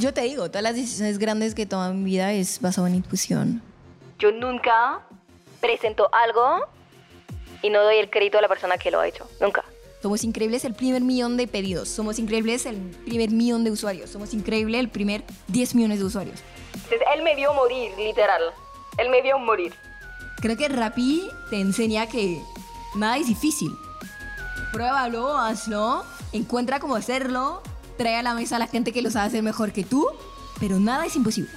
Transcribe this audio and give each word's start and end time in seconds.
Yo 0.00 0.12
te 0.12 0.22
digo, 0.22 0.48
todas 0.48 0.62
las 0.62 0.74
decisiones 0.74 1.18
grandes 1.18 1.54
que 1.54 1.66
tomo 1.66 1.86
en 1.86 2.02
mi 2.02 2.10
vida 2.10 2.32
es 2.32 2.60
basado 2.60 2.86
en 2.86 2.96
intuición. 2.96 3.62
Yo 4.18 4.32
nunca 4.32 5.00
presento 5.60 6.08
algo 6.12 6.66
y 7.62 7.70
no 7.70 7.82
doy 7.82 7.96
el 7.96 8.10
crédito 8.10 8.38
a 8.38 8.42
la 8.42 8.48
persona 8.48 8.78
que 8.78 8.90
lo 8.90 9.00
ha 9.00 9.08
hecho. 9.08 9.28
Nunca. 9.40 9.64
Somos 10.02 10.22
increíbles 10.24 10.64
el 10.64 10.74
primer 10.74 11.02
millón 11.02 11.36
de 11.36 11.46
pedidos. 11.46 11.88
Somos 11.88 12.18
increíbles 12.18 12.66
el 12.66 12.76
primer 13.06 13.30
millón 13.30 13.64
de 13.64 13.70
usuarios. 13.70 14.10
Somos 14.10 14.34
increíbles 14.34 14.78
el 14.80 14.88
primer 14.88 15.24
10 15.48 15.74
millones 15.74 15.98
de 15.98 16.04
usuarios. 16.04 16.40
Entonces, 16.74 17.00
él 17.14 17.22
me 17.22 17.34
vio 17.34 17.52
morir, 17.54 17.92
literal. 17.96 18.42
Él 18.98 19.10
me 19.10 19.22
vio 19.22 19.38
morir. 19.38 19.72
Creo 20.40 20.56
que 20.56 20.68
Rappi 20.68 21.28
te 21.50 21.60
enseña 21.60 22.06
que 22.06 22.40
nada 22.94 23.16
es 23.16 23.26
difícil. 23.26 23.72
Pruébalo, 24.72 25.36
hazlo, 25.38 26.04
encuentra 26.32 26.80
cómo 26.80 26.96
hacerlo, 26.96 27.62
trae 27.96 28.16
a 28.16 28.22
la 28.22 28.34
mesa 28.34 28.56
a 28.56 28.58
la 28.58 28.66
gente 28.66 28.92
que 28.92 29.02
lo 29.02 29.10
sabe 29.10 29.26
hacer 29.26 29.42
mejor 29.42 29.72
que 29.72 29.84
tú, 29.84 30.06
pero 30.60 30.80
nada 30.80 31.06
es 31.06 31.16
imposible. 31.16 31.50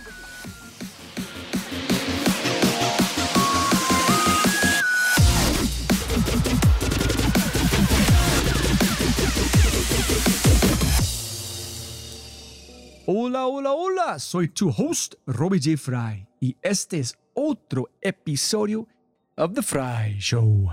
Hola, 13.12 13.48
hola, 13.48 13.72
hola, 13.72 14.20
soy 14.20 14.50
tu 14.50 14.70
host, 14.70 15.16
Robbie 15.26 15.60
J. 15.60 15.78
Fry, 15.78 16.28
y 16.40 16.56
este 16.62 17.00
es 17.00 17.18
otro 17.34 17.90
episodio 18.02 18.88
of 19.36 19.54
The 19.56 19.64
Fry 19.64 20.20
Show. 20.20 20.70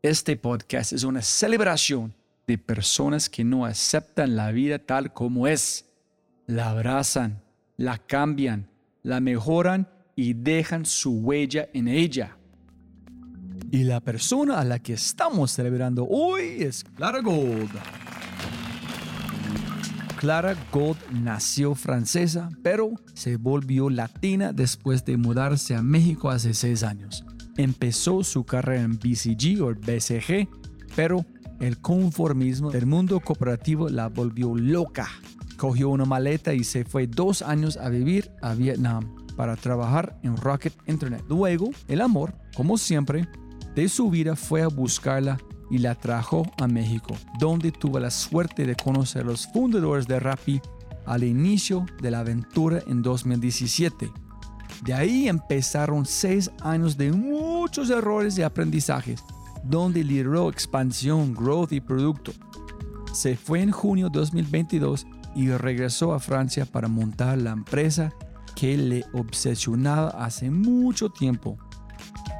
Este 0.00 0.36
podcast 0.36 0.94
es 0.94 1.04
una 1.04 1.20
celebración 1.20 2.14
de 2.48 2.56
personas 2.56 3.28
que 3.28 3.44
no 3.44 3.66
aceptan 3.66 4.34
la 4.34 4.50
vida 4.50 4.78
tal 4.78 5.12
como 5.12 5.46
es. 5.46 5.84
La 6.46 6.70
abrazan, 6.70 7.42
la 7.76 7.98
cambian, 7.98 8.70
la 9.02 9.20
mejoran 9.20 9.86
y 10.16 10.32
dejan 10.32 10.86
su 10.86 11.20
huella 11.20 11.68
en 11.74 11.88
ella. 11.88 12.38
Y 13.70 13.84
la 13.84 14.00
persona 14.00 14.58
a 14.58 14.64
la 14.64 14.78
que 14.78 14.94
estamos 14.94 15.50
celebrando 15.50 16.06
hoy 16.08 16.62
es 16.62 16.84
Clara 16.84 17.20
Gold. 17.20 17.70
Clara 20.16 20.56
Gold 20.72 20.96
nació 21.12 21.74
francesa, 21.74 22.48
pero 22.62 22.92
se 23.12 23.36
volvió 23.36 23.90
latina 23.90 24.54
después 24.54 25.04
de 25.04 25.18
mudarse 25.18 25.74
a 25.74 25.82
México 25.82 26.30
hace 26.30 26.54
seis 26.54 26.82
años. 26.82 27.26
Empezó 27.58 28.24
su 28.24 28.44
carrera 28.44 28.84
en 28.84 28.98
BCG 28.98 29.62
o 29.62 29.74
BCG, 29.74 30.48
pero 30.96 31.26
el 31.60 31.78
conformismo 31.78 32.70
del 32.70 32.86
mundo 32.86 33.20
cooperativo 33.20 33.88
la 33.88 34.08
volvió 34.08 34.54
loca. 34.54 35.08
Cogió 35.56 35.88
una 35.90 36.04
maleta 36.04 36.54
y 36.54 36.64
se 36.64 36.84
fue 36.84 37.06
dos 37.06 37.42
años 37.42 37.76
a 37.76 37.88
vivir 37.88 38.30
a 38.42 38.54
Vietnam 38.54 39.14
para 39.36 39.56
trabajar 39.56 40.18
en 40.22 40.36
Rocket 40.36 40.74
Internet. 40.86 41.24
Luego, 41.28 41.70
el 41.88 42.00
amor, 42.00 42.34
como 42.56 42.78
siempre, 42.78 43.28
de 43.74 43.88
su 43.88 44.10
vida 44.10 44.36
fue 44.36 44.62
a 44.62 44.68
buscarla 44.68 45.38
y 45.70 45.78
la 45.78 45.94
trajo 45.94 46.44
a 46.58 46.66
México, 46.66 47.14
donde 47.38 47.72
tuvo 47.72 48.00
la 48.00 48.10
suerte 48.10 48.66
de 48.66 48.74
conocer 48.74 49.22
a 49.22 49.26
los 49.26 49.46
fundadores 49.46 50.06
de 50.06 50.18
Rappi 50.18 50.60
al 51.06 51.24
inicio 51.24 51.86
de 52.02 52.10
la 52.10 52.20
aventura 52.20 52.82
en 52.86 53.02
2017. 53.02 54.10
De 54.84 54.94
ahí 54.94 55.28
empezaron 55.28 56.06
seis 56.06 56.50
años 56.60 56.96
de 56.96 57.12
muchos 57.12 57.90
errores 57.90 58.38
y 58.38 58.42
aprendizajes, 58.42 59.22
donde 59.68 60.02
lideró 60.02 60.48
expansión, 60.48 61.34
growth 61.34 61.72
y 61.72 61.80
producto. 61.80 62.32
Se 63.12 63.36
fue 63.36 63.62
en 63.62 63.70
junio 63.70 64.08
de 64.08 64.18
2022 64.18 65.06
y 65.34 65.50
regresó 65.50 66.14
a 66.14 66.20
Francia 66.20 66.66
para 66.66 66.88
montar 66.88 67.38
la 67.38 67.50
empresa 67.50 68.12
que 68.54 68.76
le 68.76 69.04
obsesionaba 69.12 70.08
hace 70.10 70.50
mucho 70.50 71.10
tiempo. 71.10 71.58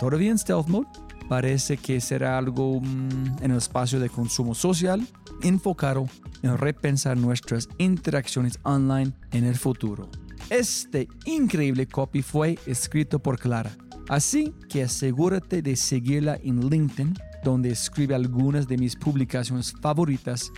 Todavía 0.00 0.30
en 0.30 0.38
stealth 0.38 0.68
mode, 0.68 0.88
parece 1.28 1.76
que 1.76 2.00
será 2.00 2.38
algo 2.38 2.80
mm, 2.80 3.42
en 3.42 3.50
el 3.50 3.58
espacio 3.58 4.00
de 4.00 4.08
consumo 4.08 4.54
social 4.54 5.06
enfocado 5.42 6.08
en 6.42 6.56
repensar 6.56 7.16
nuestras 7.16 7.68
interacciones 7.78 8.58
online 8.62 9.12
en 9.32 9.44
el 9.44 9.56
futuro. 9.56 10.08
Este 10.50 11.08
increíble 11.26 11.86
copy 11.86 12.22
fue 12.22 12.58
escrito 12.66 13.18
por 13.18 13.38
Clara, 13.38 13.70
así 14.08 14.54
que 14.68 14.82
asegúrate 14.82 15.62
de 15.62 15.76
seguirla 15.76 16.38
en 16.42 16.68
LinkedIn, 16.68 17.14
donde 17.44 17.70
escribe 17.70 18.14
algunas 18.14 18.66
de 18.66 18.78
mis 18.78 18.96
publicaciones 18.96 19.72
favoritas, 19.80 20.50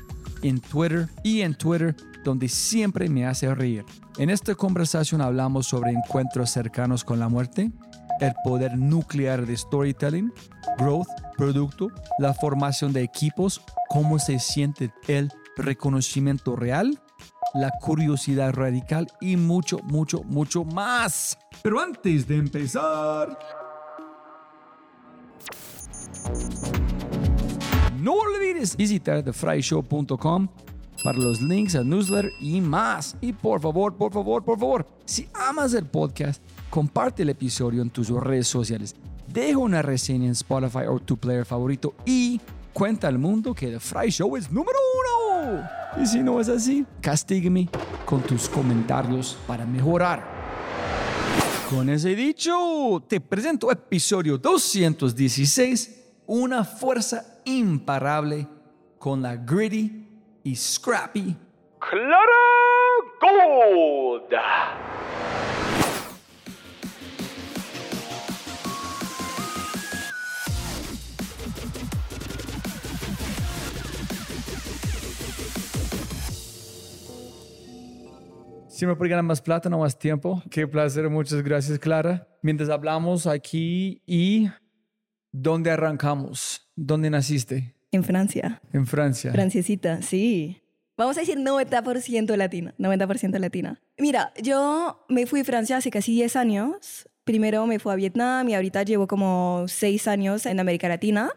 en 0.43 0.61
Twitter 0.61 1.09
y 1.23 1.43
en 1.43 1.55
Twitter, 1.55 1.95
donde 2.25 2.49
siempre 2.49 3.09
me 3.09 3.27
hace 3.27 3.55
reír. 3.55 3.85
En 4.19 4.31
esta 4.31 4.55
conversación 4.55 5.21
hablamos 5.21 5.67
sobre 5.67 5.93
encuentros 5.93 6.51
cercanos 6.51 7.05
con 7.05 7.19
la 7.19 7.29
muerte, 7.29 7.71
el 8.21 8.35
poder 8.45 8.77
nuclear 8.77 9.47
de 9.47 9.57
storytelling, 9.57 10.33
growth, 10.79 11.09
producto, 11.37 11.89
la 12.19 12.35
formación 12.35 12.93
de 12.93 13.03
equipos, 13.03 13.63
cómo 13.89 14.19
se 14.19 14.39
siente 14.39 14.93
el 15.09 15.31
reconocimiento 15.57 16.57
real, 16.57 17.01
la 17.55 17.71
curiosidad 17.81 18.53
radical 18.53 19.09
y 19.21 19.37
mucho, 19.37 19.79
mucho, 19.85 20.23
mucho 20.25 20.65
más. 20.65 21.39
Pero 21.63 21.81
antes 21.81 22.27
de 22.27 22.37
empezar... 22.37 23.39
No 27.99 28.15
olvides 28.15 28.77
visitar 28.77 29.23
thefryshow.com 29.23 30.49
para 31.03 31.19
los 31.19 31.41
links 31.41 31.75
al 31.75 31.89
newsletter 31.89 32.33
y 32.41 32.61
más. 32.61 33.17
Y 33.21 33.33
por 33.33 33.61
favor, 33.61 33.95
por 33.95 34.13
favor, 34.13 34.45
por 34.45 34.59
favor, 34.59 34.87
si 35.05 35.29
amas 35.35 35.75
el 35.75 35.87
podcast, 35.87 36.43
comparte 36.71 37.23
el 37.23 37.31
episodio 37.31 37.83
en 37.83 37.91
tus 37.91 38.09
redes 38.09 38.49
sociales. 38.49 38.97
Deja 39.27 39.59
una 39.59 39.83
reseña 39.83 40.27
en 40.27 40.33
Spotify 40.33 40.87
o 40.89 40.99
tu 40.99 41.17
player 41.17 41.45
favorito 41.45 41.95
y 42.05 42.41
cuenta 42.73 43.09
al 43.09 43.19
mundo 43.19 43.55
que 43.55 43.69
The 43.69 43.81
Fry 43.81 44.11
Show 44.11 44.37
es 44.37 44.51
número 44.51 44.79
uno. 44.95 45.20
Y 46.01 46.07
si 46.07 46.21
no 46.21 46.41
es 46.41 46.49
así, 46.49 46.87
castígueme 47.01 47.69
con 48.05 48.23
tus 48.23 48.49
comentarios 48.49 49.37
para 49.47 49.65
mejorar. 49.65 50.25
Con 51.69 51.89
ese 51.89 52.15
dicho, 52.15 53.03
te 53.07 53.21
presento 53.21 53.71
episodio 53.71 54.39
216, 54.39 56.23
una 56.27 56.65
fuerza 56.65 57.41
imparable 57.45 58.47
con 58.99 59.23
la 59.23 59.37
gritty 59.37 60.07
y 60.43 60.57
scrappy 60.57 61.37
Clara 61.81 62.21
Gold. 63.21 65.00
Siempre 78.81 78.97
por 78.97 79.09
ganar 79.11 79.25
más 79.25 79.43
plata, 79.43 79.69
no 79.69 79.81
más 79.81 79.99
tiempo. 79.99 80.43
Qué 80.51 80.67
placer, 80.67 81.11
muchas 81.11 81.43
gracias, 81.43 81.79
Clara. 81.79 82.27
Mientras 82.41 82.71
hablamos 82.71 83.27
aquí 83.27 84.01
y 84.07 84.49
¿dónde 85.33 85.71
arrancamos? 85.71 86.67
¿Dónde 86.77 87.11
naciste? 87.11 87.75
En 87.93 88.05
Francia. 88.05 88.63
En 88.73 88.87
Francia. 88.87 89.33
Franciecita, 89.33 90.01
sí. 90.01 90.63
Vamos 90.97 91.19
a 91.19 91.21
decir 91.21 91.37
90% 91.37 92.35
latina, 92.37 92.75
90% 92.79 93.39
latina. 93.39 93.83
Mira, 93.99 94.33
yo 94.43 95.05
me 95.11 95.27
fui 95.27 95.41
a 95.41 95.45
Francia 95.45 95.77
hace 95.77 95.91
casi 95.91 96.15
10 96.15 96.37
años. 96.37 97.07
Primero 97.25 97.67
me 97.67 97.81
fui 97.81 97.93
a 97.93 97.97
Vietnam 97.97 98.49
y 98.49 98.55
ahorita 98.55 98.85
llevo 98.85 99.07
como 99.07 99.67
6 99.69 100.09
años 100.09 100.47
en 100.47 100.59
América 100.59 100.89
Latina. 100.89 101.29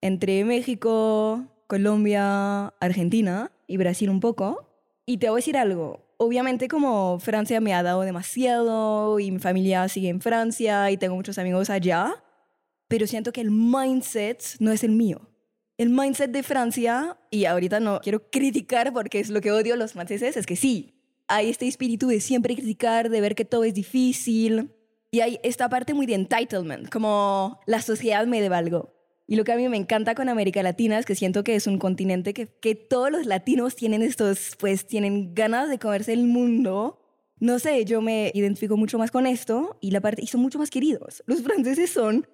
Entre 0.00 0.46
México, 0.46 1.44
Colombia, 1.66 2.68
Argentina 2.80 3.52
y 3.66 3.76
Brasil 3.76 4.08
un 4.08 4.20
poco. 4.20 4.66
Y 5.04 5.18
te 5.18 5.28
voy 5.28 5.36
a 5.36 5.40
decir 5.40 5.58
algo. 5.58 6.03
Obviamente 6.16 6.68
como 6.68 7.18
Francia 7.18 7.60
me 7.60 7.74
ha 7.74 7.82
dado 7.82 8.02
demasiado 8.02 9.18
y 9.18 9.30
mi 9.30 9.38
familia 9.38 9.88
sigue 9.88 10.08
en 10.08 10.20
Francia 10.20 10.90
y 10.90 10.96
tengo 10.96 11.16
muchos 11.16 11.38
amigos 11.38 11.70
allá, 11.70 12.22
pero 12.88 13.06
siento 13.06 13.32
que 13.32 13.40
el 13.40 13.50
mindset 13.50 14.42
no 14.60 14.70
es 14.70 14.84
el 14.84 14.92
mío. 14.92 15.28
El 15.76 15.90
mindset 15.90 16.30
de 16.30 16.44
Francia, 16.44 17.18
y 17.30 17.46
ahorita 17.46 17.80
no 17.80 18.00
quiero 18.00 18.30
criticar 18.30 18.92
porque 18.92 19.18
es 19.18 19.28
lo 19.28 19.40
que 19.40 19.50
odio 19.50 19.74
a 19.74 19.76
los 19.76 19.92
franceses, 19.92 20.36
es 20.36 20.46
que 20.46 20.54
sí, 20.54 20.94
hay 21.26 21.50
este 21.50 21.66
espíritu 21.66 22.06
de 22.06 22.20
siempre 22.20 22.54
criticar, 22.54 23.10
de 23.10 23.20
ver 23.20 23.34
que 23.34 23.44
todo 23.44 23.64
es 23.64 23.74
difícil, 23.74 24.70
y 25.10 25.20
hay 25.20 25.40
esta 25.42 25.68
parte 25.68 25.92
muy 25.92 26.06
de 26.06 26.14
entitlement, 26.14 26.88
como 26.90 27.60
la 27.66 27.82
sociedad 27.82 28.26
me 28.26 28.40
debe 28.40 28.54
algo. 28.54 28.94
Y 29.26 29.36
lo 29.36 29.44
que 29.44 29.52
a 29.52 29.56
mí 29.56 29.68
me 29.68 29.76
encanta 29.76 30.14
con 30.14 30.28
América 30.28 30.62
Latina 30.62 30.98
es 30.98 31.06
que 31.06 31.14
siento 31.14 31.44
que 31.44 31.54
es 31.54 31.66
un 31.66 31.78
continente 31.78 32.34
que, 32.34 32.46
que 32.46 32.74
todos 32.74 33.10
los 33.10 33.26
latinos 33.26 33.74
tienen 33.74 34.02
estos, 34.02 34.56
pues 34.58 34.86
tienen 34.86 35.34
ganas 35.34 35.70
de 35.70 35.78
comerse 35.78 36.12
el 36.12 36.24
mundo. 36.24 37.00
No 37.40 37.58
sé, 37.58 37.84
yo 37.84 38.02
me 38.02 38.30
identifico 38.34 38.76
mucho 38.76 38.98
más 38.98 39.10
con 39.10 39.26
esto 39.26 39.78
y 39.80 39.90
la 39.90 40.00
parte 40.00 40.22
y 40.22 40.26
son 40.26 40.42
mucho 40.42 40.58
más 40.58 40.70
queridos. 40.70 41.22
Los 41.26 41.42
franceses 41.42 41.90
son 41.90 42.26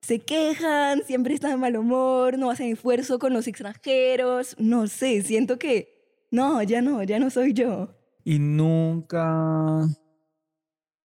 se 0.00 0.20
quejan, 0.20 1.02
siempre 1.04 1.34
están 1.34 1.52
de 1.52 1.56
mal 1.56 1.76
humor, 1.76 2.38
no 2.38 2.50
hacen 2.50 2.72
esfuerzo 2.72 3.18
con 3.18 3.32
los 3.32 3.46
extranjeros, 3.46 4.56
no 4.58 4.86
sé, 4.86 5.22
siento 5.22 5.58
que 5.58 6.26
no, 6.30 6.62
ya 6.62 6.82
no, 6.82 7.02
ya 7.02 7.18
no 7.18 7.30
soy 7.30 7.52
yo. 7.52 7.94
¿Y 8.24 8.38
nunca 8.38 9.86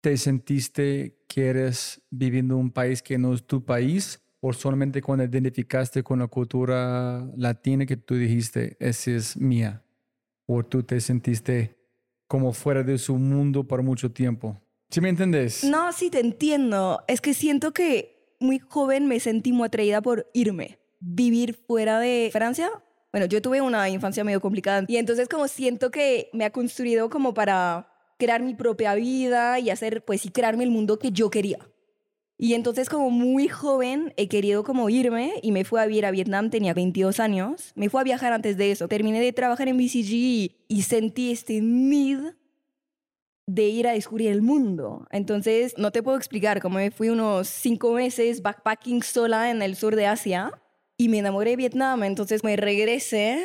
te 0.01 0.17
sentiste 0.17 1.17
que 1.27 1.47
eres 1.47 2.01
viviendo 2.09 2.55
en 2.55 2.61
un 2.61 2.71
país 2.71 3.01
que 3.01 3.17
no 3.17 3.33
es 3.33 3.45
tu 3.45 3.63
país? 3.63 4.21
¿O 4.47 4.53
solamente 4.53 5.01
cuando 5.01 5.23
identificaste 5.23 6.03
con 6.03 6.19
la 6.19 6.27
cultura 6.27 7.27
latina 7.35 7.83
que 7.87 7.97
tú 7.97 8.13
dijiste, 8.13 8.77
esa 8.79 9.09
es 9.09 9.35
mía? 9.35 9.81
¿O 10.45 10.63
tú 10.63 10.83
te 10.83 11.01
sentiste 11.01 11.75
como 12.27 12.53
fuera 12.53 12.83
de 12.83 12.99
su 12.99 13.15
mundo 13.17 13.63
por 13.63 13.81
mucho 13.81 14.11
tiempo? 14.11 14.61
¿Sí 14.91 15.01
me 15.01 15.09
entendés? 15.09 15.63
No, 15.63 15.91
sí 15.91 16.11
te 16.11 16.19
entiendo. 16.19 17.03
Es 17.07 17.21
que 17.21 17.33
siento 17.33 17.73
que 17.73 18.35
muy 18.39 18.59
joven 18.59 19.07
me 19.07 19.19
sentí 19.19 19.51
muy 19.51 19.65
atraída 19.65 20.03
por 20.03 20.29
irme, 20.35 20.77
vivir 20.99 21.55
fuera 21.55 21.99
de 21.99 22.29
Francia. 22.31 22.69
Bueno, 23.11 23.25
yo 23.25 23.41
tuve 23.41 23.61
una 23.61 23.89
infancia 23.89 24.23
medio 24.23 24.41
complicada 24.41 24.85
y 24.87 24.97
entonces 24.97 25.27
como 25.27 25.47
siento 25.47 25.89
que 25.89 26.29
me 26.33 26.45
ha 26.45 26.51
construido 26.51 27.09
como 27.09 27.33
para 27.33 27.91
crear 28.19 28.43
mi 28.43 28.53
propia 28.53 28.93
vida 28.93 29.57
y 29.57 29.71
hacer, 29.71 30.05
pues, 30.05 30.23
y 30.27 30.29
crearme 30.29 30.65
el 30.65 30.69
mundo 30.69 30.99
que 30.99 31.11
yo 31.11 31.31
quería. 31.31 31.67
Y 32.37 32.53
entonces 32.53 32.89
como 32.89 33.09
muy 33.11 33.47
joven 33.47 34.13
he 34.17 34.27
querido 34.27 34.63
como 34.63 34.89
irme 34.89 35.33
y 35.41 35.51
me 35.51 35.63
fui 35.63 35.79
a 35.79 35.85
vivir 35.85 36.05
a 36.05 36.11
Vietnam, 36.11 36.49
tenía 36.49 36.73
22 36.73 37.19
años. 37.19 37.71
Me 37.75 37.89
fui 37.89 38.01
a 38.01 38.03
viajar 38.03 38.33
antes 38.33 38.57
de 38.57 38.71
eso. 38.71 38.87
Terminé 38.87 39.21
de 39.21 39.31
trabajar 39.31 39.69
en 39.69 39.77
BCG 39.77 40.51
y, 40.67 40.81
sentí 40.81 41.31
este 41.31 41.61
need 41.61 42.33
de 43.47 43.63
ir 43.63 43.87
a 43.87 43.93
descubrir 43.93 44.31
el 44.31 44.41
mundo. 44.41 45.07
Entonces, 45.11 45.75
no 45.77 45.91
te 45.91 46.03
puedo 46.03 46.17
explicar 46.17 46.61
cómo 46.61 46.77
me 46.77 46.91
fui 46.91 47.09
unos 47.09 47.47
cinco 47.47 47.93
meses 47.93 48.41
backpacking 48.41 49.01
sola 49.03 49.49
en 49.49 49.61
el 49.61 49.75
sur 49.75 49.95
de 49.95 50.07
Asia 50.07 50.51
y 50.97 51.07
me 51.09 51.19
enamoré 51.19 51.51
de 51.51 51.55
Vietnam. 51.55 52.03
Entonces 52.03 52.43
me 52.43 52.57
regresé 52.57 53.39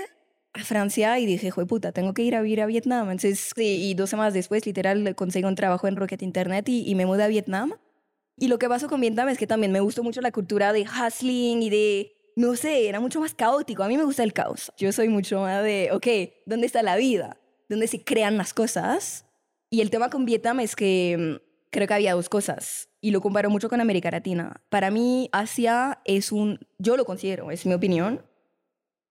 a 0.53 0.65
Francia 0.65 1.21
y 1.21 1.27
dije, 1.27 1.53
joder 1.53 1.69
puta, 1.69 1.93
tengo 1.93 2.13
que 2.13 2.23
ir 2.23 2.35
a 2.35 2.43
vivir 2.43 2.61
a 2.61 2.67
Vietnam. 2.67 3.11
Entonces, 3.11 3.53
sí, 3.55 3.89
y 3.89 3.95
dos 3.95 4.11
semanas 4.11 4.35
después, 4.35 4.67
literal, 4.67 5.15
conseguí 5.15 5.45
un 5.45 5.55
trabajo 5.55 5.87
en 5.87 5.95
Rocket 5.95 6.23
Internet 6.23 6.69
y, 6.69 6.91
y 6.91 6.97
me 6.97 7.07
mudé 7.07 7.23
a 7.23 7.29
Vietnam. 7.29 7.75
Y 8.41 8.49
lo 8.49 8.59
que 8.59 8.71
pasó 8.71 8.89
con 8.89 9.03
Vietnam 9.03 9.29
es 9.29 9.37
que 9.37 9.47
también 9.47 9.71
me 9.71 9.81
gustó 9.81 10.03
mucho 10.03 10.23
la 10.23 10.33
cultura 10.33 10.73
de 10.73 10.87
hustling 10.87 11.63
y 11.63 11.69
de, 11.69 12.17
no 12.37 12.57
sé, 12.57 12.89
era 12.89 12.99
mucho 12.99 13.21
más 13.21 13.35
caótico. 13.35 13.83
A 13.83 13.89
mí 13.89 13.99
me 13.99 14.05
gusta 14.05 14.23
el 14.23 14.33
caos. 14.33 14.73
Yo 14.79 14.93
soy 14.93 15.11
mucho 15.11 15.41
más 15.43 15.63
de, 15.63 15.91
ok, 15.93 16.07
¿dónde 16.47 16.67
está 16.67 16.83
la 16.83 16.97
vida? 16.97 17.37
¿Dónde 17.69 17.87
se 17.87 18.03
crean 18.03 18.39
las 18.39 18.55
cosas? 18.55 19.27
Y 19.69 19.83
el 19.83 19.91
tema 19.91 20.09
con 20.09 20.25
Vietnam 20.25 20.61
es 20.61 20.75
que 20.75 21.39
mm, 21.39 21.69
creo 21.71 21.87
que 21.87 21.93
había 21.93 22.15
dos 22.15 22.31
cosas 22.31 22.89
y 23.03 23.11
lo 23.11 23.21
comparo 23.21 23.51
mucho 23.51 23.69
con 23.69 23.83
América 23.83 24.11
Latina. 24.11 24.63
Para 24.71 24.91
mí, 24.91 25.29
Asia 25.33 26.01
es 26.07 26.33
un, 26.33 26.61
yo 26.79 26.97
lo 26.97 27.05
considero, 27.05 27.51
es 27.51 27.67
mi 27.67 27.75
opinión, 27.75 28.25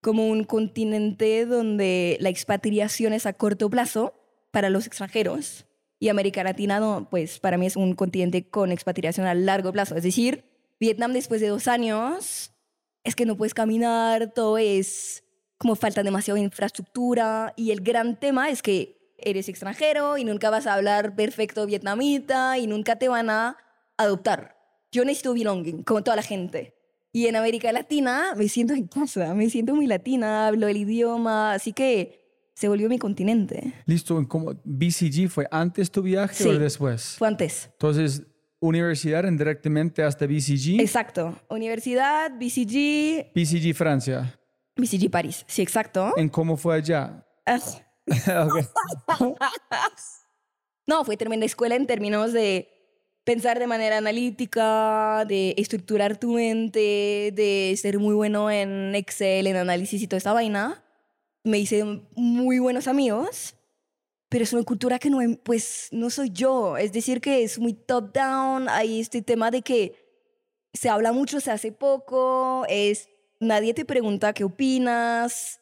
como 0.01 0.27
un 0.27 0.43
continente 0.43 1.45
donde 1.45 2.17
la 2.19 2.29
expatriación 2.29 3.13
es 3.13 3.27
a 3.27 3.33
corto 3.33 3.69
plazo 3.69 4.15
para 4.49 4.71
los 4.71 4.87
extranjeros 4.87 5.67
y 5.99 6.09
América 6.09 6.43
Latina, 6.43 6.79
no, 6.79 7.07
pues 7.09 7.39
para 7.39 7.57
mí 7.57 7.65
es 7.65 7.75
un 7.75 7.93
continente 7.93 8.49
con 8.49 8.71
expatriación 8.71 9.27
a 9.27 9.33
largo 9.33 9.73
plazo. 9.73 9.95
Es 9.95 10.03
decir, 10.03 10.45
Vietnam 10.79 11.11
después 11.11 11.41
de 11.41 11.49
dos 11.49 11.67
años 11.67 12.53
es 13.03 13.15
que 13.15 13.25
no 13.25 13.35
puedes 13.35 13.53
caminar, 13.53 14.33
todo 14.33 14.57
es 14.57 15.23
como 15.57 15.75
falta 15.75 16.03
demasiada 16.03 16.39
infraestructura 16.39 17.53
y 17.57 17.71
el 17.71 17.81
gran 17.81 18.17
tema 18.17 18.49
es 18.49 18.61
que 18.61 19.13
eres 19.17 19.49
extranjero 19.49 20.17
y 20.17 20.23
nunca 20.23 20.49
vas 20.49 20.67
a 20.67 20.73
hablar 20.73 21.15
perfecto 21.15 21.65
vietnamita 21.65 22.57
y 22.57 22.67
nunca 22.67 22.95
te 22.95 23.09
van 23.09 23.29
a 23.29 23.57
adoptar. 23.97 24.55
Yo 24.93 25.03
necesito 25.03 25.33
belonging, 25.33 25.83
como 25.83 26.01
toda 26.01 26.15
la 26.15 26.23
gente. 26.23 26.75
Y 27.11 27.27
en 27.27 27.35
América 27.35 27.71
Latina 27.73 28.33
me 28.37 28.47
siento 28.47 28.73
en 28.73 28.87
casa, 28.87 29.33
me 29.33 29.49
siento 29.49 29.75
muy 29.75 29.87
latina, 29.87 30.47
hablo 30.47 30.67
el 30.67 30.77
idioma, 30.77 31.53
así 31.53 31.73
que 31.73 32.18
se 32.59 32.67
volvió 32.67 32.89
mi 32.89 32.99
continente. 32.99 33.73
Listo, 33.85 34.21
¿cómo, 34.27 34.53
¿BCG 34.65 35.29
fue 35.29 35.47
antes 35.49 35.89
tu 35.89 36.01
viaje 36.01 36.43
Sí. 36.43 36.49
o 36.49 36.59
después? 36.59 37.15
Fue 37.17 37.29
antes. 37.29 37.69
Entonces, 37.71 38.23
universidad 38.59 39.23
indirectamente 39.23 40.03
hasta 40.03 40.25
BCG. 40.27 40.81
Exacto. 40.81 41.39
Universidad, 41.49 42.31
BCG, 42.37 43.31
BCG 43.33 43.73
Francia. 43.73 44.37
BCG 44.75 45.09
París. 45.09 45.45
Sí, 45.47 45.61
exacto. 45.61 46.13
¿En 46.17 46.27
cómo 46.27 46.57
fue 46.57 46.75
allá? 46.75 47.25
Ah. 47.45 47.59
No, 50.85 51.05
fue 51.05 51.15
tremenda 51.17 51.45
escuela 51.45 51.75
en 51.75 51.85
términos 51.85 52.33
de 52.33 52.67
pensar 53.23 53.59
de 53.59 53.67
manera 53.67 53.99
analítica, 53.99 55.23
de 55.27 55.53
estructurar 55.55 56.17
tu 56.17 56.33
mente, 56.33 57.31
de 57.31 57.75
ser 57.79 57.99
muy 57.99 58.15
bueno 58.15 58.49
en 58.49 58.95
Excel, 58.95 59.45
en 59.45 59.55
análisis 59.55 60.01
y 60.01 60.07
toda 60.07 60.17
esta 60.17 60.33
vaina. 60.33 60.83
Me 61.43 61.59
hice 61.59 61.83
muy 62.15 62.59
buenos 62.59 62.87
amigos, 62.87 63.55
pero 64.29 64.43
es 64.43 64.53
una 64.53 64.63
cultura 64.63 64.99
que 64.99 65.09
no, 65.09 65.21
em- 65.21 65.37
pues, 65.37 65.89
no 65.91 66.09
soy 66.09 66.29
yo. 66.31 66.77
Es 66.77 66.91
decir, 66.91 67.21
que 67.21 67.43
es 67.43 67.59
muy 67.59 67.73
top-down. 67.73 68.69
Hay 68.69 68.99
este 68.99 69.21
tema 69.21 69.49
de 69.51 69.61
que 69.61 69.95
se 70.73 70.89
habla 70.89 71.11
mucho, 71.11 71.39
se 71.39 71.51
hace 71.51 71.71
poco, 71.71 72.65
es, 72.69 73.09
nadie 73.39 73.73
te 73.73 73.85
pregunta 73.85 74.33
qué 74.33 74.43
opinas. 74.43 75.61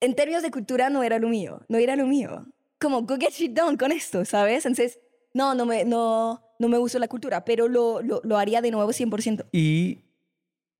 En 0.00 0.14
términos 0.14 0.42
de 0.42 0.50
cultura 0.50 0.88
no 0.90 1.02
era 1.02 1.18
lo 1.18 1.28
mío, 1.28 1.60
no 1.68 1.78
era 1.78 1.96
lo 1.96 2.06
mío. 2.06 2.46
Como, 2.80 3.02
go 3.02 3.16
get 3.18 3.32
shit 3.32 3.52
done 3.52 3.76
con 3.76 3.92
esto, 3.92 4.24
¿sabes? 4.24 4.64
Entonces, 4.66 4.98
no, 5.34 5.54
no 5.54 5.66
me, 5.66 5.84
no, 5.84 6.42
no 6.58 6.68
me 6.68 6.78
gustó 6.78 6.98
la 6.98 7.08
cultura, 7.08 7.44
pero 7.44 7.68
lo, 7.68 8.00
lo, 8.02 8.20
lo 8.24 8.38
haría 8.38 8.62
de 8.62 8.70
nuevo 8.70 8.90
100%. 8.92 9.46
Y 9.52 10.04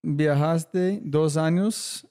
viajaste 0.03 1.01
dos 1.03 1.37
años 1.37 2.07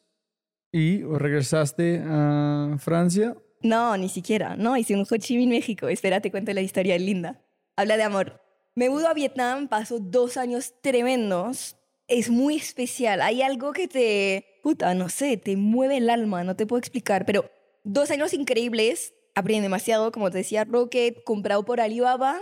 y 0.78 1.04
regresaste 1.04 2.02
a 2.06 2.76
Francia. 2.80 3.36
No, 3.62 3.96
ni 3.98 4.10
siquiera. 4.10 4.58
No, 4.58 4.76
hice 4.76 4.94
un 4.94 5.06
Ho 5.10 5.18
Chi 5.18 5.38
Minh 5.38 5.50
México. 5.50 5.88
Espera, 5.88 6.20
te 6.20 6.32
cuento 6.32 6.52
la 6.54 6.62
historia 6.62 6.98
linda. 7.00 7.42
Habla 7.78 7.96
de 7.98 8.04
amor. 8.04 8.42
Me 8.76 8.90
mudo 8.90 9.08
a 9.08 9.14
Vietnam, 9.14 9.70
paso 9.70 10.00
dos 10.00 10.36
años 10.36 10.74
tremendos. 10.82 11.78
Es 12.10 12.30
muy 12.30 12.58
especial. 12.58 13.22
Hay 13.22 13.42
algo 13.42 13.72
que 13.72 13.88
te, 13.88 14.46
puta, 14.64 14.94
no 14.94 15.08
sé, 15.08 15.38
te 15.38 15.56
mueve 15.56 15.98
el 15.98 16.10
alma, 16.10 16.44
no 16.44 16.56
te 16.58 16.66
puedo 16.68 16.80
explicar, 16.80 17.26
pero 17.26 17.50
dos 17.86 18.12
años 18.12 18.34
increíbles. 18.34 19.14
Aprendí 19.34 19.62
demasiado, 19.62 20.12
como 20.12 20.30
te 20.30 20.40
decía, 20.40 20.66
Rocket, 20.66 21.24
comprado 21.24 21.64
por 21.64 21.80
Alibaba. 21.80 22.38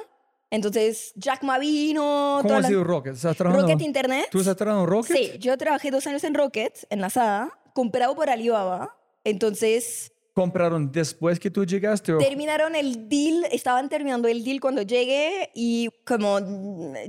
Entonces, 0.50 1.14
Jack 1.16 1.44
Ma 1.44 1.60
vino. 1.60 2.40
¿Cómo 2.42 2.56
ha 2.56 2.62
la- 2.62 2.68
sido 2.68 2.84
Rocket? 2.84 3.14
¿Estás 3.14 3.38
trabajando? 3.38 3.68
Rocket 3.68 3.86
Internet. 3.86 4.26
¿Tú 4.32 4.40
estás 4.40 4.56
trabajando 4.56 4.86
en 4.86 4.90
Rocket? 4.90 5.16
Sí, 5.18 5.38
yo 5.40 5.58
trabajé 5.58 5.92
dos 5.92 6.06
años 6.08 6.24
en 6.24 6.34
Rocket, 6.34 6.86
en 6.90 7.00
la 7.02 7.10
SADA, 7.10 7.52
comprado 7.74 8.16
por 8.16 8.30
Alibaba. 8.30 8.96
Entonces, 9.24 10.12
¿Compraron 10.36 10.92
después 10.92 11.40
que 11.40 11.52
tú 11.52 11.64
llegaste? 11.66 12.12
o- 12.14 12.18
terminaron 12.18 12.76
el 12.76 13.08
deal, 13.08 13.46
estaban 13.52 13.88
terminando 13.88 14.28
el 14.28 14.44
deal 14.44 14.60
cuando 14.60 14.82
llegué 14.82 15.52
y 15.54 15.90
como 16.06 16.40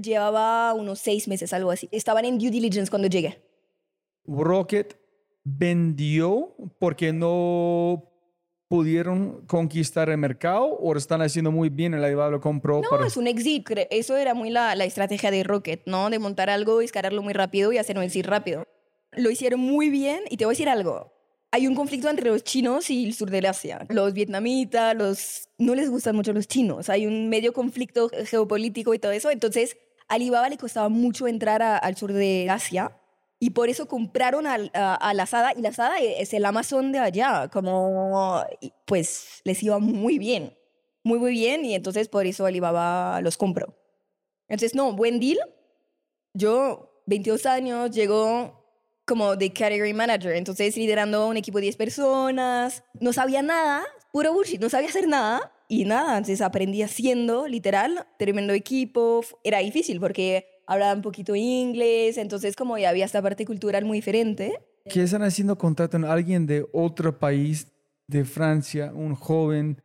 llevaba 0.01 0.75
unos 0.75 0.99
seis 0.99 1.27
meses, 1.27 1.53
algo 1.53 1.71
así. 1.71 1.89
Estaban 1.91 2.25
en 2.27 2.39
due 2.39 2.51
diligence 2.51 2.91
cuando 2.91 3.09
llegué. 3.09 3.43
Rocket 4.27 4.97
vendió 5.43 6.55
porque 6.79 7.13
no 7.13 8.11
pudieron 8.69 9.47
conquistar 9.47 10.09
el 10.09 10.19
mercado 10.19 10.65
o 10.67 10.97
están 10.97 11.23
haciendo 11.23 11.51
muy 11.53 11.69
bien 11.69 11.95
el 11.95 12.03
Alibaba 12.03 12.31
lo 12.31 12.41
compró 12.41 12.81
No, 12.81 12.89
para... 12.91 13.07
es 13.07 13.17
un 13.17 13.27
exit. 13.27 13.69
Eso 13.91 14.17
era 14.17 14.35
muy 14.35 14.51
la, 14.51 14.75
la 14.75 14.85
estrategia 14.85 15.31
de 15.31 15.45
Rocket, 15.45 15.83
¿no? 15.87 16.11
De 16.11 16.19
montar 16.19 16.51
algo, 16.51 16.81
escalarlo 16.81 17.23
muy 17.23 17.33
rápido 17.35 17.73
y 17.73 17.79
hacer 17.79 17.97
un 17.97 18.05
exit 18.05 18.27
rápido. 18.27 18.67
Lo 19.17 19.31
hicieron 19.31 19.61
muy 19.61 19.91
bien 19.91 20.21
y 20.31 20.37
te 20.37 20.45
voy 20.45 20.53
a 20.53 20.55
decir 20.55 20.69
algo. 20.69 21.13
Hay 21.51 21.67
un 21.69 21.75
conflicto 21.77 22.09
entre 22.11 22.31
los 22.31 22.43
chinos 22.43 22.91
y 22.91 23.05
el 23.07 23.15
sur 23.15 23.31
del 23.31 23.47
Asia. 23.47 23.87
Los 23.89 24.13
vietnamitas, 24.13 24.97
los... 24.97 25.49
No 25.59 25.75
les 25.77 25.89
gustan 25.89 26.17
mucho 26.17 26.33
los 26.33 26.49
chinos. 26.49 26.89
Hay 26.89 27.07
un 27.07 27.29
medio 27.29 27.53
conflicto 27.53 28.11
geopolítico 28.27 28.93
y 28.93 28.99
todo 28.99 29.13
eso. 29.13 29.31
Entonces, 29.31 29.77
a 30.09 30.15
Alibaba 30.15 30.49
le 30.49 30.59
costaba 30.59 30.89
mucho 30.89 31.29
entrar 31.29 31.63
a- 31.63 31.79
al 31.79 31.97
sur 31.97 32.13
de 32.13 32.49
Asia 32.51 32.97
y 33.39 33.51
por 33.51 33.69
eso 33.69 33.87
compraron 33.87 34.47
al- 34.49 34.73
a, 34.75 34.95
a 34.97 35.15
la 35.15 35.29
y 35.57 35.61
la 35.63 35.73
SADA 35.73 35.99
es 36.01 36.35
el 36.35 36.45
Amazon 36.45 36.91
de 36.91 36.99
allá. 36.99 37.49
Como, 37.53 38.43
pues, 38.85 39.41
les 39.45 39.63
iba 39.63 39.79
muy 39.79 40.19
bien. 40.19 40.57
Muy, 41.05 41.19
muy 41.21 41.33
bien 41.33 41.65
y 41.65 41.75
entonces 41.75 42.09
por 42.09 42.27
eso 42.27 42.47
Alibaba 42.47 43.21
los 43.21 43.37
compró. 43.37 43.77
Entonces, 44.49 44.75
no, 44.75 44.93
buen 44.95 45.21
deal. 45.21 45.39
Yo, 46.33 47.03
22 47.07 47.47
años, 47.47 47.91
llegó 47.93 48.64
como 49.07 49.37
de 49.37 49.53
category 49.53 49.93
manager, 49.93 50.35
entonces 50.35 50.77
liderando 50.77 51.29
un 51.29 51.37
equipo 51.37 51.59
de 51.59 51.63
10 51.63 51.77
personas. 51.77 52.85
No 53.01 53.13
sabía 53.13 53.43
nada, 53.43 53.83
puro 54.13 54.33
bullshit, 54.33 54.61
no 54.61 54.69
sabía 54.71 54.89
hacer 54.89 55.09
nada. 55.09 55.53
Y 55.69 55.85
nada, 55.87 56.19
entonces 56.19 56.43
aprendí 56.43 56.83
haciendo, 56.83 57.49
literal, 57.49 58.07
tremendo 58.19 58.53
equipo. 58.53 59.23
Era 59.43 59.59
difícil 59.59 59.99
porque 59.99 60.47
hablaba 60.67 60.93
un 60.95 61.03
poquito 61.03 61.35
inglés, 61.35 62.19
entonces 62.19 62.55
como 62.55 62.79
ya 62.79 62.91
había 62.91 63.05
esta 63.05 63.23
parte 63.23 63.45
cultural 63.47 63.85
muy 63.85 63.99
diferente. 63.99 64.61
¿Qué 64.89 65.03
están 65.03 65.23
haciendo? 65.23 65.57
Contratan 65.57 66.05
a 66.05 66.13
alguien 66.13 66.47
de 66.47 66.67
otro 66.73 67.19
país, 67.19 67.69
de 68.07 68.25
Francia, 68.25 68.93
un 68.95 69.15
joven. 69.15 69.83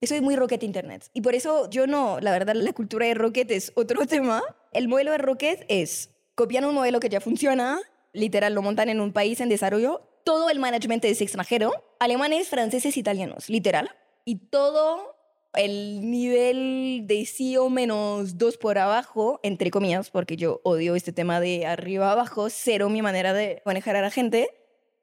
Eso 0.00 0.14
es 0.14 0.22
muy 0.22 0.36
Rocket 0.36 0.62
Internet. 0.62 1.10
Y 1.12 1.20
por 1.20 1.34
eso 1.34 1.68
yo 1.70 1.86
no, 1.86 2.20
la 2.20 2.30
verdad, 2.30 2.54
la 2.54 2.72
cultura 2.72 3.06
de 3.06 3.14
Rocket 3.14 3.50
es 3.50 3.72
otro 3.74 4.06
tema. 4.06 4.42
El 4.72 4.88
modelo 4.88 5.12
de 5.12 5.18
Rocket 5.18 5.64
es, 5.68 6.10
copian 6.34 6.64
un 6.64 6.74
modelo 6.74 7.00
que 7.00 7.08
ya 7.08 7.20
funciona, 7.20 7.78
literal, 8.12 8.54
lo 8.54 8.62
montan 8.62 8.88
en 8.88 9.00
un 9.00 9.12
país 9.12 9.40
en 9.40 9.48
desarrollo, 9.48 10.02
todo 10.24 10.50
el 10.50 10.58
management 10.58 11.04
es 11.06 11.20
extranjero, 11.20 11.72
alemanes, 12.00 12.48
franceses, 12.48 12.96
italianos, 12.96 13.48
literal. 13.48 13.90
Y 14.24 14.36
todo 14.50 15.16
el 15.54 16.10
nivel 16.10 17.04
de 17.06 17.24
CEO 17.26 17.70
menos 17.70 18.36
dos 18.36 18.58
por 18.58 18.78
abajo, 18.78 19.40
entre 19.42 19.70
comillas, 19.70 20.10
porque 20.10 20.36
yo 20.36 20.60
odio 20.64 20.94
este 20.94 21.12
tema 21.12 21.40
de 21.40 21.66
arriba 21.66 22.12
abajo, 22.12 22.50
cero 22.50 22.90
mi 22.90 23.02
manera 23.02 23.32
de 23.32 23.62
manejar 23.64 23.96
a 23.96 24.02
la 24.02 24.10
gente, 24.10 24.48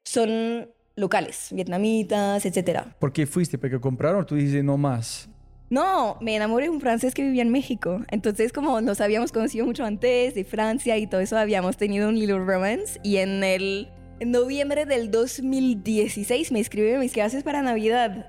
son 0.04 0.70
locales, 0.94 1.48
vietnamitas, 1.52 2.46
etc. 2.46 2.82
¿Por 2.98 3.12
qué 3.12 3.26
fuiste? 3.26 3.58
¿Porque 3.58 3.80
compraron 3.80 4.22
o 4.22 4.26
tú 4.26 4.36
dices 4.36 4.62
no 4.64 4.76
más? 4.76 5.28
No, 5.68 6.16
me 6.20 6.36
enamoré 6.36 6.66
de 6.66 6.70
un 6.70 6.80
francés 6.80 7.12
que 7.12 7.22
vivía 7.22 7.42
en 7.42 7.50
México. 7.50 8.00
Entonces, 8.10 8.52
como 8.52 8.80
nos 8.80 9.00
habíamos 9.00 9.32
conocido 9.32 9.66
mucho 9.66 9.84
antes 9.84 10.34
de 10.34 10.44
Francia 10.44 10.96
y 10.96 11.08
todo 11.08 11.20
eso, 11.20 11.36
habíamos 11.36 11.76
tenido 11.76 12.08
un 12.08 12.18
little 12.18 12.38
romance. 12.38 13.00
Y 13.02 13.16
en 13.16 13.42
el 13.42 13.88
noviembre 14.24 14.86
del 14.86 15.10
2016 15.10 16.52
me 16.52 16.60
escribió 16.60 16.98
mis 17.00 17.12
clases 17.12 17.42
para 17.42 17.62
Navidad. 17.62 18.28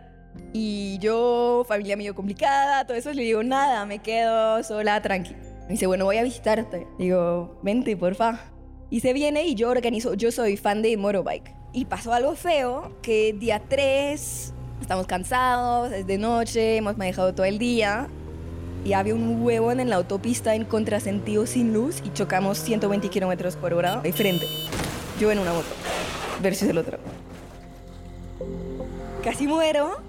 Y 0.54 0.98
yo, 1.00 1.64
familia 1.68 1.96
medio 1.96 2.16
complicada, 2.16 2.86
todo 2.86 2.98
eso, 2.98 3.14
le 3.14 3.22
digo, 3.22 3.44
nada, 3.44 3.86
me 3.86 4.00
quedo 4.00 4.64
sola, 4.64 5.00
tranqui. 5.02 5.36
Me 5.64 5.74
dice, 5.74 5.86
bueno, 5.86 6.06
voy 6.06 6.18
a 6.18 6.24
visitarte. 6.24 6.88
Digo, 6.98 7.60
vente, 7.62 7.96
porfa. 7.96 8.52
Y 8.90 9.02
se 9.02 9.14
viene 9.14 9.46
y 9.46 9.54
yo 9.54 9.70
organizo, 9.70 10.16
yo 10.16 10.32
soy 10.32 10.58
fan 10.58 10.82
de 10.82 10.98
motorbike. 10.98 11.54
Y 11.74 11.86
pasó 11.86 12.14
algo 12.14 12.36
feo, 12.36 12.98
que 13.02 13.34
día 13.34 13.62
3, 13.68 14.54
estamos 14.82 15.08
cansados, 15.08 15.92
es 15.92 16.08
de 16.08 16.18
noche, 16.18 16.78
hemos 16.78 16.98
manejado 16.98 17.34
todo 17.34 17.46
el 17.46 17.58
día. 17.58 18.08
Y 18.86 18.94
había 18.94 19.16
un 19.16 19.42
huevón 19.42 19.80
en 19.80 19.90
la 19.90 19.98
autopista 19.98 20.56
en 20.56 20.64
contrasentido 20.64 21.46
sin 21.46 21.74
luz 21.74 22.02
y 22.06 22.14
chocamos 22.14 22.58
120 22.60 23.10
kilómetros 23.10 23.56
por 23.56 23.74
hora 23.74 23.98
de 23.98 24.14
frente. 24.14 24.46
Yo 25.20 25.32
en 25.32 25.40
una 25.40 25.52
moto, 25.52 25.68
versus 26.42 26.70
el 26.70 26.78
otro. 26.78 26.98
Casi 29.24 29.48
muero 29.48 30.02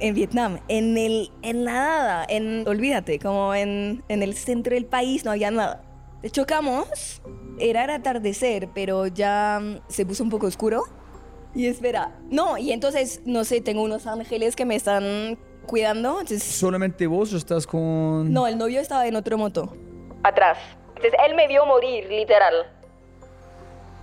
en 0.00 0.14
Vietnam, 0.14 0.58
en 0.68 0.98
el 0.98 1.30
en 1.42 1.64
la 1.64 1.72
nada, 1.72 2.26
en 2.28 2.68
olvídate, 2.68 3.18
como 3.18 3.54
en, 3.54 4.02
en 4.08 4.22
el 4.22 4.34
centro 4.34 4.74
del 4.74 4.84
país 4.84 5.24
no 5.24 5.30
había 5.30 5.50
nada. 5.50 5.82
Chocamos, 6.30 7.22
era 7.58 7.84
el 7.84 7.90
atardecer, 7.90 8.68
pero 8.74 9.06
ya 9.06 9.60
se 9.88 10.04
puso 10.04 10.24
un 10.24 10.30
poco 10.30 10.46
oscuro. 10.46 10.84
Y 11.56 11.66
espera, 11.68 12.12
no, 12.28 12.58
y 12.58 12.70
entonces, 12.70 13.22
no 13.24 13.42
sé, 13.44 13.62
tengo 13.62 13.82
unos 13.82 14.06
ángeles 14.06 14.54
que 14.54 14.66
me 14.66 14.76
están 14.76 15.38
cuidando. 15.66 16.20
Entonces, 16.20 16.42
¿Solamente 16.42 17.06
vos 17.06 17.32
o 17.32 17.38
estás 17.38 17.66
con...? 17.66 18.30
no, 18.30 18.46
el 18.46 18.58
novio 18.58 18.78
estaba 18.78 19.06
en 19.06 19.16
otro 19.16 19.38
moto. 19.38 19.74
Atrás. 20.22 20.58
Entonces 20.88 21.14
él 21.26 21.34
me 21.34 21.48
vio 21.48 21.64
morir, 21.64 22.06
literal. 22.10 22.54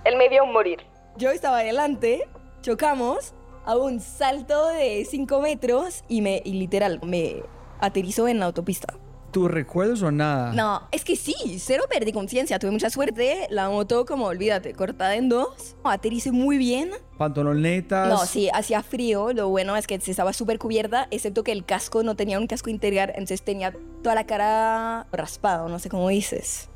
Él 0.04 0.16
me 0.16 0.28
vio 0.28 0.44
morir. 0.46 0.80
Yo 1.16 1.30
estaba 1.30 1.58
adelante, 1.60 2.28
chocamos 2.60 3.34
a 3.64 3.76
un 3.76 4.00
salto 4.00 4.66
de 4.70 5.06
5 5.08 5.40
metros 5.40 6.02
y 6.08 6.22
me, 6.22 6.42
y 6.44 6.54
literal, 6.54 6.98
me 7.04 7.36
aterrizó 7.78 8.26
en 8.26 8.40
la 8.40 8.46
autopista. 8.46 8.94
¿Tú 9.34 9.48
recuerdas 9.48 10.00
o 10.02 10.12
nada? 10.12 10.52
No, 10.52 10.86
es 10.92 11.04
que 11.04 11.16
sí, 11.16 11.34
cero 11.58 11.86
perdí 11.90 12.12
conciencia, 12.12 12.60
tuve 12.60 12.70
mucha 12.70 12.88
suerte, 12.88 13.48
la 13.50 13.68
moto 13.68 14.06
como, 14.06 14.26
olvídate, 14.26 14.74
cortada 14.74 15.16
en 15.16 15.28
dos, 15.28 15.74
aterricé 15.82 16.30
muy 16.30 16.56
bien. 16.56 16.92
¿Pantalonetas? 17.18 18.08
No, 18.08 18.26
sí, 18.26 18.48
hacía 18.54 18.84
frío, 18.84 19.32
lo 19.32 19.48
bueno 19.48 19.76
es 19.76 19.88
que 19.88 20.00
se 20.00 20.12
estaba 20.12 20.32
súper 20.32 20.60
cubierta, 20.60 21.08
excepto 21.10 21.42
que 21.42 21.50
el 21.50 21.64
casco 21.64 22.04
no 22.04 22.14
tenía 22.14 22.38
un 22.38 22.46
casco 22.46 22.70
interior, 22.70 23.10
entonces 23.10 23.42
tenía 23.42 23.74
toda 24.04 24.14
la 24.14 24.24
cara 24.24 25.08
raspada, 25.10 25.68
no 25.68 25.80
sé 25.80 25.88
cómo 25.88 26.08
dices. 26.10 26.68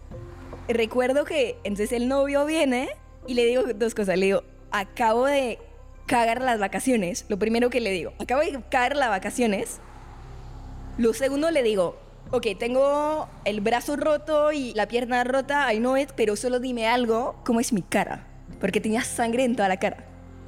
Recuerdo 0.67 1.25
que 1.25 1.61
entonces 1.63 1.93
el 1.93 2.09
novio 2.09 2.45
viene 2.45 2.89
y 3.29 3.35
le 3.35 3.45
digo 3.45 3.63
dos 3.73 3.95
cosas, 3.95 4.19
le 4.19 4.27
digo, 4.27 4.43
acabo 4.73 5.27
de 5.27 5.61
cagar 6.07 6.43
las 6.43 6.59
vacaciones, 6.59 7.25
lo 7.29 7.39
primero 7.39 7.71
que 7.71 7.81
le 7.81 7.93
digo, 7.93 8.15
acabo 8.19 8.41
de 8.41 8.61
cagar 8.69 8.97
las 8.97 9.11
vacaciones, 9.11 9.79
lo 10.97 11.15
segundo 11.15 11.53
le 11.53 11.63
digo, 11.63 12.08
ok, 12.31 12.47
tengo 12.59 13.29
el 13.45 13.61
brazo 13.61 13.97
roto 13.97 14.53
y 14.53 14.75
la 14.75 14.87
pierna 14.89 15.25
rota, 15.25 15.73
I 15.73 15.79
know 15.79 15.97
it, 15.97 16.11
pero 16.17 16.37
solo 16.37 16.61
dime 16.61 16.87
algo, 16.87 17.37
¿cómo 17.45 17.61
es 17.61 17.73
mi 17.73 17.83
cara? 17.83 18.27
Porque 18.61 18.81
tenía 18.81 19.03
sangre 19.03 19.45
en 19.45 19.57
toda 19.57 19.69
la 19.69 19.79
cara. 19.79 20.05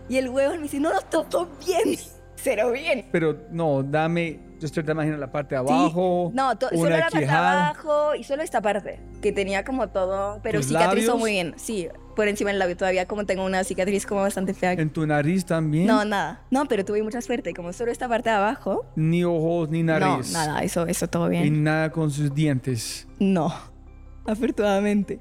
Y 0.09 0.17
el 0.17 0.29
huevo 0.29 0.55
me 0.55 0.63
dice, 0.63 0.81
no, 0.81 0.93
no, 0.93 1.01
todo 1.03 1.49
bien, 1.65 1.99
cero 2.43 2.71
bien. 2.73 3.07
Pero 3.13 3.37
no, 3.51 3.83
dame... 3.83 4.41
Yo 4.61 4.67
estoy 4.67 4.83
te 4.85 4.93
imagino 4.93 5.17
la 5.17 5.33
parte 5.33 5.55
de 5.55 5.63
Sí. 5.67 5.73
abajo. 5.73 6.31
No, 6.35 6.51
solo 6.71 6.89
la 6.91 7.01
parte 7.01 7.21
de 7.21 7.29
abajo 7.31 8.15
y 8.15 8.25
solo 8.25 8.43
esta 8.43 8.61
parte, 8.61 9.01
que 9.23 9.33
tenía 9.33 9.65
como 9.65 9.89
todo, 9.89 10.39
pero 10.43 10.59
¿Tus 10.61 10.69
cicatrizó 10.69 11.13
labios? 11.13 11.19
muy 11.19 11.31
bien. 11.33 11.55
Sí, 11.57 11.89
por 12.15 12.29
encima 12.29 12.51
del 12.51 12.59
labio 12.59 12.77
todavía, 12.77 13.07
como 13.07 13.25
tengo 13.25 13.43
una 13.47 13.65
cicatriz 13.65 14.05
como 14.05 14.21
bastante 14.21 14.53
fea. 14.53 14.73
¿En 14.73 14.91
tu 14.91 15.07
nariz 15.07 15.47
también? 15.47 15.87
No, 15.87 16.05
nada. 16.05 16.43
No, 16.51 16.67
pero 16.67 16.85
tuve 16.85 17.03
mucha 17.03 17.23
suerte, 17.23 17.55
como 17.55 17.73
solo 17.73 17.91
esta 17.91 18.07
parte 18.07 18.29
de 18.29 18.37
abajo. 18.37 18.85
Ni 18.97 19.25
ojos, 19.25 19.71
ni 19.71 19.83
No, 19.83 19.99
nariz. 19.99 20.31
nada, 20.33 20.61
eso, 20.63 20.87
eso 20.87 21.09
todo 21.09 21.29
Y 21.29 21.39
bien. 21.41 21.65
nada 21.65 21.91
con 21.91 22.11
sus 22.11 22.35
dientes. 22.35 23.09
No, 23.19 23.51
afortunadamente. 24.27 25.21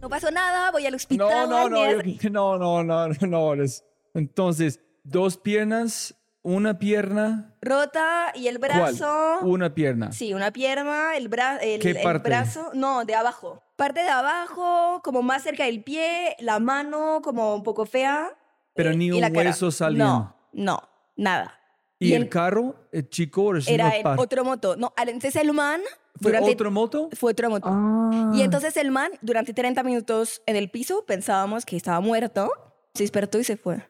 No 0.00 0.08
pasó 0.08 0.30
nada, 0.30 0.70
voy 0.70 0.86
al 0.86 0.94
hospital. 0.94 1.26
No, 1.28 1.46
no, 1.48 1.68
no, 1.68 1.90
yo- 1.90 2.30
no, 2.30 2.58
no, 2.58 2.84
no, 2.84 3.08
no, 3.08 3.14
no. 3.54 3.54
es- 3.62 3.84
Entonces, 4.14 4.78
dos 5.04 5.36
piernas, 5.36 6.14
una 6.42 6.78
pierna. 6.78 7.54
Rota 7.62 8.32
y 8.34 8.48
el 8.48 8.58
¿Cuál? 8.58 8.72
brazo. 8.72 9.38
Una 9.42 9.74
pierna. 9.74 10.12
Sí, 10.12 10.34
una 10.34 10.50
pierna, 10.52 11.16
el, 11.16 11.28
bra 11.28 11.56
el, 11.58 11.80
¿Qué 11.80 11.90
el 11.90 12.02
parte? 12.02 12.28
brazo, 12.28 12.70
no, 12.74 13.04
de 13.04 13.14
abajo. 13.14 13.62
Parte 13.76 14.00
de 14.00 14.08
abajo, 14.10 15.00
como 15.02 15.22
más 15.22 15.42
cerca 15.42 15.64
del 15.64 15.82
pie, 15.82 16.36
la 16.40 16.58
mano 16.58 17.20
como 17.22 17.54
un 17.54 17.62
poco 17.62 17.86
fea. 17.86 18.36
Pero 18.74 18.90
eh, 18.90 18.96
ni 18.96 19.06
y 19.06 19.12
un 19.12 19.20
la 19.20 19.30
cara. 19.32 19.50
hueso 19.50 19.70
salió. 19.70 20.04
No, 20.04 20.36
no, 20.52 20.82
nada. 21.16 21.58
¿Y, 21.98 22.12
el 22.12 22.22
en- 22.24 22.28
carro, 22.28 22.74
el 22.92 23.08
chico, 23.08 23.56
es 23.56 23.68
era 23.68 23.96
en 23.96 24.06
otro 24.06 24.44
moto. 24.44 24.76
No, 24.76 24.92
entonces 24.96 25.36
el 25.36 25.52
man 25.52 25.80
¿Fue 26.20 26.30
durante 26.32 26.52
otro 26.52 26.70
moto? 26.70 27.08
fue 27.14 27.32
otra 27.32 27.48
moto. 27.48 27.68
Ah. 27.70 28.32
Y 28.34 28.42
entonces 28.42 28.76
el 28.76 28.90
man 28.90 29.10
durante 29.22 29.54
30 29.54 29.82
minutos 29.82 30.42
en 30.46 30.56
el 30.56 30.70
piso 30.70 31.04
pensábamos 31.06 31.64
que 31.64 31.76
estaba 31.76 32.00
muerto. 32.00 32.50
Se 32.94 33.04
despertó 33.04 33.38
y 33.38 33.44
se 33.44 33.56
fue. 33.56 33.88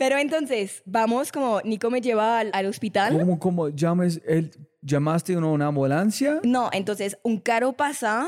Pero 0.00 0.16
entonces 0.16 0.82
vamos 0.86 1.30
como 1.30 1.60
Nico 1.60 1.90
me 1.90 2.00
lleva 2.00 2.38
al, 2.38 2.50
al 2.54 2.64
hospital. 2.64 3.18
¿Cómo, 3.18 3.38
cómo 3.38 3.68
llames, 3.68 4.22
el, 4.26 4.50
llamaste 4.80 5.36
una, 5.36 5.48
una 5.48 5.66
ambulancia? 5.66 6.40
No, 6.42 6.70
entonces 6.72 7.18
un 7.22 7.38
carro 7.38 7.74
pasa, 7.74 8.26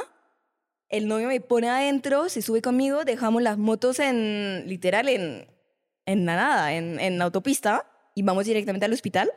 el 0.91 1.09
novio 1.09 1.29
me 1.29 1.41
pone 1.41 1.71
adentro, 1.71 2.29
se 2.29 2.43
sube 2.43 2.61
conmigo, 2.61 3.07
dejamos 3.07 3.41
las 3.41 3.57
motos 3.57 4.00
en, 4.00 4.64
literal, 4.67 5.09
en, 5.09 5.47
en 6.05 6.26
la 6.26 6.37
nada, 6.37 6.75
en, 6.75 7.00
en 7.00 7.17
la 7.17 7.25
autopista, 7.25 7.87
y 8.14 8.23
vamos 8.23 8.45
directamente 8.45 8.85
al 8.85 8.93
hospital, 8.93 9.33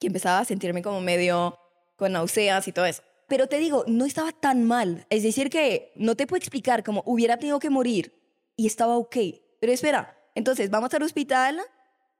que 0.00 0.06
empezaba 0.06 0.38
a 0.38 0.46
sentirme 0.46 0.80
como 0.80 1.02
medio 1.02 1.58
con 1.96 2.12
náuseas 2.12 2.66
y 2.66 2.72
todo 2.72 2.86
eso. 2.86 3.02
Pero 3.28 3.46
te 3.46 3.58
digo, 3.58 3.84
no 3.86 4.06
estaba 4.06 4.32
tan 4.32 4.64
mal. 4.64 5.04
Es 5.10 5.22
decir, 5.22 5.50
que 5.50 5.92
no 5.96 6.14
te 6.14 6.26
puedo 6.26 6.38
explicar 6.38 6.82
cómo 6.82 7.02
hubiera 7.04 7.36
tenido 7.36 7.58
que 7.58 7.68
morir 7.68 8.14
y 8.56 8.66
estaba 8.66 8.96
ok. 8.96 9.16
Pero 9.60 9.70
espera, 9.70 10.16
entonces 10.34 10.70
vamos 10.70 10.92
al 10.94 11.02
hospital. 11.02 11.60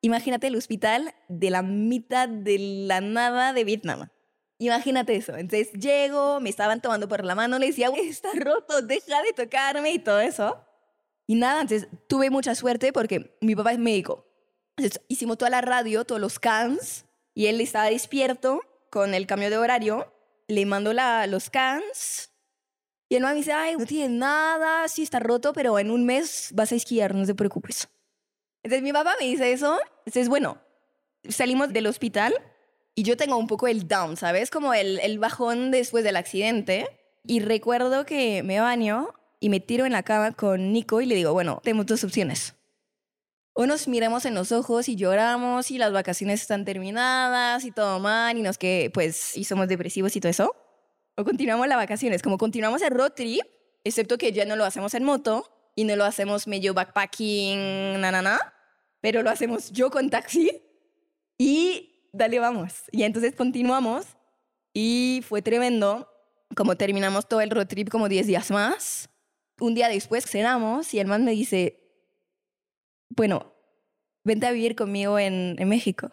Imagínate 0.00 0.48
el 0.48 0.56
hospital 0.56 1.14
de 1.28 1.50
la 1.50 1.62
mitad 1.62 2.28
de 2.28 2.58
la 2.58 3.00
nada 3.00 3.52
de 3.52 3.64
Vietnam. 3.64 4.08
Imagínate 4.58 5.16
eso. 5.16 5.36
Entonces 5.36 5.72
llego, 5.72 6.40
me 6.40 6.50
estaban 6.50 6.80
tomando 6.80 7.08
por 7.08 7.24
la 7.24 7.34
mano, 7.34 7.58
le 7.58 7.66
decía, 7.66 7.88
"Güey, 7.88 8.08
está 8.08 8.28
roto, 8.34 8.82
deja 8.82 9.22
de 9.22 9.32
tocarme 9.32 9.92
y 9.92 9.98
todo 9.98 10.20
eso. 10.20 10.64
Y 11.26 11.34
nada, 11.34 11.62
entonces 11.62 11.88
tuve 12.08 12.30
mucha 12.30 12.54
suerte 12.54 12.92
porque 12.92 13.36
mi 13.40 13.54
papá 13.54 13.72
es 13.72 13.78
médico. 13.78 14.26
Entonces 14.76 15.02
hicimos 15.08 15.38
toda 15.38 15.50
la 15.50 15.60
radio, 15.60 16.04
todos 16.04 16.20
los 16.20 16.38
cans, 16.38 17.06
y 17.34 17.46
él 17.46 17.60
estaba 17.60 17.86
despierto 17.86 18.60
con 18.90 19.14
el 19.14 19.26
cambio 19.26 19.50
de 19.50 19.58
horario. 19.58 20.12
Le 20.48 20.66
mando 20.66 20.92
la, 20.92 21.26
los 21.26 21.50
cans. 21.50 22.30
Y 23.08 23.16
el 23.16 23.22
man 23.22 23.32
me 23.32 23.38
dice, 23.38 23.52
ay, 23.52 23.76
no 23.76 23.86
tiene 23.86 24.14
nada, 24.16 24.88
sí 24.88 25.02
está 25.02 25.18
roto, 25.18 25.52
pero 25.52 25.78
en 25.78 25.90
un 25.90 26.06
mes 26.06 26.50
vas 26.54 26.72
a 26.72 26.74
esquiar, 26.74 27.14
no 27.14 27.26
te 27.26 27.34
preocupes. 27.34 27.88
Entonces 28.62 28.82
mi 28.82 28.92
papá 28.92 29.14
me 29.20 29.26
dice 29.26 29.52
eso. 29.52 29.78
Entonces, 30.06 30.28
bueno, 30.28 30.58
salimos 31.28 31.72
del 31.72 31.86
hospital 31.86 32.34
y 32.94 33.04
yo 33.04 33.16
tengo 33.16 33.36
un 33.36 33.46
poco 33.46 33.68
el 33.68 33.88
down, 33.88 34.16
¿sabes? 34.16 34.50
Como 34.50 34.74
el, 34.74 35.18
bajón 35.18 35.70
después 35.70 36.04
del 36.04 36.16
accidente. 36.16 36.86
Y 37.24 37.40
recuerdo 37.40 38.04
que 38.04 38.42
me 38.42 38.60
baño 38.60 39.14
y 39.40 39.48
me 39.48 39.60
tiro 39.60 39.86
en 39.86 39.92
la 39.92 40.02
cama 40.02 40.32
con 40.32 40.72
Nico 40.72 41.00
y 41.00 41.06
le 41.06 41.14
digo, 41.14 41.32
bueno, 41.32 41.60
tenemos 41.62 41.86
dos 41.86 42.04
opciones. 42.04 42.54
O 43.54 43.66
nos 43.66 43.86
miramos 43.86 44.24
en 44.24 44.34
los 44.34 44.50
ojos 44.50 44.88
y 44.88 44.96
lloramos 44.96 45.70
y 45.70 45.78
las 45.78 45.92
vacaciones 45.92 46.40
están 46.40 46.64
terminadas 46.64 47.64
y 47.64 47.70
todo 47.70 47.98
mal 48.00 48.36
y 48.38 48.42
nos 48.42 48.56
que 48.56 48.90
pues 48.94 49.36
y 49.36 49.44
somos 49.44 49.68
depresivos 49.68 50.16
y 50.16 50.20
todo 50.20 50.30
eso. 50.30 50.56
O 51.16 51.24
continuamos 51.24 51.68
las 51.68 51.76
vacaciones, 51.76 52.22
como 52.22 52.38
continuamos 52.38 52.80
el 52.80 52.90
road 52.90 53.12
trip, 53.12 53.42
excepto 53.84 54.16
que 54.16 54.32
ya 54.32 54.46
no 54.46 54.56
lo 54.56 54.64
hacemos 54.64 54.94
en 54.94 55.04
moto 55.04 55.50
y 55.76 55.84
no 55.84 55.96
lo 55.96 56.04
hacemos 56.04 56.46
medio 56.46 56.72
backpacking, 56.72 58.00
na, 58.00 58.10
na, 58.10 58.22
na, 58.22 58.51
pero 59.02 59.22
lo 59.22 59.28
hacemos 59.28 59.70
yo 59.72 59.90
con 59.90 60.08
taxi 60.08 60.62
y 61.36 62.08
dale, 62.12 62.38
vamos. 62.38 62.84
Y 62.92 63.02
entonces 63.02 63.34
continuamos 63.34 64.06
y 64.72 65.22
fue 65.28 65.42
tremendo. 65.42 66.08
Como 66.54 66.76
terminamos 66.76 67.28
todo 67.28 67.40
el 67.40 67.50
road 67.50 67.66
trip 67.66 67.88
como 67.88 68.08
10 68.08 68.26
días 68.26 68.50
más. 68.50 69.10
Un 69.58 69.74
día 69.74 69.88
después 69.88 70.24
cenamos 70.24 70.94
y 70.94 71.00
el 71.00 71.06
man 71.08 71.24
me 71.24 71.32
dice, 71.32 71.82
bueno, 73.08 73.52
vente 74.22 74.46
a 74.46 74.52
vivir 74.52 74.76
conmigo 74.76 75.18
en, 75.18 75.56
México. 75.68 76.12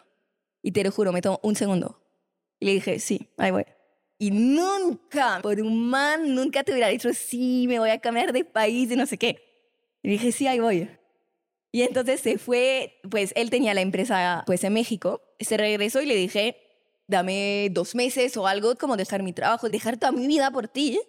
Y 0.60 0.72
te 0.72 0.82
lo 0.82 0.90
juro, 0.90 1.12
me 1.12 1.22
tomo 1.22 1.38
un 1.42 1.54
segundo. 1.54 2.02
Y 2.58 2.66
le 2.66 2.72
dije, 2.72 2.98
sí, 2.98 3.30
ahí 3.38 3.52
voy. 3.52 3.66
Y 4.18 4.32
nunca, 4.32 5.38
por 5.42 5.60
un 5.60 5.88
man, 5.88 6.34
nunca 6.34 6.64
te 6.64 6.72
hubiera 6.72 6.88
dicho, 6.88 7.12
sí, 7.14 7.66
me 7.68 7.78
voy 7.78 7.90
a 7.90 8.00
cambiar 8.00 8.32
de 8.32 8.44
país 8.44 8.90
y 8.90 8.96
no 8.96 9.06
sé 9.06 9.16
qué. 9.16 9.42
Y 10.02 10.10
dije, 10.10 10.32
sí, 10.32 10.46
ahí 10.46 10.58
voy. 10.58 10.88
Y 11.72 11.82
entonces 11.82 12.20
se 12.20 12.38
fue, 12.38 13.00
pues 13.08 13.32
él 13.36 13.50
tenía 13.50 13.74
la 13.74 13.80
empresa 13.80 14.42
pues 14.46 14.64
en 14.64 14.72
México, 14.72 15.22
se 15.38 15.56
regresó 15.56 16.02
y 16.02 16.06
le 16.06 16.16
dije, 16.16 16.56
dame 17.06 17.68
dos 17.70 17.94
meses 17.94 18.36
o 18.36 18.46
algo, 18.46 18.76
como 18.76 18.96
dejar 18.96 19.22
mi 19.22 19.32
trabajo, 19.32 19.68
dejar 19.68 19.96
toda 19.96 20.12
mi 20.12 20.26
vida 20.26 20.50
por 20.50 20.68
ti. 20.68 21.00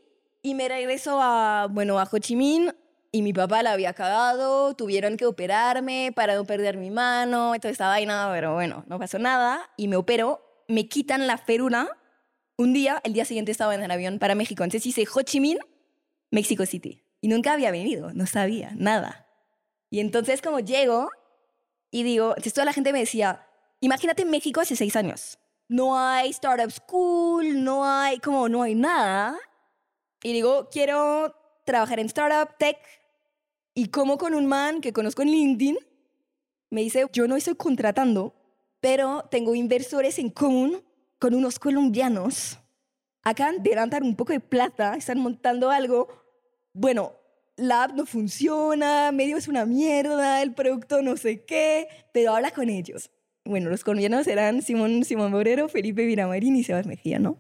Y 0.43 0.55
me 0.55 0.67
regresó 0.67 1.19
a, 1.21 1.67
bueno, 1.69 1.99
a 1.99 2.07
Ho 2.11 2.17
Chi 2.17 2.35
Minh 2.35 2.71
y 3.11 3.21
mi 3.21 3.33
papá 3.33 3.61
la 3.61 3.73
había 3.73 3.93
cagado, 3.93 4.73
tuvieron 4.75 5.17
que 5.17 5.25
operarme 5.25 6.11
para 6.15 6.35
no 6.35 6.45
perder 6.45 6.77
mi 6.77 6.89
mano, 6.89 7.53
toda 7.59 7.71
esta 7.71 7.87
vaina, 7.87 8.29
pero 8.31 8.53
bueno, 8.53 8.83
no 8.87 8.97
pasó 8.99 9.19
nada. 9.19 9.69
Y 9.77 9.87
me 9.87 9.97
operó, 9.97 10.41
me 10.67 10.87
quitan 10.87 11.27
la 11.27 11.37
feruna. 11.37 11.89
Un 12.57 12.73
día, 12.73 13.01
el 13.03 13.13
día 13.13 13.25
siguiente 13.25 13.51
estaba 13.51 13.75
en 13.75 13.83
el 13.83 13.91
avión 13.91 14.17
para 14.17 14.33
México. 14.35 14.63
Entonces 14.63 14.85
hice 14.87 15.05
Ho 15.13 15.21
Chi 15.23 15.39
Minh, 15.39 15.59
Mexico 16.31 16.65
City. 16.65 17.03
Y 17.19 17.27
nunca 17.27 17.53
había 17.53 17.69
venido, 17.71 18.13
no 18.13 18.25
sabía 18.25 18.71
nada. 18.75 19.27
Y 19.91 19.99
entonces 19.99 20.41
como 20.41 20.59
llego 20.59 21.09
y 21.91 22.03
digo, 22.03 22.29
entonces 22.29 22.53
toda 22.53 22.65
la 22.65 22.73
gente 22.73 22.93
me 22.93 22.99
decía, 22.99 23.45
imagínate 23.81 24.25
México 24.25 24.61
hace 24.61 24.75
seis 24.75 24.95
años. 24.95 25.37
No 25.67 25.99
hay 25.99 26.29
startup 26.31 26.71
school, 26.71 27.63
no 27.63 27.85
hay, 27.85 28.19
como 28.19 28.49
no 28.49 28.63
hay 28.63 28.73
nada. 28.73 29.37
Y 30.23 30.31
digo, 30.33 30.69
quiero 30.71 31.35
trabajar 31.65 31.99
en 31.99 32.07
startup, 32.07 32.57
tech. 32.57 32.77
Y 33.73 33.89
como 33.89 34.17
con 34.17 34.33
un 34.33 34.47
man 34.47 34.79
que 34.81 34.93
conozco 34.93 35.21
en 35.21 35.29
LinkedIn, 35.29 35.77
me 36.69 36.81
dice, 36.81 37.05
yo 37.11 37.27
no 37.27 37.35
estoy 37.35 37.55
contratando, 37.55 38.33
pero 38.79 39.25
tengo 39.29 39.55
inversores 39.55 40.19
en 40.19 40.29
común 40.29 40.83
con 41.19 41.33
unos 41.33 41.59
colombianos. 41.59 42.57
Acaban 43.23 43.61
de 43.61 43.77
un 44.01 44.15
poco 44.15 44.31
de 44.31 44.39
plata, 44.39 44.95
están 44.95 45.19
montando 45.19 45.69
algo. 45.69 46.07
Bueno, 46.73 47.20
la 47.61 47.83
app 47.83 47.93
no 47.93 48.05
funciona, 48.05 49.11
medio 49.11 49.37
es 49.37 49.47
una 49.47 49.65
mierda, 49.65 50.41
el 50.41 50.53
producto 50.53 51.01
no 51.01 51.15
sé 51.15 51.45
qué, 51.45 51.87
pero 52.11 52.35
habla 52.35 52.51
con 52.51 52.69
ellos. 52.69 53.11
Bueno, 53.45 53.69
los 53.69 53.83
colombianos 53.83 54.27
eran 54.27 54.61
Simón, 54.61 55.03
Simón 55.03 55.31
Borero, 55.31 55.69
Felipe 55.69 56.05
Viramarín 56.05 56.55
y 56.55 56.63
Sebas 56.63 56.87
Mejía, 56.87 57.19
¿no? 57.19 57.37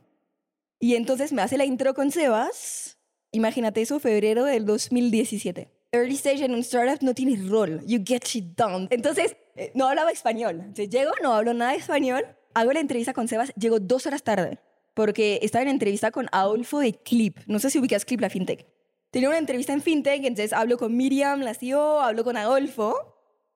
Y 0.79 0.95
entonces 0.95 1.33
me 1.33 1.41
hace 1.41 1.57
la 1.57 1.65
intro 1.65 1.93
con 1.93 2.11
Sebas. 2.11 2.97
Imagínate 3.31 3.81
eso, 3.81 3.99
febrero 3.99 4.45
del 4.45 4.65
2017. 4.65 5.69
Early 5.91 6.15
stage 6.15 6.45
en 6.45 6.53
un 6.53 6.59
startup 6.59 6.99
no 7.01 7.13
tienes 7.13 7.47
rol. 7.47 7.81
You 7.85 8.01
get 8.05 8.23
shit 8.23 8.55
done. 8.55 8.87
Entonces, 8.91 9.35
eh, 9.55 9.71
no 9.75 9.87
hablaba 9.87 10.11
español. 10.11 10.55
Entonces 10.59 10.89
llego, 10.89 11.11
no 11.21 11.33
hablo 11.33 11.53
nada 11.53 11.71
de 11.71 11.77
español. 11.77 12.23
Hago 12.53 12.71
la 12.73 12.79
entrevista 12.79 13.13
con 13.13 13.27
Sebas. 13.27 13.53
Llego 13.55 13.79
dos 13.79 14.05
horas 14.07 14.23
tarde. 14.23 14.59
Porque 14.93 15.39
estaba 15.41 15.63
en 15.63 15.69
entrevista 15.69 16.11
con 16.11 16.27
Adolfo 16.31 16.79
de 16.79 16.93
Clip. 16.93 17.37
No 17.45 17.59
sé 17.59 17.69
si 17.69 17.79
ubicas 17.79 18.05
Clip, 18.05 18.21
la 18.21 18.29
fintech. 18.29 18.65
Tenía 19.11 19.27
una 19.27 19.37
entrevista 19.37 19.73
en 19.73 19.81
fintech, 19.81 20.23
entonces 20.23 20.53
hablo 20.53 20.77
con 20.77 20.95
Miriam, 20.95 21.41
la 21.41 21.53
CEO, 21.53 21.99
hablo 21.99 22.23
con 22.23 22.37
Adolfo. 22.37 22.95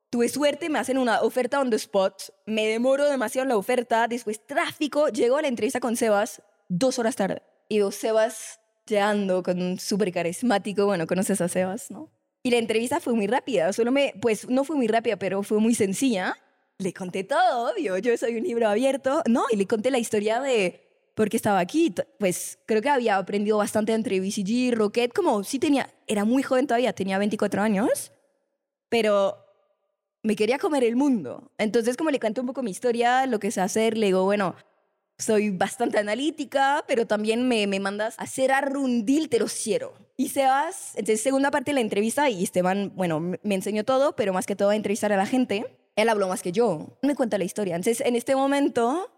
Tuve 0.10 0.28
suerte, 0.28 0.70
me 0.70 0.80
hacen 0.80 0.98
una 0.98 1.22
oferta 1.22 1.62
on 1.62 1.70
the 1.70 1.78
spot. 1.78 2.34
Me 2.46 2.68
demoro 2.68 3.06
demasiado 3.06 3.44
en 3.44 3.50
la 3.50 3.58
oferta. 3.58 4.08
Después 4.10 4.46
tráfico. 4.46 5.08
Llego 5.08 5.38
a 5.38 5.42
la 5.42 5.48
entrevista 5.48 5.80
con 5.80 5.96
Sebas 5.96 6.42
dos 6.68 7.00
horas 7.00 7.16
tarde. 7.16 7.42
Y 7.70 7.78
dos 7.78 7.96
Sebas 7.96 8.60
llegando 8.86 9.44
con 9.44 9.62
un 9.62 9.80
súper 9.80 10.12
carismático. 10.12 10.86
Bueno, 10.86 11.08
conoces 11.08 11.40
a 11.40 11.48
Sebas, 11.48 11.90
¿no? 11.90 12.12
Y 12.44 12.52
la 12.52 12.58
entrevista 12.58 13.00
fue 13.00 13.14
muy 13.14 13.28
rápida. 13.28 13.72
Solo 13.72 13.92
me, 13.92 14.14
pues 14.22 14.50
no 14.50 14.66
fue 14.66 14.76
muy 14.76 14.88
rápida, 14.88 15.16
pero 15.16 15.42
fue 15.42 15.60
muy 15.60 15.74
sencilla. 15.74 16.38
Le 16.80 16.94
conté 16.94 17.24
todo, 17.24 17.72
obvio. 17.72 17.98
Yo 17.98 18.16
soy 18.18 18.36
un 18.36 18.44
libro 18.44 18.68
abierto. 18.68 19.24
No, 19.28 19.46
y 19.50 19.56
le 19.56 19.66
conté 19.66 19.90
la 19.90 20.00
historia 20.00 20.42
de 20.42 20.85
por 21.16 21.30
qué 21.30 21.38
estaba 21.38 21.60
aquí. 21.60 21.94
Pues 22.20 22.60
creo 22.68 22.82
que 22.82 22.90
había 22.90 23.18
aprendido 23.18 23.58
bastante 23.58 23.94
entre 23.94 24.20
BCG, 24.20 24.76
Rocket. 24.76 25.12
Como 25.14 25.44
sí 25.44 25.58
tenía, 25.58 25.90
era 26.06 26.26
muy 26.26 26.44
joven 26.44 26.68
todavía, 26.68 26.94
tenía 26.94 27.18
24 27.18 27.62
años. 27.62 28.12
Pero 28.90 29.38
me 30.22 30.36
quería 30.36 30.60
comer 30.60 30.84
el 30.84 30.96
mundo. 30.96 31.52
Entonces, 31.58 31.98
como 31.98 32.12
le 32.12 32.20
canté 32.20 32.42
un 32.42 32.48
poco 32.48 32.62
mi 32.62 32.72
historia, 32.72 33.26
lo 33.26 33.40
que 33.40 33.52
sé 33.52 33.62
hacer, 33.62 33.98
le 33.98 34.08
digo, 34.08 34.24
bueno, 34.24 34.56
soy 35.18 35.50
bastante 35.50 35.98
analítica, 35.98 36.84
pero 36.88 37.08
también 37.08 37.48
me, 37.48 37.68
me 37.68 37.80
mandas 37.80 38.20
a 38.20 38.24
hacer 38.24 38.52
arrundil, 38.52 39.30
te 39.30 39.40
lo 39.40 39.46
quiero. 39.46 39.94
Y 40.18 40.30
Sebas, 40.30 40.92
entonces, 40.96 41.22
segunda 41.22 41.52
parte 41.52 41.72
de 41.72 41.76
la 41.76 41.82
entrevista, 41.82 42.30
y 42.30 42.44
Esteban, 42.44 42.92
bueno, 42.96 43.20
me 43.20 43.56
enseñó 43.56 43.84
todo, 43.84 44.16
pero 44.16 44.34
más 44.34 44.46
que 44.46 44.56
todo 44.56 44.70
a 44.70 44.76
entrevistar 44.76 45.14
a 45.14 45.18
la 45.18 45.26
gente. 45.26 45.66
Él 45.96 46.10
habló 46.10 46.28
más 46.28 46.42
que 46.42 46.52
yo. 46.52 46.98
Me 47.02 47.16
cuenta 47.16 47.38
la 47.38 47.46
historia. 47.46 47.76
Entonces, 47.76 48.06
en 48.06 48.16
este 48.16 48.36
momento, 48.36 49.10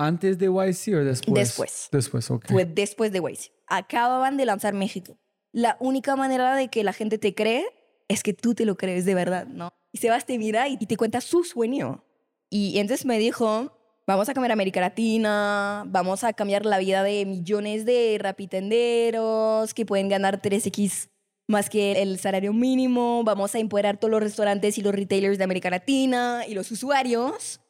¿Antes 0.00 0.38
de 0.38 0.46
YC 0.46 0.94
o 0.94 1.04
después? 1.04 1.34
Después. 1.34 1.88
Después, 1.92 2.30
ok. 2.30 2.46
fue 2.48 2.64
después 2.64 3.12
de 3.12 3.20
Waze. 3.20 3.52
Acababan 3.66 4.38
de 4.38 4.46
lanzar 4.46 4.72
México. 4.72 5.18
La 5.52 5.76
única 5.78 6.16
manera 6.16 6.56
de 6.56 6.68
que 6.68 6.82
la 6.84 6.94
gente 6.94 7.18
te 7.18 7.34
cree 7.34 7.66
es 8.08 8.22
que 8.22 8.32
tú 8.32 8.54
te 8.54 8.64
lo 8.64 8.76
crees 8.76 9.04
de 9.04 9.14
verdad, 9.14 9.46
¿no? 9.46 9.74
Y 9.92 9.98
Sebas 9.98 10.24
te 10.24 10.38
mira 10.38 10.68
y 10.68 10.78
te 10.78 10.96
cuenta 10.96 11.20
su 11.20 11.44
sueño. 11.44 12.02
Y 12.48 12.78
entonces 12.78 13.04
me 13.04 13.18
dijo, 13.18 13.76
vamos 14.06 14.30
a 14.30 14.32
cambiar 14.32 14.52
América 14.52 14.80
Latina, 14.80 15.84
vamos 15.86 16.24
a 16.24 16.32
cambiar 16.32 16.64
la 16.64 16.78
vida 16.78 17.02
de 17.02 17.26
millones 17.26 17.84
de 17.84 18.16
rapitenderos 18.18 19.74
que 19.74 19.84
pueden 19.84 20.08
ganar 20.08 20.40
3X 20.40 21.10
más 21.46 21.68
que 21.68 22.00
el 22.00 22.18
salario 22.18 22.54
mínimo, 22.54 23.22
vamos 23.24 23.54
a 23.54 23.58
empoderar 23.58 23.98
todos 23.98 24.12
los 24.12 24.22
restaurantes 24.22 24.78
y 24.78 24.82
los 24.82 24.94
retailers 24.94 25.36
de 25.36 25.44
América 25.44 25.68
Latina 25.68 26.44
y 26.48 26.54
los 26.54 26.70
usuarios 26.70 27.60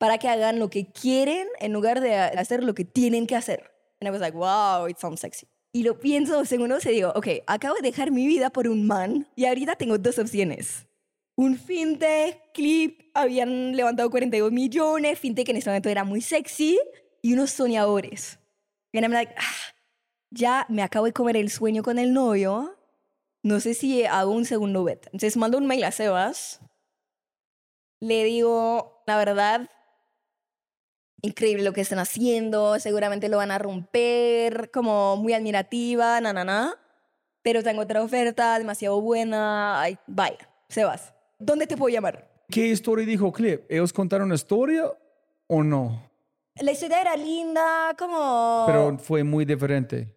para 0.00 0.16
que 0.16 0.28
hagan 0.28 0.58
lo 0.58 0.70
que 0.70 0.90
quieren 0.90 1.46
en 1.58 1.74
lugar 1.74 2.00
de 2.00 2.14
hacer 2.14 2.64
lo 2.64 2.74
que 2.74 2.86
tienen 2.86 3.26
que 3.26 3.36
hacer. 3.36 3.70
And 4.00 4.08
I 4.08 4.10
was 4.10 4.22
like, 4.22 4.34
wow, 4.34 4.88
it 4.88 4.96
sounds 4.98 5.20
sexy. 5.20 5.46
Y 5.72 5.82
lo 5.82 6.00
pienso 6.00 6.32
dos 6.32 6.48
segundos 6.48 6.86
y 6.86 6.90
digo, 6.90 7.12
ok, 7.14 7.28
acabo 7.46 7.74
de 7.74 7.82
dejar 7.82 8.10
mi 8.10 8.26
vida 8.26 8.48
por 8.48 8.66
un 8.66 8.86
man 8.86 9.28
y 9.36 9.44
ahorita 9.44 9.76
tengo 9.76 9.98
dos 9.98 10.18
opciones. 10.18 10.86
Un 11.36 11.58
fintech, 11.58 12.50
clip, 12.54 13.10
habían 13.12 13.76
levantado 13.76 14.10
42 14.10 14.50
millones, 14.50 15.18
fintech 15.18 15.50
en 15.50 15.56
ese 15.56 15.68
momento 15.68 15.90
era 15.90 16.02
muy 16.02 16.22
sexy, 16.22 16.78
y 17.20 17.34
unos 17.34 17.50
soñadores. 17.50 18.38
And 18.94 19.04
I'm 19.04 19.12
like, 19.12 19.34
ah, 19.36 19.74
ya 20.30 20.64
me 20.70 20.82
acabo 20.82 21.04
de 21.04 21.12
comer 21.12 21.36
el 21.36 21.50
sueño 21.50 21.82
con 21.82 21.98
el 21.98 22.14
novio, 22.14 22.74
no 23.42 23.60
sé 23.60 23.74
si 23.74 24.06
hago 24.06 24.32
un 24.32 24.46
segundo 24.46 24.82
bet. 24.82 25.06
Entonces 25.06 25.36
mando 25.36 25.58
un 25.58 25.66
mail 25.66 25.84
a 25.84 25.92
Sebas, 25.92 26.60
le 28.00 28.24
digo, 28.24 29.02
la 29.06 29.18
verdad, 29.18 29.68
increíble 31.22 31.64
lo 31.64 31.72
que 31.72 31.80
están 31.80 31.98
haciendo, 31.98 32.78
seguramente 32.78 33.28
lo 33.28 33.38
van 33.38 33.50
a 33.50 33.58
romper, 33.58 34.70
como 34.70 35.16
muy 35.16 35.32
admirativa, 35.32 36.20
na, 36.20 36.32
na, 36.32 36.44
na. 36.44 36.74
Pero 37.42 37.62
tengo 37.62 37.82
otra 37.82 38.02
oferta 38.02 38.58
demasiado 38.58 39.00
buena, 39.00 39.80
ay, 39.80 39.98
bye, 40.06 40.36
Sebas. 40.68 41.12
¿Dónde 41.38 41.66
te 41.66 41.76
puedo 41.76 41.92
llamar? 41.92 42.30
¿Qué 42.50 42.66
historia 42.66 43.06
dijo 43.06 43.32
Clip? 43.32 43.62
¿Ellos 43.70 43.92
contaron 43.92 44.26
una 44.26 44.34
historia 44.34 44.92
o 45.46 45.62
no? 45.62 46.02
La 46.60 46.72
historia 46.72 47.00
era 47.00 47.16
linda, 47.16 47.94
como... 47.98 48.64
Pero 48.66 48.98
fue 48.98 49.24
muy 49.24 49.44
diferente. 49.44 50.14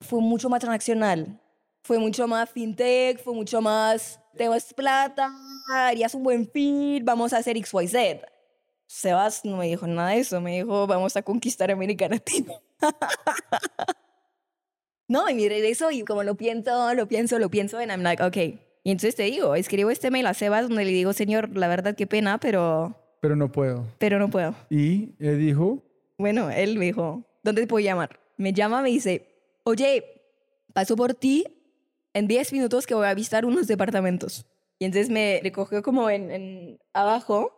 fue 0.00 0.20
mucho 0.20 0.48
más 0.48 0.60
transaccional. 0.60 1.40
Fue 1.82 1.98
mucho 1.98 2.26
más 2.26 2.50
fintech, 2.50 3.22
fue 3.22 3.32
mucho 3.32 3.60
más, 3.62 4.20
tengo 4.36 4.56
plata, 4.74 5.30
harías 5.72 6.14
un 6.16 6.24
buen 6.24 6.50
fit, 6.50 7.04
vamos 7.04 7.32
a 7.32 7.38
hacer 7.38 7.56
XYZ. 7.56 7.96
Sebas 8.86 9.44
no 9.44 9.56
me 9.56 9.66
dijo 9.66 9.86
nada 9.86 10.10
de 10.10 10.20
eso, 10.20 10.40
me 10.40 10.56
dijo, 10.56 10.86
vamos 10.86 11.16
a 11.16 11.22
conquistar 11.22 11.70
América 11.70 12.08
Latina. 12.08 12.54
no, 15.08 15.28
y 15.28 15.34
miré 15.34 15.68
eso 15.68 15.90
y 15.90 16.02
como 16.02 16.22
lo 16.22 16.36
pienso, 16.36 16.94
lo 16.94 17.08
pienso, 17.08 17.38
lo 17.38 17.50
pienso, 17.50 17.78
and 17.78 17.90
I'm 17.90 18.02
like, 18.02 18.22
okay. 18.22 18.60
Y 18.84 18.92
entonces 18.92 19.16
te 19.16 19.24
digo, 19.24 19.54
escribo 19.56 19.90
este 19.90 20.10
mail 20.10 20.26
a 20.26 20.34
Sebas 20.34 20.68
donde 20.68 20.84
le 20.84 20.92
digo, 20.92 21.12
señor, 21.12 21.56
la 21.56 21.68
verdad 21.68 21.96
qué 21.96 22.06
pena, 22.06 22.38
pero, 22.38 22.94
Pero 23.20 23.34
no 23.34 23.50
puedo. 23.50 23.84
pero 23.98 24.18
no 24.18 24.30
puedo. 24.30 24.54
Y 24.70 25.14
él 25.18 25.38
dijo, 25.38 25.82
Bueno, 26.18 26.50
él 26.50 26.78
me 26.78 26.86
dijo, 26.86 27.24
¿dónde 27.42 27.62
te 27.62 27.66
puedo 27.66 27.84
llamar? 27.84 28.20
Me 28.36 28.52
llama, 28.52 28.82
me 28.82 28.90
dice, 28.90 29.26
oye, 29.64 30.04
paso 30.72 30.94
por 30.94 31.14
ti 31.14 31.44
en 32.14 32.28
10 32.28 32.52
minutos 32.52 32.86
que 32.86 32.94
voy 32.94 33.06
a 33.06 33.14
visitar 33.14 33.44
unos 33.44 33.66
departamentos. 33.66 34.46
Y 34.78 34.84
entonces 34.84 35.10
me 35.10 35.40
recogió 35.42 35.82
como 35.82 36.08
en, 36.10 36.30
en 36.30 36.78
abajo 36.92 37.55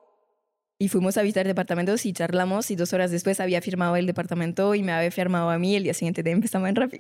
y 0.79 0.89
fuimos 0.89 1.17
a 1.17 1.23
visitar 1.23 1.47
departamentos 1.47 2.07
y 2.07 2.13
charlamos 2.13 2.71
y 2.71 2.77
dos 2.77 2.93
horas 2.93 3.11
después 3.11 3.41
había 3.41 3.61
firmado 3.61 3.97
el 3.97 4.07
departamento 4.07 4.75
y 4.75 4.83
me 4.83 4.93
había 4.93 5.11
firmado 5.11 5.51
a 5.51 5.59
mí 5.59 5.75
el 5.75 5.83
día 5.83 5.95
siguiente 5.95 6.23
de 6.23 6.31
empezamos 6.31 6.69
en 6.69 6.77
Rappi. 6.77 6.99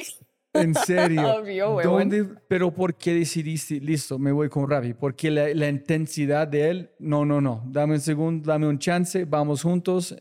¿en 0.52 0.74
serio? 0.74 1.22
Obvio, 1.38 1.74
huevón. 1.74 2.08
¿Dónde? 2.10 2.24
Pero 2.48 2.72
¿por 2.72 2.94
qué 2.94 3.14
decidiste, 3.14 3.80
listo, 3.80 4.18
me 4.18 4.32
voy 4.32 4.48
con 4.48 4.68
Rappi? 4.68 4.94
Porque 4.94 5.30
la, 5.30 5.54
la 5.54 5.68
intensidad 5.68 6.48
de 6.48 6.70
él, 6.70 6.90
no, 6.98 7.24
no, 7.24 7.40
no, 7.40 7.62
dame 7.66 7.94
un 7.94 8.00
segundo, 8.00 8.50
dame 8.50 8.66
un 8.66 8.78
chance, 8.78 9.24
vamos 9.24 9.62
juntos. 9.62 10.16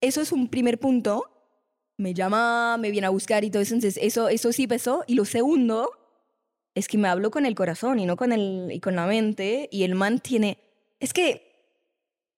Eso 0.00 0.20
es 0.20 0.32
un 0.32 0.48
primer 0.48 0.78
punto. 0.78 1.24
Me 1.96 2.12
llama, 2.12 2.76
me 2.76 2.90
viene 2.90 3.06
a 3.06 3.10
buscar 3.10 3.44
y 3.44 3.50
todo 3.50 3.62
eso. 3.62 3.74
Entonces, 3.74 4.02
eso, 4.02 4.28
eso 4.28 4.52
sí 4.52 4.66
pesó. 4.66 5.04
Y 5.06 5.14
lo 5.14 5.24
segundo 5.24 5.90
es 6.74 6.88
que 6.88 6.98
me 6.98 7.08
habló 7.08 7.30
con 7.30 7.46
el 7.46 7.54
corazón 7.54 8.00
y 8.00 8.04
no 8.04 8.16
con, 8.16 8.32
el, 8.32 8.68
y 8.70 8.80
con 8.80 8.96
la 8.96 9.06
mente. 9.06 9.68
Y 9.72 9.84
el 9.84 9.94
man 9.94 10.18
tiene 10.18 10.58
Es 11.00 11.14
que, 11.14 11.53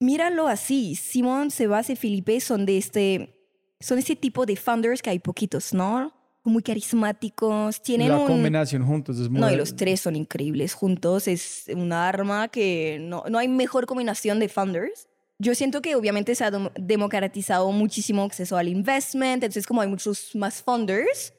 míralo 0.01 0.49
así, 0.49 0.95
Simón, 0.97 1.51
Sebas 1.51 1.91
y 1.91 1.97
Felipe 1.97 2.41
son 2.41 2.67
de 2.67 2.79
este, 2.79 3.49
son 3.81 3.99
este 3.99 4.17
tipo 4.17 4.47
de 4.47 4.57
founders 4.57 5.03
que 5.03 5.11
hay 5.11 5.19
poquitos, 5.19 5.73
¿no? 5.73 6.13
Muy 6.45 6.63
carismáticos, 6.63 7.83
tienen 7.83 8.11
La 8.11 8.19
un... 8.19 8.27
combinación 8.27 8.87
juntos 8.87 9.19
es 9.19 9.29
muy... 9.29 9.41
No, 9.41 9.51
y 9.51 9.57
los 9.57 9.75
tres 9.75 10.01
son 10.01 10.15
increíbles 10.15 10.75
juntos. 10.75 11.27
Es 11.27 11.65
un 11.75 11.93
arma 11.93 12.47
que 12.47 12.99
no, 13.01 13.25
no 13.29 13.39
hay 13.39 13.49
mejor 13.49 13.87
combinación 13.87 14.39
de 14.39 14.49
founders. 14.49 15.09
Yo 15.39 15.57
siento 15.57 15.83
que 15.83 15.97
obviamente 15.97 16.37
se 16.37 16.45
ha 16.45 16.53
dem- 16.53 16.73
democratizado 16.79 17.71
muchísimo 17.73 18.23
acceso 18.23 18.57
al 18.57 18.69
investment, 18.69 19.43
entonces 19.43 19.67
como 19.67 19.81
hay 19.81 19.89
muchos 19.89 20.37
más 20.37 20.63
founders, 20.63 21.35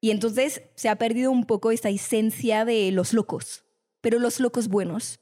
y 0.00 0.10
entonces 0.10 0.62
se 0.74 0.88
ha 0.88 0.96
perdido 0.96 1.30
un 1.30 1.44
poco 1.44 1.70
esta 1.70 1.90
esencia 1.90 2.64
de 2.64 2.90
los 2.92 3.12
locos, 3.12 3.64
pero 4.00 4.18
los 4.18 4.40
locos 4.40 4.68
buenos. 4.68 5.20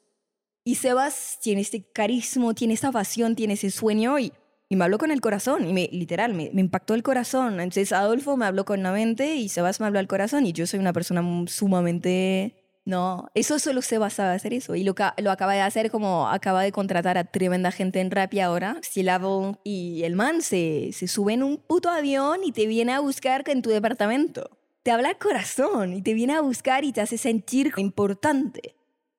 Y 0.66 0.77
Sebas 0.77 1.38
tiene 1.42 1.61
este 1.61 1.85
carisma, 1.92 2.55
tiene 2.55 2.72
esta 2.72 2.90
pasión, 2.90 3.37
tiene 3.37 3.53
ese 3.53 3.70
sueño 3.70 4.18
y, 4.18 4.33
y 4.70 4.77
me 4.77 4.85
habló 4.85 4.96
con 4.96 5.11
el 5.11 5.20
corazón, 5.20 5.68
y 5.68 5.74
me, 5.74 5.90
literal, 5.92 6.33
me, 6.33 6.50
me 6.55 6.62
impactó 6.62 6.94
el 6.94 7.03
corazón. 7.03 7.61
Entonces 7.61 7.92
Adolfo 7.92 8.38
me 8.38 8.46
habló 8.46 8.64
con 8.64 8.83
la 8.83 8.90
mente 8.90 9.37
y 9.37 9.50
Sebas 9.50 9.79
me 9.81 9.87
habló 9.87 9.98
al 9.98 10.09
corazón 10.09 10.46
y 10.46 10.53
yo 10.53 10.66
soy 10.66 10.81
una 10.81 10.92
persona 10.92 11.22
sumamente... 11.48 12.57
No, 12.87 13.31
eso 13.35 13.59
solo 13.59 13.81
Sebas 13.81 14.12
sabe 14.12 14.35
hacer 14.35 14.53
eso 14.53 14.74
y 14.74 14.85
lo, 14.85 14.94
lo 15.16 15.31
acaba 15.31 15.55
de 15.55 15.62
hacer 15.62 15.90
como 15.90 16.29
acaba 16.29 16.62
de 16.62 16.70
contratar 16.70 17.16
a 17.16 17.24
tremenda 17.24 17.70
gente 17.70 18.00
en 18.00 18.11
Rappi 18.11 18.40
ahora, 18.40 18.77
C-Level, 18.83 19.57
y 19.64 20.03
el 20.03 20.16
man 20.16 20.42
se, 20.42 20.90
se 20.92 21.09
sube 21.09 21.33
en 21.33 21.42
un 21.42 21.57
puto 21.57 21.88
avión 21.88 22.40
y 22.44 22.53
te 22.53 22.66
viene 22.66 22.92
a 22.92 23.00
buscar 23.00 23.42
en 23.46 23.62
tu 23.62 23.70
departamento. 23.70 24.50
Te 24.83 24.90
habla 24.90 25.14
corazón 25.14 25.94
y 25.94 26.03
te 26.03 26.12
viene 26.12 26.35
a 26.35 26.42
buscar 26.42 26.85
y 26.85 26.92
te 26.92 27.00
hace 27.00 27.16
sentir 27.16 27.72
importante. 27.79 28.74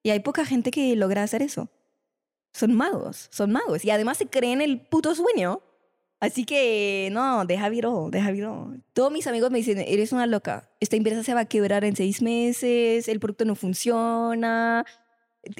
Y 0.05 0.11
hay 0.11 0.19
poca 0.19 0.45
gente 0.45 0.69
que 0.69 0.95
logra 0.95 1.23
hacer 1.23 1.41
eso. 1.41 1.67
Son 2.53 2.71
magos, 2.75 3.27
son 3.31 3.51
magos. 3.51 3.83
Y 3.83 3.89
además 3.89 4.19
se 4.19 4.27
creen 4.27 4.61
el 4.61 4.79
puto 4.79 5.15
sueño. 5.15 5.63
Así 6.19 6.45
que, 6.45 7.09
no, 7.11 7.43
deja 7.45 7.69
viro, 7.69 8.09
deja 8.11 8.29
viro. 8.29 8.75
Todos 8.93 9.11
mis 9.11 9.25
amigos 9.25 9.49
me 9.49 9.57
dicen, 9.57 9.79
eres 9.79 10.11
una 10.11 10.27
loca. 10.27 10.69
Esta 10.79 10.95
empresa 10.95 11.23
se 11.23 11.33
va 11.33 11.39
a 11.39 11.45
quebrar 11.45 11.83
en 11.85 11.95
seis 11.95 12.21
meses, 12.21 13.07
el 13.07 13.19
producto 13.19 13.45
no 13.45 13.55
funciona. 13.55 14.85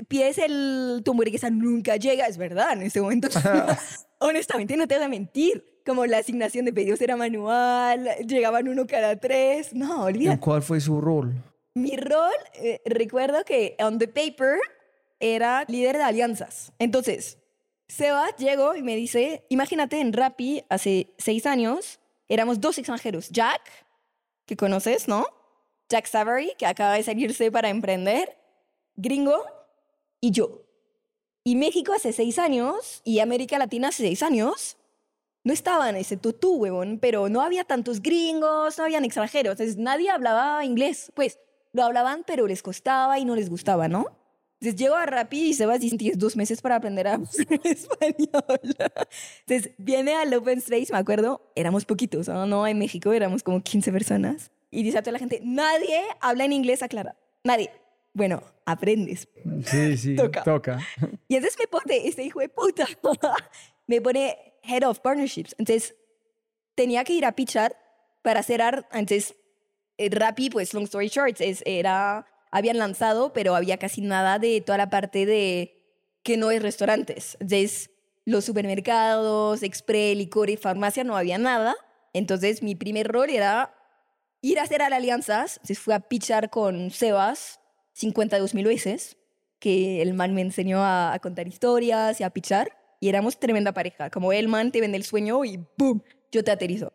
Pides 0.08 0.38
el, 0.38 1.01
tu 1.03 1.13
hamburguesa 1.13 1.49
nunca 1.49 1.95
llega, 1.95 2.27
es 2.27 2.38
verdad, 2.38 2.73
en 2.73 2.84
este 2.84 3.01
momento. 3.01 3.29
Honestamente, 4.19 4.77
no 4.77 4.88
te 4.88 4.93
voy 4.93 5.05
a 5.05 5.10
mentir. 5.10 5.81
Como 5.88 6.05
la 6.05 6.19
asignación 6.19 6.65
de 6.65 6.73
pedidos 6.73 7.01
era 7.01 7.15
manual, 7.15 8.10
llegaban 8.27 8.67
uno 8.67 8.86
cada 8.86 9.19
tres. 9.19 9.73
No, 9.73 10.08
¿Y 10.08 10.13
olvídate. 10.13 10.39
¿Cuál 10.39 10.62
fue 10.62 10.79
su 10.79 11.01
rol? 11.01 11.34
Mi 11.75 11.97
rol, 11.97 12.33
eh, 12.53 12.81
recuerdo 12.85 13.43
que 13.43 13.75
on 13.79 13.99
the 13.99 14.07
paper 14.07 14.57
era 15.19 15.65
líder 15.67 15.97
de 15.97 16.03
alianzas. 16.03 16.71
Entonces, 16.79 17.38
Seba 17.89 18.33
llegó 18.38 18.75
y 18.75 18.81
me 18.81 18.95
dice, 18.95 19.45
imagínate 19.49 19.99
en 19.99 20.13
Rappi 20.13 20.63
hace 20.69 21.13
seis 21.17 21.45
años, 21.45 21.99
éramos 22.29 22.61
dos 22.61 22.77
extranjeros. 22.77 23.29
Jack, 23.29 23.61
que 24.45 24.55
conoces, 24.55 25.09
¿no? 25.09 25.27
Jack 25.89 26.05
Savory, 26.05 26.53
que 26.57 26.65
acaba 26.65 26.93
de 26.93 27.03
salirse 27.03 27.51
para 27.51 27.69
emprender. 27.69 28.38
Gringo 28.95 29.43
y 30.21 30.31
yo. 30.31 30.61
Y 31.43 31.57
México 31.57 31.91
hace 31.93 32.13
seis 32.13 32.39
años 32.39 33.01
y 33.03 33.19
América 33.19 33.59
Latina 33.59 33.89
hace 33.89 34.03
seis 34.03 34.23
años 34.23 34.77
no 35.43 35.53
estaban, 35.53 35.95
excepto 35.95 36.33
tú, 36.33 36.55
huevón, 36.55 36.97
pero 36.99 37.29
no 37.29 37.41
había 37.41 37.65
tantos 37.65 38.01
gringos, 38.01 38.77
no 38.79 38.83
habían 38.83 39.05
extranjeros, 39.05 39.51
entonces 39.51 39.77
nadie 39.77 40.09
hablaba 40.09 40.65
inglés, 40.65 41.11
pues 41.13 41.38
lo 41.75 41.83
hablaban, 41.83 42.23
pero 42.25 42.47
les 42.47 42.63
costaba 42.63 43.19
y 43.19 43.25
no 43.25 43.35
les 43.35 43.49
gustaba, 43.49 43.88
¿no? 43.88 44.07
Entonces 44.61 44.79
llego 44.79 44.95
a 44.95 45.05
Rappi 45.05 45.49
y 45.49 45.53
Sebas 45.53 45.81
dice, 45.81 45.97
tienes 45.97 46.17
dos 46.17 46.38
meses 46.38 46.61
para 46.61 46.77
aprender 46.77 47.07
a 47.07 47.15
español. 47.63 48.75
Entonces 49.45 49.73
viene 49.77 50.15
al 50.15 50.33
Open 50.33 50.59
Space, 50.59 50.88
me 50.91 50.97
acuerdo, 50.97 51.51
éramos 51.55 51.85
poquitos, 51.85 52.27
¿no? 52.29 52.45
no 52.45 52.65
en 52.65 52.79
México 52.79 53.11
éramos 53.13 53.43
como 53.43 53.61
15 53.61 53.91
personas. 53.91 54.51
Y 54.71 54.83
dice 54.83 54.97
a 54.97 55.01
toda 55.01 55.13
la 55.13 55.19
gente, 55.19 55.41
nadie 55.43 56.01
habla 56.21 56.45
en 56.45 56.53
inglés, 56.53 56.81
aclara, 56.81 57.15
nadie. 57.43 57.69
Bueno, 58.13 58.41
aprendes. 58.65 59.27
Sí, 59.65 59.97
sí, 59.97 60.15
Toca. 60.15 60.43
toca. 60.43 60.79
Y 61.27 61.35
entonces 61.35 61.59
me 61.59 61.67
pone, 61.67 62.07
este 62.07 62.23
hijo 62.23 62.39
de 62.39 62.47
puta, 62.47 62.88
me 63.88 63.99
pone 63.99 64.53
Head 64.63 64.83
of 64.88 64.99
Partnerships. 65.01 65.53
Entonces 65.59 65.95
tenía 66.75 67.03
que 67.03 67.13
ir 67.13 67.25
a 67.25 67.33
pitchar 67.33 67.75
para 68.21 68.39
hacer 68.39 68.61
art. 68.61 68.88
Entonces, 68.93 69.35
Rappi, 69.97 70.49
pues, 70.49 70.73
long 70.73 70.84
story 70.84 71.08
short, 71.08 71.39
es, 71.39 71.63
era, 71.65 72.25
habían 72.51 72.77
lanzado, 72.77 73.34
pero 73.34 73.55
había 73.55 73.77
casi 73.77 74.01
nada 74.01 74.39
de 74.39 74.62
toda 74.62 74.77
la 74.77 74.89
parte 74.89 75.25
de 75.25 75.75
que 76.23 76.38
no 76.38 76.51
es 76.51 76.62
restaurantes. 76.62 77.38
Entonces, 77.39 77.91
los 78.25 78.43
supermercados, 78.43 79.62
express, 79.62 80.17
licor 80.17 80.49
y 80.49 80.58
farmacia 80.58 81.03
no 81.03 81.15
había 81.15 81.38
nada. 81.38 81.75
Entonces, 82.13 82.63
mi 82.63 82.75
primer 82.75 83.08
rol 83.08 83.29
era 83.29 83.73
ir 84.41 84.60
a 84.60 84.63
hacer 84.63 84.81
alianzas. 84.81 85.58
Entonces, 85.58 85.79
fui 85.79 85.93
a 85.93 85.99
pitchar 85.99 86.49
con 86.49 86.89
Sebas 86.89 87.60
52 87.93 88.55
mil 88.55 88.65
veces, 88.65 89.17
que 89.60 90.01
el 90.01 90.13
man 90.13 90.34
me 90.34 90.41
enseñó 90.41 90.79
a, 90.84 91.17
contar 91.21 91.47
historias 91.47 92.19
y 92.19 92.23
a 92.23 92.29
pitchar. 92.31 92.75
Y 92.99 93.10
éramos 93.10 93.39
tremenda 93.39 93.73
pareja. 93.73 94.10
Como 94.10 94.34
el 94.34 94.47
man 94.47 94.71
te 94.71 94.81
vende 94.81 94.97
el 94.97 95.03
sueño 95.03 95.45
y 95.45 95.60
¡boom! 95.77 96.03
Yo 96.31 96.43
te 96.43 96.51
aterrizo. 96.51 96.91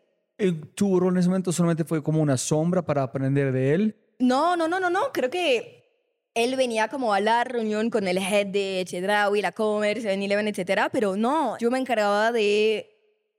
¿Tu 0.75 0.99
rol 0.99 1.13
en 1.13 1.19
ese 1.19 1.29
momento 1.29 1.51
solamente 1.51 1.83
fue 1.83 2.01
como 2.01 2.21
una 2.21 2.37
sombra 2.37 2.81
para 2.81 3.03
aprender 3.03 3.51
de 3.51 3.73
él? 3.73 3.95
No, 4.19 4.55
no, 4.55 4.67
no, 4.67 4.79
no, 4.79 4.89
no. 4.89 5.11
Creo 5.11 5.29
que 5.29 5.81
él 6.33 6.55
venía 6.55 6.87
como 6.87 7.13
a 7.13 7.19
la 7.19 7.43
reunión 7.43 7.89
con 7.89 8.07
el 8.07 8.17
head 8.17 8.47
de 8.47 8.83
Chedraui, 8.87 9.41
la 9.41 9.51
Commerce, 9.51 10.07
7-Eleven, 10.07 10.47
etcétera, 10.47 10.89
pero 10.89 11.15
no, 11.17 11.57
yo 11.59 11.69
me 11.71 11.79
encargaba 11.79 12.31
de 12.31 12.87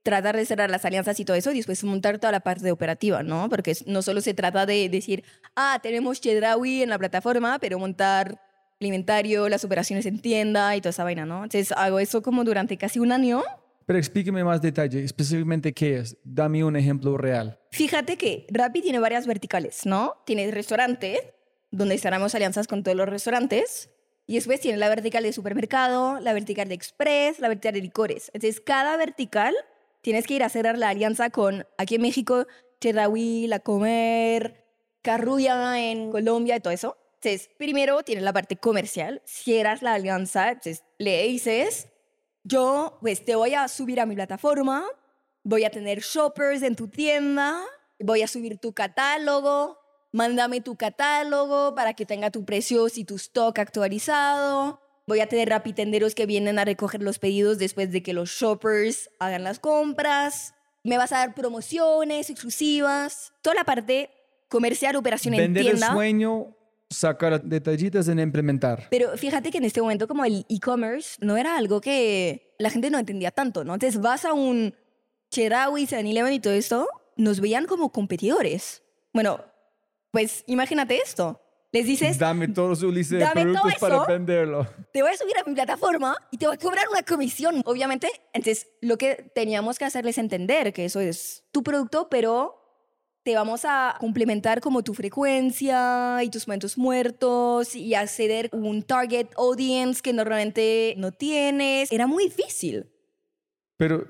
tratar 0.03 0.37
de 0.37 0.45
cerrar 0.45 0.69
las 0.69 0.85
alianzas 0.85 1.19
y 1.21 1.25
todo 1.25 1.37
eso 1.37 1.53
y 1.53 1.57
después 1.57 1.83
montar 1.85 2.19
toda 2.19 2.33
la 2.33 2.41
parte 2.41 2.71
operativa, 2.71 3.23
¿no? 3.23 3.49
Porque 3.49 3.75
no 3.87 4.03
solo 4.03 4.21
se 4.21 4.35
trata 4.35 4.67
de 4.67 4.89
decir, 4.89 5.25
ah, 5.55 5.79
tenemos 5.83 6.21
Chedraui 6.21 6.83
en 6.83 6.91
la 6.91 6.99
plataforma, 6.99 7.59
pero 7.61 7.79
montar 7.79 8.41
el 8.81 8.87
inventario, 8.89 9.49
las 9.49 9.65
operaciones 9.65 10.07
en 10.07 10.21
tienda 10.21 10.75
y 10.77 10.81
toda 10.81 10.91
esa 10.91 11.05
vaina, 11.05 11.25
¿no? 11.25 11.45
Entonces 11.45 11.73
hago 11.73 12.01
eso 12.01 12.21
como 12.21 12.43
durante 12.45 12.77
casi 12.77 12.99
un 12.99 13.13
año. 13.13 13.43
Pero 13.87 13.99
explíqueme 13.99 14.45
más 14.45 14.63
detalle, 14.63 15.03
específicamente 15.05 15.73
qué 15.73 15.99
es. 15.99 16.17
Dame 16.25 16.65
un 16.65 16.77
ejemplo 16.77 17.17
real. 17.17 17.59
Fíjate 17.71 18.17
que 18.17 18.47
Rappi 18.51 18.83
tiene 18.83 18.99
varias 18.99 19.27
verticales, 19.27 19.87
¿no? 19.87 20.15
Tiene 20.25 20.51
restaurante, 20.51 21.35
donde 21.71 21.99
cerramos 21.99 22.35
alianzas 22.35 22.67
con 22.67 22.83
todos 22.83 22.97
los 22.97 23.09
restaurantes. 23.09 23.91
Y 24.27 24.37
después 24.37 24.61
tiene 24.61 24.79
la 24.79 24.89
vertical 24.89 25.25
de 25.25 25.33
supermercado, 25.33 26.21
la 26.21 26.33
vertical 26.33 26.69
de 26.69 26.75
express, 26.75 27.41
la 27.41 27.49
vertical 27.49 27.75
de 27.75 27.81
licores. 27.81 28.31
Entonces, 28.33 28.61
cada 28.61 28.97
vertical 28.97 29.55
tienes 30.01 30.27
que 30.27 30.35
ir 30.35 30.43
a 30.43 30.49
cerrar 30.49 30.79
la 30.79 30.91
alianza 30.91 31.31
con, 31.31 31.67
aquí 31.77 31.97
en 31.97 32.03
México, 32.03 32.47
Chedraui, 32.81 33.47
La 33.47 33.61
Comer, 33.61 34.65
Carrulla 35.03 35.79
en 35.81 36.11
Colombia 36.11 36.57
y 36.57 36.61
todo 36.61 36.73
eso. 36.73 36.97
Entonces, 37.15 37.51
primero 37.57 38.03
tienes 38.03 38.25
la 38.25 38.33
parte 38.33 38.57
comercial, 38.57 39.23
cierras 39.25 39.83
la 39.83 39.95
alianza, 39.95 40.49
entonces 40.49 40.85
le 40.99 41.23
dices, 41.29 41.89
yo 42.45 42.99
pues 43.01 43.25
te 43.25 43.35
voy 43.35 43.55
a 43.55 43.69
subir 43.69 44.01
a 44.01 44.07
mi 44.07 44.15
plataforma, 44.15 44.85
voy 45.43 45.65
a 45.65 45.71
tener 45.71 46.01
shoppers 46.01 46.63
en 46.63 46.77
tu 46.77 46.89
tienda, 46.89 47.61
voy 47.99 48.23
a 48.23 48.29
subir 48.29 48.59
tu 48.59 48.73
catálogo, 48.73 49.79
mándame 50.13 50.61
tu 50.61 50.77
catálogo 50.77 51.75
para 51.75 51.95
que 51.95 52.07
tenga 52.07 52.31
tu 52.31 52.45
precios 52.45 52.99
y 52.99 53.05
tu 53.05 53.17
stock 53.17 53.59
actualizado. 53.59 54.81
Voy 55.07 55.21
a 55.21 55.27
tener 55.27 55.49
rapitenderos 55.49 56.15
que 56.15 56.27
vienen 56.27 56.59
a 56.59 56.65
recoger 56.65 57.03
los 57.03 57.19
pedidos 57.19 57.59
después 57.59 57.91
de 57.91 58.03
que 58.03 58.13
los 58.13 58.31
shoppers 58.31 59.11
hagan 59.19 59.43
las 59.43 59.59
compras. 59.59 60.55
Me 60.85 60.97
vas 60.97 61.13
a 61.13 61.19
dar 61.19 61.35
promociones 61.35 62.31
exclusivas. 62.31 63.33
Toda 63.43 63.57
la 63.57 63.65
parte 63.65 64.11
comercial, 64.49 64.95
operación 64.97 65.35
en 65.35 65.41
Vender 65.41 65.63
el 65.63 65.69
tienda. 65.71 65.93
sueño, 65.93 66.57
sacar 66.93 67.43
detallitas 67.43 68.09
en 68.09 68.19
implementar. 68.19 68.87
Pero 68.91 69.17
fíjate 69.17 69.51
que 69.51 69.59
en 69.59 69.65
este 69.65 69.81
momento 69.81 70.07
como 70.07 70.25
el 70.25 70.45
e-commerce 70.49 71.17
no 71.21 71.37
era 71.37 71.57
algo 71.57 71.81
que 71.81 72.55
la 72.59 72.71
gente 72.71 72.91
no 72.91 72.99
entendía 72.99 73.31
tanto, 73.31 73.65
¿no? 73.65 73.75
Entonces 73.75 74.01
vas 74.01 74.25
a 74.25 74.33
un 74.33 74.75
Chedraui, 75.31 75.87
7-Eleven 75.87 76.35
y 76.35 76.41
todo 76.41 76.53
esto, 76.53 76.89
nos 77.17 77.41
veían 77.41 77.67
como 77.67 77.91
competidores. 77.91 78.83
Bueno, 79.13 79.45
pues 80.11 80.45
imagínate 80.47 80.99
esto. 80.99 81.41
Les 81.73 81.87
dices, 81.87 82.19
Dame 82.19 82.49
todo 82.49 82.77
su 82.77 82.93
lista 82.93 83.17
de 83.17 83.27
productos 83.31 83.75
para 83.81 84.05
venderlo. 84.05 84.67
te 84.93 85.01
voy 85.01 85.11
a 85.11 85.17
subir 85.17 85.39
a 85.39 85.49
mi 85.49 85.55
plataforma 85.55 86.15
y 86.31 86.37
te 86.37 86.47
voy 86.47 86.57
a 86.57 86.59
cobrar 86.59 86.87
una 86.91 87.03
comisión. 87.03 87.63
Obviamente, 87.65 88.09
entonces 88.35 88.69
lo 88.83 88.99
que 88.99 89.31
teníamos 89.35 89.79
que 89.79 89.87
hacerles 89.87 90.19
entender 90.19 90.75
que 90.75 90.85
eso 90.85 91.01
es 91.01 91.45
tu 91.51 91.63
producto, 91.63 92.09
pero 92.11 92.62
te 93.23 93.35
vamos 93.35 93.65
a 93.65 93.97
complementar 94.01 94.61
como 94.61 94.83
tu 94.83 94.95
frecuencia 94.95 96.23
y 96.25 96.31
tus 96.31 96.49
momentos 96.49 96.77
muertos 96.77 97.75
y 97.77 97.95
acceder 97.95 98.51
a 98.53 98.57
un 98.57 98.83
target 98.83 99.29
audience 99.37 100.03
que 100.03 100.13
normalmente 100.13 100.95
no 100.99 101.13
tienes. 101.13 101.91
Era 101.93 102.07
muy 102.07 102.25
difícil. 102.25 102.91
Pero 103.77 104.07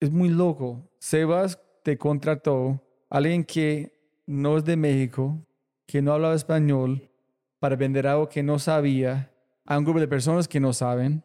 es 0.00 0.10
muy 0.10 0.28
loco. 0.28 0.90
Sebas 0.98 1.58
te 1.84 1.96
contrató 1.96 2.82
alguien 3.08 3.44
que 3.44 3.92
no 4.26 4.58
es 4.58 4.64
de 4.64 4.76
México, 4.76 5.38
que 5.86 6.02
no 6.02 6.12
hablaba 6.12 6.34
español, 6.34 7.08
para 7.60 7.76
vender 7.76 8.08
algo 8.08 8.28
que 8.28 8.42
no 8.42 8.58
sabía 8.58 9.30
a 9.64 9.78
un 9.78 9.84
grupo 9.84 10.00
de 10.00 10.08
personas 10.08 10.48
que 10.48 10.58
no 10.58 10.72
saben, 10.72 11.24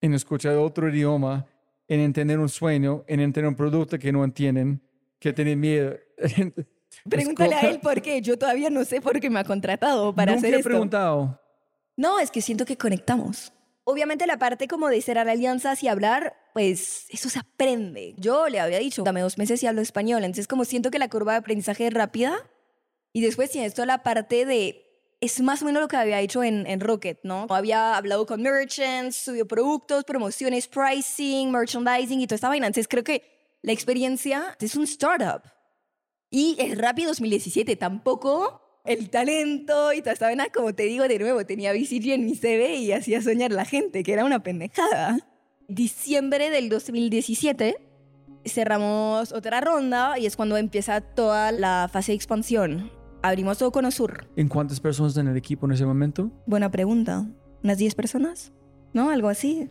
en 0.00 0.14
escuchar 0.14 0.56
otro 0.56 0.88
idioma, 0.88 1.46
en 1.86 2.00
entender 2.00 2.38
un 2.38 2.48
sueño, 2.48 3.04
en 3.06 3.20
entender 3.20 3.48
un 3.48 3.56
producto 3.56 3.98
que 3.98 4.12
no 4.12 4.24
entienden, 4.24 4.80
que 5.20 5.32
tienen 5.32 5.60
miedo. 5.60 5.96
Pregúntale 7.08 7.54
a 7.54 7.60
él 7.60 7.80
por 7.80 8.02
qué. 8.02 8.20
Yo 8.20 8.38
todavía 8.38 8.70
no 8.70 8.84
sé 8.84 9.00
por 9.00 9.20
qué 9.20 9.30
me 9.30 9.38
ha 9.38 9.44
contratado 9.44 10.14
para 10.14 10.32
Nunca 10.32 10.46
hacer 10.46 10.54
he 10.54 10.58
esto. 10.58 10.68
preguntado. 10.68 11.40
No, 11.96 12.18
es 12.18 12.30
que 12.30 12.42
siento 12.42 12.64
que 12.64 12.76
conectamos. 12.76 13.52
Obviamente 13.84 14.26
la 14.26 14.38
parte 14.38 14.68
como 14.68 14.88
de 14.88 15.00
cerrar 15.02 15.28
alianzas 15.28 15.82
y 15.82 15.88
hablar, 15.88 16.34
pues 16.52 17.06
eso 17.10 17.28
se 17.28 17.38
aprende. 17.38 18.14
Yo 18.18 18.48
le 18.48 18.60
había 18.60 18.78
dicho, 18.78 19.02
dame 19.02 19.20
dos 19.20 19.38
meses 19.38 19.62
y 19.62 19.66
hablo 19.66 19.80
español. 19.80 20.24
Entonces 20.24 20.46
como 20.48 20.64
siento 20.64 20.90
que 20.90 20.98
la 20.98 21.08
curva 21.08 21.32
de 21.32 21.38
aprendizaje 21.38 21.86
es 21.86 21.94
rápida. 21.94 22.34
Y 23.12 23.22
después 23.22 23.50
tienes 23.50 23.74
toda 23.74 23.86
la 23.86 24.02
parte 24.02 24.46
de... 24.46 24.86
Es 25.20 25.40
más 25.42 25.60
o 25.60 25.66
menos 25.66 25.82
lo 25.82 25.88
que 25.88 25.96
había 25.96 26.20
hecho 26.20 26.42
en, 26.42 26.66
en 26.66 26.80
Rocket, 26.80 27.20
¿no? 27.24 27.46
Había 27.50 27.94
hablado 27.96 28.24
con 28.24 28.40
merchants, 28.40 29.16
subió 29.16 29.46
productos, 29.46 30.04
promociones, 30.04 30.66
pricing, 30.66 31.50
merchandising 31.50 32.20
y 32.20 32.26
toda 32.26 32.36
esta 32.36 32.48
vaina. 32.48 32.66
Entonces 32.66 32.88
creo 32.88 33.04
que 33.04 33.39
la 33.62 33.72
experiencia 33.72 34.56
es 34.60 34.76
un 34.76 34.84
startup. 34.84 35.42
Y 36.30 36.56
el 36.58 36.78
Rappi 36.78 37.04
2017 37.04 37.76
tampoco 37.76 38.60
el 38.84 39.10
talento 39.10 39.92
y 39.92 40.00
toda 40.00 40.12
esta 40.12 40.26
vaina, 40.26 40.48
como 40.54 40.74
te 40.74 40.84
digo 40.84 41.06
de 41.06 41.18
nuevo, 41.18 41.44
tenía 41.44 41.72
BCG 41.72 42.12
en 42.12 42.24
mi 42.24 42.34
CV 42.34 42.76
y 42.76 42.92
hacía 42.92 43.20
soñar 43.20 43.52
a 43.52 43.56
la 43.56 43.64
gente, 43.64 44.02
que 44.02 44.12
era 44.12 44.24
una 44.24 44.42
pendejada. 44.42 45.18
Diciembre 45.68 46.50
del 46.50 46.68
2017 46.68 47.76
cerramos 48.44 49.32
otra 49.32 49.60
ronda 49.60 50.18
y 50.18 50.26
es 50.26 50.36
cuando 50.36 50.56
empieza 50.56 51.00
toda 51.00 51.52
la 51.52 51.88
fase 51.92 52.12
de 52.12 52.16
expansión. 52.16 52.90
Abrimos 53.22 53.58
todo 53.58 53.70
con 53.70 53.84
Osur. 53.84 54.26
¿En 54.36 54.48
cuántas 54.48 54.80
personas 54.80 55.16
en 55.18 55.28
el 55.28 55.36
equipo 55.36 55.66
en 55.66 55.72
ese 55.72 55.84
momento? 55.84 56.30
Buena 56.46 56.70
pregunta. 56.70 57.26
¿Unas 57.62 57.76
10 57.76 57.94
personas? 57.94 58.52
¿No? 58.94 59.10
Algo 59.10 59.28
así. 59.28 59.68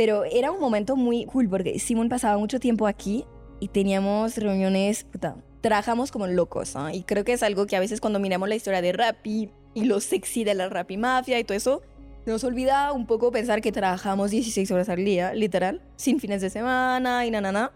Pero 0.00 0.24
era 0.24 0.50
un 0.50 0.58
momento 0.58 0.96
muy 0.96 1.26
cool 1.26 1.46
porque 1.50 1.78
Simón 1.78 2.08
pasaba 2.08 2.38
mucho 2.38 2.58
tiempo 2.58 2.86
aquí 2.86 3.26
y 3.60 3.68
teníamos 3.68 4.38
reuniones, 4.38 5.04
puta, 5.04 5.36
trabajamos 5.60 6.10
como 6.10 6.26
locos, 6.26 6.74
¿no? 6.74 6.88
Y 6.88 7.02
creo 7.02 7.22
que 7.22 7.34
es 7.34 7.42
algo 7.42 7.66
que 7.66 7.76
a 7.76 7.80
veces 7.80 8.00
cuando 8.00 8.18
miramos 8.18 8.48
la 8.48 8.54
historia 8.54 8.80
de 8.80 8.92
Rappi 8.92 9.50
y 9.74 9.84
lo 9.84 10.00
sexy 10.00 10.42
de 10.42 10.54
la 10.54 10.70
Rappi 10.70 10.96
Mafia 10.96 11.38
y 11.38 11.44
todo 11.44 11.54
eso, 11.54 11.82
nos 12.24 12.44
olvida 12.44 12.92
un 12.92 13.06
poco 13.06 13.30
pensar 13.30 13.60
que 13.60 13.72
trabajamos 13.72 14.30
16 14.30 14.70
horas 14.70 14.88
al 14.88 15.04
día, 15.04 15.34
literal, 15.34 15.82
sin 15.96 16.18
fines 16.18 16.40
de 16.40 16.48
semana 16.48 17.26
y 17.26 17.30
na, 17.30 17.42
na, 17.42 17.52
na. 17.52 17.72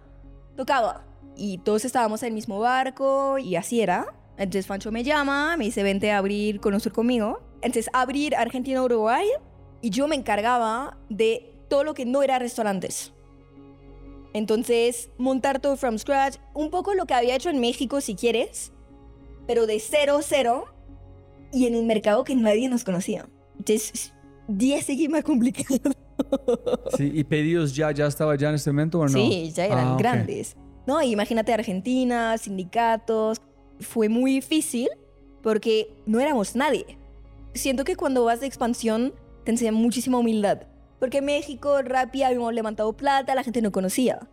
Tocaba. 0.57 1.05
Y 1.37 1.59
todos 1.59 1.85
estábamos 1.85 2.23
en 2.23 2.29
el 2.29 2.33
mismo 2.33 2.59
barco 2.59 3.37
y 3.37 3.57
así 3.57 3.83
era. 3.83 4.07
Entonces 4.39 4.67
Fancho 4.67 4.91
me 4.91 5.05
llama, 5.05 5.59
me 5.59 5.67
dice, 5.67 5.83
vente 5.83 6.11
a 6.11 6.17
abrir, 6.17 6.59
conocer 6.61 6.93
conmigo. 6.93 7.43
Entonces 7.61 7.91
abrir 7.93 8.35
Argentina-Uruguay 8.35 9.27
y 9.83 9.91
yo 9.91 10.09
me 10.09 10.17
encargaba 10.17 10.97
de 11.11 11.54
todo 11.69 11.85
lo 11.85 11.95
que 11.95 12.05
no 12.07 12.23
era 12.23 12.39
restaurantes. 12.39 13.13
Entonces, 14.33 15.11
montar 15.17 15.61
todo 15.61 15.77
from 15.77 15.99
scratch, 15.99 16.37
un 16.55 16.71
poco 16.71 16.95
lo 16.95 17.07
que 17.07 17.15
había 17.15 17.37
hecho 17.37 17.51
en 17.51 17.61
México, 17.61 18.01
si 18.01 18.15
quieres, 18.17 18.73
pero 19.47 19.67
de 19.67 19.79
cero, 19.79 20.19
cero, 20.23 20.65
y 21.53 21.67
en 21.67 21.77
un 21.77 21.87
mercado 21.87 22.25
que 22.25 22.35
nadie 22.35 22.69
nos 22.69 22.83
conocía. 22.83 23.29
Entonces, 23.59 24.13
10 24.49 24.85
seguí 24.85 25.09
más 25.09 25.23
complicado. 25.23 25.79
Sí, 26.97 27.11
¿Y 27.15 27.25
pedidos 27.25 27.75
ya, 27.75 27.91
ya 27.93 28.07
estaba 28.07 28.37
ya 28.37 28.49
en 28.49 28.57
este 28.57 28.71
momento 28.71 29.01
o 29.01 29.05
no? 29.05 29.09
Sí, 29.09 29.53
ya 29.55 29.67
eran 29.67 29.89
Ah, 29.89 29.97
grandes. 29.99 30.57
No, 30.87 31.01
imagínate 31.03 31.53
Argentina, 31.53 32.37
sindicatos. 32.39 33.41
Fue 33.81 34.09
muy 34.09 34.35
difícil 34.35 34.89
porque 35.43 35.89
no 36.07 36.21
éramos 36.21 36.55
nadie. 36.57 36.99
Siento 37.55 37.85
que 37.85 37.97
cuando 37.97 38.25
vas 38.25 38.41
de 38.41 38.47
expansión 38.47 39.13
te 39.45 39.53
enseña 39.53 39.73
muchísima 39.73 40.19
humildad. 40.19 40.63
Porque 41.05 41.19
en 41.19 41.27
México, 41.27 41.83
Rappi, 41.83 42.23
habíamos 42.23 42.55
levantado 42.55 42.95
plata, 42.95 43.35
la 43.35 43.43
gente 43.43 43.61
no 43.61 43.71
conocía. 43.71 44.27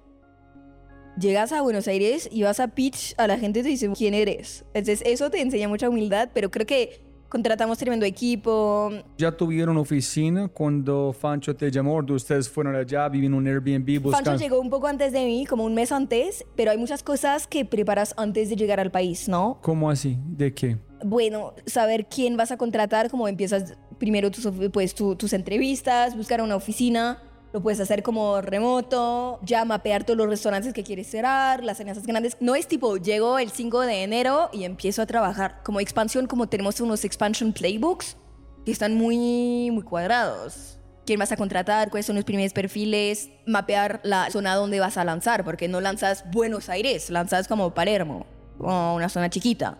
Llegas 1.19 1.51
a 1.51 1.61
Buenos 1.61 1.85
Aires 1.89 2.29
y 2.31 2.43
vas 2.43 2.61
a 2.61 2.69
pitch 2.69 3.13
a 3.17 3.27
la 3.27 3.37
gente 3.37 3.59
y 3.59 3.63
te 3.63 3.67
dicen 3.67 3.93
quién 3.93 4.13
eres. 4.13 4.63
Entonces 4.73 5.03
eso 5.05 5.29
te 5.29 5.41
enseña 5.41 5.67
mucha 5.67 5.89
humildad, 5.89 6.29
pero 6.33 6.49
creo 6.49 6.65
que 6.65 7.01
contratamos 7.27 7.77
tremendo 7.77 8.05
equipo. 8.05 8.89
¿Ya 9.17 9.33
tuvieron 9.33 9.75
oficina 9.75 10.47
cuando 10.47 11.11
Fancho 11.11 11.53
te 11.57 11.69
llamó? 11.69 11.97
¿O 11.97 12.13
Ustedes 12.13 12.47
fueron 12.47 12.73
allá, 12.73 13.09
viven 13.09 13.33
en 13.33 13.33
un 13.33 13.47
Airbnb 13.47 13.95
Fancho 13.95 14.01
buscando... 14.01 14.37
llegó 14.37 14.61
un 14.61 14.69
poco 14.69 14.87
antes 14.87 15.11
de 15.11 15.25
mí, 15.25 15.45
como 15.45 15.65
un 15.65 15.73
mes 15.73 15.91
antes, 15.91 16.45
pero 16.55 16.71
hay 16.71 16.77
muchas 16.77 17.03
cosas 17.03 17.47
que 17.47 17.65
preparas 17.65 18.13
antes 18.15 18.47
de 18.47 18.55
llegar 18.55 18.79
al 18.79 18.91
país, 18.91 19.27
¿no? 19.27 19.59
¿Cómo 19.61 19.89
así? 19.89 20.17
¿De 20.25 20.53
qué? 20.53 20.77
Bueno, 21.03 21.53
saber 21.65 22.05
quién 22.07 22.37
vas 22.37 22.51
a 22.51 22.57
contratar, 22.57 23.09
como 23.09 23.27
empiezas 23.27 23.75
primero 23.97 24.31
tus, 24.31 24.47
pues, 24.71 24.93
tu- 24.95 25.15
tus 25.15 25.33
entrevistas, 25.33 26.15
buscar 26.15 26.41
una 26.41 26.55
oficina, 26.55 27.21
lo 27.53 27.61
puedes 27.61 27.79
hacer 27.81 28.01
como 28.01 28.39
remoto, 28.41 29.39
ya 29.43 29.65
mapear 29.65 30.03
todos 30.05 30.17
los 30.17 30.27
restaurantes 30.27 30.73
que 30.73 30.83
quieres 30.83 31.07
cerrar, 31.07 31.63
las 31.63 31.79
alianzas 31.79 32.05
grandes. 32.05 32.37
No 32.39 32.55
es 32.55 32.67
tipo, 32.67 32.97
llego 32.97 33.39
el 33.39 33.51
5 33.51 33.81
de 33.81 34.03
enero 34.03 34.49
y 34.53 34.63
empiezo 34.63 35.01
a 35.01 35.05
trabajar. 35.05 35.59
Como 35.63 35.79
expansión, 35.79 36.27
como 36.27 36.47
tenemos 36.47 36.79
unos 36.79 37.03
expansion 37.03 37.51
playbooks 37.51 38.15
que 38.65 38.71
están 38.71 38.95
muy, 38.95 39.69
muy 39.71 39.83
cuadrados. 39.83 40.77
¿Quién 41.05 41.19
vas 41.19 41.31
a 41.31 41.35
contratar? 41.35 41.89
¿Cuáles 41.89 42.05
son 42.05 42.15
los 42.15 42.23
primeros 42.23 42.53
perfiles? 42.53 43.29
Mapear 43.45 43.99
la 44.03 44.29
zona 44.29 44.55
donde 44.55 44.79
vas 44.79 44.97
a 44.97 45.03
lanzar, 45.03 45.43
porque 45.43 45.67
no 45.67 45.81
lanzas 45.81 46.23
Buenos 46.31 46.69
Aires, 46.69 47.09
lanzas 47.09 47.47
como 47.47 47.73
Palermo, 47.73 48.25
o 48.59 48.93
una 48.95 49.09
zona 49.09 49.29
chiquita. 49.29 49.77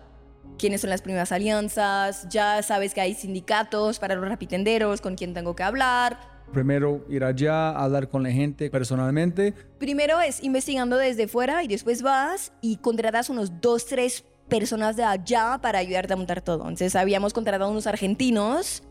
¿Quiénes 0.58 0.80
son 0.80 0.90
las 0.90 1.02
primeras 1.02 1.32
alianzas? 1.32 2.28
Ya 2.28 2.62
sabes 2.62 2.94
que 2.94 3.00
hay 3.00 3.14
sindicatos 3.14 3.98
para 3.98 4.14
los 4.14 4.28
rapitenderos, 4.28 5.00
con 5.00 5.16
quién 5.16 5.34
tengo 5.34 5.56
que 5.56 5.62
hablar. 5.62 6.18
Primero 6.52 7.04
ir 7.08 7.24
allá, 7.24 7.70
hablar 7.70 8.08
con 8.08 8.22
la 8.22 8.30
gente 8.30 8.70
personalmente. 8.70 9.54
Primero 9.78 10.20
es 10.20 10.42
investigando 10.42 10.96
desde 10.98 11.26
fuera 11.26 11.64
y 11.64 11.68
después 11.68 12.02
vas 12.02 12.52
y 12.60 12.76
contratas 12.76 13.30
unos 13.30 13.60
dos, 13.60 13.86
tres 13.86 14.24
personas 14.48 14.96
de 14.96 15.04
allá 15.04 15.58
para 15.62 15.78
ayudarte 15.78 16.12
a 16.12 16.16
montar 16.16 16.42
todo. 16.42 16.62
Entonces 16.64 16.94
habíamos 16.94 17.32
contratado 17.32 17.70
unos 17.70 17.86
argentinos 17.86 18.82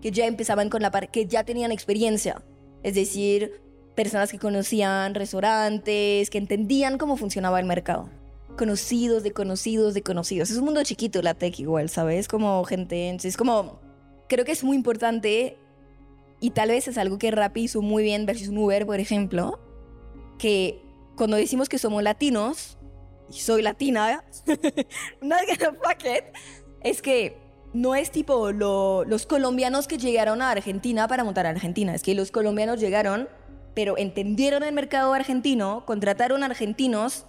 que 0.00 0.10
ya 0.10 0.26
empezaban 0.26 0.70
con 0.70 0.80
la 0.80 0.90
parte, 0.90 1.08
que 1.12 1.26
ya 1.26 1.44
tenían 1.44 1.72
experiencia. 1.72 2.42
Es 2.82 2.94
decir, 2.94 3.60
personas 3.94 4.30
que 4.30 4.38
conocían 4.38 5.14
restaurantes, 5.14 6.30
que 6.30 6.38
entendían 6.38 6.96
cómo 6.96 7.18
funcionaba 7.18 7.60
el 7.60 7.66
mercado. 7.66 8.08
Conocidos 8.56 9.22
de 9.22 9.32
conocidos 9.32 9.94
de 9.94 10.02
conocidos. 10.02 10.50
Es 10.50 10.58
un 10.58 10.66
mundo 10.66 10.82
chiquito 10.82 11.22
la 11.22 11.34
tech 11.34 11.58
igual, 11.58 11.88
¿sabes? 11.88 12.28
Como 12.28 12.62
gente, 12.64 13.08
entonces 13.08 13.36
como... 13.36 13.80
Creo 14.28 14.44
que 14.44 14.52
es 14.52 14.62
muy 14.62 14.76
importante 14.76 15.56
y 16.40 16.50
tal 16.50 16.68
vez 16.68 16.86
es 16.88 16.98
algo 16.98 17.18
que 17.18 17.30
Rappi 17.30 17.62
hizo 17.62 17.82
muy 17.82 18.02
bien 18.04 18.26
versus 18.26 18.48
Uber, 18.48 18.86
por 18.86 19.00
ejemplo, 19.00 19.58
que 20.38 20.80
cuando 21.16 21.36
decimos 21.36 21.68
que 21.68 21.78
somos 21.78 22.02
latinos, 22.02 22.78
y 23.28 23.40
soy 23.40 23.62
latina, 23.62 24.24
fuck 24.46 26.04
es 26.82 27.02
que 27.02 27.36
no 27.72 27.94
es 27.94 28.10
tipo 28.10 28.52
lo- 28.52 29.04
los 29.04 29.26
colombianos 29.26 29.86
que 29.86 29.98
llegaron 29.98 30.42
a 30.42 30.50
Argentina 30.50 31.06
para 31.08 31.24
montar 31.24 31.46
a 31.46 31.50
Argentina, 31.50 31.94
es 31.94 32.02
que 32.02 32.14
los 32.14 32.30
colombianos 32.30 32.80
llegaron, 32.80 33.28
pero 33.74 33.98
entendieron 33.98 34.62
el 34.62 34.72
mercado 34.72 35.12
argentino, 35.12 35.84
contrataron 35.86 36.42
argentinos, 36.42 37.26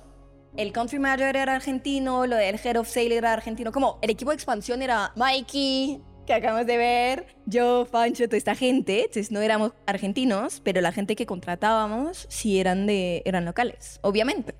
el 0.57 0.71
country 0.71 0.99
manager 0.99 1.35
era 1.35 1.55
argentino, 1.55 2.25
lo 2.25 2.35
del 2.35 2.59
head 2.63 2.77
of 2.77 2.87
sale 2.87 3.15
era 3.15 3.33
argentino, 3.33 3.71
como 3.71 3.99
el 4.01 4.09
equipo 4.09 4.31
de 4.31 4.35
expansión 4.35 4.81
era 4.81 5.11
Mikey, 5.15 6.01
que 6.25 6.33
acabamos 6.33 6.67
de 6.67 6.77
ver, 6.77 7.25
yo, 7.45 7.85
Fancho, 7.85 8.25
toda 8.25 8.37
esta 8.37 8.55
gente, 8.55 9.01
entonces 9.01 9.31
no 9.31 9.41
éramos 9.41 9.73
argentinos, 9.85 10.61
pero 10.63 10.81
la 10.81 10.91
gente 10.91 11.15
que 11.15 11.25
contratábamos 11.25 12.25
sí 12.29 12.59
eran, 12.59 12.85
de, 12.85 13.21
eran 13.25 13.45
locales, 13.45 13.99
obviamente. 14.01 14.55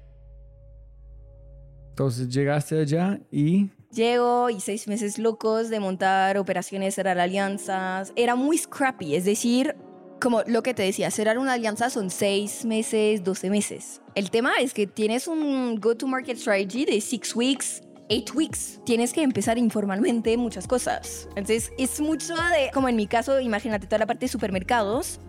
Entonces 1.90 2.30
llegaste 2.30 2.80
allá 2.80 3.20
y 3.32 3.70
Llego 3.94 4.50
y 4.50 4.62
seis 4.62 4.88
meses 4.88 5.20
locos 5.20 5.70
de 5.70 5.82
montar 5.82 6.38
operaciones, 6.38 6.96
cerrar 6.96 7.20
alianzas. 7.20 8.14
Era 8.16 8.36
muy 8.36 8.58
scrappy, 8.58 9.16
es 9.16 9.26
decir, 9.26 9.76
como 10.22 10.44
lo 10.46 10.64
que 10.64 10.74
te 10.74 10.84
decía, 10.84 11.12
cerrar 11.12 11.38
una 11.38 11.54
alianza 11.54 11.90
son 11.90 12.10
seis 12.10 12.64
meses, 12.64 13.24
12 13.24 13.50
meses. 13.50 14.02
El 14.16 14.30
tema 14.30 14.54
es 14.60 14.74
que 14.74 14.88
tienes 14.88 15.28
un 15.28 15.80
go-to-market 15.80 16.38
strategy 16.38 16.86
de 16.86 17.02
six 17.02 17.36
weeks, 17.36 17.82
eight 18.08 18.34
weeks. 18.36 18.80
Tienes 18.86 19.12
que 19.12 19.24
empezar 19.24 19.58
informalmente 19.58 20.38
muchas 20.38 20.68
cosas. 20.68 21.28
Entonces, 21.36 21.72
es 21.78 22.00
mucho 22.00 22.36
de, 22.36 22.70
como 22.74 22.88
en 22.88 22.96
mi 22.96 23.08
caso, 23.08 23.40
imagínate 23.40 23.88
toda 23.88 24.00
la 24.00 24.06
parte 24.06 24.26
de 24.26 24.30
supermercados. 24.30 25.20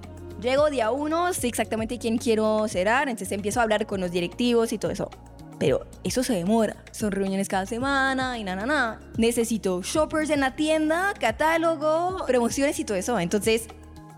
Llego 0.42 0.68
día 0.70 0.90
uno, 0.90 1.33
sé 1.33 1.48
exactamente 1.48 1.98
quién 1.98 2.18
quiero 2.18 2.68
cerrar, 2.68 3.09
entonces 3.09 3.33
empiezo 3.33 3.61
a 3.61 3.62
hablar 3.62 3.87
con 3.87 4.00
los 4.00 4.11
directivos 4.11 4.72
y 4.72 4.78
todo 4.78 4.92
eso. 4.92 5.11
Pero 5.59 5.87
eso 6.02 6.22
se 6.24 6.35
demora. 6.35 6.76
Son 6.90 7.12
reuniones 7.12 7.48
cada 7.48 7.66
semana 7.66 8.37
y 8.37 8.44
na, 8.44 8.57
na. 8.57 9.00
Necesito 9.16 9.81
shoppers 9.83 10.31
en 10.31 10.40
la 10.40 10.57
tienda, 10.57 11.14
catálogo, 11.18 12.24
promociones 12.26 12.78
y 12.81 12.85
todo 12.85 12.98
eso. 12.98 13.18
Entonces, 13.20 13.68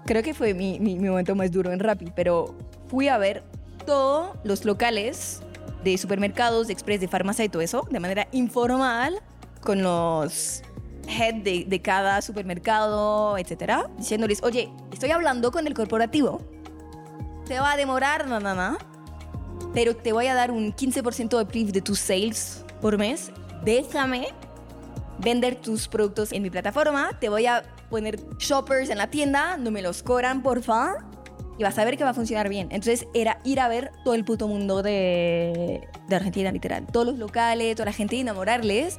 creo 0.07 0.23
que 0.23 0.35
fue 0.35 0.55
mi, 0.55 0.79
mi, 0.81 0.99
mi 0.99 1.09
momento 1.09 1.35
más 1.35 1.51
duro 1.51 1.73
en 1.73 1.81
Rappi. 1.81 2.13
Pero 2.15 2.55
fui 2.89 3.09
a 3.09 3.19
ver 3.19 3.43
todos 3.87 4.37
los 4.45 4.65
locales 4.65 5.43
de 5.83 5.99
supermercados, 5.99 6.67
de 6.67 6.73
express, 6.73 7.01
de 7.01 7.09
farmacia 7.09 7.45
y 7.45 7.49
todo 7.49 7.63
eso, 7.63 7.87
de 7.91 8.01
manera 8.01 8.27
informal, 8.33 9.21
con 9.61 9.83
los 9.83 10.63
head 11.07 11.35
de, 11.35 11.65
de 11.67 11.83
cada 11.83 12.23
supermercado, 12.23 13.37
etcétera, 13.37 13.91
diciéndoles, 13.99 14.43
oye, 14.43 14.71
estoy 14.93 15.11
hablando 15.11 15.53
con 15.53 15.67
el 15.67 15.75
corporativo, 15.75 16.41
te 17.47 17.61
va 17.61 17.73
a 17.73 17.77
demorar, 17.77 18.27
no, 18.27 18.41
no, 18.41 18.79
pero 19.75 19.95
te 19.95 20.13
voy 20.13 20.27
a 20.29 20.35
dar 20.35 20.51
un 20.51 20.73
15% 20.73 21.37
de 21.37 21.45
brief 21.45 21.73
de 21.73 21.83
tus 21.83 21.99
sales 21.99 22.65
por 22.81 22.97
mes. 22.97 23.31
Déjame 23.65 24.29
vender 25.19 25.57
tus 25.57 25.89
productos 25.89 26.33
en 26.33 26.43
mi 26.43 26.51
plataforma, 26.51 27.11
te 27.19 27.29
voy 27.29 27.47
a 27.47 27.63
poner 27.95 28.19
shoppers 28.39 28.91
en 28.91 28.99
la 28.99 29.09
tienda, 29.09 29.57
no 29.57 29.71
me 29.71 29.81
los 29.81 30.03
cobran, 30.03 30.43
por 30.43 30.65
favor, 30.65 31.05
y 31.57 31.63
vas 31.63 31.79
a 31.79 31.85
ver 31.85 31.97
que 31.97 32.03
va 32.03 32.11
a 32.11 32.15
funcionar 32.15 32.49
bien. 32.49 32.67
Entonces 32.73 33.07
era 33.15 33.39
ir 33.45 33.61
a 33.61 33.69
ver 33.69 33.93
todo 34.03 34.15
el 34.15 34.25
puto 34.25 34.49
mundo 34.49 34.83
de, 34.83 35.87
de 36.09 36.17
Argentina, 36.17 36.51
literal. 36.51 36.89
Todos 36.91 37.07
los 37.07 37.19
locales, 37.21 37.77
toda 37.77 37.87
la 37.87 37.93
gente, 37.93 38.19
enamorarles. 38.19 38.99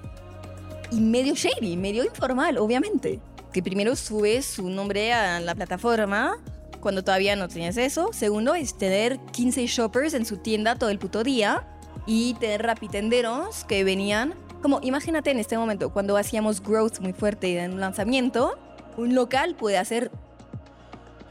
Y 0.91 1.01
medio 1.01 1.35
shady, 1.35 1.75
medio 1.75 2.05
informal, 2.05 2.57
obviamente. 2.57 3.19
Que 3.51 3.61
primero 3.61 3.97
subes 3.97 4.45
su 4.45 4.69
nombre 4.69 5.11
a 5.11 5.41
la 5.41 5.55
plataforma 5.55 6.37
cuando 6.79 7.03
todavía 7.03 7.35
no 7.35 7.49
tienes 7.49 7.75
eso. 7.75 8.11
Segundo 8.13 8.55
es 8.55 8.77
tener 8.77 9.19
15 9.33 9.67
shoppers 9.67 10.13
en 10.13 10.25
su 10.25 10.37
tienda 10.37 10.75
todo 10.75 10.89
el 10.89 10.99
puto 10.99 11.21
día 11.21 11.67
y 12.05 12.35
tener 12.35 12.63
rapitenderos 12.63 13.65
que 13.65 13.83
venían. 13.83 14.35
Como 14.61 14.79
imagínate 14.81 15.31
en 15.31 15.39
este 15.39 15.57
momento, 15.57 15.91
cuando 15.91 16.15
hacíamos 16.15 16.63
growth 16.63 16.99
muy 16.99 17.11
fuerte 17.11 17.59
en 17.59 17.73
un 17.73 17.81
lanzamiento, 17.81 18.57
un 18.97 19.15
local 19.15 19.55
puede 19.55 19.77
hacer, 19.77 20.11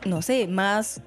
no 0.06 0.22
sé, 0.22 0.46
más 0.48 1.02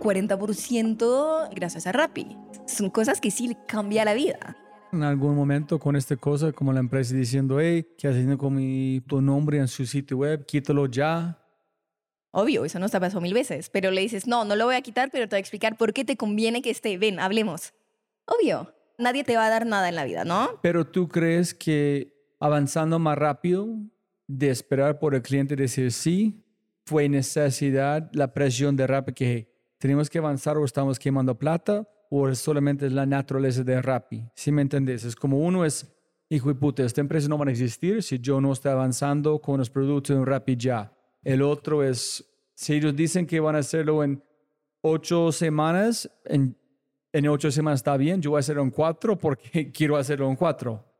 40% 0.00 1.48
gracias 1.54 1.86
a 1.86 1.92
Rappi. 1.92 2.36
Son 2.66 2.90
cosas 2.90 3.20
que 3.20 3.30
sí 3.30 3.48
le 3.48 3.56
cambia 3.66 4.04
la 4.04 4.14
vida. 4.14 4.56
En 4.92 5.02
algún 5.02 5.34
momento 5.34 5.78
con 5.78 5.96
esta 5.96 6.16
cosa, 6.16 6.52
como 6.52 6.72
la 6.72 6.80
empresa 6.80 7.14
diciendo, 7.14 7.60
hey, 7.60 7.86
¿qué 7.96 8.08
haciendo 8.08 8.36
con 8.36 8.54
mi 8.54 9.00
tu 9.06 9.22
nombre 9.22 9.58
en 9.58 9.68
su 9.68 9.86
sitio 9.86 10.18
web? 10.18 10.44
Quítalo 10.44 10.86
ya. 10.86 11.38
Obvio, 12.30 12.64
eso 12.64 12.78
nos 12.78 12.94
ha 12.94 13.00
pasado 13.00 13.20
mil 13.20 13.34
veces, 13.34 13.70
pero 13.70 13.90
le 13.90 14.00
dices, 14.00 14.26
no, 14.26 14.44
no 14.44 14.56
lo 14.56 14.66
voy 14.66 14.74
a 14.74 14.82
quitar, 14.82 15.10
pero 15.10 15.28
te 15.28 15.36
voy 15.36 15.38
a 15.38 15.40
explicar 15.40 15.76
por 15.76 15.92
qué 15.92 16.04
te 16.04 16.16
conviene 16.16 16.62
que 16.62 16.70
esté. 16.70 16.98
Ven, 16.98 17.20
hablemos. 17.20 17.72
Obvio, 18.26 18.74
nadie 18.98 19.24
te 19.24 19.36
va 19.36 19.46
a 19.46 19.50
dar 19.50 19.66
nada 19.66 19.88
en 19.88 19.96
la 19.96 20.04
vida, 20.04 20.24
¿no? 20.24 20.48
Pero 20.62 20.86
tú 20.86 21.08
crees 21.08 21.54
que 21.54 22.14
avanzando 22.40 22.98
más 22.98 23.16
rápido, 23.16 23.68
de 24.38 24.50
esperar 24.50 24.98
por 24.98 25.14
el 25.14 25.22
cliente 25.22 25.54
decir 25.56 25.92
sí, 25.92 26.42
fue 26.86 27.08
necesidad, 27.08 28.10
la 28.12 28.32
presión 28.32 28.76
de 28.76 28.86
Rappi 28.86 29.12
que 29.12 29.52
tenemos 29.78 30.08
que 30.08 30.18
avanzar 30.18 30.56
o 30.56 30.64
estamos 30.64 30.98
quemando 30.98 31.38
plata, 31.38 31.86
o 32.10 32.34
solamente 32.34 32.86
es 32.86 32.92
la 32.92 33.06
naturaleza 33.06 33.62
de 33.62 33.80
Rappi. 33.80 34.24
¿Sí 34.34 34.50
me 34.50 34.62
entendés? 34.62 35.04
Es 35.04 35.16
como 35.16 35.38
uno 35.38 35.64
es, 35.64 35.86
hijo 36.28 36.48
de 36.48 36.54
puta, 36.54 36.82
esta 36.82 37.00
empresa 37.00 37.28
no 37.28 37.38
va 37.38 37.46
a 37.46 37.50
existir 37.50 38.02
si 38.02 38.18
yo 38.18 38.40
no 38.40 38.52
estoy 38.52 38.72
avanzando 38.72 39.38
con 39.40 39.58
los 39.58 39.70
productos 39.70 40.16
en 40.16 40.24
Rappi 40.24 40.56
ya. 40.56 40.92
El 41.22 41.42
otro 41.42 41.82
es, 41.82 42.24
si 42.54 42.74
ellos 42.74 42.96
dicen 42.96 43.26
que 43.26 43.40
van 43.40 43.56
a 43.56 43.58
hacerlo 43.58 44.02
en 44.02 44.22
ocho 44.80 45.30
semanas, 45.30 46.10
en, 46.24 46.56
en 47.12 47.28
ocho 47.28 47.50
semanas 47.50 47.80
está 47.80 47.96
bien, 47.96 48.20
yo 48.22 48.30
voy 48.30 48.38
a 48.38 48.40
hacerlo 48.40 48.62
en 48.62 48.70
cuatro 48.70 49.18
porque 49.18 49.70
quiero 49.74 49.96
hacerlo 49.96 50.28
en 50.28 50.36
cuatro. 50.36 50.91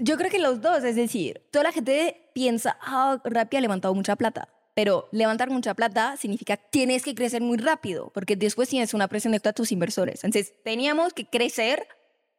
Yo 0.00 0.16
creo 0.16 0.30
que 0.30 0.38
los 0.38 0.60
dos, 0.60 0.84
es 0.84 0.96
decir, 0.96 1.42
toda 1.50 1.64
la 1.64 1.72
gente 1.72 2.30
piensa, 2.34 2.78
ah, 2.80 3.20
Rappi 3.24 3.56
ha 3.56 3.60
levantado 3.60 3.94
mucha 3.94 4.16
plata. 4.16 4.48
Pero 4.74 5.08
levantar 5.10 5.50
mucha 5.50 5.74
plata 5.74 6.16
significa 6.16 6.56
tienes 6.56 7.02
que 7.02 7.14
crecer 7.14 7.42
muy 7.42 7.58
rápido, 7.58 8.12
porque 8.14 8.36
después 8.36 8.68
tienes 8.68 8.94
una 8.94 9.08
presión 9.08 9.32
de 9.32 9.40
tus 9.40 9.72
inversores. 9.72 10.22
Entonces, 10.22 10.54
teníamos 10.62 11.12
que 11.12 11.26
crecer 11.26 11.88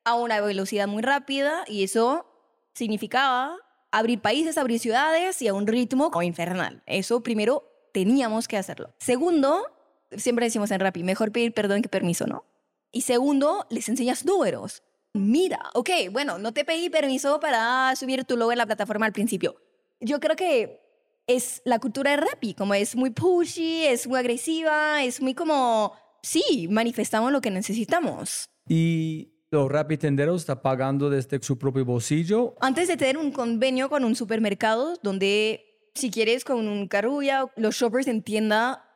a 0.05 0.15
una 0.15 0.39
velocidad 0.39 0.87
muy 0.87 1.01
rápida 1.01 1.65
y 1.67 1.83
eso 1.83 2.25
significaba 2.73 3.57
abrir 3.91 4.21
países, 4.21 4.57
abrir 4.57 4.79
ciudades 4.79 5.41
y 5.41 5.49
a 5.49 5.53
un 5.53 5.67
ritmo 5.67 6.11
infernal. 6.21 6.81
Eso 6.85 7.21
primero 7.21 7.63
teníamos 7.93 8.47
que 8.47 8.55
hacerlo. 8.55 8.93
Segundo, 8.99 9.65
siempre 10.15 10.45
decimos 10.45 10.71
en 10.71 10.79
Rappi, 10.79 11.03
mejor 11.03 11.31
pedir 11.31 11.53
perdón 11.53 11.81
que 11.81 11.89
permiso, 11.89 12.25
¿no? 12.25 12.45
Y 12.91 13.01
segundo, 13.01 13.67
les 13.69 13.89
enseñas 13.89 14.25
números. 14.25 14.83
Mira, 15.13 15.59
ok, 15.73 15.89
bueno, 16.11 16.37
no 16.37 16.53
te 16.53 16.65
pedí 16.65 16.89
permiso 16.89 17.39
para 17.39 17.95
subir 17.95 18.25
tu 18.25 18.37
logo 18.37 18.51
en 18.51 18.57
la 18.59 18.65
plataforma 18.65 19.05
al 19.05 19.13
principio. 19.13 19.55
Yo 19.99 20.19
creo 20.19 20.35
que 20.35 20.81
es 21.25 21.61
la 21.65 21.79
cultura 21.79 22.11
de 22.11 22.17
Rappi, 22.17 22.53
como 22.53 22.73
es 22.73 22.95
muy 22.95 23.09
pushy, 23.09 23.85
es 23.85 24.07
muy 24.07 24.19
agresiva, 24.19 25.03
es 25.03 25.21
muy 25.21 25.33
como, 25.33 25.93
sí, 26.21 26.67
manifestamos 26.69 27.31
lo 27.31 27.41
que 27.41 27.51
necesitamos. 27.51 28.45
Y 28.67 29.33
los 29.51 29.69
Rappi 29.69 29.97
tenderos 29.97 30.41
está 30.41 30.61
pagando 30.61 31.09
desde 31.09 31.41
su 31.41 31.57
propio 31.57 31.85
bolsillo. 31.85 32.55
Antes 32.61 32.87
de 32.87 32.97
tener 32.97 33.17
un 33.17 33.31
convenio 33.31 33.89
con 33.89 34.03
un 34.03 34.15
supermercado 34.15 34.95
donde 35.01 35.91
si 35.95 36.11
quieres 36.11 36.45
con 36.45 36.67
un 36.67 36.87
carulla, 36.87 37.51
los 37.55 37.75
shoppers 37.75 38.07
en 38.07 38.21
tienda 38.21 38.88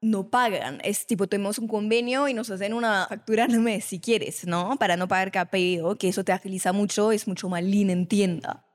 no 0.00 0.30
pagan. 0.30 0.80
Es 0.82 1.06
tipo, 1.06 1.26
tenemos 1.26 1.58
un 1.58 1.68
convenio 1.68 2.28
y 2.28 2.34
nos 2.34 2.50
hacen 2.50 2.74
una 2.74 3.06
factura 3.08 3.44
al 3.50 3.58
mes 3.60 3.84
si 3.84 4.00
quieres, 4.00 4.46
¿no? 4.46 4.76
Para 4.78 4.96
no 4.96 5.08
pagar 5.08 5.30
cada 5.30 5.46
pedido, 5.46 5.96
que 5.96 6.08
eso 6.08 6.24
te 6.24 6.32
agiliza 6.32 6.72
mucho, 6.72 7.12
es 7.12 7.28
mucho 7.28 7.48
más 7.48 7.62
lean 7.62 7.90
en 7.90 8.06
tienda. 8.06 8.66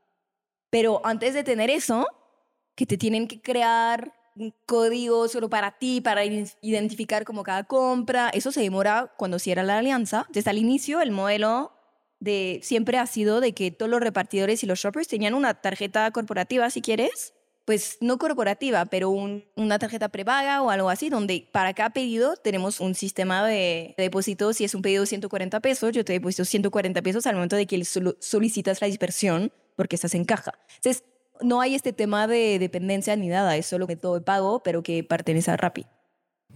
Pero 0.69 1.01
antes 1.05 1.33
de 1.33 1.43
tener 1.43 1.69
eso, 1.69 2.07
que 2.75 2.85
te 2.85 2.97
tienen 2.97 3.27
que 3.27 3.41
crear 3.41 4.13
un 4.35 4.53
código 4.65 5.27
solo 5.29 5.49
para 5.49 5.77
ti, 5.77 6.01
para 6.01 6.25
identificar 6.25 7.23
como 7.23 7.43
cada 7.43 7.63
compra. 7.63 8.29
Eso 8.29 8.51
se 8.51 8.61
demora 8.61 9.13
cuando 9.17 9.39
cierra 9.39 9.63
la 9.63 9.77
alianza. 9.77 10.27
Desde 10.29 10.51
el 10.51 10.57
inicio, 10.57 10.99
el 10.99 11.11
modelo 11.11 11.71
de 12.19 12.59
siempre 12.63 12.97
ha 12.97 13.07
sido 13.07 13.39
de 13.39 13.53
que 13.53 13.71
todos 13.71 13.89
los 13.89 14.01
repartidores 14.01 14.63
y 14.63 14.65
los 14.65 14.79
shoppers 14.79 15.07
tenían 15.07 15.33
una 15.33 15.61
tarjeta 15.61 16.09
corporativa, 16.11 16.69
si 16.69 16.81
quieres, 16.81 17.34
pues 17.65 17.97
no 17.99 18.19
corporativa, 18.19 18.85
pero 18.85 19.09
una 19.09 19.79
tarjeta 19.79 20.09
prepaga 20.09 20.61
o 20.61 20.69
algo 20.69 20.89
así, 20.89 21.09
donde 21.09 21.47
para 21.51 21.73
cada 21.73 21.89
pedido 21.89 22.35
tenemos 22.37 22.79
un 22.79 22.93
sistema 22.93 23.45
de, 23.45 23.95
depósitos. 23.97 24.57
Si 24.57 24.63
es 24.63 24.75
un 24.75 24.83
pedido 24.83 25.01
de 25.01 25.07
140 25.07 25.59
pesos, 25.59 25.91
yo 25.91 26.05
te 26.05 26.13
deposito 26.13 26.45
140 26.45 27.01
pesos 27.01 27.25
al 27.25 27.35
momento 27.35 27.55
de 27.55 27.65
que 27.65 27.83
solicitas 27.83 28.81
la 28.81 28.87
dispersión 28.87 29.51
porque 29.75 29.95
estás 29.95 30.13
en 30.13 30.25
caja. 30.25 30.53
Entonces, 30.75 31.03
no 31.41 31.59
hay 31.59 31.75
este 31.75 31.91
tema 31.91 32.27
de 32.27 32.59
dependencia 32.59 33.15
ni 33.15 33.27
nada, 33.27 33.57
es 33.57 33.65
solo 33.65 33.87
que 33.87 33.95
todo 33.95 34.23
pago, 34.23 34.61
pero 34.63 34.83
que 34.83 35.03
pertenece 35.03 35.51
a 35.51 35.57
Rappi. 35.57 35.85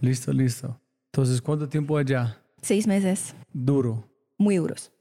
Listo, 0.00 0.32
listo. 0.32 0.80
Entonces, 1.12 1.42
¿cuánto 1.42 1.68
tiempo 1.68 1.98
allá? 1.98 2.40
Seis 2.62 2.86
meses. 2.86 3.34
Duro. 3.52 4.08
Muy 4.38 4.56
duros. 4.56 4.92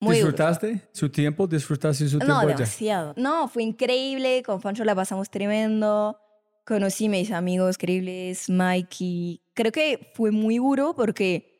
Muy 0.00 0.16
¿Disfrutaste 0.16 0.88
su 0.92 1.10
tiempo? 1.10 1.46
¿Disfrutaste 1.46 2.08
su 2.08 2.18
tiempo 2.18 2.26
no, 2.26 2.40
allá? 2.40 2.54
demasiado. 2.54 3.14
No, 3.16 3.48
fue 3.48 3.64
increíble. 3.64 4.42
Con 4.44 4.60
Fancho 4.60 4.84
la 4.84 4.94
pasamos 4.94 5.28
tremendo. 5.28 6.16
Conocí 6.64 7.06
a 7.06 7.08
mis 7.08 7.30
amigos 7.32 7.76
increíbles, 7.76 8.48
Mikey. 8.48 9.40
Creo 9.54 9.72
que 9.72 10.12
fue 10.14 10.30
muy 10.30 10.58
duro 10.58 10.94
porque 10.94 11.58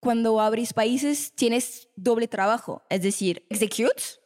cuando 0.00 0.40
abrís 0.40 0.72
países 0.72 1.32
tienes 1.34 1.88
doble 1.96 2.28
trabajo. 2.28 2.82
Es 2.90 3.02
decir, 3.02 3.46
executes, 3.48 4.20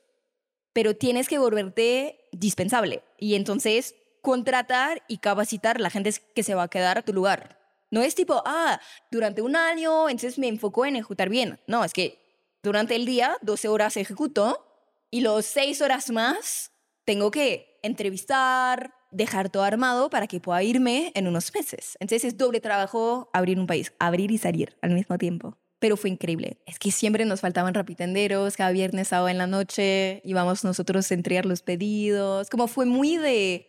pero 0.73 0.97
tienes 0.97 1.29
que 1.29 1.39
volverte 1.39 2.29
dispensable. 2.33 3.03
Y 3.19 3.35
entonces 3.35 3.95
contratar 4.23 5.03
y 5.09 5.19
capacitar 5.19 5.81
la 5.81 5.91
gente 5.91 6.13
que 6.35 6.43
se 6.43 6.55
va 6.55 6.65
a 6.65 6.69
quedar 6.69 6.99
a 6.99 7.03
tu 7.03 7.13
lugar. 7.13 7.59
No 7.91 8.03
es 8.03 8.15
tipo, 8.15 8.43
ah, 8.47 8.81
durante 9.11 9.43
un 9.43 9.57
año, 9.57 10.09
entonces 10.09 10.39
me 10.39 10.49
enfoco 10.49 10.87
en 10.87 10.97
ejecutar 10.97 11.29
bien. 11.29 11.59
No, 11.67 11.85
es 11.85 11.93
que 11.93 12.19
durante 12.63 12.97
el 12.97 13.07
día, 13.07 13.37
12 13.43 13.69
horas 13.69 13.97
ejecuto 13.97 14.67
y 15.11 15.21
los 15.21 15.47
6 15.47 15.81
horas 15.83 16.11
más 16.11 16.73
tengo 17.05 17.31
que 17.31 17.79
entrevistar, 17.83 18.95
dejar 19.11 19.51
todo 19.51 19.65
armado 19.65 20.11
para 20.11 20.27
que 20.27 20.41
pueda 20.41 20.63
irme 20.63 21.13
en 21.15 21.27
unos 21.27 21.53
meses. 21.55 21.97
Entonces 22.01 22.25
es 22.25 22.39
doble 22.39 22.61
trabajo 22.61 23.31
abrir 23.33 23.59
un 23.59 23.67
país, 23.67 23.93
abrir 23.99 24.31
y 24.31 24.39
salir 24.39 24.77
al 24.83 24.93
mismo 24.93 25.19
tiempo 25.19 25.57
pero 25.81 25.97
fue 25.97 26.11
increíble. 26.11 26.59
Es 26.67 26.79
que 26.79 26.93
siempre 26.93 27.25
nos 27.25 27.41
faltaban 27.41 27.75
rapitenderos, 27.75 28.57
cada 28.57 28.71
viernes, 28.71 29.09
sábado 29.09 29.31
en 29.31 29.39
la 29.39 29.47
noche, 29.47 30.21
íbamos 30.25 30.63
nosotros 30.63 31.11
a 31.11 31.15
entregar 31.15 31.47
los 31.47 31.63
pedidos, 31.63 32.51
como 32.51 32.69
fue 32.69 32.85
muy 32.85 33.17
de, 33.17 33.67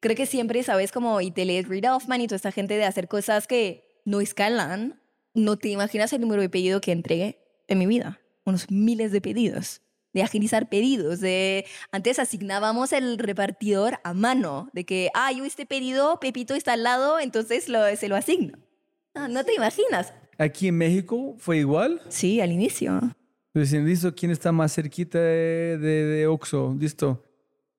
creo 0.00 0.16
que 0.16 0.26
siempre, 0.26 0.62
¿sabes? 0.62 0.90
Como 0.90 1.20
y 1.20 1.30
Tele 1.30 1.62
Reid 1.62 1.84
Hoffman 1.92 2.22
y 2.22 2.26
toda 2.26 2.36
esta 2.36 2.50
gente 2.50 2.76
de 2.76 2.84
hacer 2.84 3.06
cosas 3.08 3.46
que 3.46 4.00
no 4.06 4.22
escalan, 4.22 5.02
no 5.34 5.58
te 5.58 5.68
imaginas 5.68 6.12
el 6.14 6.22
número 6.22 6.40
de 6.40 6.48
pedidos 6.48 6.80
que 6.80 6.92
entregué 6.92 7.38
en 7.68 7.78
mi 7.78 7.86
vida, 7.86 8.19
unos 8.50 8.70
miles 8.70 9.12
de 9.12 9.20
pedidos 9.20 9.80
de 10.12 10.22
agilizar 10.22 10.68
pedidos, 10.68 11.20
de 11.20 11.64
antes 11.92 12.18
asignábamos 12.18 12.92
el 12.92 13.18
repartidor 13.18 14.00
a 14.02 14.14
mano, 14.14 14.68
de 14.72 14.84
que, 14.84 15.10
ah, 15.14 15.30
yo 15.32 15.44
este 15.44 15.66
pedido, 15.66 16.18
Pepito 16.20 16.54
está 16.54 16.72
al 16.72 16.82
lado, 16.82 17.20
entonces 17.20 17.68
lo, 17.68 17.84
se 17.96 18.08
lo 18.08 18.16
asigno. 18.16 18.58
No, 19.14 19.28
no 19.28 19.44
te 19.44 19.54
imaginas. 19.54 20.12
Aquí 20.38 20.68
en 20.68 20.78
México 20.78 21.36
fue 21.38 21.58
igual. 21.58 22.00
Sí, 22.08 22.40
al 22.40 22.50
inicio. 22.50 23.00
Listo, 23.52 24.14
¿quién 24.14 24.30
está 24.30 24.52
más 24.52 24.74
cerquita 24.74 25.18
de, 25.18 25.76
de, 25.78 26.26
Oxo? 26.26 26.76
Listo. 26.78 27.24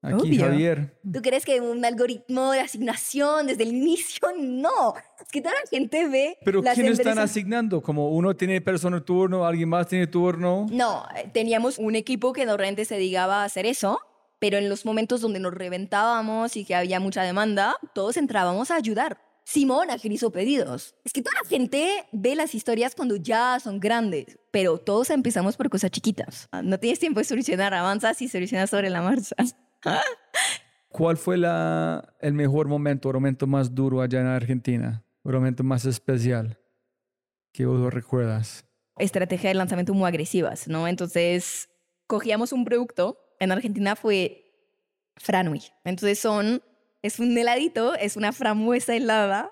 Aquí 0.02 0.38
Javier. 0.38 0.98
¿Tú 1.04 1.22
crees 1.22 1.46
que 1.46 1.62
un 1.62 1.86
algoritmo 1.86 2.52
de 2.52 2.62
asignación 2.62 3.48
desde 3.48 3.64
el 3.64 3.70
inicio? 3.70 4.28
No. 4.42 4.94
Es 5.20 5.28
que 5.32 5.42
toda 5.42 5.54
la 5.54 5.70
gente 5.70 6.08
ve. 6.08 6.38
Pero 6.44 6.62
¿quién 6.62 6.88
están 6.88 7.20
asignando? 7.20 7.82
Como 7.82 8.10
uno 8.10 8.36
tiene 8.36 8.60
persona 8.62 9.04
turno, 9.04 9.46
alguien 9.46 9.70
más 9.70 9.88
tiene 9.88 10.08
turno. 10.08 10.68
No, 10.72 11.06
teníamos 11.34 11.78
un 11.78 11.96
equipo 11.96 12.34
que 12.34 12.46
normalmente 12.46 12.86
se 12.86 12.96
dedicaba 12.96 13.42
a 13.42 13.46
hacer 13.46 13.66
eso 13.66 14.00
Pero 14.40 14.58
en 14.58 14.70
los 14.70 14.86
momentos 14.86 15.22
donde 15.22 15.40
nos 15.40 15.54
reventábamos 15.54 16.58
y 16.58 16.66
que 16.66 16.76
había 16.76 17.00
mucha 17.00 17.24
demanda, 17.24 17.76
todos 17.94 18.18
entrábamos 18.18 18.72
a 18.72 18.76
ayudar. 18.76 19.20
Simona, 19.44 19.98
que 19.98 20.08
hizo 20.08 20.32
pedidos. 20.32 20.96
Es 21.04 21.14
que 21.14 21.22
toda 21.22 21.36
la 21.42 21.50
gente 21.50 22.06
ve 22.12 22.36
las 22.36 22.56
historias 22.56 22.96
cuando 22.96 23.16
ya 23.16 23.60
son 23.60 23.80
grandes, 23.80 24.40
pero 24.52 24.78
todos 24.78 25.10
empezamos 25.10 25.58
por 25.58 25.70
cosas 25.70 25.92
chiquitas. 25.92 26.48
No 26.64 26.80
tienes 26.80 27.00
tiempo 27.00 27.20
de 27.20 27.26
solucionar, 27.26 27.74
avanzas 27.74 28.22
y 28.22 28.28
solucionas 28.30 28.70
sobre 28.70 28.90
la 28.90 29.02
marcha. 29.02 29.36
¿Cuál 30.90 31.18
fue 31.18 31.38
la, 31.38 32.14
el 32.20 32.34
mejor 32.34 32.68
momento, 32.68 33.10
el 33.10 33.16
momento 33.16 33.48
más 33.48 33.74
duro 33.74 34.02
allá 34.02 34.20
en 34.22 34.28
Argentina? 34.28 35.04
El 35.24 35.34
momento 35.34 35.64
más 35.64 35.86
especial 35.86 36.60
que 37.54 37.66
vos 37.66 37.94
recuerdas. 37.94 38.66
Estrategia 38.98 39.50
de 39.50 39.56
lanzamiento 39.56 39.94
muy 39.94 40.08
agresivas, 40.08 40.68
¿no? 40.68 40.88
Entonces, 40.88 41.70
cogíamos 42.08 42.52
un 42.52 42.66
producto, 42.66 43.18
en 43.40 43.52
Argentina 43.52 43.96
fue 43.96 44.54
Franui. 45.16 45.64
Entonces 45.84 46.20
son, 46.20 46.62
es 47.02 47.20
un 47.20 47.38
heladito, 47.38 47.96
es 47.96 48.18
una 48.18 48.32
frambuesa 48.32 48.96
helada 48.96 49.52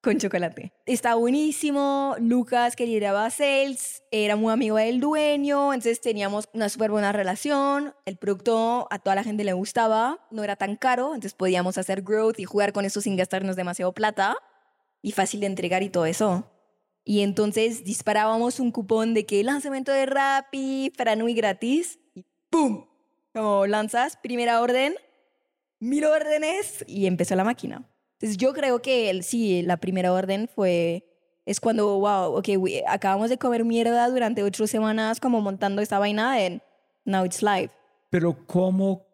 con 0.00 0.18
chocolate. 0.18 0.72
Está 0.86 1.14
buenísimo, 1.14 2.16
Lucas 2.18 2.74
que 2.74 2.86
lideraba 2.86 3.28
sales, 3.30 4.02
era 4.10 4.36
muy 4.36 4.52
amigo 4.52 4.76
del 4.76 5.00
dueño, 5.00 5.74
entonces 5.74 6.00
teníamos 6.00 6.48
una 6.54 6.68
súper 6.68 6.90
buena 6.90 7.12
relación, 7.12 7.94
el 8.06 8.16
producto 8.16 8.88
a 8.90 8.98
toda 8.98 9.14
la 9.14 9.24
gente 9.24 9.44
le 9.44 9.52
gustaba, 9.52 10.26
no 10.30 10.42
era 10.42 10.56
tan 10.56 10.76
caro, 10.76 11.08
entonces 11.08 11.34
podíamos 11.34 11.76
hacer 11.78 12.02
growth 12.02 12.38
y 12.38 12.44
jugar 12.44 12.72
con 12.72 12.84
eso 12.84 13.00
sin 13.00 13.16
gastarnos 13.16 13.56
demasiado 13.56 13.92
plata 13.92 14.36
y 15.02 15.12
fácil 15.12 15.40
de 15.40 15.46
entregar 15.46 15.82
y 15.82 15.90
todo 15.90 16.06
eso. 16.06 16.50
Y 17.04 17.20
entonces 17.20 17.84
disparábamos 17.84 18.60
un 18.60 18.70
cupón 18.70 19.14
de 19.14 19.26
que 19.26 19.42
lanzamiento 19.42 19.92
de 19.92 20.06
Rappi, 20.06 20.92
Franui 20.96 21.34
gratis 21.34 21.98
y 22.14 22.24
¡pum! 22.50 22.86
Como 23.32 23.66
lanzas, 23.66 24.16
primera 24.16 24.60
orden, 24.60 24.94
mil 25.78 26.04
órdenes 26.04 26.84
y 26.86 27.06
empezó 27.06 27.36
la 27.36 27.44
máquina. 27.44 27.89
Entonces 28.20 28.36
yo 28.36 28.52
creo 28.52 28.82
que 28.82 29.22
sí, 29.22 29.62
la 29.62 29.78
primera 29.78 30.12
orden 30.12 30.46
fue, 30.46 31.04
es 31.46 31.58
cuando, 31.58 31.98
wow, 31.98 32.36
ok, 32.36 32.48
we- 32.58 32.84
acabamos 32.86 33.30
de 33.30 33.38
comer 33.38 33.64
mierda 33.64 34.06
durante 34.10 34.42
ocho 34.42 34.66
semanas 34.66 35.20
como 35.20 35.40
montando 35.40 35.80
esta 35.80 35.98
vaina 35.98 36.38
en 36.44 36.60
Now 37.06 37.24
It's 37.24 37.42
Live. 37.42 37.70
Pero 38.10 38.46
¿cómo 38.46 39.06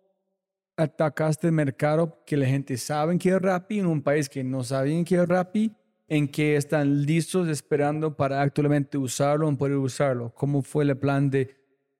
atacaste 0.76 1.46
el 1.46 1.52
mercado 1.52 2.20
que 2.26 2.36
la 2.36 2.46
gente 2.46 2.76
sabe 2.76 3.16
que 3.16 3.28
es 3.28 3.40
Rappi 3.40 3.78
en 3.78 3.86
un 3.86 4.02
país 4.02 4.28
que 4.28 4.42
no 4.42 4.64
sabían 4.64 5.04
que 5.04 5.14
es 5.14 5.28
Rappi, 5.28 5.70
en 6.08 6.26
que 6.26 6.56
están 6.56 7.06
listos 7.06 7.46
esperando 7.48 8.16
para 8.16 8.42
actualmente 8.42 8.98
usarlo 8.98 9.48
o 9.48 9.56
poder 9.56 9.76
usarlo? 9.76 10.34
¿Cómo 10.34 10.62
fue 10.62 10.82
el 10.82 10.98
plan 10.98 11.30
de 11.30 11.54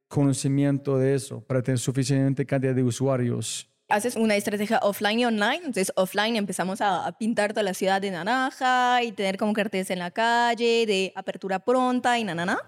conocimiento 0.08 0.98
de 0.98 1.14
eso 1.14 1.40
para 1.40 1.62
tener 1.62 1.78
suficiente 1.78 2.44
cantidad 2.44 2.74
de 2.74 2.82
usuarios? 2.82 3.70
Haces 3.88 4.16
una 4.16 4.34
estrategia 4.34 4.80
offline 4.82 5.20
y 5.20 5.24
online. 5.26 5.58
Entonces, 5.58 5.92
offline 5.94 6.34
empezamos 6.34 6.80
a, 6.80 7.16
pintar 7.18 7.52
toda 7.52 7.62
la 7.62 7.72
ciudad 7.72 8.00
de 8.00 8.10
naranja 8.10 9.02
y 9.04 9.12
tener 9.12 9.36
como 9.36 9.52
carteles 9.52 9.90
en 9.90 10.00
la 10.00 10.10
calle 10.10 10.86
de 10.86 11.12
apertura 11.14 11.60
pronta 11.60 12.18
y 12.18 12.24
nanana. 12.24 12.58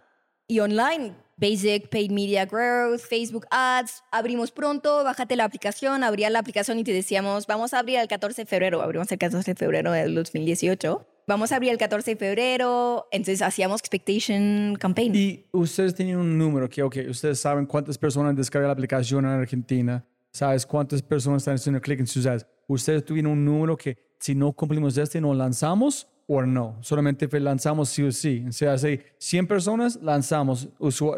Y 0.47 0.61
online, 0.61 1.15
basic, 1.37 1.89
paid 1.91 2.13
media 2.13 2.47
growth, 2.47 3.01
Facebook 3.01 3.47
ads. 3.51 4.05
Abrimos 4.13 4.53
pronto, 4.53 5.03
bájate 5.03 5.35
la 5.35 5.45
aplicación, 5.45 6.05
abría 6.05 6.31
la 6.31 6.39
aplicación 6.39 6.79
y 6.79 6.85
te 6.85 6.93
decíamos, 6.93 7.49
vamos 7.49 7.75
a 7.75 7.81
abrir 7.81 7.99
el 7.99 8.07
14 8.07 8.43
de 8.43 8.47
febrero. 8.47 8.81
Abrimos 8.81 9.11
el 9.11 9.19
14 9.19 9.51
de 9.51 9.55
febrero 9.57 9.91
del 9.91 10.15
2018. 10.15 11.05
Vamos 11.27 11.51
a 11.51 11.57
abrir 11.57 11.73
el 11.73 11.79
14 11.79 12.13
de 12.13 12.17
febrero. 12.17 13.09
Entonces, 13.11 13.43
hacíamos 13.43 13.81
expectation 13.81 14.77
campaign. 14.77 15.15
Y 15.17 15.45
ustedes 15.51 15.97
tienen 15.97 16.17
un 16.17 16.39
número 16.39 16.69
que, 16.71 16.81
ok, 16.85 16.97
ustedes 17.11 17.41
saben 17.41 17.67
cuántas 17.67 17.99
personas 17.99 18.37
descargan 18.37 18.69
la 18.69 18.75
aplicación 18.75 19.25
en 19.25 19.33
Argentina, 19.33 20.07
sabes 20.39 20.65
cuántas 20.65 21.03
personas 21.03 21.43
están 21.43 21.57
haciendo 21.57 21.81
clic 21.81 21.99
en 21.99 22.07
sus 22.07 22.25
ads. 22.25 22.47
Ustedes 22.69 23.05
tuvieron 23.05 23.33
un 23.33 23.45
número 23.45 23.77
que 23.77 23.99
si 24.21 24.35
no 24.35 24.53
cumplimos 24.53 24.97
este, 24.97 25.21
no 25.21 25.35
lanzamos 25.35 26.07
o 26.29 26.43
no. 26.43 26.79
Solamente 26.81 27.29
lanzamos 27.41 27.89
sí 27.89 28.05
o 28.05 28.13
sí. 28.13 28.45
O 28.49 28.53
sea, 28.53 28.79
si 28.79 28.87
hay 28.87 29.03
100 29.19 29.47
personas, 29.49 29.99
lanzamos 30.01 30.69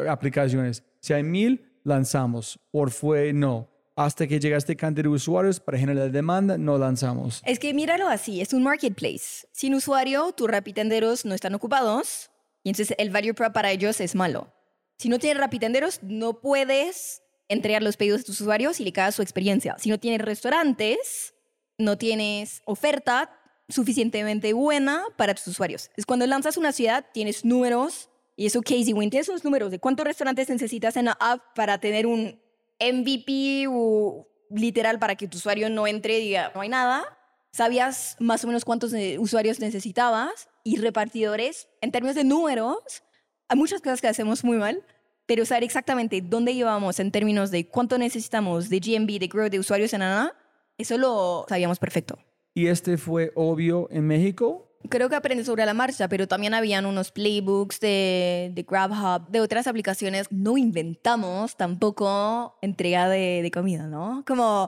aplicaciones. 0.09 0.83
Si 0.99 1.13
hay 1.13 1.21
1000, 1.21 1.63
lanzamos. 1.83 2.59
O 2.71 2.87
fue 2.87 3.31
no. 3.31 3.69
Hasta 3.95 4.25
que 4.25 4.39
llega 4.39 4.57
este 4.57 4.75
cantidad 4.75 5.03
de 5.03 5.09
usuarios 5.09 5.59
para 5.59 5.77
generar 5.77 6.09
demanda, 6.09 6.57
no 6.57 6.77
lanzamos. 6.79 7.43
Es 7.45 7.59
que 7.59 7.73
míralo 7.75 8.07
así, 8.07 8.41
es 8.41 8.53
un 8.53 8.63
marketplace. 8.63 9.47
Sin 9.51 9.75
usuario, 9.75 10.31
tus 10.31 10.49
rapitenderos 10.49 11.25
no 11.25 11.35
están 11.35 11.53
ocupados 11.53 12.31
y 12.63 12.69
entonces 12.69 12.95
el 12.97 13.11
value 13.11 13.35
prop 13.35 13.53
para 13.53 13.69
ellos 13.69 14.01
es 14.01 14.15
malo. 14.15 14.51
Si 14.97 15.09
no 15.09 15.19
tienes 15.19 15.39
rapitenderos, 15.39 15.99
no 16.01 16.39
puedes 16.41 17.21
entregar 17.51 17.83
los 17.83 17.97
pedidos 17.97 18.21
de 18.21 18.25
tus 18.25 18.39
usuarios 18.39 18.79
y 18.79 18.85
le 18.85 18.93
cagas 18.93 19.15
su 19.15 19.21
experiencia. 19.21 19.75
Si 19.77 19.89
no 19.89 19.99
tienes 19.99 20.21
restaurantes, 20.21 21.33
no 21.77 21.97
tienes 21.97 22.61
oferta 22.65 23.29
suficientemente 23.67 24.53
buena 24.53 25.03
para 25.17 25.33
tus 25.33 25.47
usuarios. 25.47 25.91
Es 25.97 26.05
cuando 26.05 26.25
lanzas 26.27 26.55
una 26.55 26.71
ciudad, 26.71 27.05
tienes 27.13 27.43
números 27.43 28.09
y 28.37 28.45
eso 28.45 28.61
Casey 28.61 28.93
Win 28.93 29.09
tienes 29.09 29.27
esos 29.27 29.43
números 29.43 29.69
de 29.69 29.79
cuántos 29.79 30.05
restaurantes 30.05 30.49
necesitas 30.49 30.95
en 30.95 31.05
la 31.05 31.17
app 31.19 31.41
para 31.53 31.77
tener 31.79 32.07
un 32.07 32.39
MVP 32.79 33.65
o 33.69 34.27
literal 34.49 34.97
para 34.97 35.15
que 35.15 35.27
tu 35.27 35.37
usuario 35.37 35.69
no 35.69 35.87
entre 35.87 36.19
y 36.19 36.27
diga, 36.27 36.51
no 36.55 36.61
hay 36.61 36.69
nada. 36.69 37.03
Sabías 37.51 38.15
más 38.19 38.45
o 38.45 38.47
menos 38.47 38.63
cuántos 38.63 38.93
eh, 38.93 39.17
usuarios 39.19 39.59
necesitabas 39.59 40.47
y 40.63 40.77
repartidores. 40.77 41.67
En 41.81 41.91
términos 41.91 42.15
de 42.15 42.23
números, 42.23 43.03
hay 43.49 43.57
muchas 43.57 43.81
cosas 43.81 43.99
que 43.99 44.07
hacemos 44.07 44.45
muy 44.45 44.57
mal, 44.57 44.85
pero 45.31 45.45
saber 45.45 45.63
exactamente 45.63 46.19
dónde 46.19 46.53
llevamos 46.53 46.99
en 46.99 47.09
términos 47.09 47.51
de 47.51 47.65
cuánto 47.65 47.97
necesitamos 47.97 48.67
de 48.67 48.81
GMB, 48.81 49.17
de 49.17 49.27
growth 49.27 49.49
de 49.51 49.59
usuarios 49.59 49.93
en 49.93 50.01
ANA, 50.01 50.33
eso 50.77 50.97
lo 50.97 51.45
sabíamos 51.47 51.79
perfecto. 51.79 52.19
Y 52.53 52.67
este 52.67 52.97
fue 52.97 53.31
obvio 53.35 53.87
en 53.91 54.07
México. 54.07 54.67
Creo 54.89 55.07
que 55.07 55.15
aprendí 55.15 55.45
sobre 55.45 55.65
la 55.65 55.73
marcha, 55.73 56.09
pero 56.09 56.27
también 56.27 56.53
habían 56.53 56.85
unos 56.85 57.13
playbooks 57.13 57.79
de, 57.79 58.51
de 58.53 58.63
GrabHub, 58.63 59.29
de 59.29 59.39
otras 59.39 59.67
aplicaciones. 59.67 60.27
No 60.31 60.57
inventamos 60.57 61.55
tampoco 61.55 62.57
entrega 62.61 63.07
de, 63.07 63.41
de 63.41 63.51
comida, 63.51 63.87
¿no? 63.87 64.25
Como 64.27 64.67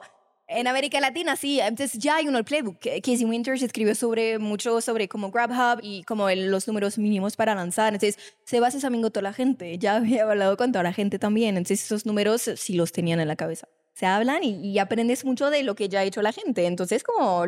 en 0.53 0.67
América 0.67 0.99
Latina, 0.99 1.35
sí, 1.35 1.59
entonces 1.59 1.99
ya 1.99 2.15
hay 2.17 2.27
uno 2.27 2.37
el 2.37 2.43
playbook. 2.45 2.79
Casey 2.79 3.25
Winters 3.25 3.61
escribió 3.61 3.95
sobre 3.95 4.39
mucho 4.39 4.79
sobre 4.81 5.07
como 5.07 5.31
GrabHub 5.31 5.79
y 5.83 6.03
como 6.03 6.29
el- 6.29 6.49
los 6.51 6.67
números 6.67 6.97
mínimos 6.97 7.35
para 7.35 7.55
lanzar. 7.55 7.93
Entonces, 7.93 8.17
se 8.45 8.59
basa 8.59 8.85
amigo 8.87 9.09
toda 9.09 9.23
la 9.23 9.33
gente. 9.33 9.77
Ya 9.77 9.95
había 9.97 10.23
hablado 10.23 10.55
con 10.57 10.71
toda 10.71 10.83
la 10.83 10.93
gente 10.93 11.19
también. 11.19 11.57
Entonces, 11.57 11.83
esos 11.85 12.05
números 12.05 12.49
sí 12.55 12.73
los 12.75 12.91
tenían 12.91 13.19
en 13.19 13.27
la 13.27 13.35
cabeza. 13.35 13.67
Se 13.93 14.05
hablan 14.05 14.43
y, 14.43 14.55
y 14.71 14.79
aprendes 14.79 15.23
mucho 15.25 15.49
de 15.49 15.63
lo 15.63 15.75
que 15.75 15.89
ya 15.89 15.99
ha 15.99 16.03
hecho 16.03 16.21
la 16.21 16.31
gente. 16.31 16.65
Entonces, 16.65 17.03
como 17.03 17.45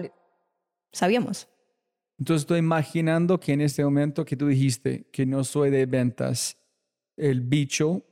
sabíamos. 0.91 1.47
Entonces 2.19 2.43
estoy 2.43 2.59
imaginando 2.59 3.39
que 3.39 3.51
en 3.53 3.61
este 3.61 3.83
momento 3.83 4.23
que 4.23 4.37
tú 4.37 4.47
dijiste 4.47 5.09
que 5.11 5.25
no 5.25 5.43
soy 5.43 5.69
de 5.69 5.85
ventas, 5.85 6.57
el 7.17 7.41
bicho 7.41 8.05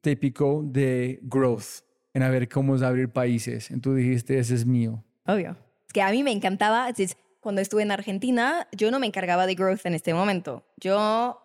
típico 0.00 0.62
de 0.64 1.20
growth, 1.22 1.82
en 2.14 2.22
a 2.22 2.28
ver 2.28 2.48
cómo 2.48 2.76
es 2.76 2.82
abrir 2.82 3.10
países. 3.10 3.70
Entonces 3.70 4.04
dijiste, 4.04 4.38
ese 4.38 4.54
es 4.54 4.66
mío. 4.66 5.04
Obvio. 5.26 5.56
Es 5.86 5.92
que 5.92 6.02
a 6.02 6.10
mí 6.10 6.22
me 6.22 6.32
encantaba, 6.32 6.88
es, 6.88 7.16
cuando 7.40 7.60
estuve 7.60 7.82
en 7.82 7.90
Argentina, 7.90 8.68
yo 8.72 8.90
no 8.90 8.98
me 8.98 9.06
encargaba 9.06 9.46
de 9.46 9.54
growth 9.54 9.86
en 9.86 9.94
este 9.94 10.14
momento. 10.14 10.64
Yo, 10.76 11.40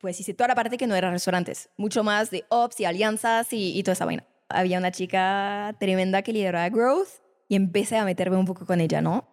pues 0.00 0.18
hice 0.20 0.34
toda 0.34 0.48
la 0.48 0.54
parte 0.54 0.76
que 0.76 0.86
no 0.86 0.94
era 0.94 1.10
restaurantes, 1.10 1.68
mucho 1.76 2.02
más 2.02 2.30
de 2.30 2.44
ops 2.48 2.80
y 2.80 2.84
alianzas 2.84 3.52
y, 3.52 3.78
y 3.78 3.82
toda 3.82 3.92
esa 3.92 4.04
vaina. 4.04 4.26
Había 4.48 4.78
una 4.78 4.90
chica 4.90 5.74
tremenda 5.78 6.22
que 6.22 6.32
lideraba 6.32 6.68
growth 6.68 7.08
y 7.48 7.56
empecé 7.56 7.96
a 7.96 8.04
meterme 8.04 8.36
un 8.36 8.46
poco 8.46 8.66
con 8.66 8.80
ella, 8.80 9.00
¿no? 9.00 9.28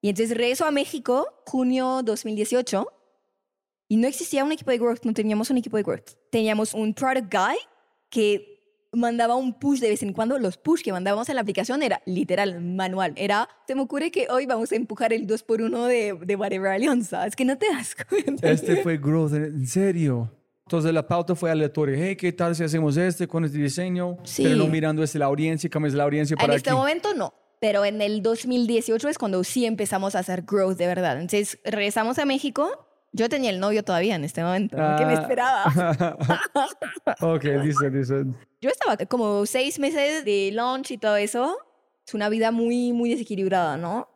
Y 0.00 0.10
entonces 0.10 0.36
regreso 0.36 0.66
a 0.66 0.70
México, 0.70 1.42
junio 1.46 2.02
2018, 2.04 2.86
y 3.88 3.96
no 3.96 4.08
existía 4.08 4.44
un 4.44 4.52
equipo 4.52 4.70
de 4.70 4.78
growth, 4.78 5.04
no 5.04 5.12
teníamos 5.12 5.50
un 5.50 5.58
equipo 5.58 5.76
de 5.76 5.82
growth. 5.82 6.10
Teníamos 6.30 6.74
un 6.74 6.92
product 6.92 7.32
guy 7.32 7.56
que 8.10 8.55
mandaba 8.96 9.36
un 9.36 9.58
push 9.58 9.80
de 9.80 9.88
vez 9.90 10.02
en 10.02 10.12
cuando. 10.12 10.38
Los 10.38 10.56
push 10.56 10.82
que 10.82 10.92
mandábamos 10.92 11.28
en 11.28 11.36
la 11.36 11.42
aplicación 11.42 11.82
era 11.82 12.02
literal, 12.06 12.60
manual. 12.60 13.12
Era, 13.16 13.48
se 13.66 13.74
me 13.74 13.82
ocurre 13.82 14.10
que 14.10 14.26
hoy 14.30 14.46
vamos 14.46 14.72
a 14.72 14.76
empujar 14.76 15.12
el 15.12 15.26
2x1 15.26 15.86
de, 15.86 16.18
de 16.24 16.36
Whatever 16.36 16.72
Alianza. 16.72 17.26
Es 17.26 17.36
que 17.36 17.44
no 17.44 17.56
te 17.58 17.66
das 17.70 17.94
cuenta. 18.08 18.50
Este 18.50 18.76
fue 18.82 18.96
growth, 18.96 19.34
en 19.34 19.66
serio. 19.66 20.32
Entonces 20.66 20.92
la 20.92 21.06
pauta 21.06 21.34
fue 21.36 21.50
aleatoria. 21.50 21.96
Hey, 21.96 22.16
¿qué 22.16 22.32
tal 22.32 22.56
si 22.56 22.64
hacemos 22.64 22.96
este 22.96 23.28
con 23.28 23.44
este 23.44 23.58
diseño? 23.58 24.16
Sí. 24.24 24.42
Pero 24.42 24.56
no 24.56 24.66
mirando 24.66 25.02
este 25.04 25.18
la 25.18 25.26
audiencia, 25.26 25.70
cambias 25.70 25.94
la 25.94 26.02
audiencia 26.04 26.34
En 26.34 26.38
para 26.38 26.56
este 26.56 26.70
aquí. 26.70 26.76
momento 26.76 27.14
no. 27.14 27.32
Pero 27.60 27.84
en 27.84 28.02
el 28.02 28.22
2018 28.22 29.08
es 29.08 29.16
cuando 29.18 29.42
sí 29.44 29.64
empezamos 29.64 30.14
a 30.14 30.18
hacer 30.18 30.42
growth 30.42 30.76
de 30.76 30.86
verdad. 30.86 31.20
Entonces 31.20 31.58
regresamos 31.64 32.18
a 32.18 32.24
México. 32.24 32.85
Yo 33.16 33.30
tenía 33.30 33.48
el 33.50 33.58
novio 33.60 33.82
todavía 33.82 34.14
en 34.14 34.24
este 34.24 34.42
momento. 34.42 34.76
¿Qué 34.76 35.06
me 35.06 35.14
Ah. 35.14 35.20
esperaba? 35.22 36.16
ok, 37.20 37.44
dice, 37.62 37.90
dice. 37.90 38.24
Yo 38.60 38.68
estaba 38.70 38.96
como 39.06 39.46
seis 39.46 39.78
meses 39.78 40.24
de 40.24 40.50
launch 40.52 40.90
y 40.90 40.98
todo 40.98 41.16
eso. 41.16 41.56
Es 42.06 42.12
una 42.12 42.28
vida 42.28 42.50
muy, 42.50 42.92
muy 42.92 43.08
desequilibrada, 43.10 43.78
¿no? 43.78 44.08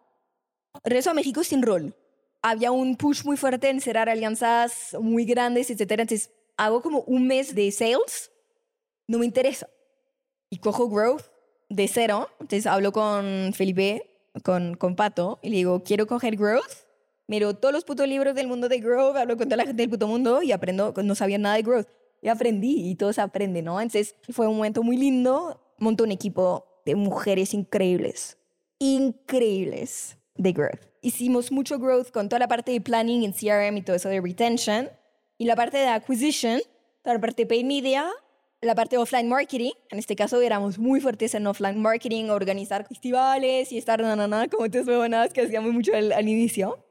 Regreso 0.85 1.11
a 1.11 1.15
México 1.15 1.43
sin 1.45 1.63
rol. 1.63 1.95
Había 2.43 2.73
un 2.73 2.97
push 2.97 3.25
muy 3.25 3.37
fuerte 3.39 3.71
en 3.71 3.81
cerrar 3.81 4.09
alianzas 4.11 4.95
muy 5.01 5.25
grandes, 5.25 5.71
etcétera. 5.71 6.03
Entonces, 6.03 6.31
hago 6.59 6.83
como 6.83 7.01
un 7.01 7.27
mes 7.27 7.55
de 7.55 7.71
sales. 7.73 8.31
No 9.09 9.19
me 9.19 9.25
interesa. 9.25 9.67
Y 10.51 10.59
cojo 10.59 10.89
growth 10.91 11.23
de 11.71 11.89
cero. 11.89 12.29
Entonces 12.39 12.67
hablo 12.67 12.93
con 12.93 13.53
Felipe, 13.55 14.11
con, 14.45 14.75
con 14.75 14.95
Pato, 14.95 15.39
y 15.43 15.49
le 15.51 15.57
digo, 15.57 15.83
quiero 15.83 16.07
coger 16.07 16.37
growth. 16.37 16.85
Miro 17.31 17.55
todos 17.55 17.73
los 17.73 17.85
putos 17.85 18.09
libros 18.09 18.35
del 18.35 18.49
mundo 18.49 18.69
de 18.69 18.81
growth, 18.81 19.17
hablo 19.17 19.37
con 19.37 19.47
toda 19.47 19.59
la 19.59 19.65
gente 19.65 19.81
del 19.81 19.89
puto 19.89 20.09
mundo 20.09 20.43
y 20.43 20.51
aprendo, 20.51 20.93
no 20.97 21.15
sabía 21.15 21.39
nada 21.39 21.55
de 21.55 21.63
growth. 21.63 21.87
Y 22.21 22.27
aprendí 22.27 22.91
y 22.91 22.97
todo 22.97 23.13
se 23.13 23.21
aprende, 23.21 23.63
¿no? 23.63 23.81
Entonces 23.81 24.17
fue 24.31 24.49
un 24.49 24.57
momento 24.57 24.83
muy 24.83 24.97
lindo. 24.97 25.61
Monto 25.79 26.03
un 26.03 26.11
equipo 26.11 26.83
de 26.85 26.97
mujeres 26.97 27.55
increíbles, 27.55 28.37
increíbles 28.81 30.17
de 30.35 30.53
growth. 30.53 30.81
Hicimos 31.03 31.53
mucho 31.53 31.79
growth 31.79 32.11
con 32.11 32.29
toda 32.29 32.41
la 32.41 32.49
parte 32.49 32.73
de 32.73 32.81
planning 32.81 33.23
en 33.23 33.33
CRM 33.33 33.77
y 33.77 33.83
todo 33.83 33.95
eso 33.95 34.09
de 34.09 34.21
retention. 34.21 34.91
Y 35.39 35.45
la 35.45 35.55
parte 35.55 35.79
de 35.79 35.87
acquisition, 35.87 36.61
toda 37.03 37.15
la 37.15 37.21
parte 37.21 37.43
de 37.43 37.47
paid 37.47 37.65
media, 37.65 38.09
la 38.61 38.75
parte 38.75 38.97
de 38.97 39.03
offline 39.03 39.29
marketing. 39.29 39.71
En 39.91 40.01
este 40.01 40.17
caso 40.17 40.41
éramos 40.41 40.81
muy 40.81 41.01
fuertes 41.01 41.33
en 41.37 41.47
offline 41.47 41.81
marketing, 41.81 42.25
organizar 42.31 42.89
festivales 42.89 43.71
y 43.71 43.79
estar 43.79 44.03
na, 44.03 44.17
na, 44.17 44.27
na, 44.27 44.49
como 44.49 44.65
estas 44.65 44.85
huevonadas 44.85 45.33
que 45.33 45.43
hacíamos 45.43 45.73
mucho 45.73 45.95
al, 45.95 46.11
al 46.11 46.29
inicio. 46.29 46.90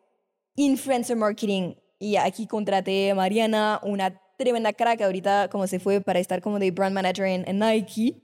Influencer 0.59 1.15
marketing. 1.15 1.75
Y 1.99 2.17
aquí 2.17 2.45
contraté 2.45 3.11
a 3.11 3.15
Mariana, 3.15 3.79
una 3.81 4.21
tremenda 4.37 4.73
crack 4.73 5.01
ahorita 5.01 5.47
como 5.49 5.67
se 5.67 5.79
fue 5.79 6.01
para 6.01 6.19
estar 6.19 6.41
como 6.41 6.59
de 6.59 6.71
brand 6.71 6.93
manager 6.93 7.25
en, 7.27 7.47
en 7.47 7.59
Nike. 7.59 8.21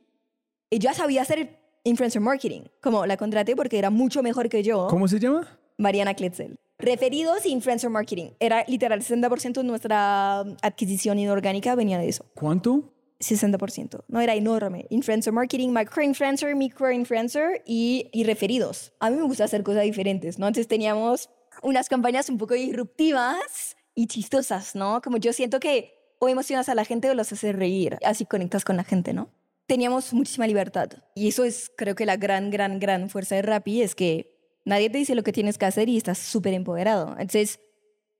Ella 0.69 0.93
sabía 0.93 1.21
hacer 1.21 1.57
influencer 1.85 2.21
marketing. 2.21 2.63
Como 2.81 3.05
la 3.05 3.15
contraté 3.15 3.55
porque 3.55 3.77
era 3.77 3.89
mucho 3.89 4.21
mejor 4.21 4.49
que 4.49 4.63
yo. 4.63 4.87
¿Cómo 4.87 5.07
se 5.07 5.17
llama? 5.17 5.47
Mariana 5.77 6.13
Kletzel. 6.13 6.57
Referidos 6.77 7.45
e 7.45 7.49
influencer 7.49 7.89
marketing. 7.89 8.31
Era 8.41 8.65
literal 8.67 8.99
60% 8.99 9.53
de 9.53 9.63
nuestra 9.63 10.39
adquisición 10.61 11.17
inorgánica 11.17 11.73
venía 11.75 11.97
de 11.99 12.09
eso. 12.09 12.25
¿Cuánto? 12.33 12.91
60%. 13.21 14.03
No 14.09 14.19
era 14.19 14.35
enorme. 14.35 14.87
Influencer 14.89 15.31
marketing, 15.31 15.69
microinfluencer, 15.69 16.53
microinfluencer 16.53 17.63
y, 17.65 18.09
y 18.11 18.25
referidos. 18.25 18.91
A 18.99 19.09
mí 19.09 19.15
me 19.15 19.23
gusta 19.23 19.45
hacer 19.45 19.63
cosas 19.63 19.83
diferentes, 19.83 20.37
¿no? 20.37 20.47
Entonces 20.47 20.67
teníamos 20.67 21.29
unas 21.61 21.89
campañas 21.89 22.29
un 22.29 22.37
poco 22.37 22.53
disruptivas 22.53 23.75
y 23.93 24.07
chistosas, 24.07 24.75
¿no? 24.75 25.01
Como 25.01 25.17
yo 25.17 25.33
siento 25.33 25.59
que 25.59 25.95
o 26.19 26.29
emocionas 26.29 26.69
a 26.69 26.75
la 26.75 26.85
gente 26.85 27.09
o 27.09 27.13
los 27.13 27.31
haces 27.31 27.55
reír. 27.55 27.97
Así 28.03 28.25
conectas 28.25 28.65
con 28.65 28.77
la 28.77 28.83
gente, 28.83 29.13
¿no? 29.13 29.29
Teníamos 29.67 30.13
muchísima 30.13 30.47
libertad. 30.47 30.89
Y 31.15 31.27
eso 31.27 31.43
es, 31.43 31.71
creo 31.75 31.95
que 31.95 32.05
la 32.05 32.17
gran, 32.17 32.51
gran, 32.51 32.79
gran 32.79 33.09
fuerza 33.09 33.35
de 33.35 33.41
Rappi 33.41 33.81
es 33.81 33.95
que 33.95 34.59
nadie 34.63 34.89
te 34.89 34.97
dice 34.97 35.15
lo 35.15 35.23
que 35.23 35.33
tienes 35.33 35.57
que 35.57 35.65
hacer 35.65 35.89
y 35.89 35.97
estás 35.97 36.17
súper 36.17 36.53
empoderado. 36.53 37.11
Entonces, 37.11 37.59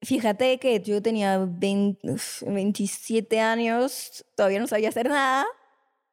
fíjate 0.01 0.57
que 0.59 0.79
yo 0.81 1.01
tenía 1.01 1.37
20, 1.37 2.11
uf, 2.11 2.43
27 2.43 3.39
años, 3.39 4.25
todavía 4.35 4.59
no 4.59 4.67
sabía 4.67 4.89
hacer 4.89 5.07
nada, 5.07 5.45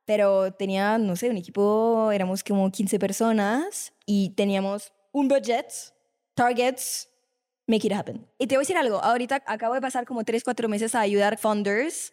pero 0.05 0.53
tenía, 0.53 0.99
no 0.99 1.17
sé, 1.17 1.31
un 1.31 1.37
equipo, 1.37 2.11
éramos 2.13 2.43
como 2.45 2.71
15 2.71 2.99
personas 2.99 3.93
y 4.05 4.31
teníamos 4.31 4.93
un 5.13 5.29
budget, 5.29 5.73
targets, 6.35 7.09
make 7.67 7.87
it 7.87 7.93
happen. 7.93 8.27
Y 8.39 8.47
te 8.47 8.57
voy 8.57 8.63
a 8.63 8.65
decir 8.65 8.77
algo, 8.77 9.03
ahorita 9.03 9.43
acabo 9.47 9.75
de 9.75 9.81
pasar 9.81 10.05
como 10.05 10.25
3, 10.25 10.45
4 10.45 10.69
meses 10.69 10.95
a 10.95 11.01
ayudar 11.01 11.39
funders 11.39 12.13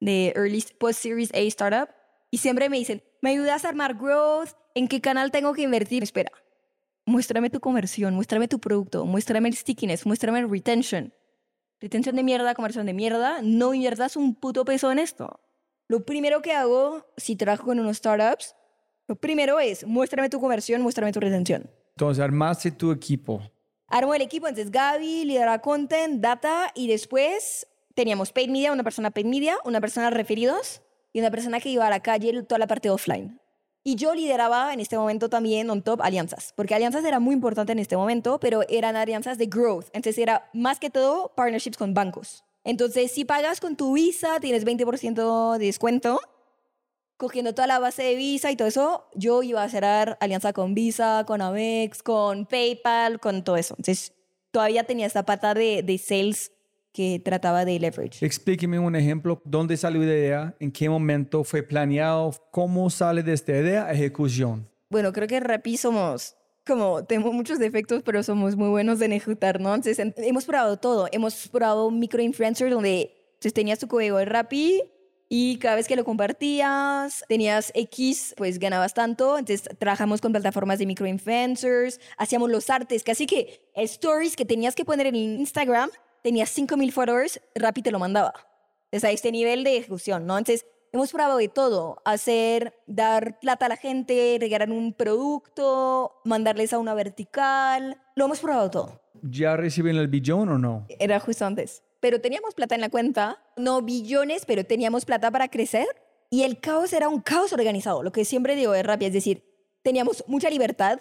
de 0.00 0.32
early 0.36 0.64
post 0.78 1.00
series 1.00 1.32
A 1.34 1.38
startup 1.38 1.88
y 2.30 2.38
siempre 2.38 2.68
me 2.68 2.78
dicen, 2.78 3.02
"¿Me 3.22 3.30
ayudas 3.30 3.64
a 3.64 3.68
armar 3.68 3.94
growth? 3.94 4.50
¿En 4.74 4.88
qué 4.88 5.00
canal 5.00 5.30
tengo 5.30 5.52
que 5.54 5.62
invertir?" 5.62 6.02
Espera. 6.02 6.32
Muéstrame 7.06 7.50
tu 7.50 7.60
conversión, 7.60 8.14
muéstrame 8.14 8.48
tu 8.48 8.58
producto, 8.58 9.06
muéstrame 9.06 9.48
el 9.48 9.56
stickiness, 9.56 10.06
muéstrame 10.06 10.40
el 10.40 10.50
retention. 10.50 11.14
Retención 11.80 12.16
de 12.16 12.24
mierda, 12.24 12.54
conversión 12.54 12.86
de 12.86 12.94
mierda, 12.94 13.42
no 13.42 13.74
inviertas 13.74 14.16
un 14.16 14.34
puto 14.34 14.64
peso 14.64 14.90
en 14.90 14.98
esto. 14.98 15.40
Lo 15.88 16.04
primero 16.04 16.42
que 16.42 16.52
hago 16.52 17.06
si 17.16 17.36
trabajo 17.36 17.66
con 17.66 17.78
unos 17.78 17.98
startups, 17.98 18.56
lo 19.06 19.14
primero 19.14 19.60
es 19.60 19.86
muéstrame 19.86 20.28
tu 20.28 20.40
conversión, 20.40 20.82
muéstrame 20.82 21.12
tu 21.12 21.20
retención. 21.20 21.70
Entonces, 21.96 22.24
armaste 22.24 22.72
tu 22.72 22.90
equipo. 22.90 23.40
Armo 23.88 24.14
el 24.14 24.22
equipo, 24.22 24.48
entonces 24.48 24.72
Gaby 24.72 25.24
lidera 25.24 25.60
content, 25.60 26.20
data 26.20 26.72
y 26.74 26.88
después 26.88 27.66
teníamos 27.94 28.32
paid 28.32 28.50
media, 28.50 28.72
una 28.72 28.82
persona 28.82 29.10
paid 29.10 29.26
media, 29.26 29.56
una 29.64 29.80
persona 29.80 30.10
referidos 30.10 30.82
y 31.12 31.20
una 31.20 31.30
persona 31.30 31.60
que 31.60 31.68
iba 31.68 31.86
a 31.86 31.90
la 31.90 32.00
calle 32.00 32.42
toda 32.42 32.58
la 32.58 32.66
parte 32.66 32.90
offline. 32.90 33.40
Y 33.84 33.94
yo 33.94 34.16
lideraba 34.16 34.72
en 34.74 34.80
este 34.80 34.98
momento 34.98 35.28
también 35.28 35.70
on 35.70 35.80
top 35.80 36.02
alianzas, 36.02 36.52
porque 36.56 36.74
alianzas 36.74 37.04
era 37.04 37.20
muy 37.20 37.34
importante 37.34 37.70
en 37.70 37.78
este 37.78 37.96
momento, 37.96 38.40
pero 38.40 38.62
eran 38.68 38.96
alianzas 38.96 39.38
de 39.38 39.46
growth. 39.46 39.86
Entonces 39.92 40.18
era 40.18 40.50
más 40.52 40.80
que 40.80 40.90
todo 40.90 41.32
partnerships 41.36 41.76
con 41.76 41.94
bancos. 41.94 42.44
Entonces, 42.64 43.12
si 43.12 43.24
pagas 43.24 43.60
con 43.60 43.76
tu 43.76 43.92
Visa, 43.92 44.40
tienes 44.40 44.66
20% 44.66 45.56
de 45.56 45.66
descuento. 45.66 46.20
Cogiendo 47.16 47.54
toda 47.54 47.66
la 47.66 47.78
base 47.78 48.02
de 48.02 48.14
Visa 48.14 48.50
y 48.50 48.56
todo 48.56 48.68
eso, 48.68 49.08
yo 49.14 49.42
iba 49.42 49.62
a 49.62 49.68
cerrar 49.68 50.18
alianza 50.20 50.52
con 50.52 50.74
Visa, 50.74 51.24
con 51.26 51.40
Amex, 51.40 52.02
con 52.02 52.44
PayPal, 52.46 53.20
con 53.20 53.42
todo 53.42 53.56
eso. 53.56 53.74
Entonces, 53.78 54.12
todavía 54.50 54.84
tenía 54.84 55.06
esta 55.06 55.24
pata 55.24 55.54
de, 55.54 55.82
de 55.82 55.96
sales 55.98 56.52
que 56.92 57.20
trataba 57.24 57.64
de 57.64 57.78
leverage. 57.78 58.24
Explíqueme 58.24 58.78
un 58.78 58.96
ejemplo. 58.96 59.40
¿Dónde 59.44 59.76
salió 59.76 60.00
la 60.00 60.06
idea? 60.06 60.54
¿En 60.60 60.70
qué 60.72 60.88
momento 60.90 61.42
fue 61.44 61.62
planeado? 61.62 62.32
¿Cómo 62.50 62.88
sale 62.90 63.22
de 63.22 63.32
esta 63.32 63.52
idea 63.52 63.86
a 63.86 63.92
ejecución? 63.92 64.68
Bueno, 64.90 65.12
creo 65.12 65.26
que 65.28 65.40
Rappi 65.40 65.76
somos 65.76 66.36
como 66.66 67.04
tenemos 67.04 67.32
muchos 67.32 67.58
defectos, 67.60 68.02
pero 68.02 68.22
somos 68.24 68.56
muy 68.56 68.68
buenos 68.68 69.00
en 69.00 69.12
ejecutar, 69.12 69.60
¿no? 69.60 69.68
Entonces, 69.74 69.98
en- 70.00 70.14
hemos 70.18 70.44
probado 70.46 70.78
todo. 70.78 71.06
Hemos 71.12 71.46
probado 71.48 71.86
un 71.86 71.98
microinfluencer 72.00 72.70
donde 72.70 73.12
entonces, 73.34 73.52
tenías 73.54 73.78
tu 73.78 73.86
código 73.88 74.16
de 74.18 74.24
Rappi 74.24 74.82
y 75.28 75.58
cada 75.58 75.76
vez 75.76 75.88
que 75.88 75.96
lo 75.96 76.04
compartías, 76.04 77.24
tenías 77.28 77.72
X, 77.74 78.34
pues 78.36 78.58
ganabas 78.58 78.94
tanto. 78.94 79.38
Entonces, 79.38 79.68
trabajamos 79.78 80.20
con 80.20 80.32
plataformas 80.32 80.78
de 80.78 80.86
microinfluencers, 80.86 82.00
hacíamos 82.16 82.50
los 82.50 82.70
artes, 82.70 83.02
así 83.08 83.26
que 83.26 83.68
stories 83.74 84.36
que 84.36 84.44
tenías 84.44 84.74
que 84.74 84.84
poner 84.84 85.06
en 85.08 85.16
Instagram, 85.16 85.90
tenías 86.22 86.50
5000 86.50 86.92
followers, 86.92 87.40
Rappi 87.54 87.82
te 87.82 87.90
lo 87.90 87.98
mandaba. 87.98 88.34
Entonces, 88.90 89.08
a 89.08 89.12
este 89.12 89.32
nivel 89.32 89.64
de 89.64 89.78
ejecución, 89.78 90.26
¿no? 90.26 90.38
Entonces, 90.38 90.64
hemos 90.92 91.12
probado 91.12 91.38
de 91.38 91.48
todo. 91.48 92.00
Hacer, 92.04 92.74
dar 92.86 93.38
plata 93.40 93.66
a 93.66 93.68
la 93.68 93.76
gente, 93.76 94.36
regalar 94.40 94.70
un 94.70 94.92
producto, 94.92 96.20
mandarles 96.24 96.72
a 96.72 96.78
una 96.78 96.94
vertical. 96.94 98.00
Lo 98.14 98.26
hemos 98.26 98.40
probado 98.40 98.70
todo. 98.70 99.02
¿Ya 99.22 99.56
reciben 99.56 99.96
el 99.96 100.08
billón 100.08 100.48
o 100.50 100.58
no? 100.58 100.86
Era 101.00 101.18
justo 101.20 101.44
antes. 101.44 101.82
Pero 102.00 102.20
teníamos 102.20 102.54
plata 102.54 102.74
en 102.74 102.80
la 102.80 102.90
cuenta, 102.90 103.42
no 103.56 103.82
billones, 103.82 104.44
pero 104.46 104.64
teníamos 104.64 105.04
plata 105.04 105.30
para 105.30 105.48
crecer. 105.48 105.86
Y 106.30 106.42
el 106.42 106.60
caos 106.60 106.92
era 106.92 107.08
un 107.08 107.20
caos 107.20 107.52
organizado, 107.52 108.02
lo 108.02 108.12
que 108.12 108.24
siempre 108.24 108.56
digo 108.56 108.72
de 108.72 108.82
Rappi, 108.82 109.06
es 109.06 109.12
decir, 109.12 109.44
teníamos 109.82 110.24
mucha 110.26 110.50
libertad 110.50 110.98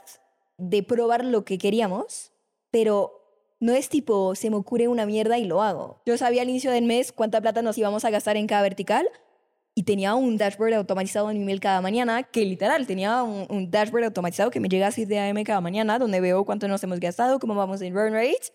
de 0.58 0.84
probar 0.84 1.26
lo 1.26 1.44
que 1.44 1.58
queríamos, 1.58 2.32
pero 2.70 3.26
no 3.60 3.74
es 3.74 3.90
tipo, 3.90 4.36
se 4.36 4.50
me 4.50 4.58
ocurre 4.58 4.88
una 4.88 5.06
mierda 5.06 5.38
y 5.40 5.46
lo 5.46 5.64
hago. 5.64 6.02
Yo 6.06 6.18
sabía 6.18 6.44
al 6.44 6.50
inicio 6.50 6.72
del 6.72 6.86
mes 6.86 7.12
cuánta 7.12 7.42
plata 7.42 7.62
nos 7.62 7.78
íbamos 7.78 8.06
a 8.06 8.10
gastar 8.12 8.38
en 8.38 8.48
cada 8.48 8.62
vertical 8.62 9.10
y 9.74 9.84
tenía 9.84 10.16
un 10.16 10.38
dashboard 10.38 10.74
automatizado 10.74 11.30
en 11.32 11.40
mi 11.40 11.46
mail 11.46 11.60
cada 11.60 11.82
mañana, 11.82 12.24
que 12.24 12.46
literal 12.46 12.86
tenía 12.88 13.24
un, 13.24 13.48
un 13.50 13.72
dashboard 13.72 14.06
automatizado 14.06 14.52
que 14.52 14.60
me 14.60 14.70
llega 14.70 14.88
a 14.88 14.92
7 14.92 15.20
AM 15.20 15.44
cada 15.44 15.62
mañana, 15.62 16.00
donde 16.00 16.22
veo 16.22 16.46
cuánto 16.46 16.68
nos 16.68 16.84
hemos 16.84 17.00
gastado, 17.00 17.40
cómo 17.40 17.56
vamos 17.56 17.82
en 17.82 17.94
run 17.94 18.14
rate. 18.14 18.54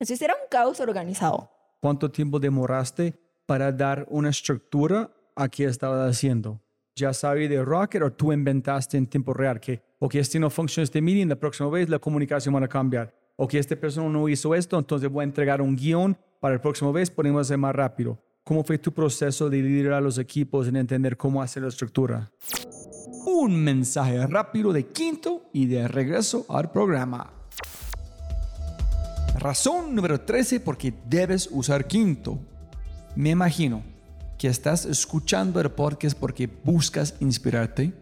Entonces 0.00 0.20
era 0.22 0.34
un 0.34 0.48
caos 0.48 0.80
organizado. 0.80 1.50
¿Cuánto 1.80 2.10
tiempo 2.10 2.40
demoraste 2.40 3.14
para 3.46 3.70
dar 3.70 4.04
una 4.10 4.30
estructura 4.30 5.12
a 5.36 5.48
qué 5.48 5.64
estabas 5.64 6.10
haciendo? 6.10 6.60
¿Ya 6.96 7.12
sabes 7.12 7.48
de 7.48 7.64
Rocket 7.64 8.02
o 8.02 8.12
tú 8.12 8.32
inventaste 8.32 8.96
en 8.96 9.06
tiempo 9.06 9.32
real 9.32 9.60
que, 9.60 9.80
ok, 10.00 10.16
este 10.16 10.40
no 10.40 10.50
funciona 10.50 10.82
este 10.82 11.00
meeting, 11.00 11.28
la 11.28 11.36
próxima 11.36 11.70
vez 11.70 11.88
la 11.88 12.00
comunicación 12.00 12.56
va 12.56 12.64
a 12.64 12.68
cambiar? 12.68 13.14
Ok, 13.36 13.54
esta 13.54 13.76
persona 13.76 14.08
no 14.08 14.28
hizo 14.28 14.56
esto, 14.56 14.76
entonces 14.76 15.08
voy 15.08 15.20
a 15.20 15.24
entregar 15.24 15.62
un 15.62 15.76
guion 15.76 16.18
para 16.40 16.56
la 16.56 16.60
próxima 16.60 16.90
vez, 16.90 17.10
podemos 17.10 17.42
hacer 17.42 17.58
más 17.58 17.76
rápido. 17.76 18.18
¿Cómo 18.42 18.64
fue 18.64 18.78
tu 18.78 18.90
proceso 18.92 19.48
de 19.48 19.62
liderar 19.62 19.92
a 19.92 20.00
los 20.00 20.18
equipos 20.18 20.66
en 20.66 20.74
entender 20.74 21.16
cómo 21.16 21.40
hacer 21.40 21.62
la 21.62 21.68
estructura? 21.68 22.32
Un 23.24 23.62
mensaje 23.62 24.26
rápido 24.26 24.72
de 24.72 24.86
quinto 24.86 25.48
y 25.52 25.66
de 25.66 25.86
regreso 25.86 26.44
al 26.48 26.72
programa. 26.72 27.37
Razón 29.38 29.94
número 29.94 30.20
13 30.20 30.58
porque 30.58 30.92
debes 31.08 31.48
usar 31.52 31.86
quinto. 31.86 32.40
Me 33.14 33.30
imagino 33.30 33.84
que 34.36 34.48
estás 34.48 34.84
escuchando 34.84 35.60
el 35.60 35.70
podcast 35.70 36.18
porque 36.18 36.50
buscas 36.64 37.14
inspirarte, 37.20 37.92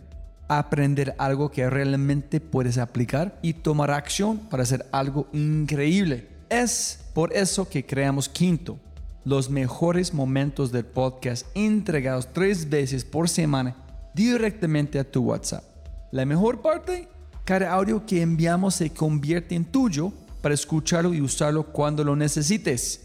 aprender 0.49 1.15
algo 1.19 1.51
que 1.51 1.69
realmente 1.69 2.41
puedes 2.41 2.79
aplicar 2.79 3.39
y 3.43 3.53
tomar 3.53 3.91
acción 3.91 4.39
para 4.39 4.63
hacer 4.63 4.87
algo 4.93 5.29
increíble. 5.35 6.27
Es 6.49 7.01
por 7.13 7.35
eso 7.35 7.69
que 7.69 7.85
creamos 7.85 8.31
Quinto, 8.31 8.79
los 9.25 9.51
mejores 9.51 10.15
momentos 10.15 10.73
del 10.73 10.87
podcast 10.87 11.47
entregados 11.55 12.33
tres 12.33 12.71
veces 12.71 13.05
por 13.05 13.29
semana 13.29 13.77
directamente 14.15 14.99
a 14.99 15.05
tu 15.05 15.23
WhatsApp. 15.25 15.65
La 16.13 16.25
mejor 16.25 16.63
parte, 16.63 17.09
cada 17.45 17.75
audio 17.75 18.07
que 18.07 18.23
enviamos 18.23 18.77
se 18.77 18.89
convierte 18.89 19.55
en 19.55 19.67
tuyo 19.67 20.15
para 20.47 20.55
escucharlo 20.55 21.13
y 21.13 21.21
usarlo 21.21 21.65
cuando 21.65 22.05
lo 22.05 22.15
necesites. 22.15 23.01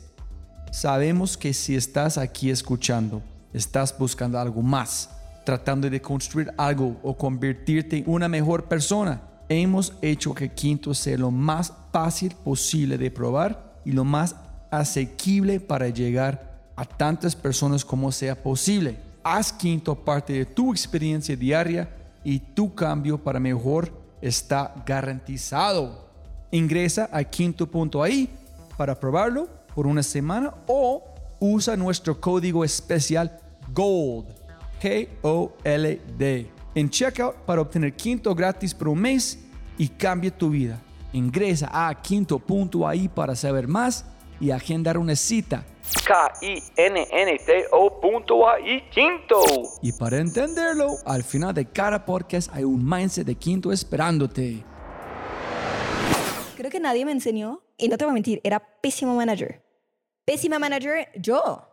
Sabemos 0.71 1.35
que 1.35 1.55
si 1.55 1.75
estás 1.75 2.19
aquí 2.19 2.51
escuchando, 2.51 3.23
estás 3.51 3.97
buscando 3.97 4.37
algo 4.37 4.61
más. 4.61 5.09
tratando 5.43 5.89
de 5.89 5.99
construir 5.99 6.53
algo 6.55 6.99
o 7.01 7.17
convertirte 7.17 7.97
en 7.97 8.03
una 8.05 8.27
mejor 8.27 8.65
persona. 8.65 9.23
Hemos 9.49 9.91
hecho 10.03 10.35
que 10.35 10.53
Quinto 10.53 10.93
sea 10.93 11.17
lo 11.17 11.31
más 11.31 11.73
fácil 11.91 12.35
posible 12.43 12.95
de 12.95 13.09
probar 13.09 13.81
y 13.83 13.91
lo 13.91 14.03
más 14.03 14.35
asequible 14.69 15.59
para 15.59 15.89
llegar 15.89 16.61
a 16.75 16.85
tantas 16.85 17.35
personas 17.35 17.83
como 17.83 18.11
sea 18.11 18.35
posible. 18.35 18.99
Haz 19.23 19.51
Quinto 19.51 19.95
parte 19.95 20.33
de 20.33 20.45
tu 20.45 20.71
experiencia 20.71 21.35
diaria 21.35 21.89
y 22.23 22.37
tu 22.37 22.75
cambio 22.75 23.17
para 23.17 23.39
mejor 23.39 23.91
está 24.21 24.75
garantizado. 24.85 26.10
Ingresa 26.51 27.09
a 27.11 27.23
quinto.ai 27.23 28.29
para 28.77 28.99
probarlo 28.99 29.47
por 29.73 29.87
una 29.87 30.03
semana 30.03 30.53
o 30.67 31.03
usa 31.39 31.77
nuestro 31.77 32.19
código 32.19 32.63
especial 32.63 33.39
GOLD, 33.73 34.25
K-O-L-D, 34.81 36.51
en 36.75 36.89
checkout 36.89 37.35
para 37.45 37.61
obtener 37.61 37.95
Quinto 37.95 38.35
gratis 38.35 38.73
por 38.73 38.89
un 38.89 38.99
mes 38.99 39.39
y 39.77 39.87
cambie 39.87 40.31
tu 40.31 40.49
vida. 40.49 40.81
Ingresa 41.13 41.69
a 41.71 41.93
quinto.ai 42.01 43.07
para 43.07 43.35
saber 43.35 43.67
más 43.67 44.05
y 44.39 44.51
agendar 44.51 44.97
una 44.97 45.15
cita. 45.15 45.63
K-I-N-N-T-O.ai 46.05 46.79
Quinto. 48.89 49.43
Y 49.81 49.91
para 49.93 50.19
entenderlo, 50.19 50.95
al 51.05 51.23
final 51.23 51.53
de 51.53 51.65
cada 51.65 52.05
podcast 52.05 52.53
hay 52.53 52.63
un 52.63 52.83
mindset 52.87 53.25
de 53.25 53.35
Quinto 53.35 53.71
esperándote. 53.71 54.63
Creo 56.61 56.69
que 56.69 56.79
nadie 56.79 57.05
me 57.05 57.11
enseñó, 57.11 57.63
y 57.75 57.87
no 57.87 57.97
te 57.97 58.05
voy 58.05 58.11
a 58.11 58.13
mentir, 58.13 58.39
era 58.43 58.59
pésimo 58.59 59.15
manager. 59.15 59.63
Pésima 60.25 60.59
manager, 60.59 61.07
yo. 61.15 61.67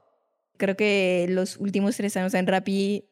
Creo 0.57 0.79
que 0.79 1.27
los 1.29 1.59
últimos 1.59 1.95
tres 1.95 2.17
años 2.17 2.33
en 2.33 2.47
Rappi 2.47 3.05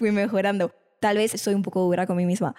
fui 0.00 0.10
mejorando. 0.10 0.74
Tal 0.98 1.18
vez 1.18 1.40
soy 1.40 1.54
un 1.54 1.62
poco 1.62 1.80
dura 1.82 2.08
con 2.08 2.16
mí 2.16 2.26
misma. 2.26 2.56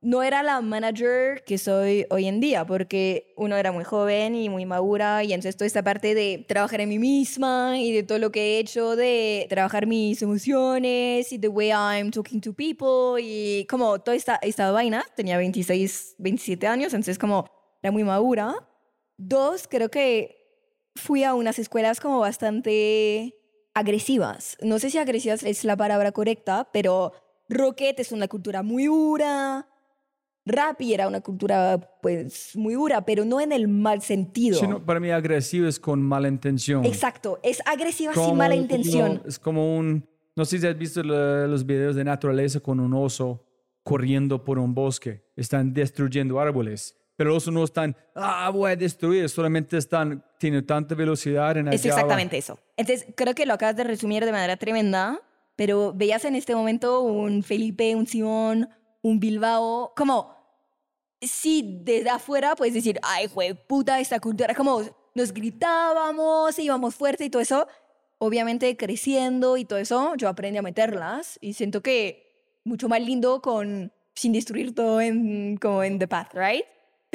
No 0.00 0.22
era 0.22 0.42
la 0.42 0.62
manager 0.62 1.44
que 1.44 1.58
soy 1.58 2.06
hoy 2.08 2.26
en 2.26 2.40
día, 2.40 2.64
porque 2.64 3.34
uno 3.36 3.54
era 3.54 3.70
muy 3.70 3.84
joven 3.84 4.34
y 4.34 4.48
muy 4.48 4.64
madura, 4.64 5.22
y 5.22 5.34
entonces 5.34 5.54
toda 5.58 5.66
esta 5.66 5.82
parte 5.82 6.14
de 6.14 6.42
trabajar 6.48 6.80
en 6.80 6.88
mí 6.88 6.98
misma 6.98 7.78
y 7.78 7.92
de 7.92 8.02
todo 8.02 8.18
lo 8.18 8.32
que 8.32 8.40
he 8.40 8.58
hecho, 8.60 8.96
de 8.96 9.44
trabajar 9.50 9.86
mis 9.86 10.22
emociones 10.22 11.30
y 11.32 11.38
the 11.38 11.48
way 11.48 11.68
I'm 11.68 12.10
talking 12.10 12.40
to 12.40 12.54
people, 12.54 13.22
y 13.22 13.66
como 13.66 13.98
toda 13.98 14.16
esta, 14.16 14.38
esta 14.40 14.70
vaina, 14.70 15.04
tenía 15.14 15.36
26, 15.36 16.14
27 16.16 16.66
años, 16.66 16.94
entonces 16.94 17.18
como 17.18 17.55
era 17.86 17.92
muy 17.92 18.02
madura. 18.02 18.52
Dos, 19.16 19.68
creo 19.68 19.88
que 19.90 20.36
fui 20.96 21.22
a 21.22 21.34
unas 21.34 21.58
escuelas 21.60 22.00
como 22.00 22.18
bastante 22.18 23.36
agresivas. 23.74 24.58
No 24.60 24.80
sé 24.80 24.90
si 24.90 24.98
agresivas 24.98 25.44
es 25.44 25.64
la 25.64 25.76
palabra 25.76 26.10
correcta, 26.10 26.68
pero 26.72 27.12
Rocket 27.48 28.00
es 28.00 28.10
una 28.10 28.26
cultura 28.26 28.64
muy 28.64 28.86
dura. 28.86 29.68
Rappi 30.44 30.94
era 30.94 31.06
una 31.06 31.20
cultura 31.20 31.78
pues 32.02 32.56
muy 32.56 32.74
dura, 32.74 33.04
pero 33.04 33.24
no 33.24 33.40
en 33.40 33.52
el 33.52 33.68
mal 33.68 34.02
sentido. 34.02 34.58
Sí, 34.58 34.66
no, 34.66 34.84
para 34.84 34.98
mí 34.98 35.10
agresivo 35.12 35.68
es 35.68 35.78
con 35.78 36.02
mala 36.02 36.26
intención. 36.28 36.84
Exacto, 36.84 37.38
es 37.44 37.62
agresiva 37.66 38.12
Como 38.14 38.28
sin 38.30 38.36
mala 38.36 38.54
un- 38.56 38.62
intención. 38.62 39.14
no, 39.22 39.28
es 39.28 39.38
como 39.38 39.76
un... 39.76 40.08
No 40.34 40.44
sé 40.44 40.58
si 40.58 40.66
has 40.66 40.76
visto 40.76 41.02
la- 41.04 41.46
los 41.46 41.64
videos 41.64 41.94
de 41.94 42.02
naturaleza 42.04 42.58
con 42.60 42.80
un 42.80 42.94
oso 42.94 43.44
corriendo 43.84 44.44
por 44.44 44.58
un 44.58 44.74
bosque. 44.74 45.24
Están 45.36 45.72
destruyendo 45.72 46.38
árboles. 46.40 46.96
Pero 47.16 47.30
los 47.30 47.48
no 47.48 47.64
están, 47.64 47.96
ah, 48.14 48.50
voy 48.50 48.72
a 48.72 48.76
destruir. 48.76 49.28
Solamente 49.28 49.78
están, 49.78 50.22
tienen 50.38 50.66
tanta 50.66 50.94
velocidad 50.94 51.56
en 51.56 51.68
Es 51.68 51.80
allá 51.80 51.94
exactamente 51.94 52.36
eso. 52.36 52.58
Entonces, 52.76 53.06
creo 53.16 53.34
que 53.34 53.46
lo 53.46 53.54
acabas 53.54 53.76
de 53.76 53.84
resumir 53.84 54.24
de 54.24 54.32
manera 54.32 54.56
tremenda, 54.56 55.20
pero 55.56 55.94
veías 55.94 56.24
en 56.26 56.34
este 56.34 56.54
momento 56.54 57.00
un 57.00 57.42
Felipe, 57.42 57.96
un 57.96 58.06
Simón, 58.06 58.68
un 59.00 59.18
Bilbao, 59.18 59.94
como, 59.96 60.36
sí, 61.20 61.80
desde 61.82 62.10
afuera 62.10 62.54
puedes 62.54 62.74
decir, 62.74 63.00
ay, 63.02 63.28
jue 63.32 63.54
puta, 63.54 63.98
esta 63.98 64.20
cultura, 64.20 64.54
como 64.54 64.82
nos 65.14 65.32
gritábamos, 65.32 66.58
íbamos 66.58 66.94
fuerte 66.94 67.24
y 67.24 67.30
todo 67.30 67.40
eso. 67.40 67.66
Obviamente, 68.18 68.76
creciendo 68.76 69.56
y 69.56 69.64
todo 69.64 69.78
eso, 69.78 70.14
yo 70.16 70.28
aprendí 70.28 70.58
a 70.58 70.62
meterlas 70.62 71.38
y 71.40 71.54
siento 71.54 71.82
que 71.82 72.60
mucho 72.64 72.88
más 72.88 73.00
lindo 73.00 73.40
con, 73.40 73.92
sin 74.14 74.32
destruir 74.32 74.74
todo 74.74 75.00
en, 75.00 75.56
como 75.56 75.82
en 75.82 75.98
The 75.98 76.08
Path, 76.08 76.34
right? 76.34 76.64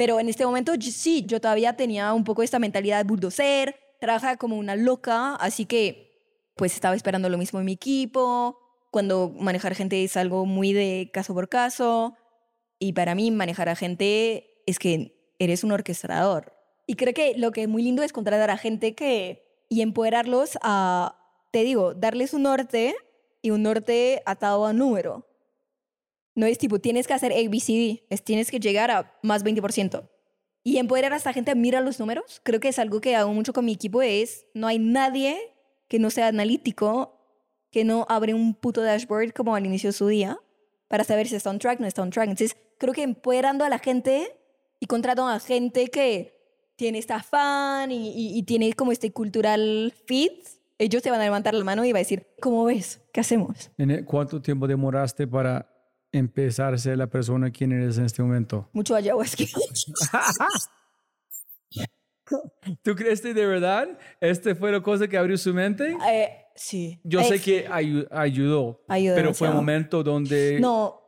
Pero 0.02 0.18
en 0.18 0.28
este 0.28 0.44
momento 0.44 0.72
sí, 0.80 1.24
yo 1.26 1.40
todavía 1.40 1.76
tenía 1.76 2.12
un 2.12 2.24
poco 2.24 2.42
esta 2.42 2.58
mentalidad 2.58 2.98
de 2.98 3.04
bulldozer, 3.04 3.76
trabaja 4.00 4.36
como 4.36 4.58
una 4.58 4.74
loca, 4.74 5.36
así 5.36 5.64
que 5.64 6.10
pues 6.56 6.74
estaba 6.74 6.96
esperando 6.96 7.28
lo 7.28 7.38
mismo 7.38 7.60
en 7.60 7.66
mi 7.66 7.74
equipo. 7.74 8.58
Cuando 8.90 9.32
manejar 9.38 9.76
gente 9.76 10.02
es 10.02 10.16
algo 10.16 10.44
muy 10.44 10.72
de 10.72 11.08
caso 11.12 11.34
por 11.34 11.48
caso. 11.48 12.16
Y 12.80 12.94
para 12.94 13.14
mí 13.14 13.30
manejar 13.30 13.68
a 13.68 13.76
gente 13.76 14.64
es 14.66 14.80
que 14.80 15.34
eres 15.38 15.62
un 15.62 15.70
orquestador. 15.70 16.52
Y 16.88 16.96
creo 16.96 17.14
que 17.14 17.34
lo 17.38 17.52
que 17.52 17.62
es 17.62 17.68
muy 17.68 17.84
lindo 17.84 18.02
es 18.02 18.12
contratar 18.12 18.50
a 18.50 18.56
gente 18.56 18.96
que 18.96 19.64
y 19.68 19.82
empoderarlos 19.82 20.58
a, 20.62 21.16
te 21.52 21.62
digo, 21.62 21.94
darles 21.94 22.34
un 22.34 22.42
norte 22.42 22.96
y 23.40 23.52
un 23.52 23.62
norte 23.62 24.20
atado 24.26 24.66
a 24.66 24.72
número. 24.72 25.28
No 26.34 26.46
es 26.46 26.58
tipo, 26.58 26.78
tienes 26.78 27.06
que 27.06 27.14
hacer 27.14 27.32
ABCD, 27.32 28.04
es 28.10 28.22
tienes 28.24 28.50
que 28.50 28.58
llegar 28.60 28.90
a 28.90 29.18
más 29.22 29.44
20%. 29.44 30.08
Y 30.64 30.76
empoderar 30.78 31.12
a 31.12 31.16
esta 31.16 31.32
gente, 31.32 31.54
mira 31.54 31.80
los 31.80 31.98
números. 31.98 32.40
Creo 32.44 32.60
que 32.60 32.68
es 32.68 32.78
algo 32.78 33.00
que 33.00 33.16
hago 33.16 33.32
mucho 33.34 33.52
con 33.52 33.64
mi 33.64 33.72
equipo, 33.72 34.00
es 34.02 34.46
no 34.54 34.66
hay 34.68 34.78
nadie 34.78 35.36
que 35.88 35.98
no 35.98 36.08
sea 36.10 36.28
analítico, 36.28 37.18
que 37.70 37.84
no 37.84 38.06
abre 38.08 38.32
un 38.34 38.54
puto 38.54 38.80
dashboard 38.82 39.32
como 39.32 39.54
al 39.54 39.66
inicio 39.66 39.88
de 39.88 39.92
su 39.92 40.06
día 40.06 40.38
para 40.88 41.04
saber 41.04 41.26
si 41.26 41.34
está 41.36 41.50
on 41.50 41.58
track, 41.58 41.80
no 41.80 41.86
está 41.86 42.02
on 42.02 42.10
track. 42.10 42.28
Entonces, 42.28 42.56
creo 42.78 42.92
que 42.94 43.02
empoderando 43.02 43.64
a 43.64 43.68
la 43.68 43.78
gente 43.78 44.36
y 44.78 44.86
contratando 44.86 45.28
a 45.30 45.40
gente 45.40 45.88
que 45.88 46.38
tiene 46.76 46.98
esta 46.98 47.16
afán 47.16 47.90
y, 47.90 48.36
y- 48.38 48.42
tiene 48.44 48.72
como 48.74 48.92
este 48.92 49.10
cultural 49.12 49.92
fit, 50.06 50.32
ellos 50.78 51.02
te 51.02 51.10
van 51.10 51.20
a 51.20 51.24
levantar 51.24 51.54
la 51.54 51.64
mano 51.64 51.84
y 51.84 51.92
va 51.92 51.98
a 51.98 52.00
decir, 52.00 52.26
¿cómo 52.40 52.64
ves? 52.64 53.00
¿Qué 53.12 53.20
hacemos? 53.20 53.70
¿En 53.78 53.90
el- 53.90 54.04
¿Cuánto 54.04 54.40
tiempo 54.42 54.66
demoraste 54.66 55.26
para 55.26 55.71
empezar 56.12 56.74
a 56.74 56.78
ser 56.78 56.98
la 56.98 57.06
persona 57.08 57.50
quien 57.50 57.72
eres 57.72 57.98
en 57.98 58.04
este 58.04 58.22
momento? 58.22 58.68
Mucho 58.72 58.94
ayahuasca. 58.94 59.44
¿Tú 62.82 62.94
crees 62.94 63.20
que 63.20 63.34
de 63.34 63.46
verdad 63.46 63.98
este 64.20 64.54
fue 64.54 64.72
la 64.72 64.80
cosa 64.80 65.06
que 65.08 65.18
abrió 65.18 65.36
su 65.36 65.52
mente? 65.52 65.96
Eh, 66.08 66.30
sí. 66.54 67.00
Yo 67.04 67.20
Eh, 67.20 67.24
sé 67.24 67.40
que 67.40 67.68
ayu- 67.68 68.06
ayudó, 68.10 68.82
Ayudó 68.88 69.14
pero 69.16 69.34
fue 69.34 69.48
un 69.48 69.56
momento 69.56 70.02
donde... 70.02 70.58
No, 70.60 71.00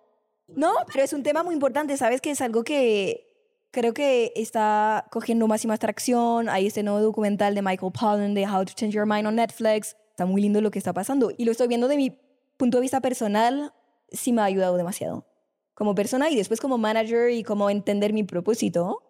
no, 0.48 0.72
pero 0.92 1.04
es 1.04 1.12
un 1.12 1.22
tema 1.22 1.42
muy 1.42 1.54
importante, 1.54 1.96
¿sabes? 1.96 2.20
Que 2.20 2.30
es 2.32 2.40
algo 2.42 2.62
que 2.64 3.26
creo 3.70 3.94
que 3.94 4.32
está 4.36 5.06
cogiendo 5.10 5.46
más 5.48 5.64
y 5.64 5.68
más 5.68 5.78
tracción. 5.78 6.48
Hay 6.48 6.66
este 6.66 6.82
nuevo 6.82 7.00
documental 7.00 7.54
de 7.54 7.62
Michael 7.62 7.92
Pollan 7.98 8.34
de 8.34 8.46
How 8.46 8.64
to 8.66 8.72
Change 8.74 8.94
Your 8.94 9.06
Mind 9.06 9.26
on 9.26 9.36
Netflix. 9.36 9.96
Está 10.10 10.26
muy 10.26 10.42
lindo 10.42 10.60
lo 10.60 10.70
que 10.70 10.78
está 10.78 10.92
pasando. 10.92 11.32
Y 11.38 11.44
lo 11.44 11.52
estoy 11.52 11.68
viendo 11.68 11.88
de 11.88 11.96
mi 11.96 12.10
punto 12.58 12.76
de 12.78 12.82
vista 12.82 13.00
personal, 13.00 13.72
sí 14.14 14.32
me 14.32 14.42
ha 14.42 14.44
ayudado 14.44 14.76
demasiado. 14.76 15.26
Como 15.74 15.94
persona 15.94 16.30
y 16.30 16.36
después 16.36 16.60
como 16.60 16.78
manager 16.78 17.30
y 17.30 17.42
como 17.42 17.68
entender 17.70 18.12
mi 18.12 18.22
propósito, 18.22 19.02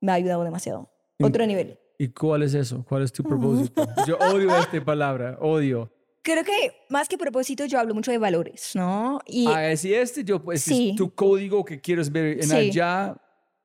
me 0.00 0.12
ha 0.12 0.16
ayudado 0.16 0.42
demasiado. 0.44 0.90
Otro 1.20 1.46
nivel. 1.46 1.78
¿Y 1.98 2.08
cuál 2.08 2.42
es 2.42 2.54
eso? 2.54 2.84
¿Cuál 2.88 3.02
es 3.02 3.12
tu 3.12 3.22
propósito? 3.24 3.84
Yo 4.06 4.16
odio 4.18 4.56
esta 4.56 4.84
palabra, 4.84 5.36
odio. 5.40 5.90
Creo 6.22 6.44
que 6.44 6.72
más 6.90 7.08
que 7.08 7.16
propósito 7.16 7.64
yo 7.64 7.78
hablo 7.78 7.94
mucho 7.94 8.10
de 8.10 8.18
valores, 8.18 8.72
¿no? 8.74 9.20
Y 9.26 9.46
Ah, 9.48 9.74
si 9.76 9.94
este, 9.94 10.22
yo, 10.24 10.42
pues, 10.42 10.62
Sí. 10.62 10.90
es 10.90 10.96
tu 10.96 11.12
código 11.14 11.64
que 11.64 11.80
quieres 11.80 12.10
ver 12.12 12.38
en 12.38 12.48
Sí. 12.48 12.54
allá 12.54 13.16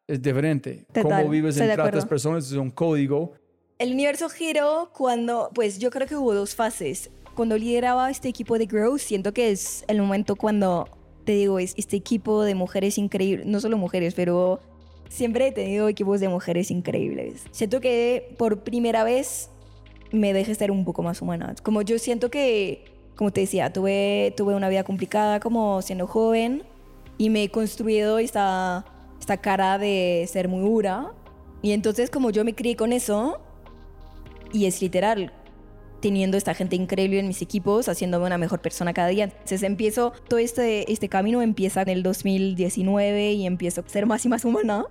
es 0.07 0.21
diferente. 0.21 0.85
Total, 0.93 1.21
Cómo 1.23 1.29
vives 1.29 1.57
en 1.57 1.71
tratas 1.73 2.05
personas 2.05 2.45
es 2.45 2.53
un 2.53 2.71
código. 2.71 3.33
El 3.79 3.91
universo 3.93 4.29
giró 4.29 4.91
cuando, 4.95 5.49
pues 5.53 5.77
yo 5.79 5.89
creo 5.91 6.07
que 6.07 6.15
hubo 6.15 6.33
dos 6.33 6.55
fases. 6.55 7.09
Cuando 7.36 7.57
lideraba 7.57 8.11
este 8.11 8.29
equipo 8.29 8.57
de 8.57 8.67
Grow, 8.67 8.97
siento 8.99 9.34
que 9.34 9.51
es 9.51 9.84
el 9.88 9.99
momento 9.99 10.36
cuando, 10.36 10.88
te 11.25 11.31
digo, 11.31 11.57
es 11.57 11.73
este 11.77 11.95
equipo 11.97 12.43
de 12.43 12.53
mujeres 12.53 12.97
increíbles, 12.97 13.47
no 13.47 13.59
solo 13.59 13.77
mujeres, 13.77 14.13
pero 14.13 14.59
siempre 15.09 15.47
he 15.47 15.51
tenido 15.51 15.88
equipos 15.88 16.19
de 16.19 16.29
mujeres 16.29 16.69
increíbles. 16.69 17.43
Siento 17.51 17.81
que 17.81 18.36
por 18.38 18.59
primera 18.63 19.03
vez 19.03 19.49
me 20.11 20.31
dejé 20.31 20.53
ser 20.53 20.69
un 20.69 20.86
poco 20.86 21.01
más 21.01 21.21
humana. 21.21 21.55
Como 21.63 21.81
yo 21.81 21.97
siento 21.97 22.29
que, 22.29 22.86
como 23.15 23.31
te 23.31 23.41
decía, 23.41 23.73
tuve, 23.73 24.34
tuve 24.38 24.53
una 24.53 24.69
vida 24.69 24.84
complicada 24.84 25.39
como 25.39 25.81
siendo 25.81 26.05
joven 26.05 26.63
y 27.17 27.29
me 27.29 27.43
he 27.43 27.49
construido 27.49 28.19
esta, 28.19 28.86
esta 29.19 29.38
cara 29.38 29.79
de 29.79 30.27
ser 30.31 30.47
muy 30.47 30.61
dura. 30.61 31.11
Y 31.63 31.71
entonces 31.71 32.11
como 32.11 32.29
yo 32.29 32.45
me 32.45 32.53
crié 32.53 32.75
con 32.75 32.93
eso, 32.93 33.39
y 34.51 34.65
es 34.65 34.81
literal, 34.81 35.34
teniendo 36.03 36.35
esta 36.35 36.53
gente 36.53 36.75
increíble 36.75 37.19
en 37.19 37.29
mis 37.29 37.41
equipos, 37.41 37.87
haciéndome 37.87 38.25
una 38.25 38.37
mejor 38.37 38.59
persona 38.59 38.93
cada 38.93 39.07
día. 39.07 39.23
Entonces 39.23 39.63
empiezo, 39.63 40.11
todo 40.27 40.37
este, 40.37 40.91
este 40.91 41.07
camino 41.07 41.41
empieza 41.41 41.81
en 41.81 41.87
el 41.87 42.03
2019 42.03 43.31
y 43.31 43.45
empiezo 43.45 43.79
a 43.79 43.87
ser 43.87 44.05
más 44.05 44.25
y 44.25 44.27
más 44.27 44.43
humana. 44.43 44.85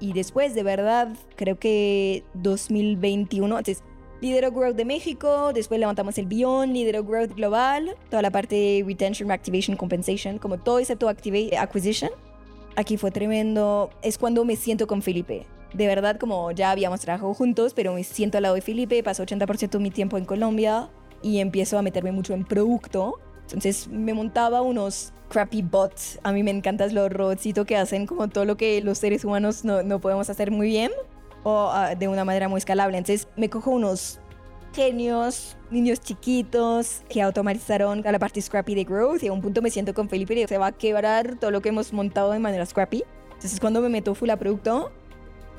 Y 0.00 0.14
después, 0.14 0.54
de 0.54 0.62
verdad, 0.62 1.08
creo 1.36 1.58
que 1.58 2.24
2021, 2.32 3.58
entonces 3.58 3.84
Lidero 4.22 4.50
Growth 4.50 4.74
de 4.74 4.86
México, 4.86 5.52
después 5.52 5.78
levantamos 5.78 6.16
el 6.16 6.24
Beyond, 6.24 6.72
lidero 6.72 7.04
Growth 7.04 7.34
Global, 7.34 7.94
toda 8.08 8.22
la 8.22 8.30
parte 8.30 8.54
de 8.56 8.84
Retention, 8.86 9.28
Reactivation, 9.28 9.76
Compensation, 9.76 10.38
como 10.38 10.56
todo 10.56 10.78
excepto 10.78 11.10
Activate, 11.10 11.58
Acquisition. 11.58 12.10
Aquí 12.74 12.96
fue 12.96 13.10
tremendo. 13.10 13.90
Es 14.00 14.16
cuando 14.16 14.46
me 14.46 14.56
siento 14.56 14.86
con 14.86 15.02
Felipe. 15.02 15.46
De 15.74 15.86
verdad, 15.86 16.18
como 16.18 16.50
ya 16.50 16.70
habíamos 16.70 17.00
trabajado 17.00 17.34
juntos, 17.34 17.74
pero 17.74 17.92
me 17.92 18.02
siento 18.04 18.38
al 18.38 18.42
lado 18.42 18.54
de 18.54 18.62
Felipe, 18.62 19.02
paso 19.02 19.24
80% 19.24 19.70
de 19.70 19.78
mi 19.78 19.90
tiempo 19.90 20.16
en 20.16 20.24
Colombia 20.24 20.88
y 21.22 21.38
empiezo 21.38 21.78
a 21.78 21.82
meterme 21.82 22.12
mucho 22.12 22.34
en 22.34 22.44
producto. 22.44 23.18
Entonces 23.42 23.88
me 23.88 24.14
montaba 24.14 24.62
unos 24.62 25.12
crappy 25.28 25.62
bots. 25.62 26.18
A 26.22 26.32
mí 26.32 26.42
me 26.42 26.50
encantan 26.50 26.94
los 26.94 27.12
robotcitos 27.12 27.66
que 27.66 27.76
hacen 27.76 28.06
como 28.06 28.28
todo 28.28 28.44
lo 28.44 28.56
que 28.56 28.80
los 28.82 28.98
seres 28.98 29.24
humanos 29.24 29.64
no, 29.64 29.82
no 29.82 30.00
podemos 30.00 30.30
hacer 30.30 30.50
muy 30.50 30.68
bien 30.68 30.90
o 31.44 31.70
ah, 31.70 31.94
de 31.94 32.08
una 32.08 32.24
manera 32.24 32.48
muy 32.48 32.58
escalable. 32.58 32.98
Entonces 32.98 33.28
me 33.36 33.48
cojo 33.48 33.70
unos 33.70 34.20
genios, 34.74 35.56
niños 35.70 36.00
chiquitos 36.00 37.02
que 37.08 37.22
automatizaron 37.22 38.02
la 38.02 38.18
parte 38.18 38.40
scrappy 38.40 38.74
de 38.74 38.84
growth 38.84 39.22
y 39.22 39.28
a 39.28 39.32
un 39.32 39.40
punto 39.40 39.62
me 39.62 39.70
siento 39.70 39.94
con 39.94 40.08
Felipe 40.08 40.34
y 40.34 40.46
se 40.46 40.58
va 40.58 40.68
a 40.68 40.72
quebrar 40.72 41.36
todo 41.36 41.50
lo 41.50 41.60
que 41.60 41.70
hemos 41.70 41.92
montado 41.92 42.32
de 42.32 42.38
manera 42.38 42.64
scrappy. 42.64 43.04
Entonces 43.34 43.60
cuando 43.60 43.80
me 43.80 43.88
meto 43.88 44.14
full 44.14 44.30
a 44.30 44.36
producto 44.36 44.90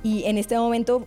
y 0.04 0.24
en 0.26 0.38
este 0.38 0.58
momento 0.58 1.06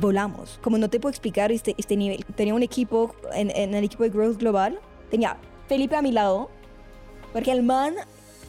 volamos. 0.00 0.58
Como 0.62 0.78
no 0.78 0.88
te 0.88 1.00
puedo 1.00 1.10
explicar 1.10 1.50
este, 1.50 1.74
este 1.78 1.96
nivel. 1.96 2.24
Tenía 2.36 2.54
un 2.54 2.62
equipo 2.62 3.14
en, 3.34 3.50
en 3.50 3.74
el 3.74 3.84
equipo 3.84 4.04
de 4.04 4.10
growth 4.10 4.38
global. 4.38 4.78
Tenía 5.10 5.36
Felipe 5.68 5.96
a 5.96 6.02
mi 6.02 6.12
lado 6.12 6.50
porque 7.32 7.52
el 7.52 7.62
man 7.62 7.94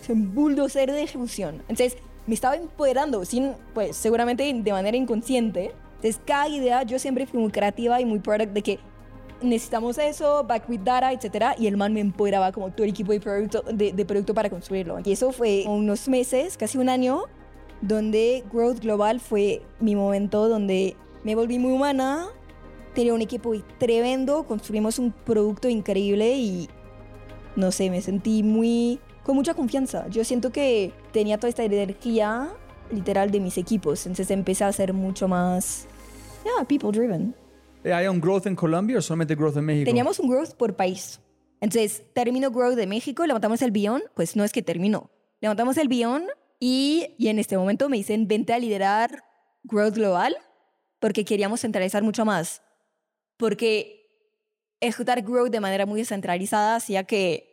es 0.01 0.09
un 0.09 0.33
bulldozer 0.33 0.91
de 0.91 1.03
ejecución. 1.03 1.63
Entonces 1.67 1.97
me 2.27 2.33
estaba 2.33 2.55
empoderando, 2.55 3.25
sin, 3.25 3.53
pues 3.73 3.95
seguramente 3.95 4.51
de 4.53 4.71
manera 4.71 4.97
inconsciente. 4.97 5.71
Entonces 5.95 6.19
cada 6.25 6.47
idea 6.47 6.83
yo 6.83 6.99
siempre 6.99 7.25
fui 7.25 7.39
muy 7.39 7.51
creativa 7.51 7.99
y 8.01 8.05
muy 8.05 8.19
product 8.19 8.53
de 8.53 8.61
que 8.61 8.79
necesitamos 9.41 9.97
eso, 9.97 10.43
back 10.43 10.69
with 10.69 10.81
data, 10.81 11.11
etc. 11.11 11.55
Y 11.57 11.67
el 11.67 11.77
man 11.77 11.93
me 11.93 11.99
empoderaba 11.99 12.51
como 12.51 12.71
todo 12.71 12.83
el 12.83 12.91
equipo 12.91 13.11
de 13.11 13.19
producto, 13.19 13.63
de, 13.71 13.91
de 13.91 14.05
producto 14.05 14.33
para 14.33 14.49
construirlo. 14.49 14.99
Y 15.03 15.11
eso 15.11 15.31
fue 15.31 15.63
unos 15.67 16.07
meses, 16.07 16.57
casi 16.57 16.77
un 16.77 16.89
año, 16.89 17.23
donde 17.81 18.43
Growth 18.51 18.79
Global 18.79 19.19
fue 19.19 19.61
mi 19.79 19.95
momento 19.95 20.47
donde 20.47 20.95
me 21.23 21.35
volví 21.35 21.59
muy 21.59 21.73
humana, 21.73 22.27
tenía 22.93 23.13
un 23.13 23.21
equipo 23.21 23.53
tremendo, 23.77 24.43
construimos 24.43 24.99
un 24.99 25.11
producto 25.11 25.67
increíble 25.67 26.35
y 26.37 26.69
no 27.55 27.71
sé, 27.71 27.89
me 27.89 28.01
sentí 28.01 28.43
muy 28.43 28.99
con 29.23 29.35
mucha 29.35 29.53
confianza. 29.53 30.07
Yo 30.09 30.23
siento 30.23 30.51
que 30.51 30.93
tenía 31.11 31.37
toda 31.37 31.49
esta 31.49 31.63
energía 31.63 32.49
literal 32.91 33.31
de 33.31 33.39
mis 33.39 33.57
equipos, 33.57 34.05
entonces 34.05 34.31
empecé 34.31 34.63
a 34.63 34.71
ser 34.71 34.93
mucho 34.93 35.27
más, 35.27 35.87
yeah, 36.43 36.65
people 36.65 36.91
driven. 36.91 37.33
Eh, 37.83 37.93
¿Hay 37.93 38.07
un 38.07 38.19
growth 38.19 38.45
en 38.45 38.55
Colombia 38.55 38.97
o 38.97 39.01
solamente 39.01 39.35
growth 39.35 39.57
en 39.57 39.65
México? 39.65 39.85
Teníamos 39.85 40.19
un 40.19 40.29
growth 40.29 40.53
por 40.55 40.75
país. 40.75 41.19
Entonces, 41.61 42.03
terminó 42.13 42.51
growth 42.51 42.75
de 42.75 42.87
México, 42.87 43.25
levantamos 43.25 43.61
el 43.61 43.71
Beyond, 43.71 44.03
pues 44.15 44.35
no 44.35 44.43
es 44.43 44.51
que 44.51 44.61
terminó. 44.61 45.11
Levantamos 45.41 45.77
el 45.77 45.87
Beyond 45.87 46.27
y, 46.63 47.15
y 47.17 47.29
en 47.29 47.39
este 47.39 47.57
momento 47.57 47.89
me 47.89 47.97
dicen, 47.97 48.27
vente 48.27 48.53
a 48.53 48.59
liderar 48.59 49.25
growth 49.63 49.95
global 49.95 50.37
porque 50.99 51.25
queríamos 51.25 51.61
centralizar 51.61 52.03
mucho 52.03 52.23
más. 52.23 52.61
Porque 53.37 54.07
ejecutar 54.79 55.23
growth 55.23 55.49
de 55.49 55.59
manera 55.59 55.87
muy 55.87 55.99
descentralizada 55.99 56.75
hacía 56.75 57.03
que 57.03 57.51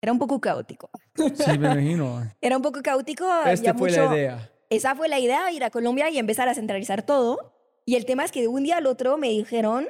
era 0.00 0.12
un 0.12 0.18
poco 0.18 0.40
caótico. 0.40 0.90
Sí, 1.14 1.58
me 1.58 1.66
imagino. 1.66 2.26
Era 2.40 2.56
un 2.56 2.62
poco 2.62 2.80
caótico. 2.82 3.26
Esta 3.44 3.74
fue 3.74 3.90
mucho... 3.90 4.06
la 4.06 4.16
idea. 4.16 4.50
Esa 4.70 4.94
fue 4.94 5.08
la 5.10 5.18
idea, 5.18 5.52
ir 5.52 5.62
a 5.62 5.68
Colombia 5.68 6.08
y 6.08 6.18
empezar 6.18 6.48
a 6.48 6.54
centralizar 6.54 7.02
todo. 7.02 7.52
Y 7.84 7.96
el 7.96 8.06
tema 8.06 8.24
es 8.24 8.32
que 8.32 8.40
de 8.40 8.48
un 8.48 8.62
día 8.62 8.78
al 8.78 8.86
otro 8.86 9.18
me 9.18 9.28
dijeron, 9.28 9.88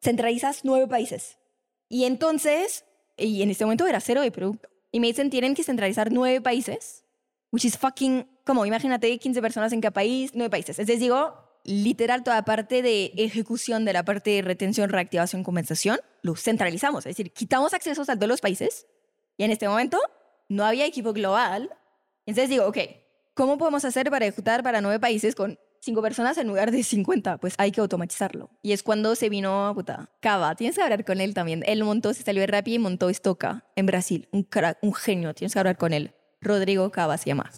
centralizas 0.00 0.64
nueve 0.64 0.86
países. 0.86 1.36
Y 1.90 2.04
entonces, 2.04 2.86
y 3.18 3.42
en 3.42 3.50
este 3.50 3.66
momento 3.66 3.86
era 3.86 4.00
cero 4.00 4.22
de 4.22 4.30
producto. 4.30 4.70
Y 4.90 5.00
me 5.00 5.08
dicen, 5.08 5.28
tienen 5.28 5.54
que 5.54 5.62
centralizar 5.62 6.10
nueve 6.10 6.40
países, 6.40 6.99
which 7.50 7.64
is 7.64 7.76
fucking, 7.76 8.26
como 8.44 8.64
imagínate, 8.66 9.18
15 9.18 9.40
personas 9.40 9.72
en 9.72 9.80
cada 9.80 9.92
país, 9.92 10.32
nueve 10.34 10.50
países. 10.50 10.78
Entonces 10.78 11.00
digo, 11.00 11.34
literal, 11.64 12.24
toda 12.24 12.44
parte 12.44 12.82
de 12.82 13.12
ejecución 13.16 13.84
de 13.84 13.92
la 13.92 14.04
parte 14.04 14.30
de 14.30 14.42
retención, 14.42 14.90
reactivación, 14.90 15.44
compensación, 15.44 15.98
lo 16.22 16.36
centralizamos. 16.36 17.06
Es 17.06 17.16
decir, 17.16 17.32
quitamos 17.32 17.74
accesos 17.74 18.08
a 18.08 18.16
todos 18.16 18.28
los 18.28 18.40
países 18.40 18.86
y 19.36 19.44
en 19.44 19.50
este 19.50 19.68
momento 19.68 19.98
no 20.48 20.64
había 20.64 20.86
equipo 20.86 21.12
global. 21.12 21.70
Entonces 22.26 22.50
digo, 22.50 22.66
ok, 22.66 22.78
¿cómo 23.34 23.58
podemos 23.58 23.84
hacer 23.84 24.10
para 24.10 24.26
ejecutar 24.26 24.62
para 24.62 24.80
nueve 24.80 24.98
países 24.98 25.34
con 25.34 25.58
cinco 25.80 26.02
personas 26.02 26.36
en 26.38 26.48
lugar 26.48 26.70
de 26.70 26.82
50? 26.82 27.38
Pues 27.38 27.54
hay 27.58 27.72
que 27.72 27.80
automatizarlo. 27.80 28.50
Y 28.62 28.72
es 28.72 28.82
cuando 28.82 29.14
se 29.14 29.28
vino, 29.28 29.72
puta, 29.74 30.10
Cava. 30.20 30.54
Tienes 30.54 30.76
que 30.76 30.82
hablar 30.82 31.04
con 31.04 31.20
él 31.20 31.34
también. 31.34 31.62
Él 31.66 31.84
montó, 31.84 32.12
se 32.14 32.22
salió 32.22 32.40
de 32.40 32.46
Rappi 32.46 32.74
y 32.74 32.78
montó 32.78 33.08
Estoca 33.08 33.64
en 33.76 33.86
Brasil. 33.86 34.28
Un 34.32 34.42
crack, 34.42 34.78
un 34.82 34.94
genio. 34.94 35.34
Tienes 35.34 35.52
que 35.52 35.58
hablar 35.58 35.76
con 35.76 35.92
él. 35.92 36.14
Rodrigo 36.40 36.90
Cava 36.90 37.16
se 37.18 37.30
llama. 37.30 37.50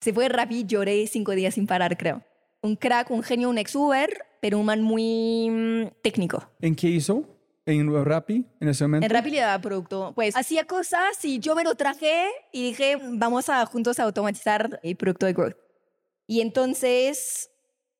Se 0.00 0.12
fue 0.12 0.28
Rappi, 0.28 0.64
lloré 0.64 1.06
cinco 1.06 1.32
días 1.32 1.54
sin 1.54 1.66
parar, 1.66 1.96
creo. 1.96 2.22
Un 2.62 2.76
crack, 2.76 3.10
un 3.10 3.22
genio, 3.22 3.50
un 3.50 3.58
ex 3.58 3.74
Uber, 3.74 4.10
pero 4.40 4.58
un 4.58 4.66
man 4.66 4.82
muy 4.82 5.50
mm, 5.50 5.88
técnico. 6.02 6.48
¿En 6.60 6.74
qué 6.74 6.88
hizo? 6.88 7.24
¿En 7.66 8.04
Rappi 8.04 8.46
en 8.60 8.68
ese 8.68 8.84
momento? 8.84 9.04
En 9.04 9.10
Rappi 9.10 9.30
le 9.30 9.40
daba 9.40 9.60
producto. 9.60 10.12
Pues 10.14 10.36
hacía 10.36 10.64
cosas 10.64 11.22
y 11.24 11.38
yo 11.38 11.54
me 11.54 11.64
lo 11.64 11.74
traje 11.74 12.28
y 12.52 12.62
dije, 12.62 12.96
vamos 13.12 13.48
a 13.48 13.66
juntos 13.66 13.98
a 13.98 14.04
automatizar 14.04 14.80
el 14.82 14.96
producto 14.96 15.26
de 15.26 15.34
Growth. 15.34 15.56
Y 16.26 16.40
entonces, 16.40 17.50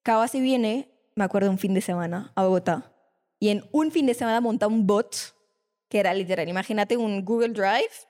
Cava 0.02 0.26
se 0.28 0.40
viene, 0.40 0.90
me 1.14 1.24
acuerdo, 1.24 1.50
un 1.50 1.58
fin 1.58 1.74
de 1.74 1.80
semana 1.80 2.32
a 2.34 2.44
Bogotá. 2.44 2.92
Y 3.40 3.50
en 3.50 3.64
un 3.72 3.90
fin 3.90 4.06
de 4.06 4.14
semana 4.14 4.40
monta 4.40 4.66
un 4.66 4.86
bot 4.86 5.34
que 5.88 6.00
era 6.00 6.12
literal, 6.14 6.48
imagínate 6.48 6.96
un 6.96 7.24
Google 7.24 7.50
Drive 7.50 8.07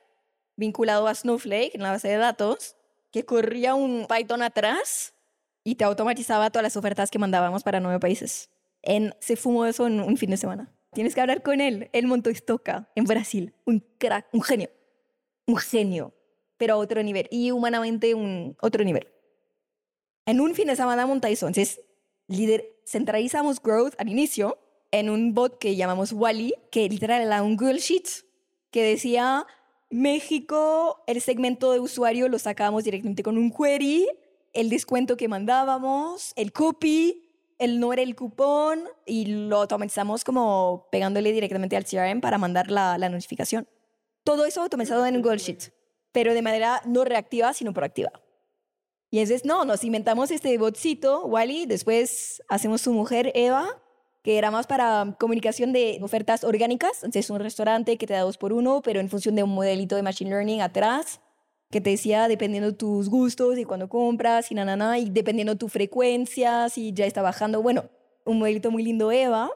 vinculado 0.58 1.06
a 1.06 1.14
Snowflake 1.14 1.74
en 1.74 1.82
la 1.82 1.92
base 1.92 2.08
de 2.08 2.16
datos, 2.16 2.76
que 3.10 3.24
corría 3.24 3.74
un 3.74 4.06
Python 4.06 4.42
atrás 4.42 5.14
y 5.64 5.76
te 5.76 5.84
automatizaba 5.84 6.50
todas 6.50 6.64
las 6.64 6.76
ofertas 6.76 7.10
que 7.10 7.18
mandábamos 7.18 7.62
para 7.62 7.80
nueve 7.80 8.00
países. 8.00 8.50
En, 8.82 9.14
se 9.20 9.36
fumó 9.36 9.64
eso 9.64 9.86
en 9.86 10.00
un 10.00 10.16
fin 10.16 10.30
de 10.30 10.36
semana. 10.36 10.70
Tienes 10.92 11.14
que 11.14 11.20
hablar 11.20 11.42
con 11.42 11.60
él. 11.60 11.90
Montó 12.04 12.30
Estoca 12.30 12.90
en 12.94 13.04
Brasil. 13.04 13.54
Un 13.64 13.84
crack, 13.98 14.26
un 14.32 14.42
genio. 14.42 14.70
Un 15.46 15.56
genio. 15.56 16.12
Pero 16.56 16.74
a 16.74 16.76
otro 16.76 17.02
nivel. 17.02 17.28
Y 17.30 17.50
humanamente 17.50 18.14
un 18.14 18.56
otro 18.60 18.84
nivel. 18.84 19.08
En 20.26 20.40
un 20.40 20.54
fin 20.54 20.66
de 20.66 20.76
semana 20.76 21.06
monta 21.06 21.28
eso. 21.28 21.46
Entonces, 21.46 21.80
líder, 22.26 22.66
centralizamos 22.86 23.62
growth 23.62 23.94
al 23.98 24.08
inicio 24.08 24.58
en 24.90 25.10
un 25.10 25.34
bot 25.34 25.58
que 25.58 25.76
llamamos 25.76 26.12
Wally, 26.12 26.54
que 26.70 26.88
literal 26.88 27.22
era 27.22 27.42
un 27.42 27.56
Google 27.56 27.78
Sheet 27.78 28.08
que 28.70 28.82
decía 28.82 29.46
México, 29.90 31.02
el 31.06 31.20
segmento 31.20 31.72
de 31.72 31.80
usuario 31.80 32.28
lo 32.28 32.38
sacábamos 32.38 32.84
directamente 32.84 33.22
con 33.22 33.38
un 33.38 33.50
query, 33.50 34.06
el 34.52 34.68
descuento 34.68 35.16
que 35.16 35.28
mandábamos, 35.28 36.32
el 36.36 36.52
copy, 36.52 37.24
el 37.58 37.80
no 37.80 37.92
era 37.92 38.02
el 38.02 38.14
cupón 38.14 38.84
y 39.06 39.26
lo 39.26 39.56
automatizamos 39.62 40.24
como 40.24 40.88
pegándole 40.92 41.32
directamente 41.32 41.76
al 41.76 41.84
CRM 41.84 42.20
para 42.20 42.38
mandar 42.38 42.70
la, 42.70 42.98
la 42.98 43.08
notificación. 43.08 43.66
Todo 44.24 44.44
eso 44.44 44.62
automatizado 44.62 45.06
en 45.06 45.22
Google 45.22 45.38
Sheet, 45.38 45.72
pero 46.12 46.34
de 46.34 46.42
manera 46.42 46.82
no 46.84 47.04
reactiva, 47.04 47.52
sino 47.54 47.72
proactiva. 47.72 48.12
Y 49.10 49.20
entonces, 49.20 49.46
no, 49.46 49.64
nos 49.64 49.84
inventamos 49.84 50.30
este 50.30 50.56
botcito, 50.58 51.24
Wally, 51.24 51.64
después 51.64 52.42
hacemos 52.48 52.82
su 52.82 52.92
mujer, 52.92 53.32
Eva, 53.34 53.82
que 54.28 54.36
era 54.36 54.50
más 54.50 54.66
para 54.66 55.16
comunicación 55.18 55.72
de 55.72 56.00
ofertas 56.02 56.44
orgánicas, 56.44 57.02
entonces 57.02 57.30
un 57.30 57.40
restaurante 57.40 57.96
que 57.96 58.06
te 58.06 58.12
da 58.12 58.20
dos 58.20 58.36
por 58.36 58.52
uno, 58.52 58.82
pero 58.82 59.00
en 59.00 59.08
función 59.08 59.34
de 59.34 59.42
un 59.42 59.48
modelito 59.48 59.96
de 59.96 60.02
Machine 60.02 60.28
Learning 60.28 60.60
atrás, 60.60 61.22
que 61.70 61.80
te 61.80 61.88
decía 61.88 62.28
dependiendo 62.28 62.74
tus 62.74 63.08
gustos 63.08 63.56
y 63.56 63.64
cuando 63.64 63.88
compras 63.88 64.52
y 64.52 64.54
na, 64.54 64.98
y 64.98 65.08
dependiendo 65.08 65.56
tu 65.56 65.70
frecuencia, 65.70 66.68
si 66.68 66.92
ya 66.92 67.06
está 67.06 67.22
bajando. 67.22 67.62
Bueno, 67.62 67.88
un 68.26 68.38
modelito 68.38 68.70
muy 68.70 68.82
lindo 68.82 69.10
Eva 69.10 69.50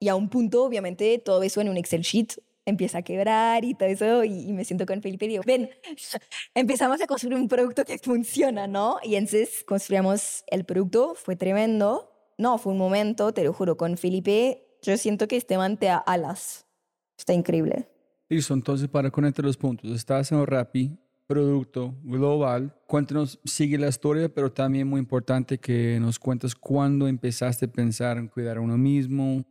y 0.00 0.08
a 0.08 0.14
un 0.14 0.30
punto, 0.30 0.64
obviamente, 0.64 1.18
todo 1.18 1.42
eso 1.42 1.60
en 1.60 1.68
un 1.68 1.76
Excel 1.76 2.00
sheet 2.00 2.42
empieza 2.64 2.96
a 2.96 3.02
quebrar 3.02 3.66
y 3.66 3.74
todo 3.74 3.90
eso 3.90 4.24
y, 4.24 4.48
y 4.48 4.52
me 4.54 4.64
siento 4.64 4.86
con 4.86 5.02
Felipe 5.02 5.26
y 5.26 5.28
digo, 5.28 5.42
ven, 5.44 5.68
empezamos 6.54 7.02
a 7.02 7.06
construir 7.06 7.36
un 7.36 7.48
producto 7.48 7.84
que 7.84 7.98
funciona, 7.98 8.66
¿no? 8.66 8.96
Y 9.02 9.16
entonces 9.16 9.62
construimos 9.66 10.42
el 10.46 10.64
producto, 10.64 11.14
fue 11.14 11.36
tremendo. 11.36 12.15
No, 12.38 12.58
fue 12.58 12.72
un 12.72 12.78
momento, 12.78 13.32
te 13.32 13.44
lo 13.44 13.52
juro, 13.52 13.76
con 13.76 13.96
Felipe, 13.96 14.78
yo 14.82 14.96
siento 14.96 15.26
que 15.26 15.36
este 15.36 15.56
man 15.56 15.78
te 15.78 15.86
da 15.86 15.96
alas. 15.98 16.66
Está 17.16 17.32
increíble. 17.32 17.88
Listo, 18.28 18.54
entonces 18.54 18.88
para 18.88 19.10
conectar 19.10 19.44
los 19.44 19.56
puntos, 19.56 19.90
estás 19.90 20.32
en 20.32 20.46
Rappi, 20.46 20.98
producto 21.26 21.94
global. 22.02 22.74
Cuéntanos, 22.86 23.40
sigue 23.44 23.78
la 23.78 23.88
historia, 23.88 24.28
pero 24.28 24.52
también 24.52 24.86
muy 24.86 25.00
importante 25.00 25.58
que 25.58 25.98
nos 26.00 26.18
cuentes 26.18 26.54
cuándo 26.54 27.08
empezaste 27.08 27.66
a 27.66 27.68
pensar 27.68 28.18
en 28.18 28.28
cuidar 28.28 28.58
a 28.58 28.60
uno 28.60 28.76
mismo. 28.76 29.44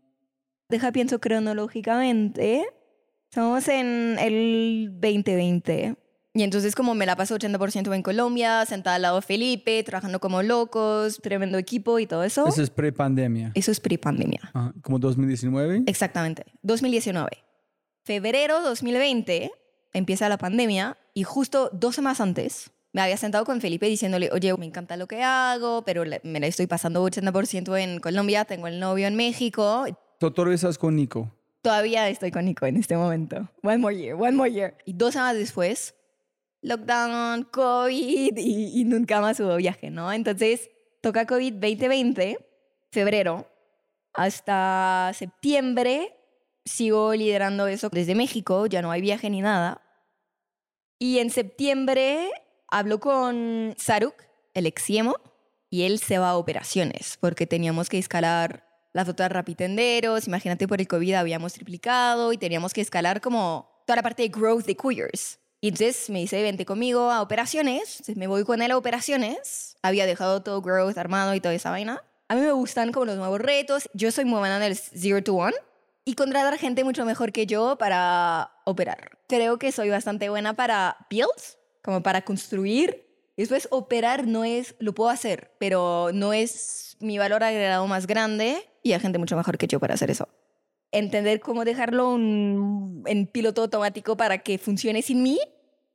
Deja, 0.70 0.92
pienso 0.92 1.20
cronológicamente. 1.20 2.66
Estamos 3.30 3.68
en 3.68 4.18
el 4.20 4.90
2020. 4.94 5.96
Y 6.36 6.44
entonces 6.44 6.76
como 6.76 6.96
me 6.96 7.06
la 7.06 7.16
paso 7.16 7.36
80% 7.36 7.96
en 7.96 8.04
Colombia, 8.04 8.66
sentada 8.66 8.98
al 8.98 9.04
lado 9.04 9.16
de 9.16 9.22
Felipe, 9.22 9.82
trabajando 9.84 10.20
como 10.20 10.44
locos, 10.44 11.22
tremendo 11.24 11.58
equipo 11.58 11.98
y 11.98 12.08
todo 12.08 12.26
eso. 12.26 12.46
Eso 12.46 12.62
es 12.62 12.70
pre-pandemia. 12.70 13.54
Eso 13.56 13.72
es 13.72 13.80
pre-pandemia. 13.80 14.52
Como 14.84 15.00
2019. 15.00 15.84
Exactamente. 15.88 16.44
2019. 16.62 17.30
Febrero 18.04 18.62
2020 18.62 19.50
empieza 19.94 20.28
la 20.28 20.38
pandemia 20.38 20.98
y 21.14 21.24
justo 21.24 21.70
dos 21.72 21.96
semanas 21.96 22.20
antes 22.20 22.70
me 22.92 23.02
había 23.02 23.18
sentado 23.18 23.46
con 23.46 23.62
Felipe 23.62 23.88
diciéndole, 23.88 24.30
oye, 24.32 24.56
me 24.58 24.66
encanta 24.66 24.98
lo 24.98 25.08
que 25.08 25.24
hago, 25.24 25.84
pero 25.86 26.04
me 26.24 26.40
la 26.40 26.48
estoy 26.48 26.68
pasando 26.68 27.06
80% 27.06 27.78
en 27.80 28.00
Colombia, 28.00 28.46
tengo 28.46 28.68
el 28.68 28.80
novio 28.80 29.08
en 29.08 29.16
México, 29.16 29.86
Tú 30.20 30.32
todavía 30.32 30.56
estás 30.56 30.78
con 30.78 30.96
Nico. 30.96 31.30
Todavía 31.62 32.08
estoy 32.10 32.32
con 32.32 32.46
Nico 32.46 32.66
en 32.66 32.78
este 32.78 32.96
momento. 32.96 33.50
One 33.64 33.80
more 33.80 33.96
year, 33.96 34.16
one 34.16 34.32
more 34.32 34.52
year. 34.52 34.78
Y 34.86 34.94
dos 34.94 35.14
semanas 35.14 35.36
después, 35.36 35.96
lockdown, 36.66 37.44
COVID 37.44 38.38
y, 38.38 38.82
y 38.82 38.84
nunca 38.86 39.22
más 39.22 39.40
hubo 39.40 39.56
viaje, 39.56 39.90
¿no? 39.90 40.12
Entonces, 40.12 40.70
toca 41.02 41.26
COVID 41.26 41.54
2020, 41.54 42.38
febrero, 42.92 43.48
hasta 44.14 45.12
septiembre. 45.14 46.12
Sigo 46.66 47.14
liderando 47.14 47.68
eso 47.68 47.90
desde 47.90 48.16
México, 48.16 48.66
ya 48.66 48.82
no 48.82 48.90
hay 48.90 49.02
viaje 49.02 49.30
ni 49.30 49.42
nada. 49.42 49.82
Y 50.98 51.20
en 51.20 51.30
septiembre 51.30 52.32
hablo 52.68 53.00
con 53.00 53.76
Saruk, 53.78 54.16
el 54.56 54.66
exiemo, 54.66 55.16
y 55.70 55.84
él 55.84 56.00
se 56.00 56.18
va 56.18 56.32
a 56.32 56.38
operaciones 56.38 57.18
porque 57.20 57.46
teníamos 57.46 57.90
que 57.90 58.00
escalar 58.00 58.66
las 58.94 59.10
otras 59.10 59.32
rapitenderos. 59.32 60.28
Imagínate, 60.28 60.68
por 60.68 60.80
el 60.80 60.88
COVID 60.88 61.14
habíamos 61.14 61.54
triplicado 61.54 62.34
y 62.34 62.38
teníamos 62.38 62.74
que 62.74 62.82
escalar 62.82 63.22
como 63.22 63.84
toda 63.86 63.98
la 63.98 64.04
parte 64.04 64.24
de 64.24 64.30
growth 64.30 64.66
de 64.66 64.76
Queers. 64.76 65.38
Y 65.66 65.70
entonces 65.70 66.12
me 66.12 66.20
dice, 66.20 66.44
vente 66.44 66.64
conmigo 66.64 67.10
a 67.10 67.24
operaciones. 67.24 67.94
Entonces 67.94 68.18
me 68.18 68.28
voy 68.28 68.44
con 68.44 68.62
él 68.62 68.70
a 68.70 68.78
operaciones. 68.78 69.78
Había 69.82 70.06
dejado 70.06 70.44
todo 70.44 70.62
growth 70.62 70.96
armado 70.96 71.34
y 71.34 71.42
toda 71.42 71.56
esa 71.56 71.72
vaina. 71.72 72.04
A 72.28 72.36
mí 72.36 72.42
me 72.42 72.52
gustan 72.52 72.92
como 72.92 73.08
los 73.08 73.18
nuevos 73.18 73.42
retos. 73.42 73.90
Yo 73.96 74.12
soy 74.12 74.26
muy 74.26 74.38
buena 74.38 74.58
en 74.58 74.62
el 74.62 74.76
zero 74.78 75.24
to 75.24 75.34
one 75.34 75.56
y 76.06 76.14
contratar 76.14 76.56
gente 76.60 76.84
mucho 76.84 77.04
mejor 77.04 77.32
que 77.32 77.48
yo 77.48 77.80
para 77.80 78.52
operar. 78.66 79.18
Creo 79.28 79.58
que 79.58 79.72
soy 79.72 79.90
bastante 79.90 80.30
buena 80.30 80.54
para 80.54 80.98
builds, 81.10 81.58
como 81.84 82.04
para 82.04 82.22
construir. 82.22 83.04
Después 83.36 83.68
operar 83.72 84.28
no 84.28 84.44
es, 84.44 84.76
lo 84.78 84.94
puedo 84.94 85.10
hacer, 85.10 85.52
pero 85.58 86.12
no 86.14 86.32
es 86.32 86.96
mi 87.00 87.18
valor 87.18 87.44
agregado 87.44 87.88
más 87.88 88.06
grande 88.06 88.70
y 88.84 88.94
hay 88.94 89.00
gente 89.00 89.18
mucho 89.18 89.36
mejor 89.36 89.58
que 89.58 89.66
yo 89.66 89.80
para 89.80 89.96
hacer 89.96 90.12
eso. 90.12 90.30
Entender 90.92 91.40
cómo 91.40 91.66
dejarlo 91.66 92.12
un- 92.12 93.04
en 93.08 93.26
piloto 93.26 93.64
automático 93.64 94.16
para 94.16 94.38
que 94.44 94.60
funcione 94.60 95.02
sin 95.02 95.24
mí, 95.24 95.40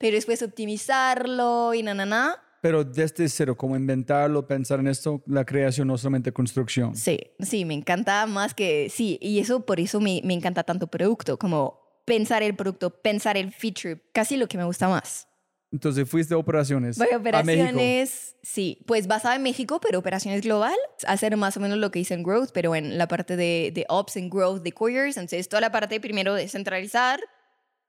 pero 0.01 0.17
después 0.17 0.43
optimizarlo 0.43 1.75
y 1.75 1.83
na, 1.83 1.93
na, 1.93 2.07
na. 2.07 2.43
Pero 2.63 2.85
desde 2.85 3.29
cero, 3.29 3.57
como 3.57 3.77
inventarlo, 3.77 4.47
pensar 4.47 4.81
en 4.81 4.89
esto, 4.89 5.23
la 5.27 5.45
creación, 5.45 5.89
no 5.89 5.97
solamente 5.99 6.33
construcción. 6.33 6.97
Sí, 6.97 7.19
sí, 7.39 7.65
me 7.65 7.75
encanta 7.75 8.27
más 8.27 8.55
que, 8.55 8.89
sí, 8.91 9.19
y 9.21 9.39
eso 9.39 9.65
por 9.65 9.79
eso 9.79 10.01
me, 10.01 10.21
me 10.25 10.35
encanta 10.35 10.63
tanto 10.65 10.87
producto, 10.87 11.39
como 11.39 12.03
pensar 12.07 12.43
el 12.43 12.57
producto, 12.57 12.91
pensar 12.91 13.37
el 13.37 13.53
feature, 13.53 14.03
casi 14.13 14.37
lo 14.37 14.49
que 14.49 14.57
me 14.57 14.65
gusta 14.65 14.89
más. 14.89 15.29
Entonces 15.73 16.09
fuiste 16.09 16.35
a 16.35 16.39
operaciones. 16.39 16.99
Voy 16.99 17.09
a 17.13 17.17
A 17.17 17.19
operaciones, 17.19 18.37
sí, 18.43 18.83
pues 18.87 19.07
basada 19.07 19.37
en 19.37 19.43
México, 19.43 19.81
pero 19.81 19.99
operaciones 19.99 20.43
global, 20.43 20.75
hacer 21.07 21.37
más 21.37 21.57
o 21.57 21.61
menos 21.61 21.79
lo 21.79 21.91
que 21.91 22.01
hice 22.01 22.15
en 22.15 22.23
Growth, 22.23 22.51
pero 22.53 22.75
en 22.75 22.97
la 22.99 23.07
parte 23.07 23.37
de, 23.37 23.71
de 23.73 23.85
Ops 23.89 24.17
en 24.17 24.31
Growth 24.31 24.63
de 24.63 24.73
Couriers, 24.73 25.17
entonces 25.17 25.49
toda 25.49 25.61
la 25.61 25.71
parte 25.71 26.01
primero 26.01 26.35
de 26.35 26.49
centralizar, 26.49 27.21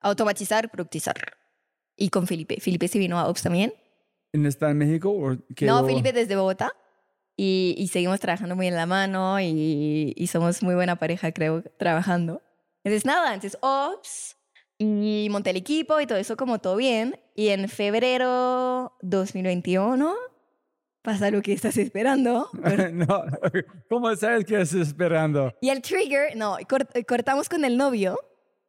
automatizar, 0.02 0.70
productizar. 0.70 1.41
Y 2.02 2.10
con 2.10 2.26
Felipe, 2.28 2.60
Felipe 2.60 2.88
se 2.88 2.98
vino 3.00 3.20
a 3.20 3.28
Ops 3.28 3.44
también. 3.44 3.74
¿En- 4.34 4.46
¿Está 4.46 4.72
en 4.72 4.78
México? 4.78 5.10
O 5.12 5.36
No, 5.62 5.86
Felipe 5.86 6.14
desde 6.14 6.36
Bogotá. 6.36 6.72
Y, 7.38 7.76
y 7.78 7.88
seguimos 7.88 8.20
trabajando 8.20 8.56
muy 8.56 8.68
en 8.68 8.76
la 8.76 8.86
mano 8.86 9.40
y, 9.40 10.14
y 10.16 10.28
somos 10.28 10.62
muy 10.64 10.76
buena 10.76 10.96
pareja, 10.98 11.32
creo, 11.32 11.64
trabajando. 11.78 12.42
Entonces, 12.84 13.06
nada, 13.06 13.34
entonces 13.34 13.58
Ops 13.62 14.38
y 14.78 15.28
monté 15.32 15.52
el 15.52 15.58
equipo 15.58 16.00
y 16.02 16.08
todo 16.08 16.18
eso 16.18 16.36
como 16.38 16.60
todo 16.60 16.76
bien. 16.76 17.20
Y 17.36 17.50
en 17.50 17.68
febrero 17.70 18.94
2021 19.02 20.14
pasa 21.02 21.30
lo 21.32 21.42
que 21.42 21.54
estás 21.54 21.78
esperando. 21.78 22.50
no, 22.94 23.24
¿cómo 23.90 24.16
sabes 24.16 24.46
que 24.46 24.60
estás 24.62 24.88
esperando? 24.88 25.54
Y 25.62 25.70
el 25.70 25.82
trigger, 25.82 26.36
no, 26.36 26.58
cort- 26.68 27.06
cortamos 27.06 27.48
con 27.50 27.64
el 27.66 27.78
novio. 27.78 28.18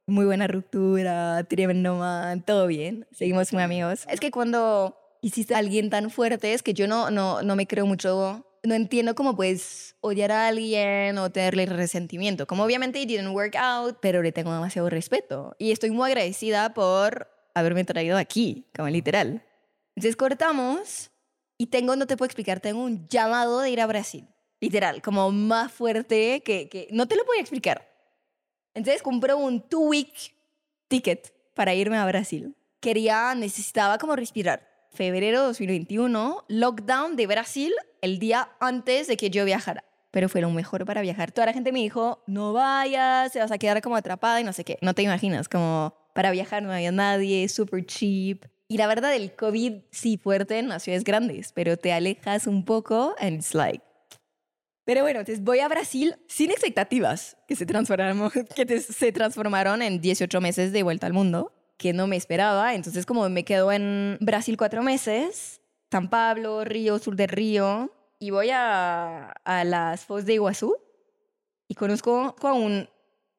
Muy 0.06 0.24
buena 0.24 0.48
ruptura, 0.48 1.44
tremendo 1.44 1.94
man, 1.94 2.42
todo 2.44 2.66
bien. 2.66 3.06
Seguimos 3.12 3.52
muy 3.52 3.62
amigos. 3.62 4.04
Es 4.10 4.18
que 4.18 4.32
cuando 4.32 4.98
hiciste 5.20 5.54
a 5.54 5.58
alguien 5.58 5.90
tan 5.90 6.10
fuerte, 6.10 6.54
es 6.54 6.62
que 6.62 6.74
yo 6.74 6.88
no, 6.88 7.10
no, 7.10 7.42
no 7.42 7.54
me 7.54 7.68
creo 7.68 7.86
mucho, 7.86 8.44
no 8.64 8.74
entiendo 8.74 9.14
cómo 9.14 9.36
puedes 9.36 9.94
odiar 10.00 10.32
a 10.32 10.48
alguien 10.48 11.18
o 11.18 11.30
tenerle 11.30 11.66
resentimiento. 11.66 12.48
Como 12.48 12.64
obviamente 12.64 13.00
it 13.00 13.08
didn't 13.08 13.32
work 13.32 13.54
out, 13.56 13.98
pero 14.02 14.22
le 14.22 14.32
tengo 14.32 14.52
demasiado 14.52 14.90
respeto. 14.90 15.54
Y 15.58 15.70
estoy 15.70 15.92
muy 15.92 16.10
agradecida 16.10 16.74
por 16.74 17.28
haberme 17.54 17.84
traído 17.84 18.18
aquí, 18.18 18.66
como 18.74 18.88
literal. 18.88 19.44
Entonces 19.94 20.16
cortamos 20.16 21.12
y 21.58 21.66
tengo, 21.66 21.94
no 21.94 22.06
te 22.08 22.16
puedo 22.16 22.26
explicar, 22.26 22.58
tengo 22.58 22.82
un 22.82 23.06
llamado 23.08 23.60
de 23.60 23.70
ir 23.70 23.80
a 23.80 23.86
Brasil. 23.86 24.26
Literal, 24.60 25.00
como 25.00 25.30
más 25.30 25.70
fuerte 25.70 26.42
que, 26.44 26.68
que 26.68 26.88
no 26.90 27.06
te 27.06 27.14
lo 27.14 27.24
puedo 27.24 27.40
explicar. 27.40 27.91
Entonces 28.74 29.02
compré 29.02 29.34
un 29.34 29.60
two-week 29.60 30.34
ticket 30.88 31.32
para 31.54 31.74
irme 31.74 31.96
a 31.96 32.06
Brasil. 32.06 32.56
Quería, 32.80 33.34
necesitaba 33.34 33.98
como 33.98 34.16
respirar. 34.16 34.68
Febrero 34.92 35.42
2021, 35.44 36.44
lockdown 36.48 37.16
de 37.16 37.26
Brasil 37.26 37.72
el 38.02 38.18
día 38.18 38.50
antes 38.60 39.06
de 39.06 39.16
que 39.16 39.30
yo 39.30 39.44
viajara. 39.44 39.84
Pero 40.10 40.28
fue 40.28 40.42
lo 40.42 40.50
mejor 40.50 40.84
para 40.84 41.00
viajar. 41.00 41.32
Toda 41.32 41.46
la 41.46 41.52
gente 41.54 41.72
me 41.72 41.78
dijo, 41.78 42.22
no 42.26 42.52
vayas, 42.52 43.32
te 43.32 43.38
vas 43.38 43.50
a 43.50 43.56
quedar 43.56 43.80
como 43.80 43.96
atrapada 43.96 44.40
y 44.40 44.44
no 44.44 44.52
sé 44.52 44.64
qué. 44.64 44.78
No 44.82 44.92
te 44.92 45.02
imaginas, 45.02 45.48
como 45.48 45.94
para 46.12 46.30
viajar 46.30 46.62
no 46.62 46.72
había 46.72 46.92
nadie, 46.92 47.48
super 47.48 47.86
cheap. 47.86 48.44
Y 48.68 48.76
la 48.76 48.86
verdad, 48.86 49.14
el 49.14 49.34
COVID 49.34 49.82
sí 49.90 50.18
fuerte 50.18 50.58
en 50.58 50.68
las 50.68 50.82
ciudades 50.82 51.04
grandes, 51.04 51.52
pero 51.52 51.76
te 51.78 51.92
alejas 51.92 52.46
un 52.46 52.64
poco 52.64 53.14
and 53.18 53.36
it's 53.36 53.54
like, 53.54 53.82
pero 54.84 55.02
bueno, 55.02 55.20
entonces 55.20 55.44
voy 55.44 55.60
a 55.60 55.68
Brasil 55.68 56.16
sin 56.26 56.50
expectativas 56.50 57.36
que 57.46 57.56
se 57.56 57.66
transformaron, 57.66 58.30
que 58.56 58.80
se 58.80 59.12
transformaron 59.12 59.82
en 59.82 60.00
18 60.00 60.40
meses 60.40 60.72
de 60.72 60.82
vuelta 60.82 61.06
al 61.06 61.12
mundo, 61.12 61.52
que 61.76 61.92
no 61.92 62.06
me 62.06 62.16
esperaba. 62.16 62.74
Entonces 62.74 63.06
como 63.06 63.28
me 63.28 63.44
quedo 63.44 63.70
en 63.72 64.18
Brasil 64.20 64.56
cuatro 64.56 64.82
meses, 64.82 65.60
San 65.90 66.10
Pablo, 66.10 66.64
Río, 66.64 66.98
sur 66.98 67.16
del 67.16 67.28
Río, 67.28 67.92
y 68.18 68.30
voy 68.30 68.50
a, 68.50 69.30
a 69.44 69.64
las 69.64 70.04
Foz 70.04 70.24
de 70.24 70.34
Iguazú 70.34 70.76
y 71.68 71.74
conozco 71.74 72.36
a 72.40 72.52
un 72.52 72.88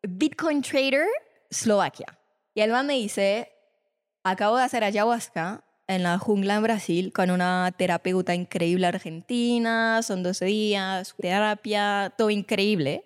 Bitcoin 0.02 0.62
trader 0.62 1.08
Eslovaquia. 1.50 2.20
Y 2.54 2.62
el 2.62 2.72
man 2.72 2.88
me 2.88 2.94
dice, 2.94 3.52
acabo 4.24 4.58
de 4.58 4.64
hacer 4.64 4.84
ayahuasca 4.84 5.64
en 5.88 6.04
la 6.04 6.18
jungla 6.18 6.56
en 6.56 6.64
Brasil 6.64 7.14
con 7.14 7.32
una 7.32 7.74
terapeuta 7.78 8.34
increíble 8.34 8.88
argentina, 8.88 10.02
son 10.02 10.24
12 10.24 10.46
días, 10.46 11.16
terapia, 11.20 12.14
todo 12.18 12.30
increíble. 12.30 13.06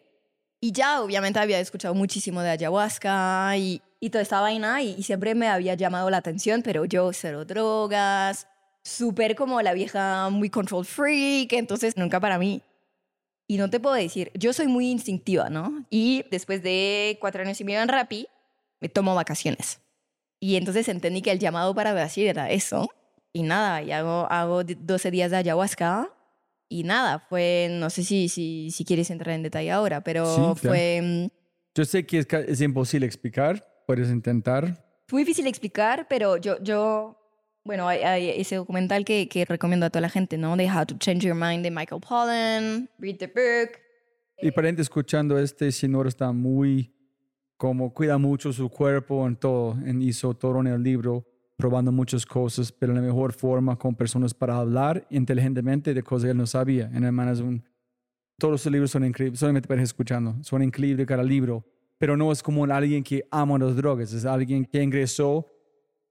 Y 0.59 0.71
ya 0.71 1.01
obviamente 1.01 1.39
había 1.39 1.59
escuchado 1.59 1.93
muchísimo 1.93 2.41
de 2.41 2.49
ayahuasca 2.49 3.55
y, 3.57 3.81
y 3.99 4.09
toda 4.09 4.21
esta 4.21 4.41
vaina 4.41 4.81
y, 4.81 4.95
y 4.97 5.03
siempre 5.03 5.35
me 5.35 5.47
había 5.47 5.75
llamado 5.75 6.09
la 6.09 6.17
atención, 6.17 6.61
pero 6.63 6.85
yo 6.85 7.11
cero 7.13 7.45
drogas, 7.45 8.47
súper 8.83 9.35
como 9.35 9.61
la 9.61 9.73
vieja 9.73 10.29
muy 10.29 10.49
control 10.49 10.85
freak, 10.85 11.53
entonces 11.53 11.97
nunca 11.97 12.19
para 12.19 12.39
mí. 12.39 12.61
Y 13.47 13.57
no 13.57 13.69
te 13.69 13.79
puedo 13.79 13.95
decir, 13.95 14.31
yo 14.33 14.51
soy 14.51 14.67
muy 14.67 14.89
instintiva, 14.89 15.49
¿no? 15.49 15.85
Y 15.89 16.25
después 16.31 16.61
de 16.63 17.17
cuatro 17.21 17.41
años 17.41 17.59
y 17.61 17.63
medio 17.63 17.81
en 17.81 17.87
Rappi, 17.87 18.27
me 18.79 18.89
tomo 18.89 19.15
vacaciones. 19.15 19.79
Y 20.39 20.55
entonces 20.55 20.87
entendí 20.87 21.21
que 21.21 21.31
el 21.31 21.39
llamado 21.39 21.73
para 21.73 21.93
Brasil 21.93 22.27
era 22.27 22.49
eso. 22.51 22.89
Y 23.33 23.43
nada, 23.43 23.81
y 23.81 23.91
hago, 23.91 24.27
hago 24.31 24.63
12 24.63 25.11
días 25.11 25.31
de 25.31 25.37
ayahuasca. 25.37 26.09
Y 26.69 26.83
nada, 26.83 27.19
fue, 27.19 27.69
no 27.71 27.89
sé 27.89 28.03
si, 28.03 28.27
si, 28.29 28.71
si 28.71 28.83
quieres 28.85 29.09
entrar 29.09 29.35
en 29.35 29.43
detalle 29.43 29.71
ahora, 29.71 30.01
pero 30.01 30.25
Sí, 30.25 30.41
claro. 30.41 30.55
fue 30.55 31.01
mm, 31.01 31.27
Yo 31.75 31.85
sé 31.85 32.05
que 32.05 32.19
es, 32.19 32.27
es 32.31 32.61
imposible 32.61 33.05
explicar, 33.05 33.65
puedes 33.85 34.09
intentar. 34.09 34.83
muy 35.11 35.21
difícil 35.23 35.47
explicar, 35.47 36.07
pero 36.09 36.35
yo, 36.37 36.61
yo 36.61 37.17
bueno, 37.63 37.87
hay, 37.87 38.01
hay 38.01 38.29
ese 38.41 38.55
documental 38.57 39.05
que, 39.05 39.27
que 39.29 39.45
recomiendo 39.45 39.85
a 39.85 39.89
toda 39.89 40.01
la 40.01 40.09
gente, 40.09 40.37
¿no? 40.37 40.55
De 40.57 40.69
How 40.69 40.85
to 40.85 40.97
Change 40.97 41.25
Your 41.25 41.35
Mind 41.35 41.63
de 41.63 41.71
Michael 41.71 42.01
Pollan, 42.01 42.89
read 42.99 43.17
the 43.17 43.27
book. 43.27 43.77
Y 44.41 44.51
para 44.51 44.67
gente 44.67 44.81
escuchando, 44.81 45.39
este 45.39 45.71
señor 45.71 46.05
está 46.07 46.31
muy, 46.33 46.93
como 47.57 47.93
cuida 47.93 48.17
mucho 48.17 48.53
su 48.53 48.69
cuerpo 48.69 49.27
en 49.27 49.35
todo, 49.35 49.77
en, 49.83 50.01
hizo 50.01 50.33
todo 50.35 50.59
en 50.61 50.67
el 50.67 50.81
libro, 50.81 51.25
probando 51.57 51.91
muchas 51.91 52.25
cosas, 52.25 52.71
pero 52.71 52.93
la 52.93 53.01
mejor 53.01 53.33
forma 53.33 53.75
con 53.75 53.95
personas 53.95 54.33
para 54.33 54.57
hablar 54.57 55.05
inteligentemente 55.09 55.93
de 55.93 56.03
cosas 56.03 56.25
que 56.25 56.31
él 56.31 56.37
no 56.37 56.45
sabía. 56.45 56.89
En 56.93 57.03
un, 57.03 57.63
todos 58.37 58.51
los 58.51 58.71
libros 58.71 58.91
son 58.91 59.03
increíbles, 59.03 59.39
solamente 59.39 59.67
para 59.67 59.81
ir 59.81 59.85
escuchando, 59.85 60.35
son 60.41 60.61
increíbles 60.61 61.07
cada 61.07 61.23
libro, 61.23 61.65
pero 61.97 62.15
no 62.15 62.31
es 62.31 62.43
como 62.43 62.63
alguien 62.65 63.03
que 63.03 63.27
ama 63.31 63.57
las 63.57 63.75
drogas, 63.75 64.13
es 64.13 64.23
alguien 64.23 64.63
que 64.63 64.83
ingresó 64.83 65.47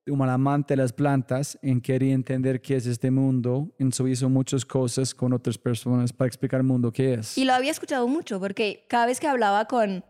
un 0.08 0.28
amante 0.28 0.74
de 0.74 0.82
las 0.82 0.92
plantas 0.92 1.58
en 1.62 1.80
quería 1.80 2.14
entender 2.14 2.60
qué 2.60 2.76
es 2.76 2.86
este 2.86 3.10
mundo. 3.10 3.68
Entonces 3.78 4.18
hizo 4.18 4.28
muchas 4.28 4.64
cosas 4.64 5.14
con 5.14 5.32
otras 5.32 5.58
personas 5.58 6.12
para 6.12 6.28
explicar 6.28 6.60
el 6.60 6.66
mundo 6.66 6.92
qué 6.92 7.14
es. 7.14 7.36
Y 7.36 7.44
lo 7.44 7.52
había 7.52 7.70
escuchado 7.72 8.06
mucho 8.06 8.38
porque 8.38 8.84
cada 8.88 9.06
vez 9.06 9.18
que 9.18 9.26
hablaba 9.26 9.66
con 9.66 10.04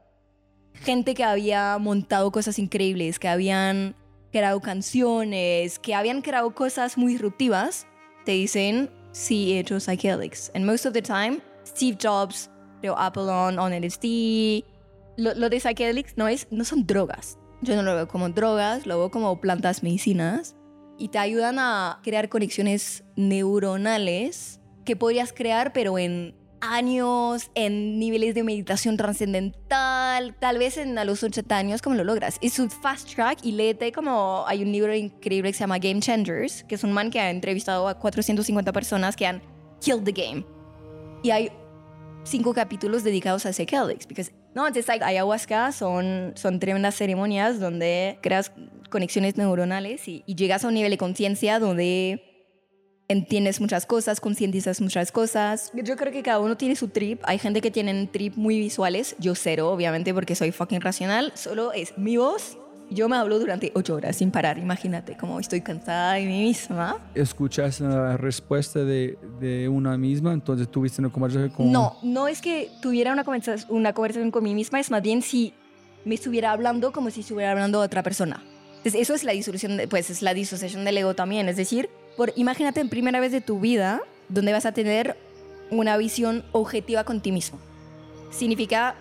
gente 0.83 1.15
que 1.15 1.25
había 1.25 1.79
montado 1.79 2.31
cosas 2.31 2.59
increíbles, 2.59 3.19
que 3.19 3.29
habían 3.29 3.95
creado 4.33 4.61
canciones, 4.61 5.79
que 5.79 5.95
habían 5.95 6.23
creado 6.23 6.55
cosas 6.55 6.99
muy 6.99 7.13
disruptivas, 7.13 7.87
te 8.25 8.33
dicen, 8.33 8.91
sí, 9.13 9.53
he 9.53 9.61
hecho 9.61 9.81
psychedelics. 9.81 10.51
And 10.55 10.65
most 10.67 10.85
of 10.87 10.93
the 10.93 11.03
time, 11.03 11.41
Steve 11.67 11.97
Jobs 12.01 12.51
creó 12.81 12.99
Apple 12.99 13.23
on, 13.23 13.59
on 13.59 13.73
LSD. 13.73 14.65
Lo, 15.17 15.49
de 15.49 15.61
psychedelics 15.61 16.17
no, 16.17 16.29
es, 16.29 16.47
no 16.51 16.65
son 16.65 16.87
drogas. 16.87 17.39
Yo 17.63 17.75
no 17.77 17.83
lo 17.83 17.95
veo 17.95 18.09
como 18.09 18.29
drogas, 18.29 18.87
lo 18.87 18.99
veo 18.99 19.11
como 19.11 19.41
plantas 19.41 19.83
medicinas. 19.83 20.55
Y 20.99 21.09
te 21.09 21.19
ayudan 21.19 21.59
a 21.59 22.01
crear 22.03 22.29
conexiones 22.29 23.05
neuronales 23.17 24.61
que 24.85 24.97
podrías 24.97 25.33
crear, 25.33 25.73
pero 25.73 25.99
en 25.99 26.35
años, 26.73 27.51
en 27.55 27.99
niveles 27.99 28.35
de 28.35 28.43
meditación 28.43 28.97
trascendental, 28.97 30.35
tal 30.39 30.59
vez 30.59 30.77
en 30.77 30.99
a 30.99 31.05
los 31.05 31.23
80 31.23 31.57
años, 31.57 31.83
¿cómo 31.83 31.97
lo 31.97 32.05
logras? 32.05 32.39
Es 32.41 32.59
un 32.59 32.71
fast 32.71 33.15
track 33.15 33.39
y 33.43 33.53
léete 33.53 33.93
como 33.93 34.45
hay 34.47 34.63
un 34.63 34.73
libro 34.73 34.95
increíble 34.95 35.51
que 35.51 35.55
se 35.55 35.61
llama 35.61 35.79
Game 35.79 36.01
Changers, 36.01 36.65
que 36.65 36.75
es 36.75 36.85
un 36.85 36.93
man 36.93 37.11
que 37.11 37.21
ha 37.21 37.31
entrevistado 37.31 37.89
a 37.89 37.99
450 37.99 38.73
personas 38.73 39.17
que 39.17 39.27
han 39.27 39.43
killed 39.81 40.05
the 40.05 40.13
game. 40.13 40.45
Y 41.23 41.31
hay 41.31 41.51
cinco 42.25 42.53
capítulos 42.53 43.05
dedicados 43.05 43.47
a 43.47 43.53
psychedelics, 43.53 44.07
porque 44.07 44.27
no, 44.55 44.67
entonces 44.67 44.89
like, 44.89 45.05
ayahuasca 45.05 45.73
son, 45.73 46.33
son 46.35 46.59
tremendas 46.59 46.95
ceremonias 46.95 47.61
donde 47.61 48.19
creas 48.23 48.53
conexiones 48.91 49.37
neuronales 49.37 50.09
y, 50.09 50.25
y 50.27 50.35
llegas 50.35 50.65
a 50.65 50.69
un 50.69 50.75
nivel 50.75 50.91
de 50.91 50.99
conciencia 50.99 51.59
donde 51.59 52.26
entiendes 53.09 53.61
muchas 53.61 53.87
cosas, 53.87 54.21
concientizas 54.21 54.81
muchas 54.81 55.13
cosas. 55.13 55.71
Yo 55.75 55.97
creo 55.97 56.13
que 56.13 56.23
cada 56.23 56.41
uno 56.41 56.57
tiene 56.57 56.77
su 56.77 56.89
trip. 56.89 57.21
Hay 57.25 57.39
gente 57.39 57.61
que 57.61 57.71
tiene 57.71 58.07
trip 58.07 58.37
muy 58.37 58.59
visuales. 58.59 59.17
Yo 59.19 59.35
cero, 59.35 59.71
obviamente, 59.71 60.13
porque 60.13 60.35
soy 60.35 60.53
fucking 60.53 60.81
racional. 60.81 61.33
Solo 61.35 61.73
es 61.73 61.97
mi 61.97 62.17
voz. 62.17 62.59
Yo 62.89 63.09
me 63.09 63.17
hablo 63.17 63.41
durante 63.41 63.73
ocho 63.75 63.97
horas 63.97 64.17
sin 64.17 64.31
parar. 64.31 64.59
Imagínate 64.59 65.17
cómo 65.17 65.41
estoy 65.41 65.61
cansada 65.61 66.15
de 66.15 66.25
mí 66.25 66.45
misma. 66.45 66.99
¿Escuchas 67.15 67.81
la 67.81 68.17
respuesta 68.17 68.85
de, 68.85 69.19
de 69.41 69.69
una 69.69 69.97
misma? 69.99 70.33
Entonces 70.33 70.71
tuviste 70.71 71.01
una 71.01 71.11
conversación 71.11 71.51
con... 71.51 71.73
No, 71.73 71.99
no 72.03 72.29
es 72.29 72.41
que 72.41 72.71
tuviera 72.81 73.13
una 73.13 73.25
conversación, 73.25 73.69
una 73.75 73.93
conversación 73.93 74.31
con 74.31 74.45
mí 74.45 74.55
misma. 74.55 74.79
Es 74.79 74.91
más 74.93 75.03
bien 75.03 75.23
si 75.23 75.53
me 76.05 76.15
estuviera 76.15 76.53
hablando 76.53 76.93
como 76.93 77.11
si 77.11 77.23
estuviera 77.23 77.51
hablando 77.51 77.83
a 77.83 77.85
otra 77.85 78.05
persona. 78.05 78.41
Entonces, 78.77 79.01
eso 79.01 79.15
es 79.15 79.25
la 79.25 79.33
disolución, 79.33 79.77
de, 79.77 79.89
pues 79.89 80.09
es 80.11 80.23
la 80.23 80.33
disociación 80.33 80.85
del 80.85 80.97
ego 80.99 81.15
también. 81.15 81.49
Es 81.49 81.57
decir, 81.57 81.91
por, 82.17 82.33
imagínate 82.37 82.81
en 82.81 82.89
primera 82.89 83.21
vez 83.21 83.33
de 83.33 83.41
tu 83.41 83.61
vida 83.61 84.01
donde 84.29 84.53
vas 84.53 84.67
a 84.67 84.73
tener 84.73 85.17
una 85.71 85.97
visión 85.97 86.45
objetiva 86.53 87.05
con 87.05 87.21
ti 87.21 87.33
mismo. 87.33 87.59
Significa 88.31 88.97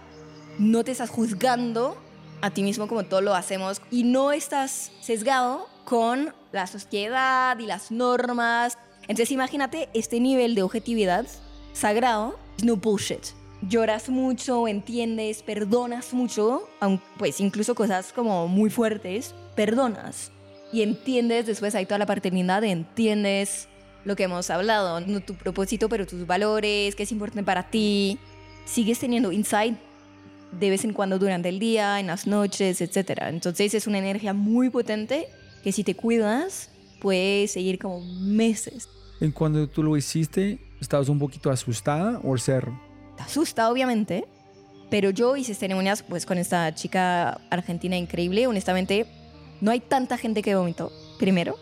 no 0.60 0.84
te 0.84 0.92
estás 0.92 1.10
juzgando 1.10 1.98
a 2.42 2.52
ti 2.52 2.64
mismo 2.64 2.88
como 2.88 3.04
todos 3.04 3.24
lo 3.24 3.36
hacemos 3.36 3.82
y 3.92 4.04
no 4.04 4.32
estás 4.32 4.92
sesgado 5.02 5.68
con 5.84 6.34
la 6.52 6.68
sociedad 6.68 7.58
y 7.60 7.66
las 7.66 7.92
normas. 7.92 8.78
Entonces 9.04 9.32
imagínate 9.32 9.90
este 9.94 10.20
nivel 10.20 10.56
de 10.56 10.64
objetividad 10.64 11.26
sagrado, 11.74 12.38
no 12.64 12.76
bullshit. 12.76 13.24
Lloras 13.62 14.10
mucho, 14.10 14.68
entiendes, 14.68 15.42
perdonas 15.42 16.14
mucho, 16.14 16.70
pues 17.18 17.40
incluso 17.40 17.74
cosas 17.74 18.14
como 18.14 18.48
muy 18.48 18.70
fuertes, 18.70 19.34
perdonas 19.56 20.32
y 20.76 20.82
entiendes, 20.82 21.46
después 21.46 21.74
hay 21.74 21.86
toda 21.86 22.00
la 22.00 22.06
paternidad, 22.06 22.62
entiendes 22.66 23.70
lo 24.04 24.18
que 24.18 24.24
hemos 24.24 24.50
hablado, 24.50 25.00
no 25.00 25.22
tu 25.22 25.36
propósito, 25.36 25.88
pero 25.88 26.06
tus 26.06 26.28
valores, 26.28 26.96
qué 26.96 27.04
es 27.04 27.12
importante 27.14 27.46
para 27.46 27.70
ti. 27.70 28.20
Sigues 28.66 29.00
teniendo 29.00 29.32
insight 29.32 29.78
de 30.52 30.70
vez 30.70 30.84
en 30.84 30.92
cuando 30.92 31.18
durante 31.18 31.48
el 31.48 31.60
día, 31.60 32.02
en 32.02 32.08
las 32.08 32.28
noches, 32.28 32.82
etc. 32.82 33.22
Entonces 33.28 33.74
es 33.74 33.88
una 33.88 34.00
energía 34.00 34.34
muy 34.34 34.70
potente 34.70 35.30
que 35.64 35.72
si 35.72 35.86
te 35.86 35.96
cuidas, 35.96 36.70
puedes 37.00 37.52
seguir 37.52 37.80
como 37.80 38.02
meses. 38.02 38.90
En 39.22 39.32
cuando 39.32 39.70
tú 39.70 39.82
lo 39.82 39.96
hiciste, 39.96 40.60
¿estabas 40.82 41.08
un 41.08 41.20
poquito 41.20 41.50
asustada 41.50 42.20
o 42.22 42.38
cero? 42.38 42.78
Te 43.16 43.24
asusta, 43.24 43.72
obviamente, 43.72 44.26
pero 44.90 45.10
yo 45.10 45.38
hice 45.38 45.54
ceremonias 45.54 46.04
pues 46.04 46.26
con 46.26 46.38
esta 46.38 46.76
chica 46.76 47.40
argentina 47.50 47.96
increíble. 47.96 48.46
Honestamente, 48.46 49.06
no 49.62 49.72
hay 49.72 49.80
tanta 49.80 50.18
gente 50.18 50.42
que 50.42 50.56
vomitó. 50.56 50.92
Primero, 51.20 51.58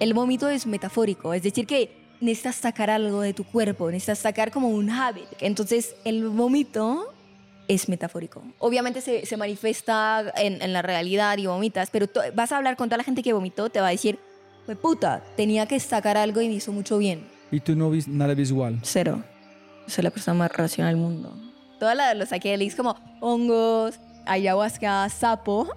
el 0.00 0.14
vómito 0.14 0.48
es 0.48 0.66
metafórico, 0.66 1.34
es 1.34 1.42
decir, 1.42 1.66
que 1.66 1.90
necesitas 2.20 2.56
sacar 2.56 2.90
algo 2.90 3.20
de 3.20 3.32
tu 3.32 3.44
cuerpo, 3.44 3.90
necesitas 3.90 4.18
sacar 4.18 4.50
como 4.50 4.68
un 4.68 4.90
habit. 4.90 5.26
Entonces, 5.40 5.94
el 6.04 6.28
vómito 6.28 7.12
es 7.68 7.88
metafórico. 7.88 8.42
Obviamente 8.58 9.00
se, 9.00 9.26
se 9.26 9.36
manifiesta 9.36 10.32
en, 10.36 10.60
en 10.62 10.72
la 10.72 10.82
realidad 10.82 11.36
y 11.38 11.46
vomitas, 11.46 11.90
pero 11.90 12.06
vas 12.34 12.50
a 12.52 12.56
hablar 12.56 12.76
con 12.76 12.88
toda 12.88 12.98
la 12.98 13.04
gente 13.04 13.22
que 13.22 13.32
vomitó, 13.32 13.68
te 13.70 13.80
va 13.80 13.88
a 13.88 13.90
decir, 13.90 14.18
"Fue 14.66 14.74
puta, 14.76 15.22
tenía 15.36 15.66
que 15.66 15.78
sacar 15.80 16.16
algo 16.16 16.40
y 16.40 16.48
me 16.48 16.54
hizo 16.54 16.72
mucho 16.72 16.98
bien. 16.98 17.26
¿Y 17.50 17.60
tú 17.60 17.74
no 17.76 17.90
viste 17.90 18.10
nada 18.10 18.34
visual? 18.34 18.78
Cero. 18.82 19.22
Soy 19.86 20.04
la 20.04 20.10
persona 20.10 20.34
más 20.34 20.52
racional 20.52 20.94
del 20.94 21.02
mundo. 21.02 21.34
Todos 21.78 21.94
los 22.16 22.28
psychedelics 22.28 22.74
como 22.74 22.96
hongos, 23.20 23.98
ayahuasca, 24.26 25.08
sapo. 25.08 25.68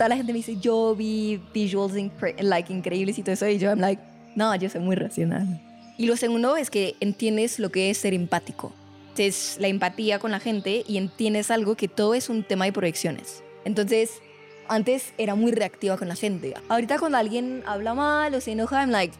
Toda 0.00 0.08
la 0.08 0.16
gente 0.16 0.32
me 0.32 0.38
dice, 0.38 0.56
yo 0.56 0.96
vi 0.96 1.42
visuals 1.52 1.92
incre- 1.92 2.40
like, 2.40 2.72
increíbles 2.72 3.18
y 3.18 3.22
todo 3.22 3.34
eso. 3.34 3.46
Y 3.46 3.58
yo, 3.58 3.68
I'm 3.68 3.80
like, 3.80 4.00
no, 4.34 4.54
yo 4.54 4.70
soy 4.70 4.80
muy 4.80 4.96
racional. 4.96 5.60
Y 5.98 6.06
lo 6.06 6.16
segundo 6.16 6.56
es 6.56 6.70
que 6.70 6.96
entiendes 7.00 7.58
lo 7.58 7.68
que 7.68 7.90
es 7.90 7.98
ser 7.98 8.14
empático. 8.14 8.72
Es 9.18 9.58
la 9.60 9.68
empatía 9.68 10.18
con 10.18 10.30
la 10.30 10.40
gente 10.40 10.84
y 10.88 10.96
entiendes 10.96 11.50
algo 11.50 11.76
que 11.76 11.86
todo 11.86 12.14
es 12.14 12.30
un 12.30 12.44
tema 12.44 12.64
de 12.64 12.72
proyecciones. 12.72 13.44
Entonces, 13.66 14.22
antes 14.68 15.12
era 15.18 15.34
muy 15.34 15.52
reactiva 15.52 15.98
con 15.98 16.08
la 16.08 16.16
gente. 16.16 16.54
Ahorita 16.70 16.98
cuando 16.98 17.18
alguien 17.18 17.62
habla 17.66 17.92
mal 17.92 18.34
o 18.34 18.40
se 18.40 18.52
enoja, 18.52 18.80
I'm 18.80 18.92
like, 18.92 19.14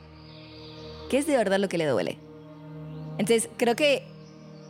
¿qué 1.11 1.19
es 1.19 1.27
de 1.27 1.37
verdad 1.37 1.59
lo 1.59 1.69
que 1.69 1.77
le 1.77 1.85
duele? 1.85 2.17
Entonces, 3.19 3.51
creo 3.59 3.77
que 3.77 4.05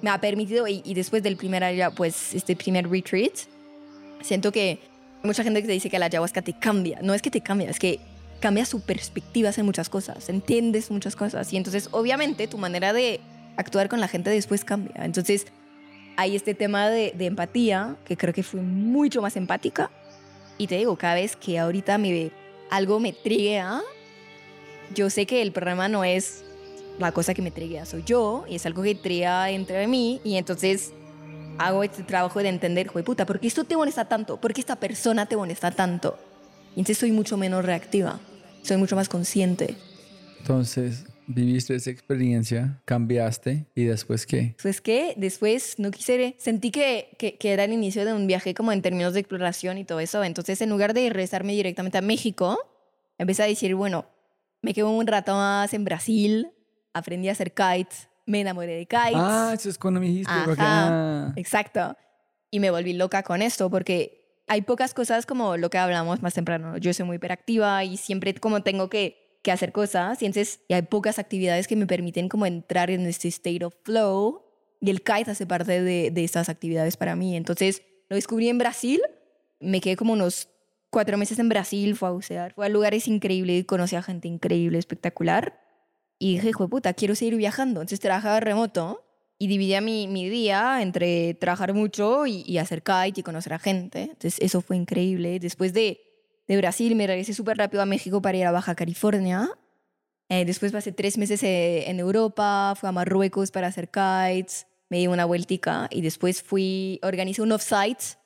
me 0.02 0.10
ha 0.10 0.20
permitido, 0.20 0.66
y, 0.66 0.82
y 0.84 0.94
después 0.94 1.22
del 1.22 1.36
primer 1.36 1.62
pues, 1.94 2.34
este 2.34 2.56
primer 2.56 2.90
retreat, 2.90 3.34
siento 4.22 4.50
que 4.50 4.89
mucha 5.22 5.42
gente 5.42 5.60
que 5.60 5.66
te 5.66 5.72
dice 5.72 5.90
que 5.90 5.98
la 5.98 6.06
ayahuasca 6.06 6.42
te 6.42 6.52
cambia. 6.52 7.00
No 7.02 7.14
es 7.14 7.22
que 7.22 7.30
te 7.30 7.40
cambia, 7.40 7.70
es 7.70 7.78
que 7.78 8.00
cambia 8.40 8.64
su 8.64 8.80
perspectiva 8.80 9.50
en 9.56 9.66
muchas 9.66 9.88
cosas, 9.88 10.28
entiendes 10.28 10.90
muchas 10.90 11.14
cosas. 11.14 11.52
Y 11.52 11.56
entonces, 11.56 11.88
obviamente, 11.92 12.46
tu 12.48 12.58
manera 12.58 12.92
de 12.92 13.20
actuar 13.56 13.88
con 13.88 14.00
la 14.00 14.08
gente 14.08 14.30
después 14.30 14.64
cambia. 14.64 15.04
Entonces, 15.04 15.46
hay 16.16 16.36
este 16.36 16.54
tema 16.54 16.88
de, 16.88 17.14
empatía, 17.18 17.96
que 18.04 18.16
creo 18.16 18.34
que 18.34 18.42
fui 18.42 18.60
mucho 18.60 19.22
más 19.22 19.36
empática. 19.36 19.90
Y 20.58 20.66
te 20.66 20.76
digo, 20.76 20.96
cada 20.96 21.14
vez 21.14 21.36
que 21.36 21.58
ahorita 21.58 21.98
me, 21.98 22.30
algo 22.70 23.00
me 23.00 23.12
triguea, 23.12 23.80
yo 24.94 25.08
sé 25.08 25.26
que 25.26 25.40
el 25.42 25.52
problema 25.52 25.88
no 25.88 26.04
es 26.04 26.44
la 26.98 27.12
cosa 27.12 27.32
que 27.32 27.40
me 27.40 27.50
triguea, 27.50 27.86
soy 27.86 28.02
yo, 28.04 28.44
y 28.48 28.56
es 28.56 28.66
algo 28.66 28.82
que 28.82 28.94
triguea 28.94 29.44
dentro 29.44 29.76
de 29.76 29.86
mí, 29.86 30.20
y 30.22 30.36
entonces 30.36 30.92
hago 31.58 31.84
este 31.84 32.02
trabajo 32.02 32.42
de 32.42 32.48
entender, 32.48 32.88
joder, 32.88 33.04
puta, 33.04 33.26
¿por 33.26 33.40
qué 33.40 33.46
esto 33.46 33.64
te 33.64 33.76
molesta 33.76 34.06
tanto? 34.06 34.40
¿Por 34.40 34.52
qué 34.52 34.60
esta 34.60 34.76
persona 34.76 35.26
te 35.26 35.36
molesta 35.36 35.70
tanto? 35.70 36.18
Y 36.76 36.80
entonces 36.80 36.98
soy 36.98 37.12
mucho 37.12 37.36
menos 37.36 37.64
reactiva, 37.64 38.20
soy 38.62 38.76
mucho 38.76 38.96
más 38.96 39.08
consciente. 39.08 39.76
Entonces, 40.38 41.04
viviste 41.26 41.74
esa 41.74 41.90
experiencia, 41.90 42.80
cambiaste 42.84 43.66
y 43.74 43.84
después 43.84 44.26
qué? 44.26 44.56
Pues 44.62 44.80
que 44.80 45.14
después 45.16 45.78
no 45.78 45.90
quise, 45.90 46.34
sentí 46.38 46.70
que, 46.70 47.10
que, 47.18 47.36
que 47.36 47.52
era 47.52 47.64
el 47.64 47.72
inicio 47.72 48.04
de 48.04 48.12
un 48.12 48.26
viaje 48.26 48.54
como 48.54 48.72
en 48.72 48.82
términos 48.82 49.14
de 49.14 49.20
exploración 49.20 49.78
y 49.78 49.84
todo 49.84 50.00
eso. 50.00 50.24
Entonces, 50.24 50.60
en 50.60 50.70
lugar 50.70 50.94
de 50.94 51.08
regresarme 51.08 51.52
directamente 51.52 51.98
a 51.98 52.02
México, 52.02 52.58
empecé 53.18 53.42
a 53.42 53.46
decir, 53.46 53.74
bueno, 53.74 54.06
me 54.62 54.74
quedo 54.74 54.90
un 54.90 55.06
rato 55.06 55.34
más 55.34 55.72
en 55.72 55.84
Brasil, 55.84 56.50
aprendí 56.92 57.28
a 57.28 57.32
hacer 57.32 57.52
kites, 57.52 58.08
me 58.30 58.40
enamoré 58.40 58.76
de 58.76 58.86
kites. 58.86 59.14
Ah, 59.14 59.52
eso 59.54 59.68
es 59.68 59.76
cuando 59.76 60.00
me 60.00 60.06
dijiste. 60.06 60.32
Ajá. 60.32 60.44
porque, 60.44 60.62
ah, 60.64 61.32
Exacto. 61.36 61.96
Y 62.50 62.60
me 62.60 62.70
volví 62.70 62.92
loca 62.92 63.22
con 63.22 63.42
esto 63.42 63.70
porque 63.70 64.42
hay 64.46 64.62
pocas 64.62 64.94
cosas 64.94 65.26
como 65.26 65.56
lo 65.56 65.70
que 65.70 65.78
hablamos 65.78 66.22
más 66.22 66.34
temprano. 66.34 66.76
Yo 66.78 66.92
soy 66.94 67.06
muy 67.06 67.16
hiperactiva 67.16 67.84
y 67.84 67.96
siempre 67.96 68.34
como 68.34 68.62
tengo 68.62 68.88
que, 68.88 69.38
que 69.42 69.52
hacer 69.52 69.72
cosas 69.72 70.22
y 70.22 70.26
entonces 70.26 70.60
y 70.68 70.74
hay 70.74 70.82
pocas 70.82 71.18
actividades 71.18 71.68
que 71.68 71.76
me 71.76 71.86
permiten 71.86 72.28
como 72.28 72.46
entrar 72.46 72.90
en 72.90 73.06
este 73.06 73.28
state 73.28 73.64
of 73.64 73.74
flow 73.84 74.42
y 74.80 74.90
el 74.90 75.02
kite 75.02 75.30
hace 75.30 75.46
parte 75.46 75.82
de, 75.82 76.10
de 76.10 76.24
estas 76.24 76.48
actividades 76.48 76.96
para 76.96 77.16
mí. 77.16 77.36
Entonces 77.36 77.82
lo 78.08 78.16
descubrí 78.16 78.48
en 78.48 78.58
Brasil, 78.58 79.00
me 79.60 79.80
quedé 79.80 79.96
como 79.96 80.12
unos 80.12 80.48
cuatro 80.90 81.16
meses 81.16 81.38
en 81.38 81.48
Brasil, 81.48 81.96
fue 81.96 82.08
a 82.08 82.12
bucear, 82.12 82.52
fue 82.54 82.66
a 82.66 82.68
lugares 82.68 83.06
increíbles, 83.06 83.64
conocí 83.66 83.96
a 83.96 84.02
gente 84.02 84.28
increíble, 84.28 84.78
espectacular. 84.78 85.60
Y 86.22 86.34
dije, 86.34 86.50
hijo 86.50 86.64
de 86.64 86.68
puta, 86.68 86.92
quiero 86.92 87.14
seguir 87.16 87.34
viajando. 87.34 87.80
Entonces 87.80 87.98
trabajaba 87.98 88.38
remoto 88.40 89.02
y 89.38 89.46
dividía 89.46 89.80
mi, 89.80 90.06
mi 90.06 90.28
día 90.28 90.82
entre 90.82 91.32
trabajar 91.34 91.72
mucho 91.72 92.26
y, 92.26 92.44
y 92.46 92.58
hacer 92.58 92.82
kite 92.82 93.20
y 93.20 93.22
conocer 93.22 93.54
a 93.54 93.58
gente. 93.58 94.02
Entonces 94.02 94.36
eso 94.40 94.60
fue 94.60 94.76
increíble. 94.76 95.40
Después 95.40 95.72
de, 95.72 95.98
de 96.46 96.56
Brasil 96.58 96.94
me 96.94 97.06
regresé 97.06 97.32
súper 97.32 97.56
rápido 97.56 97.82
a 97.82 97.86
México 97.86 98.20
para 98.20 98.36
ir 98.36 98.44
a 98.44 98.52
Baja 98.52 98.74
California. 98.74 99.48
Eh, 100.28 100.44
después 100.44 100.72
pasé 100.72 100.92
tres 100.92 101.16
meses 101.16 101.42
eh, 101.42 101.90
en 101.90 101.98
Europa, 101.98 102.74
fui 102.78 102.88
a 102.88 102.92
Marruecos 102.92 103.50
para 103.50 103.68
hacer 103.68 103.88
kites, 103.88 104.66
me 104.90 104.98
di 104.98 105.06
una 105.06 105.24
vueltica 105.24 105.88
y 105.90 106.02
después 106.02 106.42
fui, 106.42 107.00
organizé 107.02 107.40
un 107.40 107.52
offsite 107.52 108.19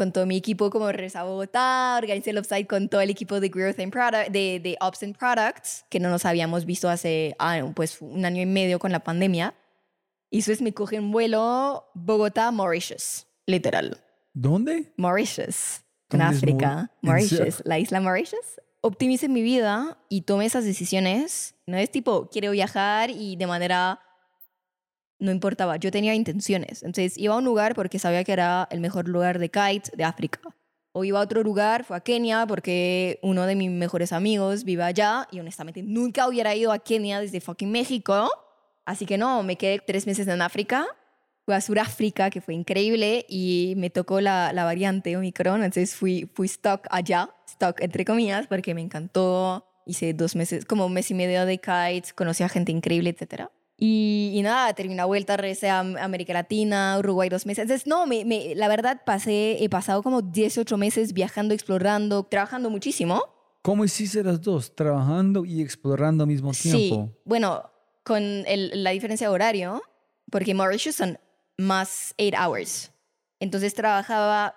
con 0.00 0.12
todo 0.12 0.24
mi 0.24 0.38
equipo 0.38 0.70
como 0.70 0.90
regresé 0.90 1.18
a 1.18 1.24
Bogotá, 1.24 1.94
organicé 1.98 2.30
el 2.30 2.38
offsite 2.38 2.66
con 2.66 2.88
todo 2.88 3.02
el 3.02 3.10
equipo 3.10 3.38
de 3.38 3.50
Growth 3.50 3.78
and 3.80 3.92
Product, 3.92 4.30
de, 4.30 4.58
de 4.58 4.74
Ops 4.80 5.02
and 5.02 5.14
Products, 5.14 5.84
que 5.90 6.00
no 6.00 6.08
nos 6.08 6.24
habíamos 6.24 6.64
visto 6.64 6.88
hace 6.88 7.36
ah, 7.38 7.70
pues, 7.76 8.00
un 8.00 8.24
año 8.24 8.40
y 8.40 8.46
medio 8.46 8.78
con 8.78 8.92
la 8.92 9.00
pandemia. 9.00 9.52
Y 10.30 10.38
después 10.38 10.62
me 10.62 10.72
coge 10.72 10.98
un 10.98 11.12
vuelo 11.12 11.84
Bogotá-Mauritius, 11.92 13.26
literal. 13.44 14.02
¿Dónde? 14.32 14.90
Mauritius, 14.96 15.82
en 16.08 16.20
¿Dónde 16.20 16.24
es 16.24 16.36
África. 16.38 16.70
En 16.70 16.78
serio? 16.78 16.88
Mauritius, 17.02 17.62
la 17.66 17.78
isla 17.78 18.00
Mauritius. 18.00 18.58
Optimice 18.80 19.28
mi 19.28 19.42
vida 19.42 19.98
y 20.08 20.22
tome 20.22 20.46
esas 20.46 20.64
decisiones. 20.64 21.56
No 21.66 21.76
es 21.76 21.90
tipo, 21.90 22.30
quiero 22.30 22.52
viajar 22.52 23.10
y 23.10 23.36
de 23.36 23.46
manera... 23.46 24.00
No 25.20 25.30
importaba, 25.30 25.76
yo 25.76 25.90
tenía 25.90 26.14
intenciones. 26.14 26.82
Entonces 26.82 27.16
iba 27.16 27.34
a 27.34 27.38
un 27.38 27.44
lugar 27.44 27.74
porque 27.74 27.98
sabía 27.98 28.24
que 28.24 28.32
era 28.32 28.66
el 28.70 28.80
mejor 28.80 29.08
lugar 29.08 29.38
de 29.38 29.50
kite 29.50 29.90
de 29.96 30.04
África. 30.04 30.40
O 30.92 31.04
iba 31.04 31.20
a 31.20 31.22
otro 31.22 31.42
lugar, 31.44 31.84
fue 31.84 31.96
a 31.96 32.00
Kenia 32.00 32.46
porque 32.46 33.20
uno 33.22 33.46
de 33.46 33.54
mis 33.54 33.70
mejores 33.70 34.12
amigos 34.12 34.64
vive 34.64 34.82
allá 34.82 35.28
y 35.30 35.38
honestamente 35.38 35.82
nunca 35.84 36.26
hubiera 36.26 36.54
ido 36.56 36.72
a 36.72 36.80
Kenia 36.80 37.20
desde 37.20 37.40
fucking 37.40 37.70
México. 37.70 38.28
Así 38.84 39.06
que 39.06 39.16
no, 39.16 39.44
me 39.44 39.56
quedé 39.56 39.78
tres 39.78 40.06
meses 40.06 40.26
en 40.26 40.42
África 40.42 40.88
fui 41.44 41.54
a 41.54 41.60
Sudáfrica, 41.60 42.30
que 42.30 42.40
fue 42.40 42.54
increíble, 42.54 43.26
y 43.28 43.74
me 43.76 43.90
tocó 43.90 44.20
la, 44.20 44.52
la 44.52 44.64
variante 44.64 45.16
Omicron, 45.16 45.62
entonces 45.62 45.94
fui, 45.94 46.30
fui 46.34 46.46
stock 46.46 46.86
allá, 46.90 47.30
stock 47.46 47.80
entre 47.80 48.04
comillas, 48.04 48.46
porque 48.46 48.74
me 48.74 48.80
encantó. 48.80 49.66
Hice 49.86 50.12
dos 50.12 50.36
meses, 50.36 50.66
como 50.66 50.86
un 50.86 50.92
mes 50.92 51.10
y 51.10 51.14
medio 51.14 51.44
de 51.46 51.58
kites, 51.58 52.12
conocí 52.12 52.44
a 52.44 52.48
gente 52.48 52.70
increíble, 52.70 53.10
etc. 53.10 53.48
Y, 53.82 54.32
y 54.34 54.42
nada, 54.42 54.72
terminé 54.74 54.96
la 54.96 55.06
vuelta, 55.06 55.38
regresé 55.38 55.70
a 55.70 55.80
América 55.80 56.34
Latina, 56.34 56.96
Uruguay 56.98 57.30
dos 57.30 57.46
meses. 57.46 57.62
Entonces, 57.62 57.86
no, 57.86 58.06
me, 58.06 58.26
me- 58.26 58.54
la 58.54 58.68
verdad 58.68 59.00
pasé, 59.06 59.56
he 59.64 59.70
pasado 59.70 60.02
como 60.02 60.20
18 60.20 60.76
meses 60.76 61.14
viajando, 61.14 61.54
explorando, 61.54 62.22
trabajando 62.24 62.68
muchísimo. 62.68 63.24
¿Cómo 63.62 63.84
hiciste 63.84 64.22
las 64.22 64.40
dos? 64.42 64.74
Trabajando 64.76 65.46
y 65.46 65.62
explorando 65.62 66.24
al 66.24 66.28
mismo 66.28 66.52
tiempo. 66.52 67.06
Sí, 67.06 67.14
bueno, 67.24 67.70
con 68.04 68.22
el- 68.22 68.84
la 68.84 68.90
diferencia 68.90 69.28
de 69.28 69.34
horario, 69.34 69.82
porque 70.30 70.52
Mauritius 70.54 70.96
son 70.96 71.18
más 71.56 72.14
8 72.18 72.36
hours. 72.38 72.92
Entonces 73.38 73.72
trabajaba 73.74 74.54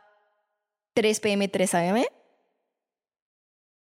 3 0.94 1.20
pm, 1.22 1.48
3 1.48 1.74
am. 1.76 2.04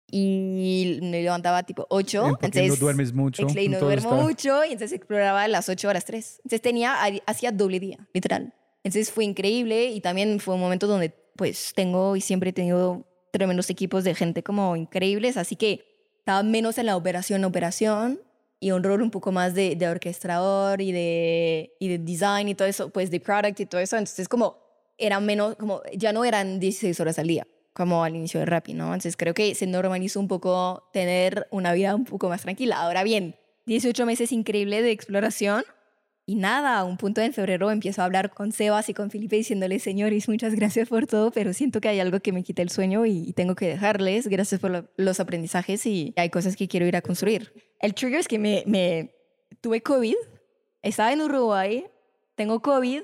Y 0.09 0.99
me 1.01 1.21
levantaba 1.21 1.63
tipo 1.63 1.85
8. 1.89 2.17
Eh, 2.17 2.29
porque 2.29 2.45
entonces, 2.45 2.69
no 2.69 2.75
duermes 2.77 3.13
mucho. 3.13 3.43
No 3.43 3.49
entonces 3.49 3.79
duermo 3.81 4.11
está- 4.13 4.23
mucho 4.23 4.65
y 4.65 4.71
entonces 4.73 4.93
exploraba 4.93 5.43
a 5.43 5.47
las 5.47 5.67
8 5.67 5.89
horas 5.89 6.05
3. 6.05 6.37
Entonces 6.39 6.61
tenía, 6.61 6.95
hacía 7.25 7.51
doble 7.51 7.79
día, 7.79 7.97
literal. 8.13 8.53
Entonces 8.83 9.11
fue 9.11 9.25
increíble 9.25 9.87
y 9.91 9.99
también 9.99 10.39
fue 10.39 10.55
un 10.55 10.61
momento 10.61 10.87
donde 10.87 11.13
pues 11.35 11.73
tengo 11.75 12.15
y 12.15 12.21
siempre 12.21 12.51
he 12.51 12.53
tenido 12.53 13.05
tremendos 13.31 13.69
equipos 13.69 14.03
de 14.03 14.15
gente 14.15 14.43
como 14.43 14.75
increíbles, 14.75 15.37
así 15.37 15.55
que 15.55 15.83
estaba 16.19 16.41
menos 16.41 16.77
en 16.77 16.85
la 16.87 16.95
operación 16.95 17.43
operación 17.45 18.19
y 18.59 18.71
un 18.71 18.83
rol 18.83 19.01
un 19.01 19.11
poco 19.11 19.31
más 19.31 19.53
de, 19.53 19.75
de 19.75 19.87
orquestador 19.87 20.81
y 20.81 20.91
de, 20.91 21.75
y 21.79 21.89
de 21.89 21.97
design 21.99 22.47
y 22.49 22.55
todo 22.55 22.67
eso, 22.67 22.89
pues 22.89 23.11
de 23.11 23.19
product 23.19 23.59
y 23.59 23.65
todo 23.65 23.81
eso. 23.81 23.97
Entonces 23.97 24.27
como 24.27 24.57
era 24.97 25.19
menos, 25.19 25.55
como 25.57 25.81
ya 25.93 26.11
no 26.13 26.25
eran 26.25 26.59
16 26.59 26.99
horas 27.01 27.19
al 27.19 27.27
día 27.27 27.45
como 27.77 28.03
al 28.03 28.15
inicio 28.15 28.39
de 28.39 28.47
Rappi, 28.47 28.73
¿no? 28.73 28.85
Entonces 28.85 29.15
creo 29.15 29.35
que 29.35 29.53
se 29.53 29.67
normalizó 29.67 30.19
un 30.19 30.27
poco 30.27 30.89
tener 30.93 31.47
una 31.51 31.73
vida 31.73 31.93
un 31.93 32.05
poco 32.05 32.27
más 32.27 32.41
tranquila. 32.41 32.81
Ahora 32.81 33.03
bien, 33.03 33.35
18 33.67 34.03
meses 34.07 34.31
increíble 34.31 34.81
de 34.81 34.89
exploración 34.89 35.63
y 36.25 36.37
nada, 36.37 36.79
a 36.79 36.83
un 36.85 36.97
punto 36.97 37.21
en 37.21 37.33
febrero 37.33 37.69
empiezo 37.69 38.01
a 38.01 38.05
hablar 38.05 38.33
con 38.33 38.51
Sebas 38.51 38.89
y 38.89 38.95
con 38.95 39.11
Felipe 39.11 39.35
diciéndoles, 39.35 39.83
señores, 39.83 40.27
muchas 40.27 40.55
gracias 40.55 40.89
por 40.89 41.05
todo, 41.05 41.29
pero 41.29 41.53
siento 41.53 41.79
que 41.79 41.87
hay 41.87 41.99
algo 41.99 42.19
que 42.19 42.31
me 42.31 42.41
quita 42.41 42.63
el 42.63 42.69
sueño 42.69 43.05
y, 43.05 43.31
tengo 43.33 43.53
que 43.53 43.67
dejarles. 43.67 44.27
Gracias 44.27 44.59
por 44.59 44.71
lo- 44.71 44.89
los 44.97 45.19
aprendizajes 45.19 45.85
y 45.85 46.15
hay 46.17 46.31
cosas 46.31 46.55
que 46.55 46.67
quiero 46.67 46.87
ir 46.87 46.95
a 46.95 47.03
construir. 47.03 47.53
El 47.79 47.93
trigger 47.93 48.21
es 48.21 48.27
que 48.27 48.39
me, 48.39 48.63
me 48.65 49.13
tuve 49.61 49.81
COVID, 49.81 50.15
estaba 50.81 51.13
en 51.13 51.21
Uruguay, 51.21 51.85
tengo 52.33 52.59
COVID 52.59 53.03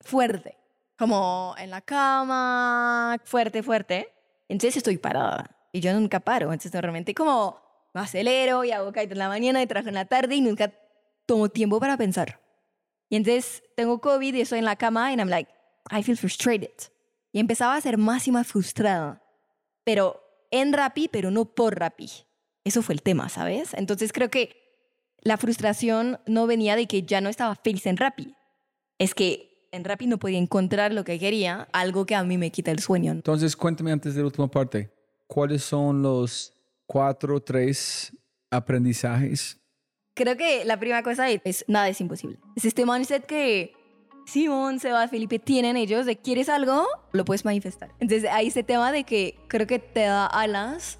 fuerte, 0.00 0.55
como 0.96 1.54
en 1.58 1.70
la 1.70 1.80
cama, 1.80 3.18
fuerte, 3.24 3.62
fuerte. 3.62 4.12
Entonces 4.48 4.76
estoy 4.76 4.98
parada 4.98 5.56
y 5.72 5.80
yo 5.80 5.92
nunca 5.92 6.20
paro. 6.20 6.52
Entonces 6.52 6.72
normalmente 6.72 7.14
como 7.14 7.60
me 7.92 8.00
acelero 8.00 8.64
y 8.64 8.72
hago 8.72 8.92
kite 8.92 9.12
en 9.12 9.18
la 9.18 9.28
mañana 9.28 9.62
y 9.62 9.66
trabajo 9.66 9.88
en 9.88 9.94
la 9.94 10.04
tarde 10.04 10.34
y 10.34 10.40
nunca 10.40 10.72
tomo 11.26 11.48
tiempo 11.48 11.80
para 11.80 11.96
pensar. 11.96 12.40
Y 13.08 13.16
entonces 13.16 13.62
tengo 13.76 14.00
COVID 14.00 14.34
y 14.34 14.40
estoy 14.40 14.58
en 14.58 14.64
la 14.64 14.76
cama 14.76 15.08
and 15.08 15.20
I'm 15.20 15.28
like, 15.28 15.50
I 15.90 16.02
feel 16.02 16.16
frustrated. 16.16 16.74
Y 17.32 17.40
empezaba 17.40 17.76
a 17.76 17.80
ser 17.80 17.98
más 17.98 18.26
y 18.28 18.32
más 18.32 18.46
frustrada. 18.46 19.22
Pero 19.84 20.22
en 20.50 20.72
Rappi, 20.72 21.08
pero 21.08 21.30
no 21.30 21.44
por 21.44 21.78
Rappi. 21.78 22.10
Eso 22.64 22.82
fue 22.82 22.94
el 22.94 23.02
tema, 23.02 23.28
¿sabes? 23.28 23.74
Entonces 23.74 24.12
creo 24.12 24.30
que 24.30 24.66
la 25.20 25.36
frustración 25.36 26.20
no 26.26 26.46
venía 26.46 26.76
de 26.76 26.86
que 26.86 27.02
ya 27.02 27.20
no 27.20 27.28
estaba 27.28 27.54
feliz 27.54 27.86
en 27.86 27.96
Rappi. 27.96 28.34
Es 28.98 29.14
que 29.14 29.55
en 29.76 29.84
Rappi 29.84 30.06
no 30.06 30.18
podía 30.18 30.38
encontrar 30.38 30.92
lo 30.92 31.04
que 31.04 31.18
quería, 31.18 31.68
algo 31.72 32.06
que 32.06 32.14
a 32.14 32.24
mí 32.24 32.38
me 32.38 32.50
quita 32.50 32.70
el 32.70 32.80
sueño. 32.80 33.12
Entonces, 33.12 33.56
cuéntame 33.56 33.92
antes 33.92 34.14
de 34.14 34.20
la 34.20 34.26
última 34.26 34.48
parte. 34.48 34.90
¿Cuáles 35.26 35.62
son 35.62 36.02
los 36.02 36.52
cuatro, 36.86 37.40
tres 37.40 38.16
aprendizajes? 38.50 39.60
Creo 40.14 40.36
que 40.36 40.64
la 40.64 40.78
primera 40.78 41.02
cosa 41.02 41.28
es, 41.30 41.64
nada 41.68 41.88
es 41.88 42.00
imposible. 42.00 42.38
Es 42.56 42.64
este 42.64 42.86
mindset 42.86 43.26
que 43.26 43.74
Simón, 44.26 44.80
Seba, 44.80 45.06
Felipe 45.08 45.38
tienen 45.38 45.76
ellos 45.76 46.06
de 46.06 46.16
quieres 46.16 46.48
algo, 46.48 46.86
lo 47.12 47.24
puedes 47.24 47.44
manifestar. 47.44 47.90
Entonces 48.00 48.28
hay 48.30 48.48
este 48.48 48.62
tema 48.62 48.92
de 48.92 49.04
que 49.04 49.38
creo 49.48 49.66
que 49.66 49.78
te 49.78 50.00
da 50.00 50.26
alas 50.26 50.98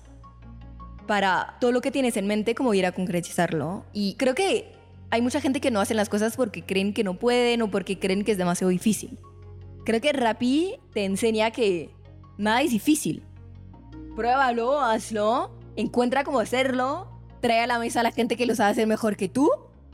para 1.07 1.57
todo 1.61 1.72
lo 1.72 1.81
que 1.81 1.91
tienes 1.91 2.16
en 2.16 2.27
mente, 2.27 2.55
como 2.55 2.74
ir 2.74 2.85
a 2.85 2.93
concretizarlo. 2.93 3.85
Y 3.93 4.16
creo 4.16 4.35
que 4.35 4.76
hay 5.11 5.23
mucha 5.23 5.41
gente 5.41 5.61
que 5.61 5.71
no 5.71 5.81
hace 5.81 5.95
las 5.95 6.09
cosas 6.09 6.37
porque 6.37 6.63
creen 6.65 6.93
que 6.93 7.05
no 7.05 7.15
pueden 7.15 7.63
o 7.63 7.71
porque 7.71 7.99
creen 7.99 8.25
que 8.25 8.33
es 8.33 8.39
demasiado 8.39 8.71
difícil. 8.71 9.19
Creo 9.85 10.01
que 10.01 10.13
Rappi 10.13 10.77
te 10.93 11.05
enseña 11.05 11.51
que 11.51 11.91
nada 12.39 12.63
es 12.63 12.71
difícil. 12.71 13.23
Pruébalo, 14.17 14.81
hazlo, 14.81 15.51
encuentra 15.77 16.25
cómo 16.25 16.41
hacerlo, 16.41 17.09
trae 17.41 17.61
a 17.61 17.67
la 17.67 17.79
mesa 17.79 18.01
a 18.01 18.03
la 18.03 18.13
gente 18.13 18.37
que 18.37 18.47
lo 18.47 18.55
sabe 18.55 18.73
hacer 18.73 18.87
mejor 18.87 19.17
que 19.17 19.29
tú. 19.29 19.51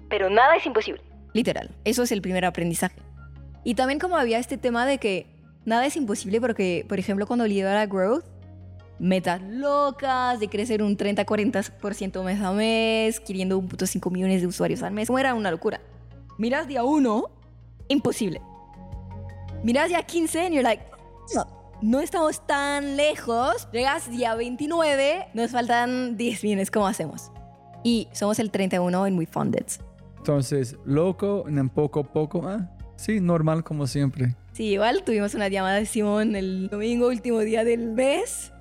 Pero 0.08 0.30
nada 0.30 0.56
es 0.56 0.64
imposible. 0.64 1.02
Literal, 1.34 1.70
eso 1.84 2.02
es 2.02 2.12
el 2.12 2.22
primer 2.22 2.44
aprendizaje. 2.44 3.00
Y 3.64 3.74
también 3.74 3.98
como 3.98 4.16
había 4.16 4.38
este 4.38 4.56
tema 4.56 4.86
de 4.86 4.98
que 4.98 5.26
nada 5.64 5.86
es 5.86 5.96
imposible 5.96 6.40
porque, 6.40 6.84
por 6.88 6.98
ejemplo, 6.98 7.26
cuando 7.26 7.46
lidera 7.46 7.86
Growth, 7.86 8.24
metas 8.98 9.40
locas 9.42 10.38
de 10.40 10.48
crecer 10.48 10.82
un 10.82 10.96
30-40% 10.96 12.22
mes 12.22 12.40
a 12.40 12.52
mes, 12.52 13.20
queriendo 13.20 13.60
1.5 13.60 14.10
millones 14.10 14.40
de 14.42 14.46
usuarios 14.46 14.82
al 14.82 14.92
mes, 14.92 15.08
como 15.08 15.18
era 15.18 15.34
una 15.34 15.50
locura. 15.50 15.80
Miras 16.38 16.68
día 16.68 16.84
1, 16.84 17.24
imposible. 17.88 18.40
Miras 19.62 19.88
día 19.88 20.02
15 20.02 20.40
and 20.40 20.54
you're 20.54 20.62
like, 20.62 20.84
no, 21.34 21.46
no 21.82 22.00
estamos 22.00 22.46
tan 22.46 22.96
lejos. 22.96 23.68
Llegas 23.72 24.10
día 24.10 24.34
29, 24.34 25.28
nos 25.34 25.50
faltan 25.50 26.16
10 26.16 26.44
millones, 26.44 26.70
¿cómo 26.70 26.86
hacemos? 26.86 27.30
Y 27.84 28.08
somos 28.12 28.38
el 28.38 28.50
31 28.50 29.06
en 29.06 29.18
We 29.18 29.26
Funded. 29.26 29.66
Entonces, 30.18 30.76
loco, 30.84 31.44
en 31.48 31.68
poco 31.68 32.00
a 32.00 32.04
poco. 32.04 32.42
Ah, 32.46 32.70
sí, 32.96 33.20
normal 33.20 33.64
como 33.64 33.88
siempre. 33.88 34.36
Sí, 34.52 34.64
igual 34.64 35.02
tuvimos 35.02 35.34
una 35.34 35.48
llamada 35.48 35.76
de 35.76 35.86
Simón 35.86 36.36
el 36.36 36.68
domingo, 36.68 37.08
último 37.08 37.40
día 37.40 37.64
del 37.64 37.88
mes, 37.88 38.51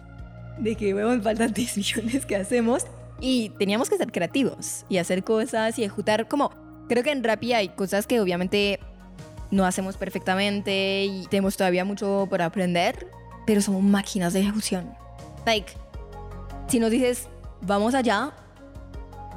de 0.62 0.76
que, 0.76 0.94
weón, 0.94 1.22
faltan 1.22 1.52
10 1.54 1.78
millones 1.78 2.26
que 2.26 2.36
hacemos. 2.38 2.86
Y 3.20 3.50
teníamos 3.60 3.90
que 3.90 3.98
ser 3.98 4.12
creativos 4.12 4.86
y 4.90 4.98
hacer 4.98 5.24
cosas 5.24 5.78
y 5.78 5.84
ejecutar 5.84 6.28
como... 6.28 6.50
Creo 6.90 7.04
que 7.04 7.12
en 7.12 7.24
Rappi 7.24 7.54
hay 7.54 7.70
cosas 7.70 8.08
que 8.08 8.20
obviamente 8.20 8.80
no 9.52 9.66
hacemos 9.66 9.96
perfectamente 9.98 11.06
y 11.06 11.26
tenemos 11.30 11.56
todavía 11.56 11.86
mucho 11.86 12.26
por 12.30 12.42
aprender, 12.42 13.08
pero 13.46 13.62
somos 13.62 13.84
máquinas 13.84 14.34
de 14.34 14.42
ejecución. 14.42 14.92
Like, 15.46 15.72
si 16.68 16.80
nos 16.80 16.90
dices, 16.92 17.28
vamos 17.62 17.94
allá, 17.96 18.32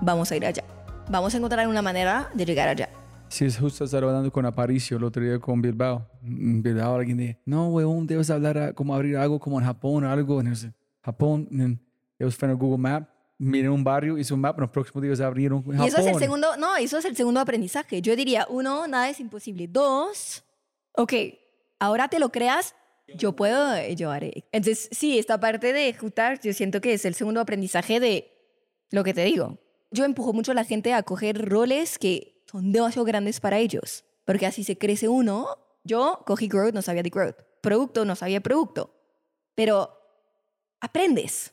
vamos 0.00 0.30
a 0.32 0.36
ir 0.36 0.46
allá. 0.46 0.64
Vamos 1.10 1.34
a 1.34 1.36
encontrar 1.36 1.68
una 1.68 1.82
manera 1.82 2.30
de 2.34 2.44
llegar 2.46 2.68
allá. 2.68 2.88
Si 3.28 3.44
es 3.44 3.58
justo 3.58 3.84
estar 3.84 4.02
hablando 4.02 4.32
con 4.32 4.46
Aparicio 4.46 4.96
el 4.96 5.04
otro 5.04 5.22
día 5.22 5.38
con 5.38 5.60
Bilbao. 5.60 6.06
En 6.24 6.62
Bilbao 6.62 6.94
alguien 6.96 7.18
dice, 7.18 7.38
no, 7.44 7.68
weón, 7.68 8.06
debes 8.06 8.30
hablar 8.30 8.56
a- 8.58 8.72
como 8.72 8.94
abrir 8.94 9.16
algo 9.16 9.38
como 9.38 9.58
en 9.60 9.66
Japón 9.66 10.04
o 10.04 10.10
algo. 10.10 10.40
En 10.40 10.48
ese- 10.48 10.72
Japón, 11.04 11.48
en, 11.50 11.80
ellos 12.18 12.34
fueron 12.34 12.56
a 12.56 12.60
Google 12.60 12.78
Map, 12.78 13.08
miren 13.38 13.70
un 13.70 13.84
barrio, 13.84 14.16
hizo 14.16 14.34
un 14.34 14.40
mapa, 14.40 14.58
en 14.58 14.62
los 14.62 14.70
próximos 14.70 15.02
días 15.02 15.20
abrieron 15.20 15.58
en 15.58 15.72
Japón. 15.72 15.84
Y 15.84 15.88
eso 15.88 15.98
es 15.98 16.06
el 16.06 16.18
segundo, 16.18 16.56
no, 16.56 16.76
eso 16.76 16.98
es 16.98 17.04
el 17.04 17.14
segundo 17.14 17.40
aprendizaje. 17.40 18.00
Yo 18.00 18.16
diría, 18.16 18.46
uno, 18.48 18.86
nada 18.86 19.10
es 19.10 19.20
imposible. 19.20 19.68
Dos, 19.68 20.44
ok, 20.92 21.12
ahora 21.78 22.08
te 22.08 22.18
lo 22.18 22.30
creas, 22.30 22.74
Yo 23.16 23.36
puedo, 23.36 23.76
yo 23.90 24.10
haré. 24.10 24.46
Entonces, 24.50 24.88
sí, 24.90 25.18
esta 25.18 25.38
parte 25.38 25.74
de 25.74 25.90
ejecutar, 25.90 26.40
yo 26.40 26.54
siento 26.54 26.80
que 26.80 26.94
es 26.94 27.04
el 27.04 27.14
segundo 27.14 27.38
aprendizaje 27.38 28.00
de 28.00 28.32
lo 28.90 29.04
que 29.04 29.12
te 29.12 29.24
digo. 29.24 29.58
Yo 29.90 30.06
empujo 30.06 30.32
mucho 30.32 30.52
a 30.52 30.54
la 30.54 30.64
gente 30.64 30.94
a 30.94 31.02
coger 31.02 31.46
roles 31.46 31.98
que 31.98 32.42
son 32.50 32.72
demasiado 32.72 33.04
grandes 33.04 33.40
para 33.40 33.58
ellos, 33.58 34.06
porque 34.24 34.46
así 34.46 34.64
se 34.64 34.78
crece 34.78 35.08
uno. 35.08 35.48
Yo 35.84 36.22
cogí 36.24 36.48
growth, 36.48 36.72
no 36.72 36.80
sabía 36.80 37.02
de 37.02 37.10
growth. 37.10 37.36
Producto, 37.60 38.06
no 38.06 38.16
sabía 38.16 38.40
producto. 38.40 38.94
Pero 39.54 40.03
aprendes. 40.84 41.52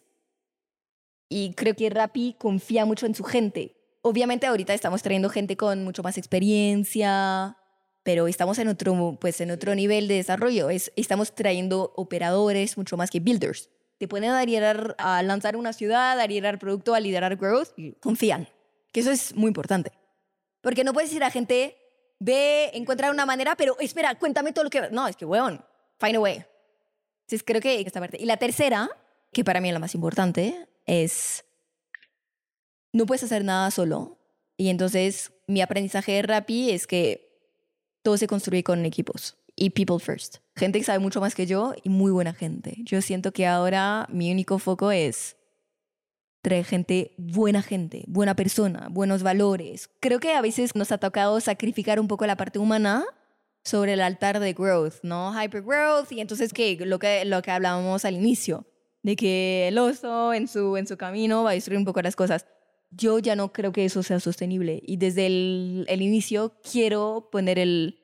Y 1.29 1.53
creo 1.53 1.75
que 1.75 1.89
Rappi 1.89 2.35
confía 2.37 2.85
mucho 2.85 3.05
en 3.05 3.15
su 3.15 3.23
gente. 3.23 3.75
Obviamente 4.01 4.47
ahorita 4.47 4.73
estamos 4.73 5.01
trayendo 5.01 5.29
gente 5.29 5.55
con 5.55 5.83
mucho 5.83 6.03
más 6.03 6.17
experiencia, 6.17 7.57
pero 8.03 8.27
estamos 8.27 8.59
en 8.59 8.67
otro, 8.67 9.17
pues, 9.19 9.39
en 9.41 9.51
otro 9.51 9.73
nivel 9.75 10.07
de 10.07 10.15
desarrollo. 10.15 10.69
Es, 10.69 10.91
estamos 10.95 11.33
trayendo 11.33 11.93
operadores 11.95 12.77
mucho 12.77 12.97
más 12.97 13.09
que 13.09 13.19
builders. 13.19 13.69
Te 13.97 14.07
pueden 14.07 14.33
liderar 14.45 14.95
a 14.97 15.21
lanzar 15.23 15.55
una 15.55 15.73
ciudad, 15.73 16.19
a 16.19 16.27
liderar 16.27 16.59
producto, 16.59 16.95
a 16.95 16.99
liderar 16.99 17.35
growth 17.37 17.69
y 17.77 17.93
confían. 17.93 18.49
Que 18.91 18.99
eso 18.99 19.11
es 19.11 19.35
muy 19.35 19.47
importante. 19.47 19.91
Porque 20.61 20.83
no 20.83 20.91
puedes 20.91 21.11
decir 21.11 21.23
a 21.23 21.29
gente, 21.29 21.77
ve, 22.19 22.71
encuentra 22.73 23.11
una 23.11 23.25
manera, 23.25 23.55
pero 23.55 23.77
espera, 23.79 24.15
cuéntame 24.15 24.51
todo 24.51 24.65
lo 24.65 24.69
que... 24.69 24.89
No, 24.91 25.07
es 25.07 25.15
que, 25.15 25.25
weón, 25.25 25.63
find 25.99 26.17
a 26.17 26.19
way. 26.19 26.45
Entonces 27.21 27.43
creo 27.45 27.61
que 27.61 27.79
esta 27.79 27.99
parte. 27.99 28.17
Y 28.19 28.25
la 28.25 28.37
tercera, 28.37 28.89
que 29.31 29.43
para 29.43 29.61
mí 29.61 29.69
es 29.69 29.73
la 29.73 29.79
más 29.79 29.95
importante, 29.95 30.67
es 30.85 31.45
no 32.93 33.05
puedes 33.05 33.23
hacer 33.23 33.43
nada 33.43 33.71
solo. 33.71 34.17
Y 34.57 34.69
entonces 34.69 35.31
mi 35.47 35.61
aprendizaje 35.61 36.13
de 36.13 36.21
Rappi 36.21 36.71
es 36.71 36.87
que 36.87 37.31
todo 38.03 38.17
se 38.17 38.27
construye 38.27 38.63
con 38.63 38.85
equipos 38.85 39.37
y 39.55 39.71
people 39.71 39.99
first. 39.99 40.37
Gente 40.55 40.79
que 40.79 40.85
sabe 40.85 40.99
mucho 40.99 41.21
más 41.21 41.35
que 41.35 41.45
yo 41.45 41.73
y 41.83 41.89
muy 41.89 42.11
buena 42.11 42.33
gente. 42.33 42.77
Yo 42.79 43.01
siento 43.01 43.31
que 43.31 43.47
ahora 43.47 44.07
mi 44.09 44.31
único 44.31 44.59
foco 44.59 44.91
es 44.91 45.37
traer 46.41 46.65
gente, 46.65 47.13
buena 47.17 47.61
gente, 47.61 48.03
buena 48.07 48.35
persona, 48.35 48.87
buenos 48.89 49.23
valores. 49.23 49.89
Creo 49.99 50.19
que 50.19 50.33
a 50.33 50.41
veces 50.41 50.75
nos 50.75 50.91
ha 50.91 50.97
tocado 50.97 51.39
sacrificar 51.39 51.99
un 51.99 52.07
poco 52.07 52.25
la 52.25 52.35
parte 52.35 52.59
humana 52.59 53.05
sobre 53.63 53.93
el 53.93 54.01
altar 54.01 54.39
de 54.39 54.53
growth, 54.53 54.95
¿no? 55.03 55.31
Hyper 55.39 55.61
growth 55.61 56.11
y 56.11 56.19
entonces 56.19 56.51
que 56.51 56.77
lo 56.83 56.97
que 56.97 57.25
lo 57.25 57.41
que 57.43 57.51
hablábamos 57.51 58.05
al 58.05 58.15
inicio, 58.15 58.65
de 59.03 59.15
que 59.15 59.67
el 59.67 59.77
oso 59.77 60.33
en 60.33 60.47
su 60.47 60.77
en 60.77 60.87
su 60.87 60.97
camino 60.97 61.43
va 61.43 61.51
a 61.51 61.53
destruir 61.53 61.77
un 61.77 61.85
poco 61.85 62.01
las 62.01 62.15
cosas 62.15 62.45
yo 62.91 63.19
ya 63.19 63.35
no 63.35 63.51
creo 63.51 63.71
que 63.71 63.85
eso 63.85 64.03
sea 64.03 64.19
sostenible. 64.19 64.81
Y 64.85 64.97
desde 64.97 65.25
el, 65.25 65.85
el, 65.87 66.01
inicio 66.01 66.53
quiero 66.69 67.29
poner 67.31 67.57
el 67.57 67.99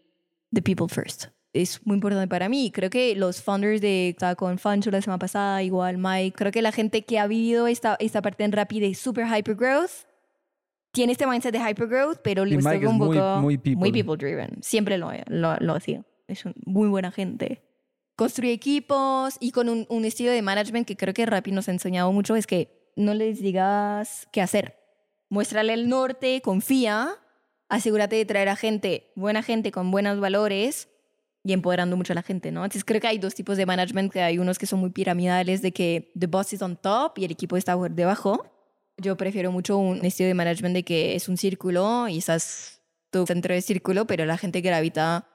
the 0.53 0.61
people 0.61 0.88
first. 0.88 1.26
Es 1.53 1.86
muy 1.86 1.95
importante 1.95 2.28
para 2.28 2.49
mí. 2.49 2.72
Creo 2.72 2.90
que 2.90 3.15
los 3.15 3.41
founders 3.41 3.82
de, 3.82 4.10
estaba 4.10 4.36
con 4.36 4.57
Fancho 4.57 4.91
la 4.91 5.02
semana 5.02 5.19
pasada, 5.19 5.64
igual 5.64 5.98
Mike, 5.98 6.36
creo 6.38 6.52
que 6.52 6.61
la 6.61 6.72
gente 6.72 7.03
que 7.03 7.19
ha 7.19 7.28
vivido 7.28 7.68
esta, 7.68 7.98
esta 7.99 8.22
parte 8.22 8.44
en 8.44 8.52
rápida 8.52 8.86
y 8.86 8.94
super 8.94 9.26
hyper 9.26 9.56
growth, 9.56 10.06
tiene 10.91 11.11
este 11.11 11.28
mindset 11.28 11.52
de 11.52 11.60
hyper 11.60 11.88
growth, 11.88 12.19
pero 12.24 12.44
es 12.44 12.65
un 12.65 12.98
muy, 12.98 13.18
poco 13.18 13.41
muy 13.41 13.57
people. 13.57 13.76
muy 13.76 13.91
people 13.91 14.15
driven. 14.18 14.61
Siempre 14.61 14.98
lo, 14.98 15.11
lo, 15.28 15.56
lo 15.57 15.74
hacía. 15.74 16.06
Es 16.28 16.45
un, 16.45 16.53
muy 16.65 16.90
buena 16.90 17.11
gente. 17.11 17.61
Construye 18.18 18.52
equipos 18.52 19.38
y 19.39 19.52
con 19.52 19.69
un, 19.69 19.85
un 19.89 20.03
estilo 20.03 20.31
de 20.31 20.41
management 20.41 20.85
que 20.85 20.98
creo 20.98 21.14
que 21.14 21.26
Rappi 21.26 21.52
nos 21.53 21.69
ha 21.69 21.72
enseñado 21.72 22.11
mucho 22.11 22.35
es 22.35 22.48
que 22.48 22.91
no 22.98 23.14
les 23.14 23.39
digas 23.39 24.27
qué 24.34 24.41
hacer. 24.41 24.76
Muéstrale 25.30 25.73
el 25.73 25.88
norte, 25.88 26.41
confía, 26.41 27.15
asegúrate 27.69 28.15
de 28.15 28.26
traer 28.26 28.49
a 28.49 28.56
gente, 28.56 29.11
buena 29.15 29.44
gente 29.44 29.72
con 29.72 29.91
buenos 29.91 30.19
valores 30.19 30.89
y 31.44 31.53
empoderando 31.53 31.95
mucho 31.95 32.14
a 32.14 32.15
la 32.15 32.23
gente, 32.23 32.52
¿no? 32.52 32.65
Entonces 32.65 32.84
creo 32.84 32.99
que 32.99 33.07
hay 33.07 33.19
dos 33.19 33.35
tipos 33.35 33.56
de 33.56 33.65
management, 33.65 34.11
que 34.11 34.22
hay 34.22 34.39
unos 34.39 34.57
que 34.57 34.65
son 34.65 34.80
muy 34.80 34.89
piramidales, 34.89 35.61
de 35.61 35.72
que 35.72 36.11
the 36.19 36.27
boss 36.27 36.53
is 36.53 36.61
on 36.61 36.76
top 36.76 37.19
y 37.19 37.26
el 37.26 37.31
equipo 37.31 37.56
está 37.56 37.77
debajo. 37.89 38.45
Yo 38.98 39.15
prefiero 39.15 39.52
mucho 39.52 39.77
un 39.77 40.03
estilo 40.03 40.27
de 40.27 40.34
management 40.34 40.73
de 40.73 40.84
que 40.84 41.15
es 41.15 41.30
un 41.30 41.38
círculo 41.38 42.07
y 42.07 42.18
estás 42.18 42.81
tu 43.11 43.26
centro 43.27 43.53
de 43.53 43.61
círculo, 43.61 44.07
pero 44.07 44.26
la 44.26 44.38
gente 44.38 44.61
gravita 44.61 45.27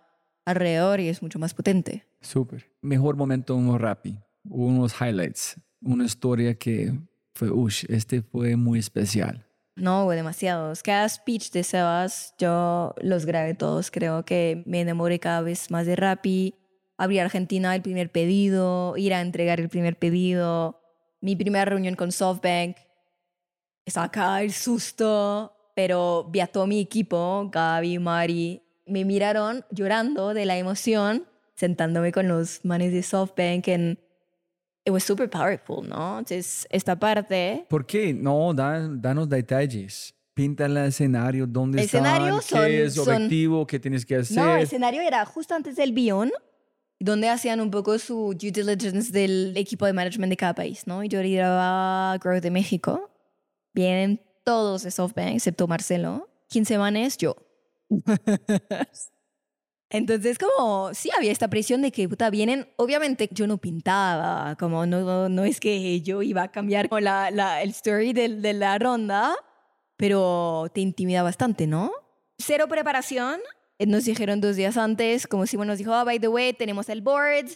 alrededor 0.45 1.01
y 1.01 1.09
es 1.09 1.23
mucho 1.23 1.39
más 1.39 1.55
potente. 1.55 2.07
Súper. 2.21 2.71
Mejor 2.81 3.17
momento 3.17 3.55
un 3.55 3.79
Rappi, 3.79 4.19
unos 4.45 4.95
highlights, 5.01 5.61
una 5.81 6.05
historia 6.05 6.55
que 6.55 6.93
fue, 7.35 7.51
uff, 7.51 7.85
este 7.89 8.23
fue 8.23 8.57
muy 8.57 8.79
especial. 8.79 9.47
No, 9.75 10.09
demasiados. 10.11 10.83
Cada 10.83 11.09
speech 11.09 11.51
de 11.51 11.65
Sebas, 11.65 12.35
yo 12.39 12.95
los 13.01 13.25
grabé 13.25 13.55
todos. 13.55 13.91
Creo 13.91 14.25
que 14.25 14.63
me 14.67 14.81
enamoré 14.81 15.19
cada 15.19 15.41
vez 15.41 15.71
más 15.71 15.87
de 15.87 15.97
Rappi. 15.97 16.55
Abrir 16.99 17.23
Argentina 17.23 17.75
el 17.75 17.83
primer 17.83 18.13
pedido, 18.13 18.97
ir 18.97 19.15
a 19.15 19.23
entregar 19.23 19.61
el 19.61 19.71
primer 19.71 19.99
pedido. 19.99 20.79
Mi 21.21 21.37
primera 21.37 21.65
reunión 21.65 21.95
con 21.95 22.13
SoftBank. 22.13 22.77
Estaba 23.87 24.07
acá 24.07 24.43
el 24.43 24.53
susto, 24.53 25.53
pero 25.75 26.29
vi 26.31 26.41
a 26.41 26.47
todo 26.47 26.67
mi 26.67 26.79
equipo, 26.79 27.49
Gaby, 27.51 27.99
Mari. 27.99 28.63
Me 28.87 29.05
miraron 29.05 29.65
llorando 29.71 30.35
de 30.35 30.45
la 30.45 30.57
emoción, 30.57 31.27
sentándome 31.55 32.13
con 32.13 32.29
los 32.29 32.65
manes 32.65 32.93
de 32.93 33.03
SoftBank 33.03 33.69
en 33.69 33.99
it 34.85 34.93
was 34.93 35.05
super 35.05 35.29
powerful, 35.29 35.87
¿no? 35.87 36.19
Entonces, 36.19 36.67
esta 36.71 36.99
parte... 36.99 37.67
¿Por 37.69 37.87
qué? 37.87 38.13
No, 38.13 38.53
dan, 38.53 39.01
danos 39.01 39.29
detalles. 39.29 40.15
Pinta 40.35 40.67
el 40.67 40.77
escenario, 40.79 41.47
dónde 41.47 41.83
escenario 41.83 42.39
están, 42.39 42.67
qué 42.67 42.85
es 42.85 42.95
son, 42.95 43.09
objetivo, 43.09 43.67
qué 43.67 43.79
tienes 43.79 44.07
que 44.07 44.17
hacer. 44.17 44.37
No, 44.37 44.57
el 44.57 44.63
escenario 44.63 45.03
era 45.03 45.25
justo 45.27 45.55
antes 45.55 45.77
del 45.77 45.93
Bion, 45.93 46.33
donde 46.99 47.29
hacían 47.29 47.61
un 47.61 47.71
poco 47.71 47.99
su 47.99 48.35
due 48.35 48.51
diligence 48.51 49.13
del 49.13 49.55
equipo 49.57 49.85
de 49.85 49.93
management 49.93 50.31
de 50.31 50.37
cada 50.37 50.55
país, 50.55 50.87
¿no? 50.87 51.05
Y 51.05 51.09
yo 51.09 51.23
lideraba 51.23 52.17
Growth 52.19 52.43
de 52.43 52.51
México. 52.51 53.11
Vienen 53.75 54.23
todos 54.43 54.83
de 54.85 54.91
SoftBank, 54.91 55.35
excepto 55.35 55.67
Marcelo. 55.67 56.29
15 56.49 56.79
manes, 56.79 57.19
yo. 57.19 57.37
Entonces, 59.91 60.39
como, 60.39 60.95
sí 60.95 61.11
había 61.17 61.33
esta 61.33 61.49
presión 61.49 61.83
de 61.83 61.93
que, 61.93 62.09
puta, 62.09 62.31
vienen, 62.31 62.67
obviamente 62.77 63.29
yo 63.31 63.47
no 63.47 63.59
pintaba, 63.59 64.57
como 64.57 64.87
no, 64.87 65.29
no 65.29 65.45
es 65.45 65.61
que 65.61 66.01
yo 66.01 66.23
iba 66.23 66.45
a 66.45 66.51
cambiar 66.51 66.89
la, 67.03 67.31
la, 67.31 67.61
el 67.63 67.71
story 67.71 68.15
de, 68.15 68.31
de 68.31 68.55
la 68.55 68.79
ronda, 68.79 69.35
pero 69.99 70.71
te 70.73 70.81
intimida 70.81 71.23
bastante, 71.23 71.67
¿no? 71.67 71.93
Cero 72.39 72.69
preparación, 72.69 73.41
nos 73.87 74.05
dijeron 74.05 74.41
dos 74.41 74.57
días 74.57 74.77
antes, 74.79 75.27
como 75.27 75.47
si 75.47 75.57
nos 75.59 75.79
dijo, 75.79 75.93
oh, 75.93 76.05
by 76.05 76.19
the 76.19 76.29
way, 76.29 76.53
tenemos 76.55 76.89
el 76.89 77.03
board, 77.03 77.51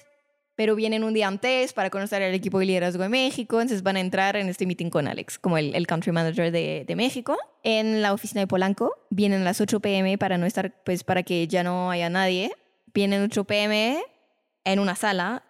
pero 0.56 0.74
vienen 0.74 1.04
un 1.04 1.12
día 1.12 1.28
antes 1.28 1.74
para 1.74 1.90
conocer 1.90 2.22
al 2.22 2.34
equipo 2.34 2.58
de 2.58 2.66
liderazgo 2.66 3.02
de 3.02 3.10
México, 3.10 3.60
entonces 3.60 3.82
van 3.82 3.96
a 3.96 4.00
entrar 4.00 4.36
en 4.36 4.48
este 4.48 4.66
meeting 4.66 4.88
con 4.88 5.06
Alex, 5.06 5.38
como 5.38 5.58
el, 5.58 5.74
el 5.74 5.86
country 5.86 6.12
manager 6.12 6.50
de, 6.50 6.84
de, 6.86 6.96
México, 6.96 7.36
en 7.62 8.00
la 8.00 8.14
oficina 8.14 8.40
de 8.40 8.46
Polanco. 8.46 8.94
Vienen 9.10 9.42
a 9.42 9.44
las 9.44 9.60
8 9.60 9.80
pm 9.80 10.16
para 10.16 10.38
no 10.38 10.46
estar, 10.46 10.82
pues 10.82 11.04
para 11.04 11.22
que 11.22 11.46
ya 11.46 11.62
no 11.62 11.90
haya 11.90 12.08
nadie. 12.08 12.50
Vienen 12.94 13.22
8 13.22 13.44
pm 13.44 14.02
en 14.64 14.78
una 14.78 14.96
sala, 14.96 15.44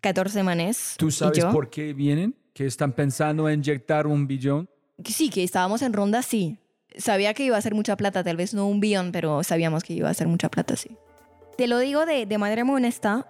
14 0.00 0.42
manes. 0.42 0.96
¿Tú 0.98 1.12
sabes 1.12 1.44
por 1.46 1.70
qué 1.70 1.92
vienen? 1.92 2.34
¿Que 2.52 2.66
están 2.66 2.92
pensando 2.92 3.48
en 3.48 3.60
inyectar 3.60 4.08
un 4.08 4.26
billón? 4.26 4.68
Sí, 5.04 5.30
que 5.30 5.44
estábamos 5.44 5.80
en 5.82 5.92
ronda, 5.92 6.22
sí. 6.22 6.58
Sabía 6.96 7.34
que 7.34 7.44
iba 7.44 7.56
a 7.56 7.62
ser 7.62 7.74
mucha 7.74 7.96
plata, 7.96 8.24
tal 8.24 8.36
vez 8.36 8.52
no 8.52 8.66
un 8.66 8.80
billón, 8.80 9.12
pero 9.12 9.44
sabíamos 9.44 9.84
que 9.84 9.92
iba 9.92 10.10
a 10.10 10.14
ser 10.14 10.26
mucha 10.26 10.48
plata, 10.48 10.74
sí. 10.74 10.90
Te 11.56 11.68
lo 11.68 11.78
digo 11.78 12.04
de, 12.04 12.26
de 12.26 12.38
manera 12.38 12.64
muy 12.64 12.76
honesta, 12.76 13.26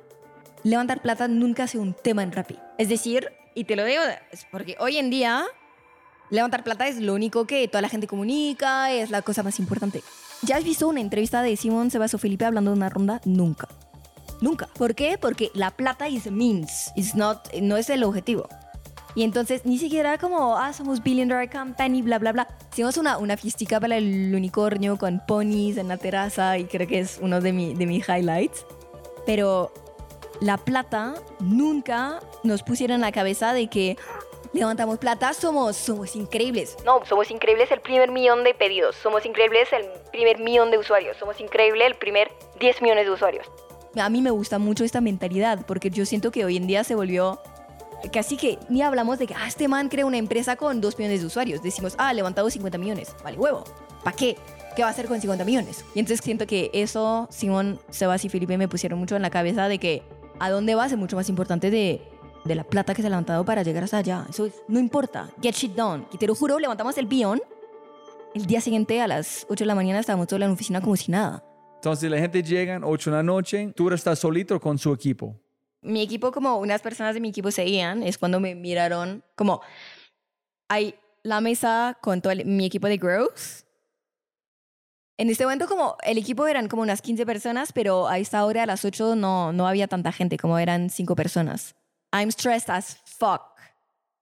levantar 0.64 1.02
plata 1.02 1.28
nunca 1.28 1.64
ha 1.64 1.78
un 1.78 1.94
tema 1.94 2.22
en 2.22 2.32
Rappi. 2.32 2.58
Es 2.78 2.88
decir, 2.88 3.30
y 3.54 3.64
te 3.64 3.76
lo 3.76 3.84
digo 3.84 4.02
porque 4.50 4.76
hoy 4.80 4.98
en 4.98 5.10
día 5.10 5.44
levantar 6.30 6.64
plata 6.64 6.86
es 6.88 6.98
lo 6.98 7.14
único 7.14 7.46
que 7.46 7.66
toda 7.68 7.82
la 7.82 7.88
gente 7.88 8.06
comunica, 8.06 8.92
es 8.92 9.10
la 9.10 9.22
cosa 9.22 9.42
más 9.42 9.58
importante. 9.58 10.02
¿Ya 10.42 10.56
has 10.56 10.64
visto 10.64 10.88
una 10.88 11.00
entrevista 11.00 11.42
de 11.42 11.56
Simón 11.56 11.90
Sebastián 11.90 12.20
Felipe 12.20 12.44
hablando 12.44 12.70
de 12.70 12.76
una 12.76 12.88
ronda? 12.88 13.20
Nunca. 13.24 13.68
Nunca. 14.40 14.68
¿Por 14.78 14.94
qué? 14.94 15.18
Porque 15.18 15.50
la 15.54 15.72
plata 15.72 16.08
is 16.08 16.30
means, 16.30 16.92
it's 16.94 17.14
not, 17.14 17.52
no 17.60 17.76
es 17.76 17.90
el 17.90 18.04
objetivo. 18.04 18.48
Y 19.14 19.24
entonces 19.24 19.62
ni 19.64 19.78
siquiera 19.78 20.16
como, 20.18 20.56
ah, 20.56 20.72
somos 20.72 21.02
billion 21.02 21.28
dollar 21.28 21.50
company, 21.50 22.02
bla, 22.02 22.20
bla, 22.20 22.30
bla. 22.30 22.48
Hicimos 22.72 22.96
una, 22.98 23.18
una 23.18 23.36
fiestica 23.36 23.80
para 23.80 23.96
el 23.96 24.32
unicornio 24.32 24.96
con 24.96 25.20
ponis 25.26 25.76
en 25.76 25.88
la 25.88 25.96
terraza 25.96 26.56
y 26.56 26.66
creo 26.66 26.86
que 26.86 27.00
es 27.00 27.18
uno 27.20 27.40
de, 27.40 27.52
mi, 27.52 27.74
de 27.74 27.86
mis 27.86 28.08
highlights. 28.08 28.64
Pero 29.26 29.72
la 30.40 30.56
plata 30.56 31.14
nunca 31.40 32.20
nos 32.42 32.62
pusieron 32.62 32.96
en 32.96 33.00
la 33.00 33.12
cabeza 33.12 33.52
de 33.52 33.68
que 33.68 33.96
levantamos 34.52 34.98
plata, 34.98 35.34
somos, 35.34 35.76
somos 35.76 36.16
increíbles. 36.16 36.76
No, 36.84 37.04
somos 37.06 37.30
increíbles 37.30 37.70
el 37.70 37.80
primer 37.80 38.10
millón 38.10 38.44
de 38.44 38.54
pedidos, 38.54 38.96
somos 38.96 39.24
increíbles 39.26 39.68
el 39.72 39.84
primer 40.10 40.38
millón 40.38 40.70
de 40.70 40.78
usuarios, 40.78 41.16
somos 41.16 41.40
increíbles 41.40 41.86
el 41.86 41.94
primer 41.96 42.30
10 42.60 42.82
millones 42.82 43.06
de 43.06 43.12
usuarios. 43.12 43.46
A 43.96 44.08
mí 44.10 44.22
me 44.22 44.30
gusta 44.30 44.58
mucho 44.58 44.84
esta 44.84 45.00
mentalidad 45.00 45.64
porque 45.66 45.90
yo 45.90 46.06
siento 46.06 46.30
que 46.30 46.44
hoy 46.44 46.56
en 46.56 46.66
día 46.66 46.84
se 46.84 46.94
volvió 46.94 47.40
casi 48.12 48.36
que 48.36 48.58
ni 48.68 48.82
hablamos 48.82 49.18
de 49.18 49.26
que 49.26 49.34
ah, 49.34 49.48
este 49.48 49.66
man 49.66 49.88
crea 49.88 50.06
una 50.06 50.18
empresa 50.18 50.56
con 50.56 50.80
2 50.80 50.98
millones 50.98 51.20
de 51.20 51.26
usuarios. 51.26 51.62
Decimos, 51.62 51.94
ah, 51.98 52.12
levantado 52.12 52.48
50 52.48 52.78
millones, 52.78 53.14
vale 53.24 53.38
huevo, 53.38 53.64
¿para 54.04 54.16
qué? 54.16 54.36
¿Qué 54.76 54.82
va 54.82 54.88
a 54.88 54.92
hacer 54.92 55.06
con 55.08 55.20
50 55.20 55.44
millones? 55.44 55.84
Y 55.94 55.98
entonces 55.98 56.24
siento 56.24 56.46
que 56.46 56.70
eso 56.72 57.26
Simón, 57.30 57.80
Sebas 57.90 58.24
y 58.24 58.28
Felipe 58.28 58.56
me 58.56 58.68
pusieron 58.68 59.00
mucho 59.00 59.16
en 59.16 59.22
la 59.22 59.30
cabeza 59.30 59.66
de 59.66 59.78
que 59.78 60.02
a 60.40 60.50
dónde 60.50 60.74
vas 60.74 60.92
es 60.92 60.98
mucho 60.98 61.16
más 61.16 61.28
importante 61.28 61.70
de, 61.70 62.02
de 62.44 62.54
la 62.54 62.64
plata 62.64 62.94
que 62.94 63.02
se 63.02 63.06
ha 63.08 63.10
levantado 63.10 63.44
para 63.44 63.62
llegar 63.62 63.84
hasta 63.84 63.98
allá. 63.98 64.26
Eso 64.28 64.46
es- 64.46 64.54
no 64.68 64.78
importa. 64.78 65.30
Get 65.42 65.54
shit 65.54 65.74
done. 65.74 66.06
Y 66.12 66.18
te 66.18 66.26
lo 66.26 66.34
juro, 66.34 66.58
levantamos 66.58 66.96
el 66.98 67.08
guion. 67.08 67.40
El 68.34 68.46
día 68.46 68.60
siguiente 68.60 69.00
a 69.00 69.08
las 69.08 69.46
8 69.48 69.64
de 69.64 69.66
la 69.66 69.74
mañana 69.74 70.00
estábamos 70.00 70.26
todos 70.28 70.40
en 70.42 70.48
la 70.48 70.52
oficina 70.54 70.80
como 70.80 70.96
si 70.96 71.10
nada. 71.10 71.42
Entonces 71.76 72.10
la 72.10 72.18
gente 72.18 72.42
llega 72.42 72.78
8 72.82 73.10
de 73.10 73.16
la 73.16 73.22
noche, 73.22 73.72
tú 73.74 73.88
estás 73.90 74.18
solito 74.18 74.60
con 74.60 74.78
su 74.78 74.92
equipo. 74.92 75.34
mi 75.80 76.02
equipo, 76.02 76.32
como 76.32 76.56
unas 76.58 76.82
personas 76.82 77.14
de 77.14 77.20
mi 77.20 77.28
equipo 77.28 77.50
seguían, 77.52 78.02
es 78.02 78.18
cuando 78.18 78.40
me 78.40 78.54
miraron 78.56 79.22
como 79.36 79.60
hay 80.68 80.94
la 81.22 81.40
mesa 81.40 81.96
con 82.00 82.20
todo 82.20 82.32
el- 82.32 82.44
mi 82.46 82.66
equipo 82.66 82.88
de 82.88 82.96
growth. 82.96 83.64
En 85.18 85.28
este 85.30 85.42
momento 85.42 85.66
como 85.66 85.96
el 86.04 86.16
equipo 86.16 86.46
eran 86.46 86.68
como 86.68 86.82
unas 86.82 87.02
15 87.02 87.26
personas, 87.26 87.72
pero 87.72 88.06
a 88.06 88.18
esta 88.18 88.44
hora 88.44 88.62
a 88.62 88.66
las 88.66 88.84
8 88.84 89.16
no, 89.16 89.52
no 89.52 89.66
había 89.66 89.88
tanta 89.88 90.12
gente, 90.12 90.38
como 90.38 90.60
eran 90.60 90.90
5 90.90 91.16
personas. 91.16 91.74
I'm 92.12 92.30
stressed 92.30 92.70
as 92.70 92.98
fuck. 93.04 93.42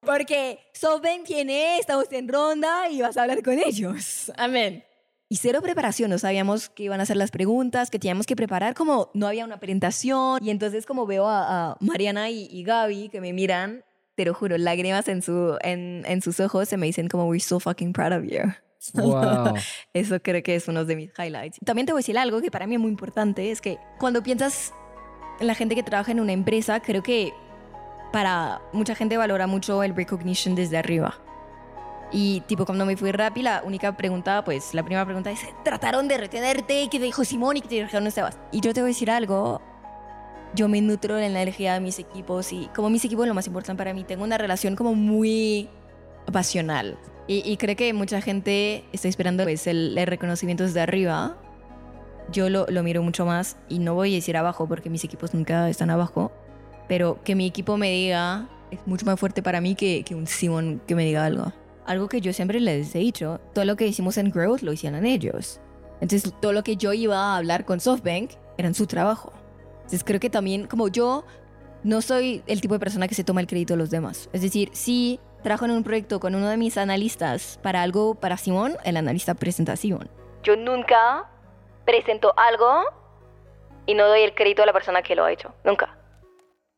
Porque 0.00 0.58
SoftBank 0.72 1.24
tiene, 1.24 1.78
estamos 1.78 2.10
en 2.12 2.26
ronda 2.28 2.88
y 2.88 3.02
vas 3.02 3.18
a 3.18 3.22
hablar 3.22 3.42
con 3.42 3.58
ellos. 3.58 4.32
Amén. 4.38 4.84
Y 5.28 5.36
cero 5.36 5.60
preparación, 5.60 6.08
no 6.08 6.18
sabíamos 6.18 6.70
que 6.70 6.84
iban 6.84 7.00
a 7.00 7.02
hacer 7.02 7.16
las 7.16 7.30
preguntas, 7.30 7.90
que 7.90 7.98
teníamos 7.98 8.26
que 8.26 8.36
preparar, 8.36 8.74
como 8.74 9.10
no 9.12 9.26
había 9.26 9.44
una 9.44 9.58
presentación. 9.58 10.42
Y 10.42 10.50
entonces 10.50 10.86
como 10.86 11.04
veo 11.04 11.26
a, 11.26 11.72
a 11.72 11.76
Mariana 11.80 12.30
y, 12.30 12.48
y 12.50 12.62
Gaby 12.62 13.10
que 13.10 13.20
me 13.20 13.34
miran, 13.34 13.84
te 14.14 14.24
lo 14.24 14.32
juro, 14.32 14.56
lágrimas 14.56 15.08
en, 15.08 15.20
su, 15.20 15.58
en, 15.60 16.04
en 16.06 16.22
sus 16.22 16.40
ojos 16.40 16.68
se 16.68 16.78
me 16.78 16.86
dicen 16.86 17.08
como, 17.08 17.26
we're 17.26 17.38
so 17.38 17.60
fucking 17.60 17.92
proud 17.92 18.12
of 18.12 18.24
you. 18.24 18.52
Wow. 18.94 19.54
Eso 19.92 20.20
creo 20.20 20.42
que 20.42 20.54
es 20.54 20.68
uno 20.68 20.84
de 20.84 20.96
mis 20.96 21.10
highlights. 21.18 21.58
También 21.64 21.86
te 21.86 21.92
voy 21.92 22.00
a 22.00 22.02
decir 22.02 22.18
algo 22.18 22.40
que 22.40 22.50
para 22.50 22.66
mí 22.66 22.74
es 22.74 22.80
muy 22.80 22.90
importante, 22.90 23.50
es 23.50 23.60
que 23.60 23.78
cuando 23.98 24.22
piensas 24.22 24.72
en 25.40 25.46
la 25.46 25.54
gente 25.54 25.74
que 25.74 25.82
trabaja 25.82 26.12
en 26.12 26.20
una 26.20 26.32
empresa, 26.32 26.80
creo 26.80 27.02
que 27.02 27.32
para 28.12 28.62
mucha 28.72 28.94
gente 28.94 29.16
valora 29.16 29.46
mucho 29.46 29.82
el 29.82 29.94
recognition 29.94 30.54
desde 30.54 30.76
arriba. 30.78 31.18
Y 32.12 32.40
tipo, 32.42 32.64
cuando 32.64 32.86
me 32.86 32.96
fui 32.96 33.10
Rappi, 33.10 33.42
la 33.42 33.62
única 33.64 33.96
pregunta, 33.96 34.44
pues 34.44 34.74
la 34.74 34.84
primera 34.84 35.04
pregunta 35.04 35.30
es, 35.30 35.40
¿trataron 35.64 36.06
de 36.06 36.18
retenerte? 36.18 36.88
¿Qué 36.90 36.98
te 36.98 37.04
dijo 37.04 37.24
Simón 37.24 37.56
y 37.56 37.60
qué 37.60 37.68
te 37.68 37.74
dijeron 37.82 38.10
Sebas? 38.10 38.38
Y 38.52 38.60
yo 38.60 38.72
te 38.72 38.80
voy 38.80 38.88
a 38.88 38.92
decir 38.92 39.10
algo, 39.10 39.60
yo 40.54 40.68
me 40.68 40.80
nutro 40.80 41.18
en 41.18 41.32
la 41.34 41.42
energía 41.42 41.74
de 41.74 41.80
mis 41.80 41.98
equipos 41.98 42.52
y 42.52 42.70
como 42.74 42.90
mis 42.90 43.04
equipos 43.04 43.24
es 43.24 43.28
lo 43.28 43.34
más 43.34 43.46
importante 43.46 43.78
para 43.78 43.92
mí, 43.92 44.04
tengo 44.04 44.22
una 44.22 44.38
relación 44.38 44.76
como 44.76 44.94
muy 44.94 45.68
pasional. 46.32 46.98
Y, 47.28 47.42
y 47.44 47.56
creo 47.56 47.76
que 47.76 47.92
mucha 47.92 48.20
gente 48.20 48.84
está 48.92 49.08
esperando 49.08 49.44
pues, 49.44 49.66
el, 49.66 49.96
el 49.96 50.06
reconocimiento 50.06 50.64
desde 50.64 50.80
arriba. 50.80 51.36
Yo 52.30 52.50
lo, 52.50 52.66
lo 52.68 52.82
miro 52.82 53.02
mucho 53.02 53.24
más 53.24 53.56
y 53.68 53.78
no 53.78 53.94
voy 53.94 54.12
a 54.12 54.16
decir 54.16 54.36
abajo 54.36 54.66
porque 54.68 54.90
mis 54.90 55.04
equipos 55.04 55.34
nunca 55.34 55.68
están 55.68 55.90
abajo, 55.90 56.32
pero 56.88 57.22
que 57.22 57.34
mi 57.34 57.46
equipo 57.46 57.76
me 57.76 57.90
diga 57.90 58.48
es 58.70 58.80
mucho 58.86 59.06
más 59.06 59.18
fuerte 59.18 59.42
para 59.42 59.60
mí 59.60 59.74
que, 59.74 60.02
que 60.04 60.14
un 60.14 60.26
Simón 60.26 60.80
que 60.86 60.94
me 60.94 61.04
diga 61.04 61.24
algo. 61.24 61.52
Algo 61.86 62.08
que 62.08 62.20
yo 62.20 62.32
siempre 62.32 62.58
les 62.58 62.94
he 62.94 62.98
dicho, 62.98 63.40
todo 63.54 63.64
lo 63.64 63.76
que 63.76 63.86
hicimos 63.86 64.18
en 64.18 64.30
Growth 64.30 64.62
lo 64.62 64.72
hicieron 64.72 65.06
ellos. 65.06 65.60
Entonces 66.00 66.32
todo 66.40 66.52
lo 66.52 66.64
que 66.64 66.76
yo 66.76 66.92
iba 66.92 67.16
a 67.16 67.36
hablar 67.36 67.64
con 67.64 67.80
SoftBank 67.80 68.32
era 68.58 68.68
en 68.68 68.74
su 68.74 68.86
trabajo. 68.86 69.32
Entonces 69.76 70.02
creo 70.04 70.20
que 70.20 70.30
también 70.30 70.66
como 70.66 70.88
yo 70.88 71.24
no 71.84 72.02
soy 72.02 72.42
el 72.48 72.60
tipo 72.60 72.74
de 72.74 72.80
persona 72.80 73.06
que 73.06 73.14
se 73.14 73.22
toma 73.22 73.40
el 73.40 73.46
crédito 73.46 73.74
de 73.74 73.78
los 73.78 73.90
demás. 73.90 74.28
Es 74.32 74.42
decir, 74.42 74.70
si 74.72 75.20
trabajo 75.42 75.64
en 75.66 75.70
un 75.72 75.84
proyecto 75.84 76.20
con 76.20 76.34
uno 76.34 76.48
de 76.48 76.56
mis 76.56 76.76
analistas 76.76 77.58
para 77.62 77.82
algo 77.82 78.14
para 78.14 78.36
Simón, 78.36 78.76
el 78.84 78.96
analista 78.96 79.34
presenta 79.34 79.72
a 79.72 79.76
Simón. 79.76 80.10
Yo 80.42 80.56
nunca 80.56 81.30
presento 81.84 82.34
algo 82.36 82.82
y 83.86 83.94
no 83.94 84.06
doy 84.08 84.22
el 84.22 84.34
crédito 84.34 84.62
a 84.62 84.66
la 84.66 84.72
persona 84.72 85.02
que 85.02 85.14
lo 85.14 85.24
ha 85.24 85.32
hecho. 85.32 85.54
Nunca. 85.64 85.96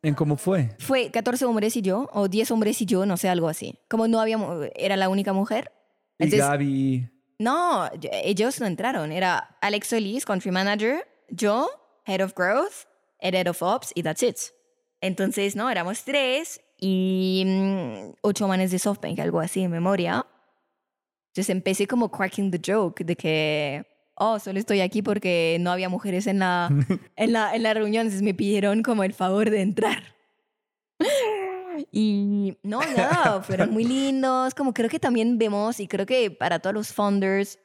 ¿En 0.03 0.15
cómo 0.15 0.37
fue? 0.37 0.71
Fue 0.79 1.11
14 1.11 1.45
hombres 1.47 1.77
y 1.77 1.83
yo, 1.83 2.09
o 2.13 2.29
10 2.29 2.51
hombres 2.53 2.81
y 2.81 2.87
yo, 2.87 3.05
no 3.05 3.17
sé, 3.17 3.29
algo 3.29 3.49
así. 3.49 3.79
Como 3.89 4.07
no 4.07 4.21
había, 4.21 4.39
era 4.77 4.97
la 4.97 5.09
única 5.09 5.33
mujer. 5.33 5.73
Y 6.19 6.25
Entonces- 6.25 6.49
Gaby. 6.49 7.11
No, 7.41 7.89
ellos 8.03 8.61
no 8.61 8.67
entraron. 8.67 9.13
Era 9.13 9.57
Alex 9.61 9.89
Solis, 9.89 10.25
Country 10.27 10.51
Manager, 10.51 11.07
yo, 11.29 11.69
Head 12.05 12.21
of 12.23 12.35
Growth, 12.35 12.87
Head 13.21 13.49
of 13.49 13.63
Ops 13.63 13.93
y 13.95 14.03
that's 14.03 14.23
it. 14.23 14.39
Entonces, 15.01 15.55
no, 15.55 15.71
éramos 15.71 16.05
tres 16.05 16.61
y 16.79 17.45
mm, 17.47 18.17
ocho 18.23 18.49
manes 18.49 18.71
de 18.71 18.79
SoftBank, 18.79 19.19
algo 19.21 19.41
así 19.41 19.63
en 19.63 19.71
memoria. 19.71 20.27
Entonces 21.29 21.51
empecé 21.51 21.87
como 21.87 22.11
cracking 22.11 22.51
the 22.51 22.61
joke 22.65 23.05
de 23.05 23.17
que, 23.17 23.87
oh, 24.15 24.39
solo 24.39 24.59
estoy 24.59 24.81
aquí 24.81 25.03
porque 25.03 25.59
no 25.61 25.71
había 25.71 25.89
mujeres 25.89 26.27
en 26.27 26.41
la, 26.41 26.69
en 27.17 27.33
la, 27.33 27.55
en 27.55 27.63
la 27.63 27.75
reunión, 27.75 28.03
entonces 28.03 28.23
me 28.23 28.35
pidieron 28.35 28.83
como 28.83 29.05
el 29.05 29.13
favor 29.13 29.51
de 29.51 29.61
entrar. 29.61 30.03
Y 31.93 32.57
no, 32.65 32.81
nada, 32.81 33.41
fueron 33.43 33.71
muy 33.71 33.85
lindos. 33.85 34.53
Como 34.53 34.75
creo 34.75 34.91
que 34.91 34.99
también 34.99 35.39
vemos, 35.39 35.79
y 35.79 35.87
creo 35.87 36.07
que 36.07 36.29
para 36.29 36.59
todos 36.59 36.75
los 36.75 36.93
founders 36.93 37.59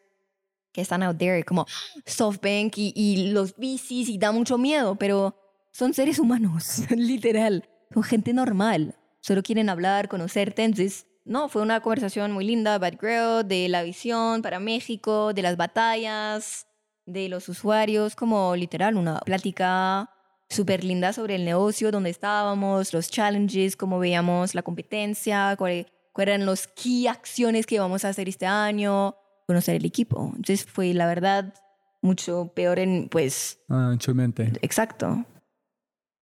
que 0.72 0.81
están 0.81 1.02
out 1.02 1.18
there, 1.18 1.44
como 1.44 1.65
SoftBank 2.06 2.77
y, 2.77 2.94
y 2.95 3.31
los 3.31 3.56
VCs, 3.56 4.10
y 4.10 4.18
da 4.19 4.31
mucho 4.31 4.60
miedo, 4.60 4.95
pero 4.95 5.35
son 5.72 5.94
seres 5.94 6.19
humanos, 6.19 6.84
literal. 6.91 7.68
Son 7.91 8.03
gente 8.03 8.34
normal. 8.34 8.95
Solo 9.23 9.41
quieren 9.41 9.69
hablar, 9.69 10.09
conocerte. 10.09 10.65
Entonces, 10.65 11.07
no, 11.23 11.47
fue 11.47 11.61
una 11.61 11.79
conversación 11.79 12.33
muy 12.33 12.43
linda, 12.45 12.77
Bad 12.77 12.95
Growth, 13.01 13.45
de 13.47 13.69
la 13.69 13.81
visión 13.81 14.41
para 14.41 14.59
México, 14.59 15.33
de 15.33 15.41
las 15.41 15.55
batallas, 15.55 16.67
de 17.05 17.29
los 17.29 17.47
usuarios, 17.47 18.17
como 18.17 18.53
literal, 18.57 18.97
una 18.97 19.19
plática 19.21 20.09
súper 20.49 20.83
linda 20.83 21.13
sobre 21.13 21.35
el 21.35 21.45
negocio, 21.45 21.89
donde 21.89 22.09
estábamos, 22.09 22.91
los 22.91 23.09
challenges, 23.09 23.77
cómo 23.77 23.97
veíamos 23.97 24.55
la 24.55 24.61
competencia, 24.61 25.55
cuáles 25.57 25.85
eran 26.17 26.45
los 26.45 26.67
key 26.67 27.07
acciones 27.07 27.65
que 27.65 27.75
íbamos 27.75 28.03
a 28.03 28.09
hacer 28.09 28.27
este 28.27 28.45
año, 28.45 29.15
conocer 29.47 29.75
el 29.75 29.85
equipo. 29.85 30.25
Entonces 30.35 30.65
fue, 30.65 30.93
la 30.93 31.07
verdad, 31.07 31.53
mucho 32.01 32.51
peor 32.53 32.77
en, 32.77 33.07
pues, 33.07 33.57
Ah, 33.69 33.91
en 33.93 34.01
su 34.01 34.13
mente. 34.13 34.51
exacto. 34.61 35.23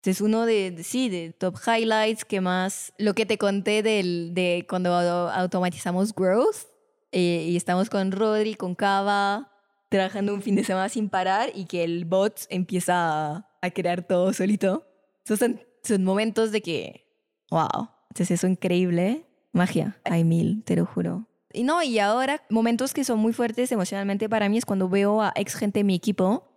Es 0.03 0.19
uno 0.21 0.45
de, 0.45 0.71
de- 0.71 0.83
sí, 0.83 1.09
de 1.09 1.31
top 1.33 1.55
highlights 1.67 2.25
que 2.25 2.41
más, 2.41 2.93
lo 2.97 3.13
que 3.13 3.25
te 3.25 3.37
conté 3.37 3.83
del, 3.83 4.33
de 4.33 4.65
cuando 4.67 4.89
au- 4.91 5.31
automatizamos 5.31 6.13
Growth 6.15 6.67
eh, 7.11 7.45
y 7.49 7.55
estamos 7.55 7.89
con 7.89 8.11
Rodri, 8.11 8.55
con 8.55 8.73
Cava, 8.73 9.51
trabajando 9.89 10.33
un 10.33 10.41
fin 10.41 10.55
de 10.55 10.63
semana 10.63 10.89
sin 10.89 11.09
parar 11.09 11.51
y 11.53 11.65
que 11.65 11.83
el 11.83 12.05
bot 12.05 12.45
empieza 12.49 12.93
a, 13.35 13.49
a 13.61 13.69
crear 13.71 14.01
todo 14.07 14.33
solito. 14.33 14.87
Esos 15.23 15.37
son, 15.39 15.61
son 15.83 16.03
momentos 16.03 16.51
de 16.51 16.61
que, 16.61 17.05
wow, 17.51 17.89
entonces 18.09 18.31
eso 18.31 18.47
increíble, 18.47 19.25
magia, 19.51 19.99
hay 20.05 20.23
mil, 20.23 20.63
te 20.63 20.75
lo 20.75 20.85
juro. 20.85 21.27
Y 21.53 21.63
no, 21.63 21.83
y 21.83 21.99
ahora 21.99 22.41
momentos 22.49 22.93
que 22.93 23.03
son 23.03 23.19
muy 23.19 23.33
fuertes 23.33 23.71
emocionalmente 23.73 24.29
para 24.29 24.47
mí 24.49 24.57
es 24.57 24.65
cuando 24.65 24.87
veo 24.89 25.21
a 25.21 25.33
ex 25.35 25.53
gente 25.55 25.79
de 25.79 25.83
mi 25.83 25.93
equipo 25.95 26.47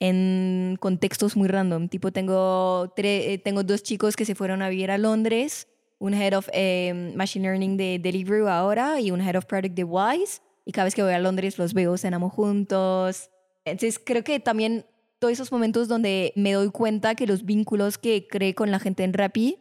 en 0.00 0.76
contextos 0.80 1.36
muy 1.36 1.48
random. 1.48 1.88
Tipo, 1.88 2.12
tengo, 2.12 2.92
eh, 2.96 3.38
tengo 3.38 3.62
dos 3.62 3.82
chicos 3.82 4.16
que 4.16 4.24
se 4.24 4.34
fueron 4.34 4.62
a 4.62 4.68
vivir 4.68 4.90
a 4.90 4.98
Londres, 4.98 5.68
un 5.98 6.14
head 6.14 6.36
of 6.36 6.48
eh, 6.52 7.12
machine 7.16 7.44
learning 7.44 7.76
de 7.76 7.98
Deliveroo 7.98 8.48
ahora 8.48 9.00
y 9.00 9.10
un 9.10 9.20
head 9.20 9.36
of 9.36 9.46
product 9.46 9.74
de 9.74 9.84
Wise. 9.84 10.40
Y 10.64 10.72
cada 10.72 10.84
vez 10.84 10.94
que 10.94 11.02
voy 11.02 11.12
a 11.12 11.18
Londres 11.18 11.58
los 11.58 11.74
veo, 11.74 11.96
cenamos 11.96 12.32
juntos. 12.32 13.30
Entonces, 13.64 13.98
creo 13.98 14.22
que 14.22 14.38
también 14.38 14.86
todos 15.18 15.32
esos 15.32 15.50
momentos 15.50 15.88
donde 15.88 16.32
me 16.36 16.52
doy 16.52 16.70
cuenta 16.70 17.14
que 17.14 17.26
los 17.26 17.44
vínculos 17.44 17.98
que 17.98 18.28
creé 18.28 18.54
con 18.54 18.70
la 18.70 18.78
gente 18.78 19.02
en 19.02 19.12
Rappi 19.12 19.58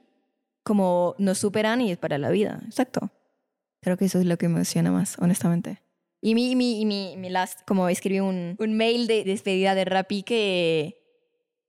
como 0.63 1.15
nos 1.17 1.37
superan 1.37 1.79
y 1.79 1.91
es 1.91 1.97
para 1.97 2.17
la 2.17 2.29
vida. 2.29 2.61
Exacto. 2.65 3.09
Creo 3.81 3.95
que 3.95 4.05
eso 4.05 4.19
es 4.19 4.25
lo 4.25 4.37
que 4.37 4.49
me 4.49 4.55
emociona 4.55 4.91
más, 4.91 5.17
honestamente. 5.17 5.81
Y 6.27 6.35
mi, 6.35 6.57
mi, 6.57 6.85
mi, 6.85 7.15
mi 7.15 7.29
last, 7.29 7.61
como 7.65 7.87
escribí 7.87 8.19
un, 8.19 8.57
un 8.59 8.73
mail 8.75 9.07
de 9.07 9.23
despedida 9.23 9.75
de 9.75 9.85
Rappi 9.85 10.23
que 10.23 10.99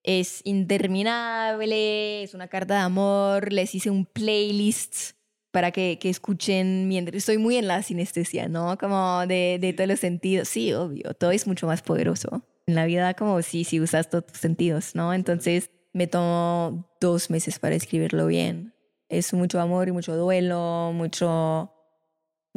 es 0.03 0.41
interminable, 0.43 2.25
es 2.25 2.35
una 2.35 2.49
carta 2.49 2.75
de 2.75 2.81
amor, 2.81 3.53
les 3.53 3.73
hice 3.77 3.89
un 3.89 4.05
playlist 4.05 5.13
para 5.53 5.71
que, 5.71 6.01
que 6.01 6.11
escuchen 6.11 6.89
mientras 6.89 7.19
estoy 7.19 7.39
muy 7.39 7.57
en 7.57 7.69
la 7.69 7.85
sinestesia, 7.85 8.49
¿no? 8.49 8.77
Como 8.79 9.25
de, 9.29 9.59
de 9.61 9.73
todos 9.75 9.87
los 9.87 10.01
sentidos. 10.01 10.49
Sí, 10.49 10.73
obvio, 10.73 11.15
todo 11.15 11.31
es 11.31 11.47
mucho 11.47 11.69
más 11.69 11.83
poderoso. 11.83 12.43
En 12.67 12.75
la 12.75 12.85
vida 12.85 13.15
como 13.15 13.41
si, 13.43 13.63
si 13.63 13.79
usas 13.79 14.11
todos 14.11 14.27
tus 14.27 14.39
sentidos, 14.39 14.97
¿no? 14.97 15.15
Entonces 15.15 15.71
me 15.93 16.09
tomó 16.09 16.85
dos 17.01 17.31
meses 17.31 17.61
para 17.61 17.77
escribirlo 17.77 18.27
bien. 18.27 18.75
Es 19.09 19.33
mucho 19.35 19.61
amor 19.61 19.87
y 19.87 19.93
mucho 19.93 20.17
duelo, 20.17 20.91
mucho 20.93 21.78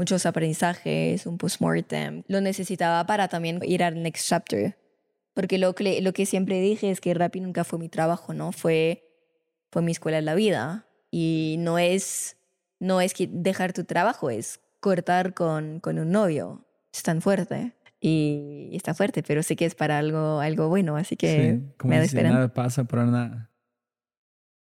muchos 0.02 0.26
aprendizajes, 0.26 1.28
un 1.28 1.38
postmortem. 1.38 2.24
Lo 2.28 2.42
necesitaba 2.42 3.06
para 3.06 3.28
también 3.28 3.60
ir 3.64 3.84
al 3.84 4.02
next 4.02 4.28
chapter. 4.28 4.76
Porque 5.36 5.60
lo 5.60 5.76
que, 5.76 6.02
lo 6.02 6.12
que 6.12 6.26
siempre 6.26 6.60
dije 6.60 6.90
es 6.90 7.00
que 7.00 7.14
Rappi 7.14 7.40
nunca 7.40 7.64
fue 7.64 7.78
mi 7.78 7.88
trabajo, 7.88 8.34
¿no? 8.34 8.52
Fue, 8.52 9.08
fue 9.70 9.84
mi 9.84 9.92
escuela 9.92 10.18
en 10.18 10.26
la 10.26 10.34
vida. 10.34 10.88
Y 11.12 11.58
no 11.60 11.78
es, 11.78 12.38
no 12.80 13.00
es 13.00 13.14
que 13.14 13.30
dejar 13.32 13.74
tu 13.74 13.84
trabajo, 13.84 14.32
es 14.32 14.60
cortar 14.80 15.36
con, 15.36 15.80
con 15.80 16.00
un 16.00 16.10
novio. 16.10 16.66
Es 16.92 17.04
tan 17.04 17.22
fuerte. 17.22 17.74
Y 18.00 18.72
está 18.74 18.96
fuerte, 18.96 19.22
pero 19.22 19.44
sé 19.44 19.56
que 19.56 19.66
es 19.66 19.76
para 19.76 20.00
algo, 20.00 20.40
algo 20.40 20.68
bueno, 20.68 20.98
así 20.98 21.16
que 21.16 21.60
Sí, 21.60 21.74
como 21.78 21.92
me 21.92 21.98
da 21.98 22.02
dice, 22.02 22.24
nada 22.24 22.52
pasa 22.52 22.86
por 22.86 23.06
nada. 23.06 23.52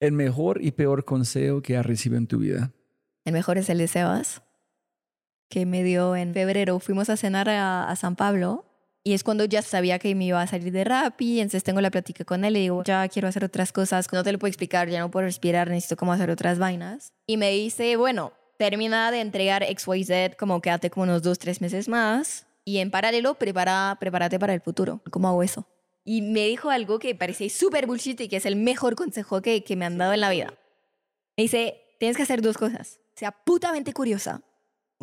El 0.02 0.12
mejor 0.12 0.62
y 0.62 0.72
peor 0.72 1.06
consejo 1.06 1.62
que 1.62 1.78
has 1.78 1.86
recibido 1.86 2.18
en 2.18 2.28
tu 2.28 2.40
vida. 2.40 2.74
El 3.24 3.32
mejor 3.32 3.58
es 3.58 3.70
el 3.70 3.78
de 3.78 3.88
Sebas, 3.88 4.44
que 5.54 5.68
me 5.68 5.84
dio 5.84 6.16
en 6.16 6.34
febrero. 6.34 6.80
Fuimos 6.80 7.12
a 7.12 7.16
cenar 7.16 7.48
a, 7.48 7.96
San 7.96 8.16
Pablo 8.16 8.66
y 9.04 9.14
es 9.14 9.24
cuando 9.24 9.46
ya 9.46 9.62
sabía 9.62 10.00
que 10.00 10.16
me 10.16 10.26
iba 10.26 10.42
a 10.42 10.48
salir 10.48 10.74
de 10.74 10.84
Rappi. 10.84 11.40
Entonces 11.40 11.64
tengo 11.64 11.80
la 11.80 11.92
plática 11.92 12.26
con 12.26 12.44
él 12.44 12.58
y 12.58 12.62
digo, 12.62 12.84
ya 12.84 13.08
quiero 13.08 13.28
hacer 13.28 13.44
otras 13.44 13.72
cosas. 13.72 14.12
No 14.12 14.24
te 14.24 14.32
lo 14.32 14.40
puedo 14.40 14.50
explicar, 14.50 14.90
ya 14.90 15.00
no 15.00 15.12
puedo 15.12 15.28
respirar, 15.28 15.70
necesito 15.70 15.96
cómo 15.96 16.12
hacer 16.12 16.32
otras 16.32 16.58
vainas. 16.58 17.14
Y 17.28 17.38
me 17.38 17.52
dice, 17.52 17.98
bueno, 17.98 18.34
termina 18.58 19.12
de 19.12 19.22
entregar 19.22 19.64
XYZ, 19.64 20.36
como 20.40 20.60
quédate 20.60 20.90
como 20.90 21.04
unos 21.04 21.22
dos, 21.22 21.38
tres 21.38 21.62
meses 21.62 21.88
más. 21.88 22.48
Y 22.66 22.80
en 22.80 22.90
paralelo, 22.90 23.36
prepara, 23.36 23.96
prepárate 24.00 24.40
para 24.40 24.56
el 24.56 24.62
futuro. 24.62 25.02
¿Cómo 25.12 25.28
hago 25.28 25.44
eso? 25.44 25.68
Y 26.04 26.24
me 26.24 26.48
dijo 26.48 26.72
algo 26.72 26.98
que 26.98 27.14
parece 27.14 27.52
súper 27.52 27.86
bullshit 27.86 28.20
y 28.22 28.28
que 28.28 28.38
es 28.38 28.48
el 28.48 28.56
mejor 28.56 28.96
consejo 28.96 29.44
que, 29.44 29.64
que 29.64 29.76
me 29.76 29.86
han 29.86 30.00
dado 30.00 30.14
en 30.14 30.22
la 30.22 30.32
vida. 30.32 30.52
Me 31.38 31.44
dice, 31.44 31.80
tienes 32.00 32.18
que 32.18 32.24
hacer 32.24 32.42
dos 32.42 32.58
cosas. 32.58 33.00
Sea 33.16 33.32
putamente 33.32 33.94
curiosa, 33.94 34.42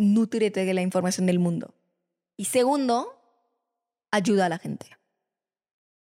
nutrete 0.01 0.65
de 0.65 0.75
la 0.75 0.83
información 0.83 1.27
del 1.27 1.39
mundo. 1.39 1.75
Y 2.37 2.47
segundo, 2.47 3.21
ayuda 4.11 4.47
a 4.47 4.49
la 4.49 4.59
gente. 4.59 4.87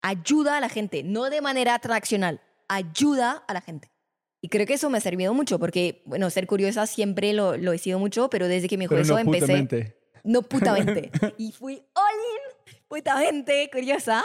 Ayuda 0.02 0.56
a 0.56 0.60
la 0.60 0.68
gente, 0.68 1.02
no 1.02 1.30
de 1.30 1.40
manera 1.40 1.78
transaccional, 1.78 2.40
ayuda 2.68 3.44
a 3.46 3.54
la 3.54 3.60
gente. 3.60 3.92
Y 4.40 4.48
creo 4.48 4.66
que 4.66 4.74
eso 4.74 4.90
me 4.90 4.98
ha 4.98 5.00
servido 5.00 5.32
mucho 5.34 5.60
porque, 5.60 6.02
bueno, 6.04 6.28
ser 6.30 6.48
curiosa 6.48 6.86
siempre 6.86 7.32
lo, 7.32 7.56
lo 7.56 7.72
he 7.72 7.78
sido 7.78 8.00
mucho, 8.00 8.28
pero 8.28 8.48
desde 8.48 8.68
que 8.68 8.76
me 8.76 8.84
dijo 8.84 8.96
eso 8.96 9.12
no 9.12 9.18
empecé... 9.20 9.46
putamente. 9.46 9.96
No 10.24 10.42
putamente. 10.42 11.10
y 11.38 11.52
fui 11.52 11.74
all 11.94 12.72
in, 12.74 12.78
putamente 12.88 13.70
curiosa. 13.72 14.24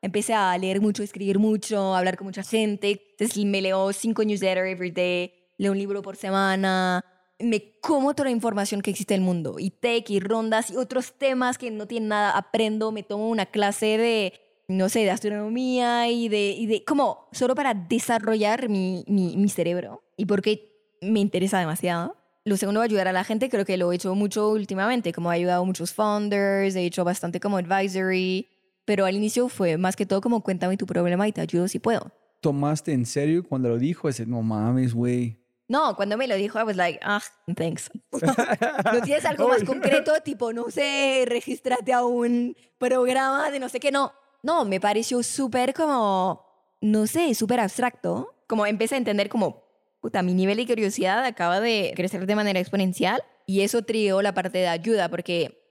Empecé 0.00 0.32
a 0.32 0.56
leer 0.56 0.80
mucho, 0.80 1.02
escribir 1.02 1.38
mucho, 1.38 1.94
hablar 1.94 2.16
con 2.16 2.26
mucha 2.26 2.42
gente. 2.42 3.08
Entonces 3.10 3.44
me 3.44 3.60
leo 3.60 3.92
cinco 3.92 4.22
newsletters 4.24 4.68
every 4.70 4.90
day, 4.90 5.34
leo 5.58 5.72
un 5.72 5.78
libro 5.78 6.00
por 6.02 6.16
semana. 6.16 7.04
Me 7.40 7.78
como 7.80 8.14
toda 8.14 8.24
la 8.28 8.32
información 8.32 8.80
que 8.80 8.90
existe 8.90 9.14
en 9.14 9.20
el 9.20 9.26
mundo. 9.26 9.56
Y 9.58 9.70
tech, 9.70 10.10
y 10.10 10.20
rondas, 10.20 10.70
y 10.70 10.76
otros 10.76 11.12
temas 11.12 11.58
que 11.58 11.70
no 11.70 11.86
tienen 11.86 12.08
nada. 12.08 12.30
Aprendo, 12.36 12.92
me 12.92 13.02
tomo 13.02 13.28
una 13.28 13.46
clase 13.46 13.98
de, 13.98 14.32
no 14.68 14.88
sé, 14.88 15.00
de 15.00 15.10
astronomía 15.10 16.08
y 16.08 16.28
de, 16.28 16.50
y 16.50 16.66
de 16.66 16.84
como 16.84 17.28
solo 17.32 17.54
para 17.54 17.74
desarrollar 17.74 18.68
mi, 18.68 19.04
mi, 19.06 19.36
mi 19.36 19.48
cerebro. 19.48 20.02
Y 20.16 20.26
porque 20.26 20.68
me 21.00 21.20
interesa 21.20 21.58
demasiado. 21.58 22.16
Lo 22.44 22.56
segundo, 22.56 22.80
ayudar 22.80 23.08
a 23.08 23.12
la 23.12 23.24
gente, 23.24 23.50
creo 23.50 23.64
que 23.64 23.76
lo 23.76 23.92
he 23.92 23.96
hecho 23.96 24.14
mucho 24.14 24.50
últimamente, 24.50 25.12
como 25.12 25.30
he 25.30 25.36
ayudado 25.36 25.62
a 25.62 25.66
muchos 25.66 25.92
founders, 25.92 26.74
he 26.76 26.84
hecho 26.86 27.04
bastante 27.04 27.40
como 27.40 27.58
advisory, 27.58 28.48
pero 28.86 29.04
al 29.04 29.14
inicio 29.14 29.48
fue 29.48 29.76
más 29.76 29.96
que 29.96 30.06
todo 30.06 30.22
como 30.22 30.42
cuéntame 30.42 30.78
tu 30.78 30.86
problema 30.86 31.28
y 31.28 31.32
te 31.32 31.42
ayudo 31.42 31.68
si 31.68 31.78
puedo. 31.78 32.10
¿Tomaste 32.40 32.92
en 32.92 33.04
serio 33.04 33.44
cuando 33.46 33.68
lo 33.68 33.78
dijo? 33.78 34.08
Ese, 34.08 34.24
no 34.24 34.42
mames, 34.42 34.94
güey. 34.94 35.37
No, 35.68 35.94
cuando 35.96 36.16
me 36.16 36.26
lo 36.26 36.34
dijo, 36.34 36.58
I 36.58 36.62
was 36.62 36.76
like, 36.76 36.98
ah, 37.02 37.22
thanks. 37.54 37.90
¿No 38.12 39.00
tienes 39.02 39.24
algo 39.26 39.48
más 39.48 39.62
concreto? 39.64 40.12
Tipo, 40.22 40.52
no 40.54 40.70
sé, 40.70 41.24
regístrate 41.26 41.92
a 41.92 42.04
un 42.04 42.56
programa 42.78 43.50
de 43.50 43.60
no 43.60 43.68
sé 43.68 43.78
qué, 43.78 43.92
no. 43.92 44.12
No, 44.42 44.64
me 44.64 44.80
pareció 44.80 45.22
súper 45.22 45.74
como, 45.74 46.42
no 46.80 47.06
sé, 47.06 47.34
súper 47.34 47.60
abstracto. 47.60 48.34
Como 48.46 48.64
empecé 48.64 48.94
a 48.94 48.98
entender 48.98 49.28
como, 49.28 49.64
puta, 50.00 50.22
mi 50.22 50.32
nivel 50.32 50.56
de 50.56 50.66
curiosidad 50.66 51.22
acaba 51.24 51.60
de 51.60 51.92
crecer 51.94 52.24
de 52.24 52.34
manera 52.34 52.60
exponencial 52.60 53.22
y 53.44 53.60
eso 53.60 53.82
trió 53.82 54.22
la 54.22 54.32
parte 54.32 54.58
de 54.58 54.68
ayuda 54.68 55.10
porque 55.10 55.62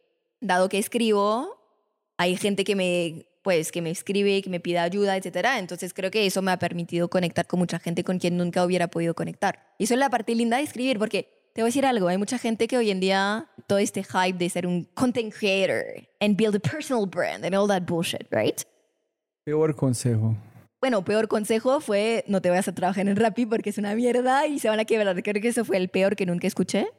dado 0.41 0.69
que 0.69 0.77
escribo, 0.77 1.57
hay 2.17 2.35
gente 2.37 2.63
que 2.63 2.75
me 2.75 3.27
pues 3.47 3.71
que 3.71 3.81
me 3.81 3.91
escribe, 3.91 4.41
que 4.41 4.49
me 4.49 4.59
pide 4.59 4.79
ayuda, 4.79 5.15
etcétera. 5.15 5.57
Entonces 5.57 5.93
creo 5.93 6.11
que 6.11 6.25
eso 6.25 6.41
me 6.41 6.51
ha 6.51 6.59
permitido 6.59 7.09
conectar 7.09 7.47
con 7.47 7.59
mucha 7.59 7.79
gente 7.79 8.03
con 8.03 8.19
quien 8.19 8.35
nunca 8.35 8.65
hubiera 8.65 8.89
podido 8.89 9.13
conectar. 9.13 9.73
Y 9.77 9.85
eso 9.85 9.93
es 9.93 10.01
la 10.01 10.09
parte 10.09 10.35
linda 10.35 10.57
de 10.57 10.63
escribir 10.63 10.99
porque 10.99 11.49
te 11.53 11.61
voy 11.61 11.67
a 11.67 11.69
decir 11.69 11.85
algo, 11.85 12.09
hay 12.09 12.17
mucha 12.17 12.37
gente 12.37 12.67
que 12.67 12.77
hoy 12.77 12.91
en 12.91 12.99
día 12.99 13.49
todo 13.65 13.77
este 13.77 14.03
hype 14.03 14.37
de 14.37 14.49
ser 14.49 14.67
un 14.67 14.83
content 14.95 15.33
creator 15.33 15.81
and 16.19 16.35
build 16.35 16.57
a 16.57 16.59
personal 16.59 17.05
brand 17.05 17.45
and 17.45 17.55
all 17.55 17.69
that 17.69 17.83
bullshit, 17.83 18.27
right? 18.31 18.63
Peor 19.45 19.73
consejo. 19.73 20.35
Bueno, 20.81 21.05
peor 21.05 21.29
consejo 21.29 21.79
fue 21.79 22.25
no 22.27 22.41
te 22.41 22.49
vayas 22.49 22.67
a 22.67 22.75
trabajar 22.75 23.07
en 23.07 23.15
Rappi 23.15 23.45
porque 23.45 23.69
es 23.69 23.77
una 23.77 23.95
mierda 23.95 24.45
y 24.45 24.59
se 24.59 24.67
van 24.67 24.81
a 24.81 24.83
quebrar. 24.83 25.23
Creo 25.23 25.41
que 25.41 25.47
eso 25.47 25.63
fue 25.63 25.77
el 25.77 25.87
peor 25.87 26.17
que 26.17 26.25
nunca 26.25 26.47
escuché. 26.47 26.89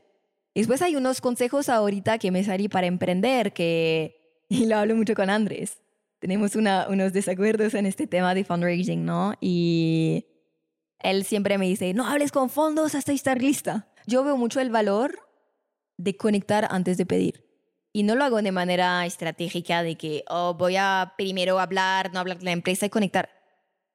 Y 0.54 0.60
después 0.60 0.80
hay 0.80 0.96
unos 0.96 1.20
consejos 1.20 1.68
ahorita 1.68 2.16
que 2.16 2.30
me 2.30 2.42
salí 2.42 2.70
para 2.70 2.86
emprender 2.86 3.52
que, 3.52 4.46
y 4.48 4.64
lo 4.64 4.78
hablo 4.78 4.96
mucho 4.96 5.14
con 5.14 5.28
Andrés, 5.28 5.76
tenemos 6.18 6.56
una, 6.56 6.86
unos 6.88 7.12
desacuerdos 7.12 7.74
en 7.74 7.86
este 7.86 8.06
tema 8.06 8.34
de 8.34 8.44
fundraising, 8.44 9.04
¿no? 9.04 9.34
Y 9.40 10.26
él 11.00 11.24
siempre 11.24 11.58
me 11.58 11.66
dice, 11.66 11.94
no 11.94 12.06
hables 12.06 12.32
con 12.32 12.50
fondos 12.50 12.94
hasta 12.94 13.12
estar 13.12 13.40
lista. 13.40 13.88
Yo 14.06 14.24
veo 14.24 14.36
mucho 14.36 14.60
el 14.60 14.70
valor 14.70 15.28
de 15.96 16.16
conectar 16.16 16.66
antes 16.70 16.96
de 16.96 17.06
pedir. 17.06 17.44
Y 17.92 18.02
no 18.02 18.14
lo 18.14 18.24
hago 18.24 18.42
de 18.42 18.52
manera 18.52 19.04
estratégica 19.06 19.82
de 19.82 19.96
que 19.96 20.24
oh, 20.28 20.54
voy 20.54 20.76
a 20.76 21.14
primero 21.16 21.58
hablar, 21.58 22.12
no 22.12 22.20
hablar 22.20 22.38
de 22.38 22.44
la 22.44 22.52
empresa 22.52 22.86
y 22.86 22.90
conectar. 22.90 23.30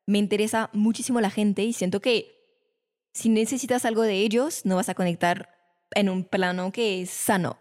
Me 0.06 0.18
interesa 0.18 0.70
muchísimo 0.74 1.22
la 1.22 1.30
gente 1.30 1.64
y 1.64 1.74
siento 1.74 2.02
que 2.02 2.34
si 3.14 3.30
necesitas 3.30 3.86
algo 3.86 4.02
de 4.02 4.16
ellos, 4.16 4.66
no 4.66 4.76
vas 4.76 4.90
a 4.90 4.96
conectar 4.96 5.50
en 5.92 6.10
un 6.10 6.24
plano 6.24 6.72
que 6.72 7.02
es 7.02 7.10
sano. 7.10 7.58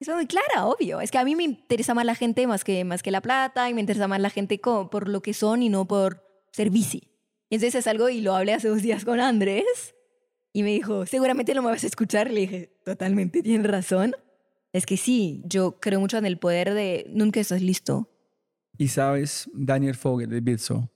Es 0.00 0.08
muy 0.08 0.26
clara, 0.26 0.66
obvio. 0.66 1.00
Es 1.00 1.10
que 1.10 1.18
a 1.18 1.24
mí 1.24 1.34
me 1.34 1.44
interesa 1.44 1.94
más 1.94 2.04
la 2.04 2.14
gente 2.14 2.46
más 2.46 2.64
que, 2.64 2.84
más 2.84 3.02
que 3.02 3.10
la 3.10 3.20
plata 3.20 3.70
y 3.70 3.74
me 3.74 3.80
interesa 3.80 4.08
más 4.08 4.20
la 4.20 4.30
gente 4.30 4.60
como 4.60 4.90
por 4.90 5.08
lo 5.08 5.22
que 5.22 5.34
son 5.34 5.62
y 5.62 5.68
no 5.68 5.86
por 5.86 6.22
ser 6.52 6.70
bici. 6.70 7.10
Entonces 7.50 7.74
es 7.76 7.86
algo, 7.86 8.08
y 8.08 8.20
lo 8.20 8.34
hablé 8.34 8.54
hace 8.54 8.68
dos 8.68 8.82
días 8.82 9.04
con 9.04 9.20
Andrés, 9.20 9.94
y 10.52 10.62
me 10.62 10.70
dijo, 10.70 11.06
seguramente 11.06 11.54
no 11.54 11.62
me 11.62 11.70
vas 11.70 11.84
a 11.84 11.86
escuchar. 11.86 12.30
Le 12.30 12.40
dije, 12.40 12.76
totalmente, 12.84 13.42
tienes 13.42 13.70
razón. 13.70 14.14
Es 14.72 14.86
que 14.86 14.96
sí, 14.96 15.42
yo 15.46 15.78
creo 15.78 16.00
mucho 16.00 16.18
en 16.18 16.26
el 16.26 16.38
poder 16.38 16.74
de 16.74 17.06
nunca 17.10 17.40
estás 17.40 17.62
listo. 17.62 18.10
Y 18.76 18.88
sabes, 18.88 19.48
Daniel 19.52 19.94
Fogel 19.94 20.30
de 20.30 20.40
Bitso, 20.40 20.90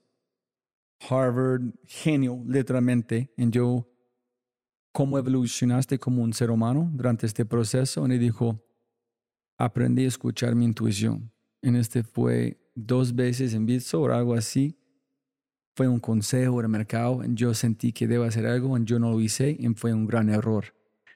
Harvard, 1.09 1.61
genio, 1.85 2.43
literalmente, 2.45 3.31
en 3.37 3.51
yo, 3.51 3.87
cómo 4.91 5.17
evolucionaste 5.17 5.97
como 5.97 6.23
un 6.23 6.33
ser 6.33 6.51
humano 6.51 6.89
durante 6.93 7.25
este 7.25 7.45
proceso, 7.45 8.05
y 8.05 8.17
dijo, 8.17 8.61
aprendí 9.59 10.05
a 10.05 10.07
escuchar 10.07 10.55
mi 10.55 10.65
intuición. 10.65 11.31
En 11.61 11.75
este 11.75 12.01
fue 12.01 12.57
dos 12.73 13.13
veces 13.13 13.53
en 13.53 13.65
Bitso 13.65 14.11
algo 14.11 14.33
así. 14.33 14.77
Fue 15.75 15.87
un 15.87 15.99
consejo 15.99 16.61
del 16.61 16.69
mercado, 16.69 17.21
yo 17.27 17.53
sentí 17.53 17.91
que 17.91 18.07
debo 18.07 18.23
hacer 18.23 18.45
algo, 18.45 18.77
y 18.77 18.85
yo 18.85 18.99
no 18.99 19.11
lo 19.11 19.21
hice, 19.21 19.55
y 19.57 19.67
fue 19.75 19.93
un 19.93 20.07
gran 20.07 20.29
error. 20.29 20.73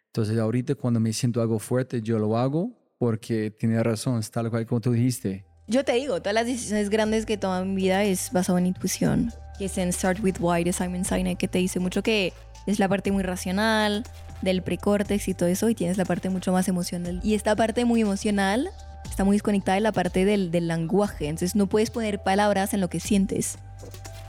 Entonces 0.07 0.38
ahorita 0.38 0.76
cuando 0.76 0.99
me 0.99 1.11
siento 1.11 1.41
algo 1.41 1.57
fuerte, 1.57 2.02
yo 2.02 2.20
lo 2.20 2.38
hago 2.38 2.72
porque 2.98 3.49
tiene 3.49 3.82
razón, 3.82 4.20
es 4.20 4.30
tal 4.30 4.49
cual 4.49 4.65
como 4.65 4.80
tú 4.80 4.91
dijiste. 4.91 5.45
Yo 5.68 5.84
te 5.84 5.94
digo, 5.94 6.20
todas 6.20 6.36
las 6.36 6.45
decisiones 6.45 6.90
grandes 6.90 7.26
que 7.26 7.38
tomo 7.38 7.57
en 7.57 7.76
vida 7.76 8.03
es 8.03 8.32
basado 8.32 8.57
en 8.57 8.68
intuición. 8.68 9.32
Que 9.57 9.65
es 9.65 9.78
en 9.78 9.91
Start 9.91 10.20
With 10.22 10.36
Why 10.40 10.64
de 10.64 10.74
Simon 10.74 11.06
Sinek, 11.06 11.38
que 11.38 11.48
te 11.48 11.60
dice 11.60 11.80
mucho 11.80 12.03
que 12.03 12.34
es 12.68 12.80
la 12.80 12.88
parte 12.88 13.11
muy 13.11 13.24
racional 13.24 14.03
del 14.44 14.61
precórtex 14.61 15.28
y 15.28 15.34
todo 15.34 15.49
eso, 15.49 15.70
y 15.70 15.76
tienes 15.76 15.98
la 15.98 16.06
parte 16.06 16.30
mucho 16.30 16.52
más 16.52 16.68
emocional. 16.68 17.20
Y 17.24 17.34
esta 17.34 17.56
parte 17.56 17.86
muy 17.86 18.02
emocional 18.02 18.70
está 19.10 19.24
muy 19.24 19.36
desconectada 19.36 19.76
de 19.76 19.82
la 19.82 19.91
parte 19.91 20.26
del, 20.26 20.52
del 20.52 20.68
lenguaje, 20.68 21.28
entonces 21.28 21.56
no 21.56 21.68
puedes 21.68 21.90
poner 21.90 22.22
palabras 22.22 22.74
en 22.74 22.82
lo 22.82 22.90
que 22.90 22.99
sientes. 22.99 23.57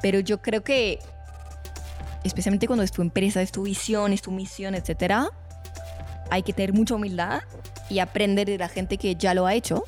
Pero 0.01 0.21
yo 0.21 0.41
creo 0.41 0.63
que, 0.63 0.99
especialmente 2.23 2.67
cuando 2.67 2.83
es 2.83 2.93
tu 2.93 3.03
empresa, 3.03 3.43
es 3.43 3.53
tu 3.53 3.63
visión, 3.63 4.13
es 4.13 4.23
tu 4.23 4.31
misión, 4.31 4.75
etcétera, 4.75 5.29
hay 6.31 6.43
que 6.43 6.53
tener 6.53 6.73
mucha 6.73 6.95
humildad 6.95 7.43
y 7.89 7.99
aprender 7.99 8.47
de 8.47 8.59
la 8.59 8.69
gente 8.69 8.99
que 8.99 9.15
ya 9.15 9.35
lo 9.35 9.47
ha 9.47 9.55
hecho. 9.55 9.85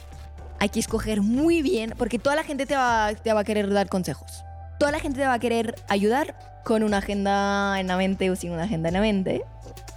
Hay 0.59 0.71
que 0.71 0.81
escoger 0.81 1.23
muy 1.23 1.63
bien, 1.63 1.95
porque 1.99 2.19
toda 2.19 2.37
la 2.37 2.45
gente 2.45 2.67
te 2.67 2.77
va, 2.77 3.13
te 3.15 3.33
va 3.33 3.41
a 3.41 3.45
querer 3.45 3.71
dar 3.71 3.89
consejos. 3.89 4.45
Toda 4.79 4.93
la 4.93 5.01
gente 5.01 5.21
te 5.21 5.27
va 5.27 5.35
a 5.35 5.39
querer 5.39 5.75
ayudar 5.89 6.35
con 6.65 6.83
una 6.83 6.99
agenda 6.99 7.79
en 7.79 7.87
la 7.87 7.97
mente 7.97 8.31
o 8.31 8.37
sin 8.37 8.53
una 8.53 8.65
agenda 8.65 8.89
en 8.89 8.95
la 8.95 9.01
mente. 9.01 9.45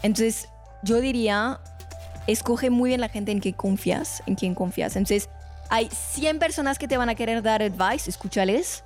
Entonces, 0.02 0.50
yo 0.84 1.02
diría, 1.02 1.60
escoge 2.28 2.70
muy 2.70 2.90
bien 2.90 3.02
la 3.02 3.10
gente 3.10 3.32
en 3.32 3.42
que 3.42 3.54
confías, 3.54 4.24
en 4.26 4.36
quien 4.36 4.56
confías. 4.56 4.96
Entonces, 4.96 5.30
hay 5.70 5.90
100 5.92 6.40
personas 6.40 6.80
que 6.80 6.88
te 6.88 6.98
van 6.98 7.10
a 7.10 7.16
querer 7.16 7.44
dar 7.44 7.62
advice, 7.62 8.10
escúchales, 8.10 8.84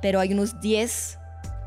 pero 0.00 0.20
hay 0.20 0.32
unos 0.32 0.60
10 0.60 1.18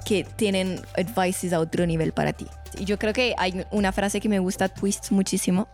que 0.06 0.24
tienen 0.24 0.82
advices 0.98 1.52
a 1.52 1.60
otro 1.60 1.86
nivel 1.88 2.14
para 2.14 2.32
ti. 2.34 2.48
Y 2.78 2.86
yo 2.86 3.00
creo 3.00 3.14
que 3.14 3.34
hay 3.38 3.66
una 3.72 3.92
frase 3.92 4.22
que 4.22 4.30
me 4.30 4.40
gusta 4.40 4.70
twist 4.70 5.12
muchísimo, 5.12 5.68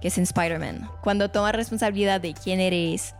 que 0.00 0.08
es 0.08 0.18
en 0.18 0.24
Spider-Man. 0.24 0.88
Cuando 1.02 1.30
tomas 1.30 1.54
responsabilidad 1.54 2.20
de 2.20 2.34
quién 2.34 2.60
eres, 2.60 3.14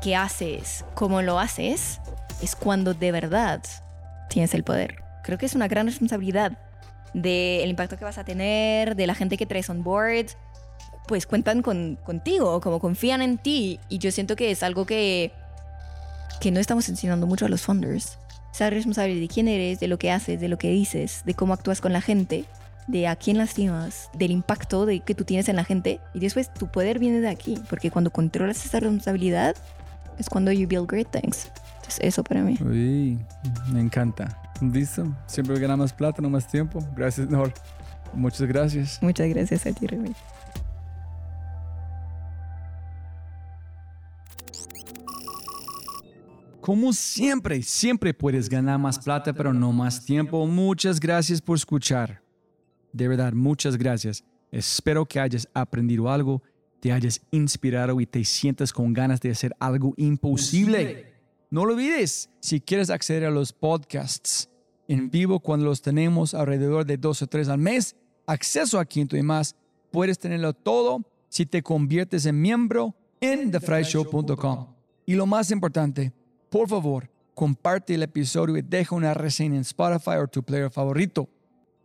qué 0.00 0.14
haces, 0.14 0.84
cómo 0.94 1.22
lo 1.22 1.38
haces, 1.38 2.00
es 2.40 2.54
cuando 2.54 2.94
de 2.94 3.10
verdad 3.10 3.60
tienes 4.28 4.54
el 4.54 4.62
poder. 4.62 5.02
Creo 5.24 5.38
que 5.38 5.46
es 5.46 5.54
una 5.54 5.66
gran 5.68 5.86
responsabilidad 5.86 6.56
del 7.14 7.68
impacto 7.68 7.96
que 7.96 8.04
vas 8.04 8.18
a 8.18 8.24
tener, 8.24 8.96
de 8.96 9.06
la 9.06 9.14
gente 9.14 9.36
que 9.36 9.46
traes 9.46 9.68
on 9.70 9.82
board. 9.82 10.26
Pues 11.06 11.26
cuentan 11.26 11.62
con, 11.62 11.96
contigo, 12.04 12.60
como 12.60 12.80
confían 12.80 13.22
en 13.22 13.38
ti. 13.38 13.80
Y 13.88 13.98
yo 13.98 14.10
siento 14.12 14.36
que 14.36 14.50
es 14.50 14.62
algo 14.62 14.84
que, 14.84 15.32
que 16.40 16.50
no 16.50 16.60
estamos 16.60 16.88
enseñando 16.88 17.26
mucho 17.26 17.46
a 17.46 17.48
los 17.48 17.62
funders. 17.62 18.18
Ser 18.52 18.74
responsable 18.74 19.18
de 19.18 19.28
quién 19.28 19.48
eres, 19.48 19.80
de 19.80 19.88
lo 19.88 19.98
que 19.98 20.10
haces, 20.10 20.40
de 20.40 20.48
lo 20.48 20.58
que 20.58 20.70
dices, 20.70 21.22
de 21.24 21.34
cómo 21.34 21.54
actúas 21.54 21.80
con 21.80 21.92
la 21.92 22.00
gente, 22.00 22.44
de 22.88 23.06
a 23.06 23.16
quién 23.16 23.38
lastimas, 23.38 24.10
del 24.14 24.32
impacto 24.32 24.86
de, 24.86 25.00
que 25.00 25.14
tú 25.14 25.24
tienes 25.24 25.48
en 25.48 25.56
la 25.56 25.64
gente. 25.64 26.00
Y 26.14 26.20
después 26.20 26.52
tu 26.52 26.66
poder 26.68 26.98
viene 26.98 27.20
de 27.20 27.28
aquí, 27.28 27.58
porque 27.70 27.90
cuando 27.90 28.10
controlas 28.10 28.64
esa 28.64 28.80
responsabilidad 28.80 29.54
es 30.18 30.28
cuando 30.28 30.50
you 30.50 30.66
build 30.66 30.90
great 30.90 31.08
things. 31.10 31.50
Entonces 31.76 32.00
eso 32.02 32.24
para 32.24 32.42
mí. 32.42 32.58
Uy, 32.60 33.18
me 33.70 33.80
encanta. 33.80 34.36
¿Listo? 34.60 35.06
Siempre 35.26 35.58
ganamos 35.58 35.84
más 35.84 35.92
plata, 35.92 36.22
no 36.22 36.30
más 36.30 36.46
tiempo. 36.46 36.80
Gracias, 36.96 37.28
Nor. 37.28 37.52
Muchas 38.12 38.48
gracias. 38.48 38.98
Muchas 39.02 39.28
gracias 39.28 39.66
a 39.66 39.72
ti, 39.72 39.86
Remy. 39.86 40.12
Como 46.60 46.92
siempre, 46.92 47.62
siempre 47.62 48.12
puedes 48.12 48.48
ganar 48.48 48.78
más 48.78 48.98
plata, 48.98 49.32
pero 49.32 49.54
no 49.54 49.72
más 49.72 50.04
tiempo. 50.04 50.46
Muchas 50.46 51.00
gracias 51.00 51.40
por 51.40 51.56
escuchar. 51.56 52.20
De 52.92 53.08
verdad, 53.08 53.32
muchas 53.32 53.76
gracias. 53.78 54.22
Espero 54.50 55.06
que 55.06 55.20
hayas 55.20 55.48
aprendido 55.54 56.10
algo, 56.10 56.42
te 56.80 56.92
hayas 56.92 57.22
inspirado 57.30 58.00
y 58.00 58.06
te 58.06 58.24
sientas 58.24 58.72
con 58.72 58.92
ganas 58.92 59.20
de 59.20 59.30
hacer 59.30 59.54
algo 59.58 59.94
imposible. 59.96 61.17
No 61.50 61.64
lo 61.64 61.72
olvides, 61.72 62.28
si 62.40 62.60
quieres 62.60 62.90
acceder 62.90 63.24
a 63.24 63.30
los 63.30 63.54
podcasts 63.54 64.50
en 64.86 65.10
vivo 65.10 65.40
cuando 65.40 65.64
los 65.64 65.80
tenemos 65.80 66.34
alrededor 66.34 66.84
de 66.84 66.98
dos 66.98 67.22
o 67.22 67.26
tres 67.26 67.48
al 67.48 67.58
mes, 67.58 67.96
acceso 68.26 68.78
a 68.78 68.84
Quinto 68.84 69.16
y 69.16 69.22
más, 69.22 69.56
puedes 69.90 70.18
tenerlo 70.18 70.52
todo 70.52 71.02
si 71.30 71.46
te 71.46 71.62
conviertes 71.62 72.26
en 72.26 72.40
miembro 72.40 72.94
en 73.20 73.50
thefryshow.com. 73.50 74.66
Y 75.06 75.14
lo 75.14 75.24
más 75.24 75.50
importante, 75.50 76.12
por 76.50 76.68
favor, 76.68 77.10
comparte 77.34 77.94
el 77.94 78.02
episodio 78.02 78.58
y 78.58 78.62
deja 78.62 78.94
una 78.94 79.14
reseña 79.14 79.56
en 79.56 79.62
Spotify 79.62 80.16
o 80.22 80.28
tu 80.28 80.42
player 80.42 80.70
favorito. 80.70 81.30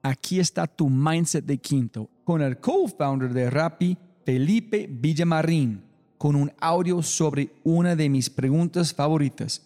Aquí 0.02 0.41
está 0.41 0.68
tu 0.68 0.90
mindset 0.90 1.45
de 1.45 1.57
Quinto 1.57 2.10
con 2.26 2.41
el 2.41 2.60
co-founder 2.60 3.31
de 3.31 3.49
Rappi, 3.49 3.98
Felipe 4.26 4.88
Villamarín, 4.90 5.81
con 6.18 6.35
un 6.35 6.52
audio 6.60 7.02
sobre 7.02 7.49
una 7.64 7.95
de 7.95 8.10
mis 8.10 8.30
preguntas 8.30 8.94
favoritas. 8.94 9.61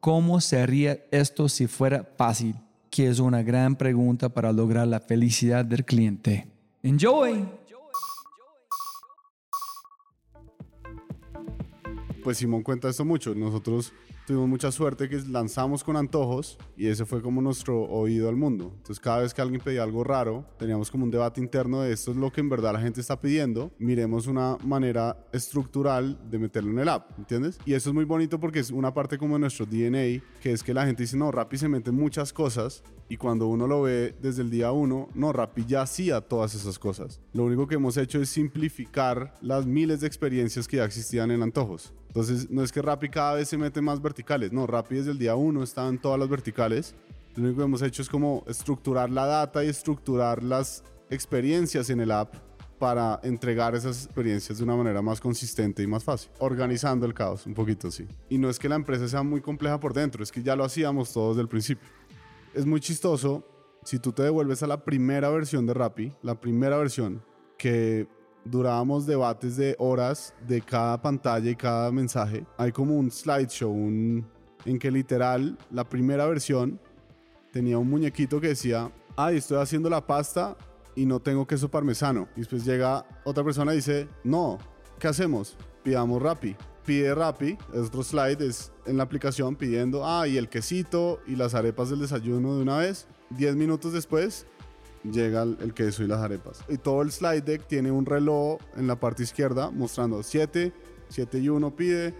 ¿Cómo 0.00 0.40
sería 0.40 0.98
esto 1.10 1.48
si 1.48 1.66
fuera 1.66 2.08
fácil? 2.16 2.54
Que 2.90 3.08
es 3.08 3.18
una 3.18 3.42
gran 3.42 3.76
pregunta 3.76 4.28
para 4.28 4.52
lograr 4.52 4.86
la 4.86 5.00
felicidad 5.00 5.64
del 5.64 5.84
cliente. 5.84 6.46
Enjoy! 6.82 7.44
Pues 12.22 12.38
Simón 12.38 12.62
cuenta 12.62 12.88
esto 12.88 13.04
mucho. 13.04 13.34
Nosotros 13.34 13.92
tuvimos 14.26 14.48
mucha 14.48 14.72
suerte 14.72 15.08
que 15.08 15.20
lanzamos 15.28 15.84
con 15.84 15.96
antojos 15.96 16.58
y 16.76 16.88
ese 16.88 17.04
fue 17.04 17.22
como 17.22 17.40
nuestro 17.40 17.82
oído 17.82 18.28
al 18.28 18.36
mundo. 18.36 18.72
Entonces 18.76 19.00
cada 19.00 19.18
vez 19.18 19.32
que 19.32 19.40
alguien 19.40 19.60
pedía 19.60 19.84
algo 19.84 20.02
raro, 20.02 20.44
teníamos 20.58 20.90
como 20.90 21.04
un 21.04 21.10
debate 21.10 21.40
interno 21.40 21.82
de 21.82 21.92
esto 21.92 22.10
es 22.10 22.16
lo 22.16 22.32
que 22.32 22.40
en 22.40 22.48
verdad 22.48 22.72
la 22.72 22.80
gente 22.80 23.00
está 23.00 23.20
pidiendo, 23.20 23.70
miremos 23.78 24.26
una 24.26 24.58
manera 24.64 25.16
estructural 25.32 26.18
de 26.28 26.38
meterlo 26.38 26.72
en 26.72 26.80
el 26.80 26.88
app, 26.88 27.16
¿entiendes? 27.18 27.58
Y 27.64 27.74
eso 27.74 27.90
es 27.90 27.94
muy 27.94 28.04
bonito 28.04 28.40
porque 28.40 28.58
es 28.58 28.70
una 28.70 28.92
parte 28.92 29.16
como 29.16 29.34
de 29.34 29.40
nuestro 29.40 29.64
DNA, 29.64 30.22
que 30.42 30.52
es 30.52 30.62
que 30.62 30.74
la 30.74 30.84
gente 30.84 31.04
dice, 31.04 31.16
no, 31.16 31.30
Rappi 31.30 31.56
se 31.56 31.68
mete 31.68 31.92
muchas 31.92 32.32
cosas 32.32 32.82
y 33.08 33.16
cuando 33.16 33.46
uno 33.46 33.68
lo 33.68 33.82
ve 33.82 34.16
desde 34.20 34.42
el 34.42 34.50
día 34.50 34.72
uno, 34.72 35.08
no, 35.14 35.32
Rappi 35.32 35.64
ya 35.66 35.82
hacía 35.82 36.20
todas 36.20 36.54
esas 36.54 36.78
cosas. 36.78 37.20
Lo 37.32 37.44
único 37.44 37.68
que 37.68 37.76
hemos 37.76 37.96
hecho 37.96 38.20
es 38.20 38.28
simplificar 38.28 39.34
las 39.40 39.66
miles 39.66 40.00
de 40.00 40.08
experiencias 40.08 40.66
que 40.66 40.78
ya 40.78 40.84
existían 40.84 41.30
en 41.30 41.42
antojos. 41.42 41.94
Entonces, 42.16 42.50
no 42.50 42.62
es 42.62 42.72
que 42.72 42.80
Rappi 42.80 43.10
cada 43.10 43.34
vez 43.34 43.48
se 43.48 43.58
mete 43.58 43.82
más 43.82 44.00
verticales, 44.00 44.50
no, 44.50 44.66
Rappi 44.66 44.94
desde 44.94 45.10
el 45.10 45.18
día 45.18 45.36
uno 45.36 45.62
está 45.62 45.86
en 45.86 45.98
todas 45.98 46.18
las 46.18 46.30
verticales. 46.30 46.94
Lo 47.34 47.44
único 47.44 47.58
que 47.58 47.64
hemos 47.64 47.82
hecho 47.82 48.00
es 48.00 48.08
como 48.08 48.42
estructurar 48.46 49.10
la 49.10 49.26
data 49.26 49.62
y 49.62 49.68
estructurar 49.68 50.42
las 50.42 50.82
experiencias 51.10 51.90
en 51.90 52.00
el 52.00 52.10
app 52.10 52.34
para 52.78 53.20
entregar 53.22 53.74
esas 53.74 54.06
experiencias 54.06 54.56
de 54.56 54.64
una 54.64 54.76
manera 54.76 55.02
más 55.02 55.20
consistente 55.20 55.82
y 55.82 55.86
más 55.86 56.04
fácil. 56.04 56.30
Organizando 56.38 57.04
el 57.04 57.12
caos 57.12 57.44
un 57.44 57.52
poquito, 57.52 57.90
sí. 57.90 58.06
Y 58.30 58.38
no 58.38 58.48
es 58.48 58.58
que 58.58 58.70
la 58.70 58.76
empresa 58.76 59.06
sea 59.08 59.22
muy 59.22 59.42
compleja 59.42 59.78
por 59.78 59.92
dentro, 59.92 60.22
es 60.22 60.32
que 60.32 60.42
ya 60.42 60.56
lo 60.56 60.64
hacíamos 60.64 61.12
todos 61.12 61.36
desde 61.36 61.42
el 61.42 61.48
principio 61.48 61.86
es 62.56 62.64
muy 62.64 62.80
chistoso 62.80 63.46
si 63.84 63.98
tú 63.98 64.12
te 64.12 64.22
devuelves 64.22 64.62
a 64.62 64.66
la 64.66 64.82
primera 64.82 65.28
versión 65.28 65.66
de 65.66 65.74
Rappi, 65.74 66.12
la 66.22 66.40
primera 66.40 66.78
versión 66.78 67.22
que 67.58 68.08
durábamos 68.50 69.06
debates 69.06 69.56
de 69.56 69.76
horas 69.78 70.34
de 70.46 70.60
cada 70.60 71.00
pantalla 71.00 71.50
y 71.50 71.56
cada 71.56 71.90
mensaje. 71.92 72.46
Hay 72.56 72.72
como 72.72 72.96
un 72.96 73.10
slideshow, 73.10 73.70
un, 73.70 74.26
en 74.64 74.78
que 74.78 74.90
literal 74.90 75.56
la 75.70 75.84
primera 75.84 76.26
versión 76.26 76.80
tenía 77.52 77.78
un 77.78 77.88
muñequito 77.88 78.40
que 78.40 78.48
decía, 78.48 78.90
ay, 79.16 79.38
estoy 79.38 79.58
haciendo 79.58 79.88
la 79.88 80.06
pasta 80.06 80.56
y 80.94 81.06
no 81.06 81.20
tengo 81.20 81.46
queso 81.46 81.70
parmesano. 81.70 82.28
Y 82.36 82.40
después 82.40 82.64
llega 82.64 83.06
otra 83.24 83.44
persona 83.44 83.72
y 83.72 83.76
dice, 83.76 84.08
no, 84.24 84.58
¿qué 84.98 85.08
hacemos? 85.08 85.56
Pidamos 85.82 86.22
Rappi 86.22 86.56
pide 86.86 87.14
Rappi, 87.14 87.58
es 87.74 87.88
otro 87.88 88.02
slide, 88.02 88.40
es 88.40 88.72
en 88.86 88.96
la 88.96 89.02
aplicación 89.02 89.56
pidiendo, 89.56 90.06
ah, 90.06 90.26
y 90.26 90.38
el 90.38 90.48
quesito 90.48 91.20
y 91.26 91.34
las 91.34 91.54
arepas 91.54 91.90
del 91.90 92.00
desayuno 92.00 92.54
de 92.54 92.62
una 92.62 92.78
vez. 92.78 93.08
10 93.30 93.56
minutos 93.56 93.92
después 93.92 94.46
llega 95.12 95.42
el, 95.42 95.74
queso 95.74 96.02
y 96.02 96.06
las 96.06 96.20
arepas. 96.20 96.62
Y 96.68 96.78
todo 96.78 97.02
el 97.02 97.10
slide 97.10 97.42
deck 97.42 97.66
tiene 97.66 97.90
un 97.90 98.06
reloj 98.06 98.58
en 98.76 98.86
la 98.86 98.98
parte 98.98 99.22
izquierda 99.22 99.70
mostrando 99.70 100.22
7, 100.22 100.72
7 101.08 101.38
y 101.38 101.48
1 101.48 101.76
pide, 101.76 102.14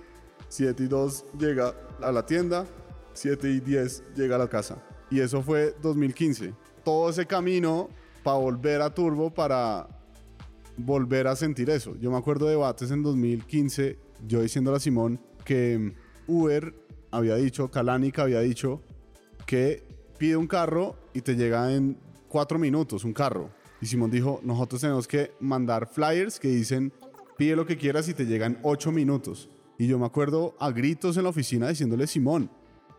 7 0.48 0.82
y 0.82 0.86
2 0.86 1.24
llega 1.38 1.74
a 2.00 2.12
la 2.12 2.26
tienda, 2.26 2.66
7 3.14 3.50
y 3.50 3.60
10 3.60 4.14
llega 4.14 4.36
a 4.36 4.38
la 4.38 4.48
casa. 4.48 4.82
Y 5.10 5.20
eso 5.20 5.42
fue 5.42 5.74
2015. 5.82 6.54
Todo 6.84 7.10
ese 7.10 7.26
camino 7.26 7.88
para 8.22 8.38
volver 8.38 8.82
a 8.82 8.92
Turbo 8.92 9.32
para 9.32 9.88
volver 10.76 11.26
a 11.28 11.36
sentir 11.36 11.70
eso. 11.70 11.96
Yo 12.00 12.10
me 12.10 12.18
acuerdo 12.18 12.46
de 12.46 12.52
debates 12.52 12.90
en 12.90 13.02
2015 13.02 13.98
yo 14.26 14.42
diciéndole 14.42 14.78
a 14.78 14.80
Simón 14.80 15.20
que 15.44 15.94
Uber 16.26 16.74
había 17.10 17.36
dicho, 17.36 17.70
Kalanick 17.70 18.18
había 18.18 18.40
dicho 18.40 18.80
que 19.46 19.84
pide 20.18 20.36
un 20.36 20.46
carro 20.46 20.96
y 21.14 21.20
te 21.20 21.36
llega 21.36 21.72
en 21.72 21.98
cuatro 22.36 22.58
minutos 22.58 23.02
un 23.02 23.14
carro. 23.14 23.48
Y 23.80 23.86
Simón 23.86 24.10
dijo, 24.10 24.40
nosotros 24.42 24.82
tenemos 24.82 25.08
que 25.08 25.32
mandar 25.40 25.86
flyers 25.86 26.38
que 26.38 26.48
dicen, 26.48 26.92
pide 27.38 27.56
lo 27.56 27.64
que 27.64 27.78
quieras 27.78 28.10
y 28.10 28.12
te 28.12 28.26
llega 28.26 28.44
en 28.44 28.58
ocho 28.62 28.92
minutos. 28.92 29.48
Y 29.78 29.86
yo 29.86 29.98
me 29.98 30.04
acuerdo 30.04 30.54
a 30.60 30.70
gritos 30.70 31.16
en 31.16 31.22
la 31.22 31.30
oficina 31.30 31.70
diciéndole, 31.70 32.06
Simón, 32.06 32.50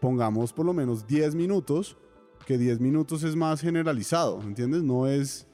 pongamos 0.02 0.54
por 0.54 0.66
lo 0.66 0.74
menos 0.74 1.06
10 1.06 1.36
minutos, 1.36 1.98
que 2.48 2.58
10 2.58 2.80
minutos 2.80 3.22
es 3.22 3.36
más 3.36 3.62
generalizado, 3.62 4.42
¿entiendes? 4.42 4.82
No 4.82 5.06
es, 5.06 5.46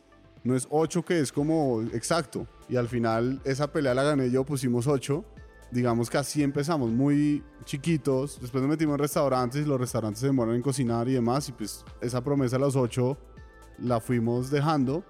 no 0.46 0.56
es 0.56 0.66
8 0.70 1.04
que 1.04 1.20
es 1.20 1.34
como 1.34 1.82
exacto. 1.92 2.48
Y 2.70 2.78
al 2.78 2.88
final 2.88 3.42
esa 3.44 3.70
pelea 3.70 3.94
la 3.94 4.04
gané 4.04 4.32
yo, 4.32 4.46
pusimos 4.46 4.88
8 4.88 5.26
digamos 5.74 6.10
que 6.10 6.18
así 6.18 6.44
empezamos, 6.44 6.92
muy 6.92 7.44
chiquitos. 7.66 8.40
Después 8.40 8.62
nos 8.62 8.70
metimos 8.70 8.94
en 8.94 9.00
restaurantes 9.00 9.66
y 9.66 9.68
los 9.68 9.80
restaurantes 9.80 10.20
se 10.22 10.28
demoran 10.28 10.56
en 10.56 10.62
cocinar 10.62 11.10
y 11.10 11.14
demás. 11.14 11.50
Y 11.50 11.52
pues 11.52 11.84
esa 12.00 12.24
promesa 12.24 12.56
a 12.56 12.60
los 12.60 12.76
ocho 12.76 13.18
la 13.80 14.00
fuimos 14.00 14.50
dejando 14.50 15.04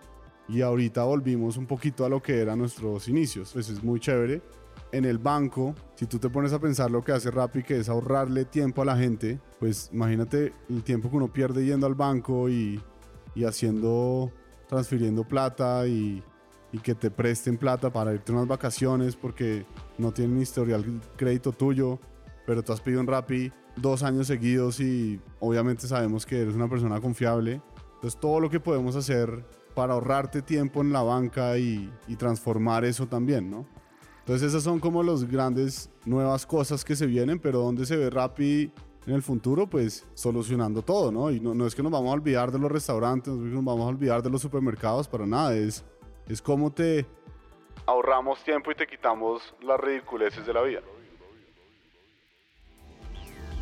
y 0.47 0.61
ahorita 0.61 1.03
volvimos 1.03 1.57
un 1.57 1.65
poquito 1.65 2.05
a 2.05 2.09
lo 2.09 2.21
que 2.21 2.39
eran 2.39 2.59
nuestros 2.59 3.07
inicios. 3.07 3.51
Pues 3.53 3.69
es 3.69 3.83
muy 3.83 3.99
chévere. 3.99 4.41
En 4.91 5.05
el 5.05 5.17
banco, 5.17 5.73
si 5.95 6.05
tú 6.05 6.19
te 6.19 6.29
pones 6.29 6.53
a 6.53 6.59
pensar 6.59 6.91
lo 6.91 7.03
que 7.03 7.11
hace 7.11 7.31
Rappi, 7.31 7.63
que 7.63 7.79
es 7.79 7.89
ahorrarle 7.89 8.45
tiempo 8.45 8.81
a 8.83 8.85
la 8.85 8.95
gente, 8.95 9.39
pues 9.59 9.89
imagínate 9.91 10.53
el 10.69 10.83
tiempo 10.83 11.09
que 11.09 11.15
uno 11.15 11.31
pierde 11.31 11.65
yendo 11.65 11.87
al 11.87 11.95
banco 11.95 12.49
y, 12.49 12.79
y 13.33 13.43
haciendo, 13.43 14.31
transfiriendo 14.67 15.23
plata 15.23 15.87
y 15.87 16.23
y 16.73 16.79
que 16.79 16.95
te 16.95 17.11
presten 17.11 17.57
plata 17.57 17.93
para 17.93 18.13
irte 18.13 18.31
a 18.31 18.35
unas 18.35 18.47
vacaciones 18.47 19.15
porque 19.15 19.65
no 19.99 20.11
tienen 20.11 20.41
historial 20.41 20.83
crédito 21.15 21.51
tuyo, 21.51 21.99
pero 22.47 22.63
tú 22.63 22.73
has 22.73 22.81
pedido 22.81 22.99
un 22.99 23.07
Rappi 23.07 23.53
dos 23.75 24.01
años 24.03 24.27
seguidos 24.27 24.79
y 24.79 25.21
obviamente 25.39 25.87
sabemos 25.87 26.25
que 26.25 26.41
eres 26.41 26.55
una 26.55 26.67
persona 26.67 26.99
confiable. 26.99 27.61
Entonces 28.03 28.19
todo 28.19 28.41
lo 28.41 28.49
que 28.49 28.59
podemos 28.59 28.97
hacer 28.97 29.45
para 29.73 29.93
ahorrarte 29.93 30.41
tiempo 30.41 30.81
en 30.81 30.91
la 30.91 31.01
banca 31.03 31.57
y, 31.57 31.89
transformar 32.17 32.83
eso 32.83 33.07
también, 33.07 33.49
¿no? 33.49 33.65
Entonces 34.19 34.49
esas 34.49 34.61
son 34.61 34.81
como 34.81 35.01
las 35.03 35.23
grandes 35.23 35.89
nuevas 36.03 36.45
cosas 36.45 36.83
que 36.83 36.97
se 36.97 37.05
vienen, 37.05 37.39
pero 37.39 37.59
¿dónde 37.59 37.85
se 37.85 37.95
ve 37.95 38.09
Rappi 38.09 38.73
en 39.07 39.13
el 39.13 39.21
futuro? 39.21 39.67
Pues 39.67 40.05
solucionando 40.15 40.81
todo, 40.81 41.13
¿no? 41.13 41.31
Y 41.31 41.39
no, 41.39 41.65
es 41.65 41.75
que 41.75 41.81
nos 41.81 41.93
vamos 41.93 42.09
a 42.09 42.15
olvidar 42.15 42.51
de 42.51 42.59
los 42.59 42.69
restaurantes, 42.69 43.33
no 43.33 43.45
es 43.45 43.49
que 43.51 43.55
nos 43.55 43.63
vamos 43.63 43.85
a 43.85 43.87
olvidar 43.87 44.21
de 44.21 44.29
los 44.29 44.41
supermercados, 44.41 45.07
para 45.07 45.25
nada, 45.25 45.55
es 45.55 45.85
es 46.27 46.41
como 46.41 46.73
te 46.73 47.05
ahorramos 47.85 48.43
tiempo 48.43 48.69
y 48.69 48.75
te 48.75 48.85
quitamos 48.85 49.55
las 49.61 49.79
ridiculeces 49.79 50.45
de 50.45 50.53
la 50.53 50.61
vida. 50.61 50.81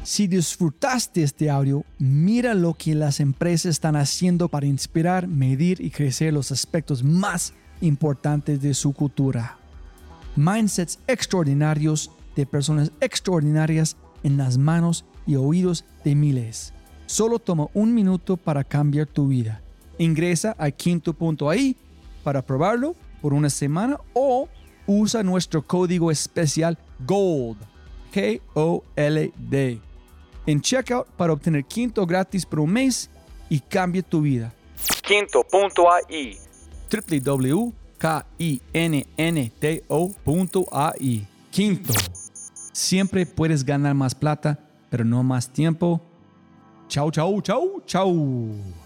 Si 0.03 0.25
disfrutaste 0.25 1.21
este 1.21 1.51
audio, 1.51 1.85
mira 1.99 2.55
lo 2.55 2.73
que 2.73 2.95
las 2.95 3.19
empresas 3.19 3.67
están 3.67 3.95
haciendo 3.95 4.49
para 4.49 4.65
inspirar, 4.65 5.27
medir 5.27 5.79
y 5.79 5.91
crecer 5.91 6.33
los 6.33 6.51
aspectos 6.51 7.03
más 7.03 7.53
importantes 7.81 8.59
de 8.61 8.73
su 8.73 8.93
cultura. 8.93 9.59
Mindsets 10.35 10.97
extraordinarios 11.05 12.09
de 12.35 12.47
personas 12.47 12.91
extraordinarias 12.99 13.95
en 14.23 14.37
las 14.37 14.57
manos 14.57 15.05
y 15.27 15.35
oídos 15.35 15.85
de 16.03 16.15
miles. 16.15 16.73
Solo 17.05 17.37
toma 17.37 17.67
un 17.75 17.93
minuto 17.93 18.37
para 18.37 18.63
cambiar 18.63 19.05
tu 19.05 19.27
vida. 19.27 19.61
Ingresa 19.99 20.55
a 20.57 20.71
quinto.ai 20.71 21.75
para 22.23 22.41
probarlo 22.41 22.95
por 23.21 23.35
una 23.35 23.51
semana 23.51 23.97
o 24.13 24.49
usa 24.87 25.21
nuestro 25.21 25.61
código 25.61 26.09
especial 26.09 26.79
GOLD, 27.05 27.57
K-O-L-D, 28.11 29.90
en 30.45 30.61
checkout 30.61 31.07
para 31.17 31.33
obtener 31.33 31.65
quinto 31.65 32.05
gratis 32.05 32.45
por 32.45 32.59
un 32.59 32.71
mes 32.71 33.09
y 33.49 33.59
cambie 33.59 34.03
tu 34.03 34.21
vida. 34.21 34.53
Quinto.ai. 35.03 36.37
www.kinnto.ai. 36.91 37.71
Quinto. 41.51 41.93
Siempre 42.73 43.25
puedes 43.25 43.65
ganar 43.65 43.93
más 43.93 44.15
plata, 44.15 44.57
pero 44.89 45.03
no 45.03 45.23
más 45.23 45.51
tiempo. 45.51 46.01
Chau, 46.87 47.11
chau, 47.11 47.41
chau, 47.41 47.81
chau. 47.85 48.80